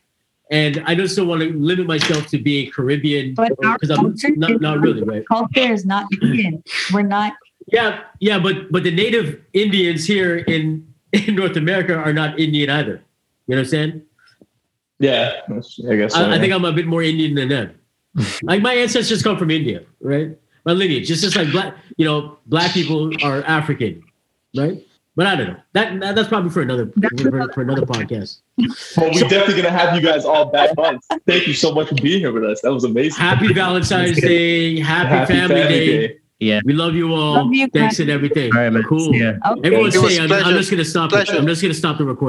And 0.49 0.81
I 0.85 0.95
just 0.95 1.17
don't 1.17 1.27
want 1.27 1.41
to 1.41 1.51
limit 1.51 1.87
myself 1.87 2.27
to 2.27 2.37
being 2.37 2.71
Caribbean 2.71 3.35
because 3.35 3.89
I'm 3.89 4.15
not, 4.37 4.51
is 4.51 4.61
not 4.61 4.79
really 4.79 5.03
right. 5.03 5.27
Culture 5.27 5.73
is 5.73 5.85
not 5.85 6.05
Indian. 6.21 6.63
We're 6.93 7.01
not. 7.01 7.33
Yeah, 7.67 8.03
yeah, 8.21 8.39
but 8.39 8.71
but 8.71 8.83
the 8.83 8.91
native 8.91 9.41
Indians 9.53 10.05
here 10.05 10.37
in 10.37 10.87
in 11.11 11.35
North 11.35 11.57
America 11.57 11.95
are 11.95 12.13
not 12.13 12.39
Indian 12.39 12.69
either. 12.69 13.01
You 13.47 13.55
know 13.55 13.57
what 13.57 13.59
I'm 13.59 13.65
saying? 13.65 14.01
Yeah, 14.99 15.41
I 15.49 15.95
guess. 15.95 16.13
So, 16.13 16.23
I, 16.23 16.35
I 16.35 16.39
think 16.39 16.53
I'm 16.53 16.65
a 16.65 16.71
bit 16.71 16.87
more 16.87 17.03
Indian 17.03 17.35
than 17.35 17.49
them. 17.49 17.79
like 18.41 18.61
my 18.61 18.73
ancestors 18.73 19.21
come 19.21 19.37
from 19.37 19.51
India, 19.51 19.83
right? 19.99 20.37
My 20.67 20.73
lineage, 20.73 21.07
just 21.07 21.23
just 21.23 21.37
like 21.37 21.49
black, 21.53 21.77
you 21.95 22.03
know, 22.03 22.39
black 22.47 22.73
people 22.73 23.09
are 23.23 23.41
African, 23.43 24.03
right? 24.53 24.85
But 25.15 25.25
I 25.25 25.35
don't 25.37 25.47
know. 25.47 25.55
That, 25.71 25.97
that 26.01 26.15
that's 26.15 26.27
probably 26.27 26.49
for 26.49 26.61
another 26.61 26.91
for, 26.91 27.53
for 27.53 27.61
another 27.61 27.83
podcast. 27.83 28.39
But 28.97 29.13
we're 29.13 29.29
definitely 29.29 29.63
gonna 29.63 29.71
have 29.71 29.95
you 29.95 30.01
guys 30.01 30.25
all 30.25 30.51
back 30.51 30.71
on. 30.77 30.99
Thank 31.25 31.47
you 31.47 31.53
so 31.53 31.71
much 31.71 31.87
for 31.87 31.95
being 31.95 32.19
here 32.19 32.33
with 32.33 32.43
us. 32.43 32.59
That 32.63 32.73
was 32.73 32.83
amazing. 32.83 33.17
Happy 33.17 33.53
Valentine's 33.53 34.19
Day. 34.19 34.77
Happy, 34.81 35.07
Happy 35.07 35.33
Family, 35.33 35.55
Day. 35.55 36.17
Yeah. 36.39 36.59
We 36.65 36.73
love 36.73 36.95
you 36.95 37.13
all. 37.13 37.35
Love 37.35 37.53
you, 37.53 37.69
Thanks 37.69 37.99
and 37.99 38.09
everything. 38.09 38.53
All 38.53 38.61
right, 38.61 38.69
man. 38.69 38.83
Cool. 38.83 39.15
Yeah. 39.15 39.37
Okay. 39.49 39.61
Everyone 39.63 39.91
say, 39.91 40.19
I'm, 40.19 40.31
I'm 40.33 40.53
just 40.57 40.69
gonna 40.69 40.83
stop. 40.83 41.13
It. 41.13 41.29
I'm 41.29 41.47
just 41.47 41.61
gonna 41.61 41.73
stop 41.73 41.97
the 41.97 42.03
recording. 42.03 42.25